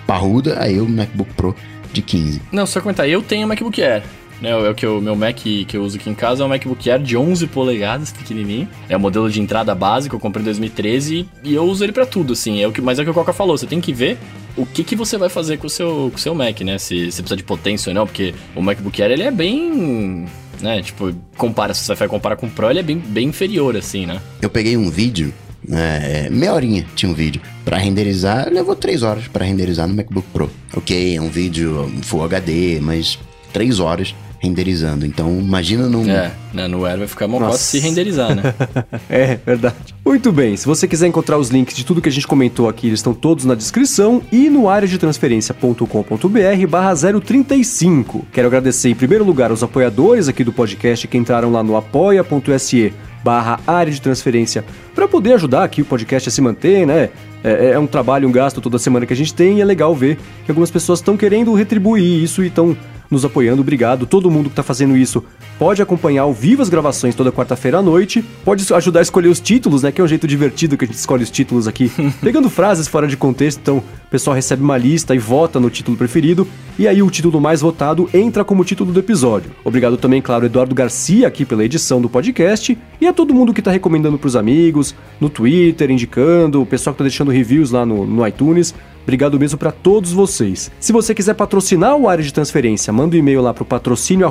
parruda, 0.06 0.58
aí 0.60 0.82
o 0.82 0.90
MacBook 0.90 1.34
Pro 1.34 1.56
de 1.92 2.02
15. 2.02 2.42
Não, 2.52 2.66
só 2.66 2.82
comentar, 2.82 3.08
eu 3.08 3.22
tenho 3.22 3.48
MacBook 3.48 3.82
Air. 3.82 4.04
Né, 4.42 4.52
é 4.52 4.70
o 4.70 4.74
que 4.74 4.88
o 4.88 5.02
meu 5.02 5.18
Mac 5.18 5.36
que 5.36 5.68
eu 5.74 5.84
uso 5.84 5.98
aqui 5.98 6.10
em 6.10 6.14
casa 6.14 6.44
é 6.44 6.46
um 6.46 6.50
MacBook 6.50 6.90
Air 6.90 7.02
de 7.02 7.18
11 7.18 7.48
polegadas, 7.48 8.12
pequenininho. 8.12 8.70
É 8.88 8.96
o 8.96 9.00
modelo 9.00 9.30
de 9.30 9.42
entrada 9.42 9.76
básico, 9.76 10.16
eu 10.16 10.20
comprei 10.20 10.42
em 10.42 10.46
2013 10.46 11.28
e 11.44 11.54
eu 11.54 11.64
uso 11.64 11.84
ele 11.84 11.92
para 11.92 12.06
tudo, 12.06 12.34
assim. 12.34 12.62
É 12.62 12.68
o 12.68 12.72
que, 12.72 12.82
mas 12.82 13.00
é 13.00 13.02
o 13.02 13.06
que 13.06 13.12
o 13.12 13.14
Coca 13.14 13.34
falou, 13.34 13.58
você 13.58 13.68
tem 13.68 13.82
que 13.82 13.92
ver 13.92 14.18
o 14.56 14.66
que, 14.66 14.84
que 14.84 14.96
você 14.96 15.18
vai 15.18 15.30
fazer 15.30 15.58
com 15.58 15.68
o 15.68 15.70
seu, 15.70 16.10
com 16.12 16.18
o 16.18 16.20
seu 16.20 16.34
Mac, 16.34 16.62
né? 16.62 16.78
Se 16.78 17.12
você 17.12 17.22
precisa 17.22 17.36
de 17.36 17.44
potência 17.44 17.90
ou 17.90 17.94
não, 17.94 18.06
porque 18.06 18.34
o 18.56 18.62
MacBook 18.62 19.02
Air 19.02 19.12
ele 19.12 19.24
é 19.24 19.32
bem 19.32 20.26
né? 20.62 20.82
Tipo, 20.82 21.14
compara, 21.38 21.74
se 21.74 21.84
você 21.84 21.96
vai 21.96 22.08
comparar 22.08 22.36
com 22.36 22.48
o 22.48 22.50
Pro, 22.50 22.70
ele 22.70 22.80
é 22.80 22.84
bem, 22.84 22.98
bem 22.98 23.30
inferior, 23.30 23.76
assim, 23.76 24.06
né? 24.06 24.22
Eu 24.42 24.50
peguei 24.50 24.78
um 24.78 24.90
vídeo, 24.90 25.34
é, 25.72 26.30
meia 26.30 26.54
horinha 26.54 26.86
tinha 26.96 27.12
um 27.12 27.16
vídeo. 27.16 27.42
Para 27.70 27.78
renderizar, 27.78 28.50
levou 28.52 28.76
três 28.76 29.04
horas 29.04 29.28
para 29.28 29.46
renderizar 29.46 29.88
no 29.88 29.94
MacBook 29.94 30.28
Pro. 30.34 30.50
Ok, 30.76 31.16
é 31.16 31.22
um 31.22 31.30
vídeo 31.30 31.88
Full 32.02 32.24
HD, 32.24 32.80
mas 32.82 33.20
três 33.54 33.80
horas 33.80 34.16
renderizando. 34.40 35.06
Então, 35.06 35.38
imagina 35.40 35.88
num. 35.88 36.10
É, 36.10 36.32
né, 36.52 36.68
no 36.68 36.84
Air 36.84 36.98
vai 36.98 37.08
ficar 37.08 37.28
mó 37.28 37.52
se 37.52 37.78
renderizar, 37.78 38.34
né? 38.34 38.56
é, 39.08 39.38
verdade. 39.46 39.94
Muito 40.04 40.32
bem, 40.32 40.58
se 40.58 40.66
você 40.66 40.88
quiser 40.88 41.06
encontrar 41.06 41.38
os 41.38 41.50
links 41.50 41.76
de 41.76 41.86
tudo 41.86 42.02
que 42.02 42.10
a 42.10 42.12
gente 42.12 42.26
comentou 42.26 42.68
aqui, 42.68 42.88
eles 42.88 43.02
estão 43.02 43.14
todos 43.14 43.46
na 43.46 43.54
descrição 43.54 44.20
e 44.32 44.50
no 44.50 44.68
área 44.68 44.88
de 44.88 44.98
transferência.com.br 44.98 46.68
barra 46.68 46.96
035. 46.96 48.26
Quero 48.34 48.48
agradecer 48.48 48.90
em 48.90 48.96
primeiro 48.96 49.24
lugar 49.24 49.52
aos 49.52 49.62
apoiadores 49.62 50.28
aqui 50.28 50.44
do 50.44 50.52
podcast 50.52 51.08
que 51.08 51.20
entraram 51.20 51.52
lá 51.52 51.62
no 51.62 51.78
apoia.se 51.78 52.92
barra 53.24 53.60
área 53.66 53.92
de 53.92 54.02
transferência 54.02 54.64
para 54.96 55.08
poder 55.08 55.34
ajudar 55.34 55.64
aqui 55.64 55.82
o 55.82 55.86
podcast 55.86 56.30
a 56.30 56.32
se 56.32 56.42
manter, 56.42 56.86
né? 56.86 57.10
É, 57.44 57.72
é, 57.72 57.80
um 57.80 57.88
trabalho, 57.88 58.28
um 58.28 58.32
gasto 58.32 58.60
toda 58.60 58.78
semana 58.78 59.06
que 59.06 59.14
a 59.14 59.16
gente 59.16 59.34
tem 59.34 59.60
e 59.60 59.62
é 59.62 59.66
legal 59.66 59.96
ver 59.96 60.18
que 60.46 60.52
algumas 60.52 60.70
pessoas 60.70 61.00
estão 61.00 61.16
querendo 61.16 61.54
retribuir 61.54 62.22
isso 62.24 62.44
e 62.44 62.48
estão 62.48 62.76
nos 63.10 63.26
apoiando. 63.26 63.62
Obrigado. 63.62 64.06
Todo 64.06 64.30
mundo 64.30 64.46
que 64.46 64.54
está 64.54 64.64
fazendo 64.64 64.96
isso 64.96 65.24
pode 65.58 65.82
acompanhar 65.82 66.24
ao 66.24 66.34
vivo 66.34 66.62
as 66.62 66.70
gravações 66.70 67.16
toda 67.16 67.32
quarta-feira 67.32 67.80
à 67.80 67.82
noite. 67.82 68.24
Pode 68.46 68.72
ajudar 68.74 69.00
a 69.00 69.04
escolher 69.04 69.30
os 69.30 69.40
títulos, 69.40 69.84
né? 69.84 69.92
Que 69.92 70.02
é 70.02 70.04
um 70.04 70.08
jeito 70.08 70.28
divertido 70.28 70.78
que 70.78 70.86
a 70.86 70.88
gente 70.88 70.98
escolhe 70.98 71.24
os 71.24 71.32
títulos 71.32 71.68
aqui, 71.68 71.92
pegando 72.22 72.50
frases 72.50 72.88
fora 72.88 73.08
de 73.08 73.18
contexto. 73.18 73.60
Então, 73.60 73.78
o 73.78 74.10
pessoal 74.10 74.36
recebe 74.36 74.64
uma 74.64 74.78
lista 74.78 75.14
e 75.16 75.20
vota 75.20 75.60
no 75.60 75.70
título 75.70 75.98
preferido. 75.98 76.48
E 76.78 76.88
aí, 76.88 77.02
o 77.02 77.10
título 77.10 77.42
mais 77.42 77.62
votado 77.62 78.10
entra 78.14 78.44
como 78.44 78.64
título 78.64 78.92
do 78.92 79.00
episódio. 79.00 79.52
Obrigado 79.64 79.98
também, 79.98 80.22
claro, 80.22 80.46
Eduardo 80.46 80.74
Garcia 80.74 81.28
aqui 81.28 81.46
pela 81.46 81.64
edição 81.64 82.02
do 82.02 82.10
podcast. 82.10 82.78
E 83.02 83.08
a 83.08 83.14
todo 83.14 83.34
mundo 83.34 83.54
que 83.54 83.60
está 83.60 83.72
recomendando 83.72 84.18
para 84.18 84.28
os 84.28 84.36
amigos, 84.36 84.96
no 85.20 85.30
Twitter, 85.30 85.92
indicando, 85.92 86.62
o 86.62 86.66
pessoal 86.66 86.94
que 86.94 87.02
está 87.02 87.04
deixando 87.04 87.32
reviews 87.32 87.72
lá 87.72 87.86
no, 87.86 88.06
no 88.06 88.26
iTunes. 88.26 88.74
Obrigado 89.04 89.40
mesmo 89.40 89.58
para 89.58 89.72
todos 89.72 90.12
vocês. 90.12 90.72
Se 90.80 90.92
você 90.92 91.16
quiser 91.16 91.34
patrocinar 91.34 91.96
o 91.96 92.08
área 92.08 92.24
de 92.24 92.34
transferência, 92.34 92.94
manda 92.94 93.16
um 93.16 93.20
e-mail 93.20 93.42
lá 93.42 93.54
para 93.54 93.64
o 93.64 93.66
patrocínio 93.66 94.26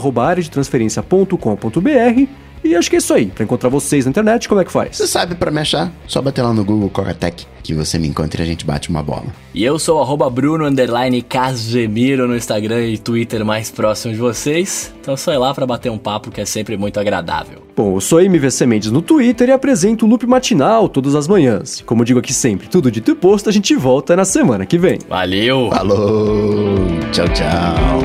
transferência.com.br 0.51 2.48
e 2.63 2.75
acho 2.75 2.91
que 2.91 2.97
é 2.97 2.99
isso 2.99 3.15
aí. 3.15 3.27
Para 3.27 3.45
encontrar 3.45 3.69
vocês 3.69 4.05
na 4.05 4.11
internet, 4.11 4.49
como 4.49 4.61
é 4.61 4.65
que 4.65 4.73
faz? 4.73 4.97
Você 4.97 5.07
sabe 5.07 5.35
para 5.35 5.51
me 5.51 5.61
achar? 5.61 5.93
Só 6.07 6.21
bater 6.21 6.43
lá 6.43 6.53
no 6.53 6.65
Google 6.65 6.91
Coratec 6.91 7.47
que 7.69 7.75
você 7.75 7.99
me 7.99 8.09
encontre 8.09 8.41
e 8.41 8.45
a 8.45 8.47
gente 8.47 8.65
bate 8.65 8.89
uma 8.89 9.03
bola. 9.03 9.27
E 9.55 9.63
eu 9.63 9.79
sou 9.79 10.01
o 10.01 10.31
Bruno 10.31 10.65
Casemiro 11.29 12.27
no 12.27 12.35
Instagram 12.35 12.87
e 12.87 12.97
Twitter 12.97 13.45
mais 13.45 13.71
próximo 13.71 14.15
de 14.15 14.19
vocês. 14.19 14.95
Então 14.99 15.15
só 15.19 15.35
ir 15.35 15.37
lá 15.37 15.53
para 15.53 15.67
bater 15.67 15.91
um 15.91 15.99
papo 15.99 16.31
que 16.31 16.41
é 16.41 16.47
sempre 16.47 16.79
muito 16.79 16.99
agradável. 16.99 17.63
Bom, 17.77 17.97
eu 17.97 18.01
sou 18.01 18.23
MVC 18.23 18.65
Mendes 18.65 18.91
no 18.91 19.03
Twitter 19.03 19.51
e 19.51 19.53
apresento 19.53 20.07
o 20.07 20.09
Loop 20.09 20.27
Matinal 20.27 20.89
todas 20.89 21.15
as 21.15 21.29
manhãs. 21.29 21.83
Como 21.85 22.07
digo 22.07 22.19
aqui 22.19 22.33
sempre, 22.33 22.69
tudo 22.69 22.91
dito 22.91 23.11
e 23.11 23.15
posto, 23.15 23.51
a 23.51 23.53
gente 23.53 23.77
volta 23.77 24.17
na 24.17 24.25
semana 24.25 24.65
que 24.65 24.79
vem. 24.79 24.99
Valeu! 25.07 25.69
Falou! 25.71 26.79
Tchau, 27.13 27.29
tchau! 27.29 27.99